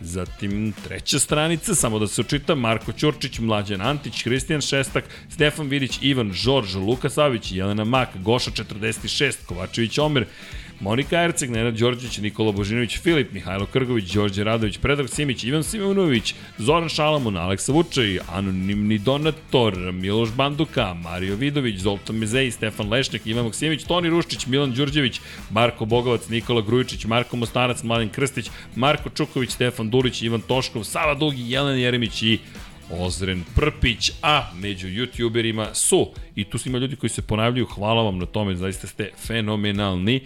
Zatim 0.00 0.72
treća 0.84 1.18
stranica, 1.18 1.74
samo 1.74 1.98
da 1.98 2.06
se 2.06 2.20
očita, 2.20 2.54
Marko 2.54 2.92
Ćurčić, 2.92 3.38
Mlađan 3.38 3.80
Antić, 3.80 4.24
Hristijan 4.24 4.60
Šestak, 4.60 5.04
Stefan 5.30 5.68
Vidić, 5.68 5.98
Ivan 6.02 6.32
Žorž, 6.32 6.74
Luka 6.74 7.08
Savić, 7.08 7.52
Jelena 7.52 7.84
Mak, 7.84 8.08
Goša 8.22 8.50
46, 8.50 9.46
Kovačević 9.46 9.98
Omer, 9.98 10.26
Monika 10.84 11.22
Erceg, 11.22 11.50
Nenad 11.50 11.78
Đorđević, 11.78 12.18
Nikola 12.18 12.52
Božinović, 12.52 12.98
Filip, 12.98 13.32
Mihajlo 13.32 13.66
Krgović, 13.66 14.10
Đorđe 14.12 14.44
Radović, 14.44 14.78
Predrag 14.78 15.08
Simić, 15.08 15.44
Ivan 15.44 15.62
Simonović, 15.62 16.34
Zoran 16.58 16.88
Šalamun, 16.88 17.36
Aleksa 17.36 17.72
Vučaj, 17.72 18.18
Anonimni 18.32 18.98
Donator, 18.98 19.92
Miloš 19.92 20.32
Banduka, 20.36 20.94
Mario 20.94 21.36
Vidović, 21.36 21.78
Zoltan 21.80 22.16
Mezej, 22.16 22.50
Stefan 22.50 22.90
Lešnik, 22.90 23.26
Ivan 23.26 23.44
Maksimović, 23.44 23.84
Toni 23.84 24.10
Ruščić, 24.10 24.46
Milan 24.46 24.72
Đurđević, 24.72 25.20
Marko 25.50 25.84
Bogovac, 25.84 26.28
Nikola 26.28 26.60
Grujičić, 26.60 27.04
Marko 27.04 27.36
Mostarac, 27.36 27.82
Mladen 27.82 28.08
Krstić, 28.08 28.50
Marko 28.76 29.10
Čuković, 29.10 29.50
Stefan 29.50 29.90
Dulić, 29.90 30.22
Ivan 30.22 30.40
Toškov, 30.40 30.84
Sava 30.84 31.14
Dugi, 31.14 31.50
Jelena 31.50 31.80
Jeremić 31.80 32.22
i 32.22 32.38
Ozren 32.90 33.44
Prpić, 33.54 34.10
a 34.22 34.50
među 34.54 34.88
youtuberima 34.88 35.74
su, 35.74 36.10
i 36.36 36.44
tu 36.44 36.58
su 36.58 36.68
ima 36.68 36.78
ljudi 36.78 36.96
koji 36.96 37.10
se 37.10 37.22
ponavljaju, 37.22 37.66
hvala 37.66 38.02
vam 38.02 38.18
na 38.18 38.26
tome, 38.26 38.56
zaista 38.56 38.86
ste 38.86 39.10
fenomenalni, 39.26 40.20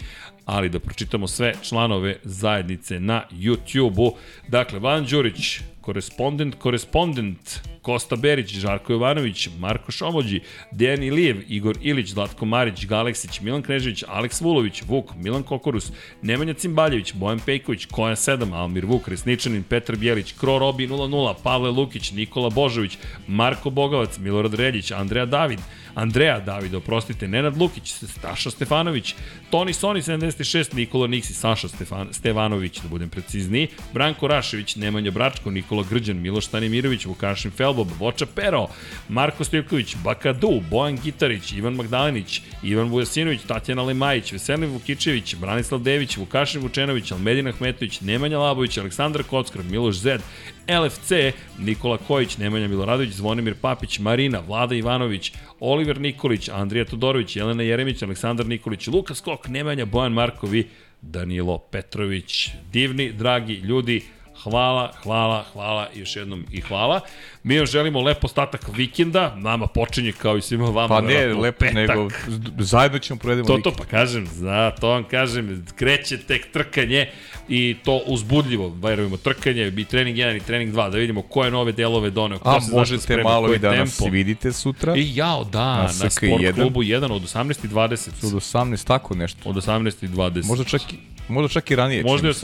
ali 0.49 0.69
da 0.69 0.79
pročitamo 0.79 1.27
sve 1.27 1.55
članove 1.63 2.17
zajednice 2.25 3.01
na 3.01 3.23
YouTube-u. 3.31 4.17
Dakle, 4.49 4.79
Van 4.79 5.05
Đurić, 5.05 5.61
korespondent, 5.89 6.55
korespondent, 6.61 7.61
Kosta 7.83 8.17
Berić, 8.17 8.51
Žarko 8.61 8.93
Jovanović, 8.93 9.49
Marko 9.59 9.93
Šomođi, 9.93 10.41
Dejan 10.73 11.03
Ilijev, 11.03 11.37
Igor 11.49 11.79
Ilić, 11.83 12.09
Zlatko 12.09 12.47
Marić, 12.47 12.87
Galeksić, 12.87 13.41
Milan 13.41 13.63
Knežević, 13.63 14.05
Aleks 14.09 14.41
Vulović, 14.41 14.83
Vuk, 14.89 15.15
Milan 15.17 15.43
Kokorus, 15.43 15.93
Nemanja 16.23 16.55
Cimbaljević, 16.55 17.15
Bojan 17.15 17.41
Pejković, 17.47 17.87
Koja 17.87 18.17
7, 18.17 18.53
Almir 18.55 18.85
Vuk, 18.87 19.09
Resničanin, 19.09 19.63
Petar 19.63 19.97
Bjelić, 19.97 20.33
Kro 20.33 20.59
Robi 20.59 20.89
00, 20.89 21.35
Pavle 21.43 21.71
Lukić, 21.71 22.13
Nikola 22.13 22.51
Božović, 22.51 22.99
Marko 23.27 23.71
Bogavac, 23.71 24.19
Milorad 24.19 24.55
Reljić, 24.55 24.91
Andreja 24.91 25.27
David, 25.27 25.61
Andreja 25.95 26.41
David, 26.41 26.75
oprostite, 26.75 27.29
Nenad 27.29 27.57
Lukić, 27.57 27.93
Staša 27.93 28.51
Stefanović, 28.51 29.15
Toni 29.51 29.73
Soni 29.73 30.03
76, 30.03 30.75
Nikola 30.75 31.07
Niksi, 31.07 31.35
Saša 31.35 31.69
Stefan, 31.69 32.09
Stevanović, 32.13 32.81
da 32.81 32.89
budem 32.89 33.09
precizniji, 33.09 33.69
Branko 33.93 34.29
Rašević, 34.29 34.77
Nemanja 34.77 35.11
Bračko, 35.11 35.51
Nikola 35.51 35.78
Grđan, 35.83 36.17
Miloš 36.17 36.47
Stanimirović, 36.47 37.05
Vukašin 37.07 37.51
Felbob, 37.51 37.89
Voča 37.99 38.27
Pero, 38.35 38.67
Marko 39.09 39.45
Stojković, 39.45 39.97
Bakadu, 40.05 40.61
Bojan 40.71 40.99
Gitarić, 41.05 41.53
Ivan 41.53 41.75
Magdalenić, 41.75 42.43
Ivan 42.63 42.89
Vujasinović, 42.89 43.41
Tatjana 43.47 43.83
Lemajić, 43.83 44.33
Veselin 44.33 44.71
Vukičević, 44.71 45.37
Branislav 45.37 45.81
Dević, 45.81 46.17
Vukašin 46.17 46.61
Vučenović, 46.61 47.13
Almedin 47.13 47.47
Ahmetović, 47.47 48.01
Nemanja 48.01 48.39
Labović, 48.39 48.79
Aleksandar 48.79 49.23
Kockar, 49.23 49.63
Miloš 49.65 49.97
Zed, 49.97 50.21
LFC, 50.69 51.13
Nikola 51.59 51.99
Kojić, 51.99 52.39
Nemanja 52.39 52.69
Miloradović, 52.69 53.13
Zvonimir 53.15 53.55
Papić, 53.55 53.99
Marina, 53.99 54.41
Vlada 54.47 54.75
Ivanović, 54.75 55.33
Oliver 55.61 56.01
Nikolić, 56.01 56.49
Andrija 56.49 56.85
Todorović, 56.85 57.37
Jelena 57.37 57.63
Jeremić, 57.63 58.03
Aleksandar 58.03 58.47
Nikolić, 58.47 58.87
Luka 58.87 59.15
Skok, 59.15 59.49
Nemanja, 59.49 59.85
Bojan 59.85 60.13
Markovi, 60.13 60.69
Danilo 61.03 61.59
Petrović. 61.59 62.51
Divni, 62.73 63.13
dragi 63.13 63.55
ljudi, 63.55 64.03
hvala, 64.41 64.93
hvala, 65.03 65.45
hvala, 65.53 65.89
još 65.95 66.17
jednom 66.17 66.45
i 66.51 66.61
hvala. 66.61 67.01
Mi 67.43 67.59
vam 67.59 67.67
želimo 67.67 68.01
lep 68.01 68.25
ostatak 68.25 68.69
vikenda, 68.69 69.35
nama 69.37 69.67
počinje 69.67 70.13
kao 70.13 70.37
i 70.37 70.43
svima 70.43 70.65
vama. 70.67 70.89
Pa 70.89 71.01
ne, 71.01 71.27
lepo, 71.27 71.59
petak. 71.61 71.75
nego 71.77 72.09
zajedno 72.59 72.99
ćemo 72.99 73.19
provedemo 73.19 73.47
To, 73.47 73.57
vikend. 73.57 73.65
to, 73.67 73.79
pa 73.79 73.89
kažem, 73.89 74.27
za 74.27 74.71
to 74.71 74.89
vam 74.89 75.05
kažem, 75.05 75.67
kreće 75.77 76.19
tek 76.19 76.53
trkanje 76.53 77.09
i 77.49 77.77
to 77.85 77.97
uzbudljivo, 77.99 78.69
verujemo, 78.71 79.17
trkanje 79.17 79.69
i 79.69 79.85
trening 79.85 80.17
1 80.17 80.37
i 80.37 80.41
trening 80.41 80.75
2, 80.75 80.91
da 80.91 80.97
vidimo 80.97 81.23
koje 81.23 81.51
nove 81.51 81.73
delove 81.73 82.11
doneo, 82.11 82.39
ko 82.39 82.49
A 82.49 82.61
se 82.61 82.73
možete 82.73 83.03
sprema, 83.03 83.23
malo 83.23 83.55
i 83.55 83.59
da 83.59 83.71
tempo. 83.71 83.85
nas 83.85 84.01
vidite 84.03 84.53
sutra. 84.53 84.95
I 84.97 85.17
jao, 85.17 85.45
da, 85.45 85.65
Na 85.67 85.83
na, 85.83 85.89
SK1. 85.89 86.11
sport 86.41 86.55
klubu 86.55 86.83
1 86.83 87.13
od 87.13 87.23
18.20. 87.25 88.09
Od 88.27 88.33
18, 88.33 88.87
tako 88.87 89.15
nešto. 89.15 89.49
Od 89.49 89.57
18.20. 89.57 90.45
Možda 90.45 90.65
čak, 90.65 90.81
i- 90.83 90.97
možda 91.29 91.49
čak 91.51 91.71
i 91.71 91.77
ranije. 91.77 92.03
Možda 92.03 92.29
je 92.29 92.35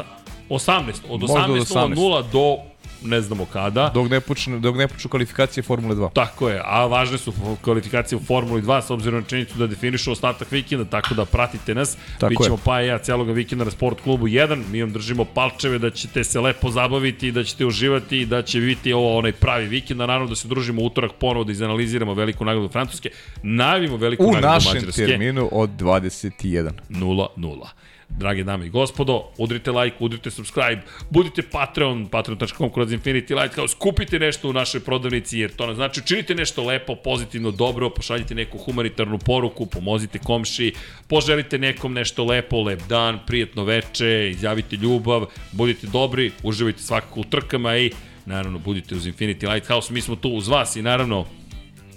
18, 0.49 0.93
od 1.09 1.21
Možda 1.21 1.45
od 1.45 1.51
18.00 1.51 2.33
do 2.33 2.57
ne 3.05 3.21
znamo 3.21 3.47
kada. 3.53 3.91
Dok 3.95 4.11
ne 4.11 4.21
počnu, 4.21 4.61
dok 4.61 4.77
ne 4.77 4.89
počnu 4.89 5.11
kvalifikacije 5.11 5.63
Formule 5.63 5.95
2. 5.95 6.13
Tako 6.13 6.49
je, 6.49 6.63
a 6.65 6.87
važne 6.87 7.19
su 7.19 7.33
kvalifikacije 7.63 8.19
u 8.19 8.21
Formuli 8.21 8.63
2 8.63 8.83
s 8.83 8.91
obzirom 8.91 9.21
na 9.21 9.27
činjenicu 9.27 9.59
da 9.59 9.67
definišu 9.67 10.13
ostatak 10.13 10.51
vikenda, 10.51 10.85
tako 10.85 11.15
da 11.15 11.25
pratite 11.25 11.75
nas. 11.75 11.97
Tako 12.19 12.29
Bićemo 12.31 12.55
je. 12.55 12.61
pa 12.65 12.83
i 12.83 12.87
ja 12.87 12.99
cijelog 12.99 13.31
vikenda 13.31 13.65
na 13.65 13.71
Sport 13.71 14.01
klubu 14.01 14.27
1. 14.27 14.63
Mi 14.71 14.83
vam 14.83 14.93
držimo 14.93 15.25
palčeve 15.25 15.79
da 15.79 15.91
ćete 15.91 16.25
se 16.25 16.41
lepo 16.41 16.71
zabaviti, 16.71 17.33
da 17.33 17.45
ćete 17.45 17.67
uživati 17.67 18.21
i 18.21 18.27
da 18.27 18.43
će 18.43 18.61
biti 18.61 18.93
ovo 18.93 19.19
onaj 19.19 19.33
pravi 19.33 19.67
vikend. 19.67 20.01
A 20.01 20.07
naravno 20.07 20.29
da 20.29 20.37
se 20.37 20.49
družimo 20.49 20.83
u 20.83 20.87
utorak 20.87 21.13
ponovo 21.21 21.45
da 21.45 21.53
izanaliziramo 21.53 22.15
veliku 22.15 22.45
nagradu 22.45 22.69
Francuske. 22.69 23.11
Najavimo 23.43 23.97
veliku 23.97 24.25
U 24.25 24.33
nagradu 24.33 24.47
našem 24.47 24.75
Mađarske. 24.75 25.07
terminu 25.07 25.49
od 25.53 25.71
21. 25.71 26.71
0-0. 26.89 27.67
Drage 28.09 28.45
dame 28.45 28.67
i 28.67 28.71
gospodo, 28.71 29.23
udrite 29.39 29.71
like, 29.71 29.97
udrite 30.01 30.31
subscribe, 30.31 30.83
budite 31.11 31.43
Patreon, 31.43 32.07
patreon.com 32.07 32.71
kroz 32.71 32.93
Infinity 32.93 33.43
Lighthouse, 33.43 33.77
kupite 33.79 34.19
nešto 34.19 34.49
u 34.49 34.53
našoj 34.53 34.81
prodavnici, 34.81 35.39
jer 35.39 35.53
to 35.57 35.67
nam 35.67 35.75
znači 35.75 36.01
učinite 36.01 36.35
nešto 36.35 36.65
lepo, 36.65 36.95
pozitivno, 36.95 37.51
dobro, 37.51 37.91
pošaljite 37.91 38.35
neku 38.35 38.59
humanitarnu 38.59 39.19
poruku, 39.19 39.67
pomozite 39.67 40.19
komši, 40.19 40.73
poželite 41.09 41.59
nekom 41.59 41.93
nešto 41.93 42.25
lepo, 42.25 42.63
lep 42.63 42.83
dan, 42.89 43.19
prijetno 43.27 43.65
veče, 43.65 44.31
izjavite 44.31 44.77
ljubav, 44.77 45.27
budite 45.53 45.87
dobri, 45.87 46.33
uživajte 46.43 46.83
svakako 46.83 47.21
u 47.21 47.25
trkama 47.25 47.77
i 47.77 47.91
naravno 48.27 48.59
budite 48.59 48.95
uz 48.95 49.07
Infinity 49.07 49.53
Lighthouse, 49.53 49.93
mi 49.93 50.01
smo 50.01 50.17
tu 50.17 50.29
uz 50.29 50.49
vas 50.49 50.77
i 50.77 50.83
naravno, 50.83 51.27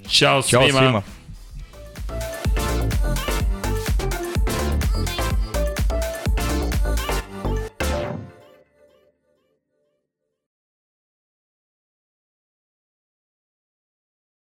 čao, 0.10 0.42
Ćao 0.42 0.64
svima. 0.64 0.80
svima. 0.80 1.02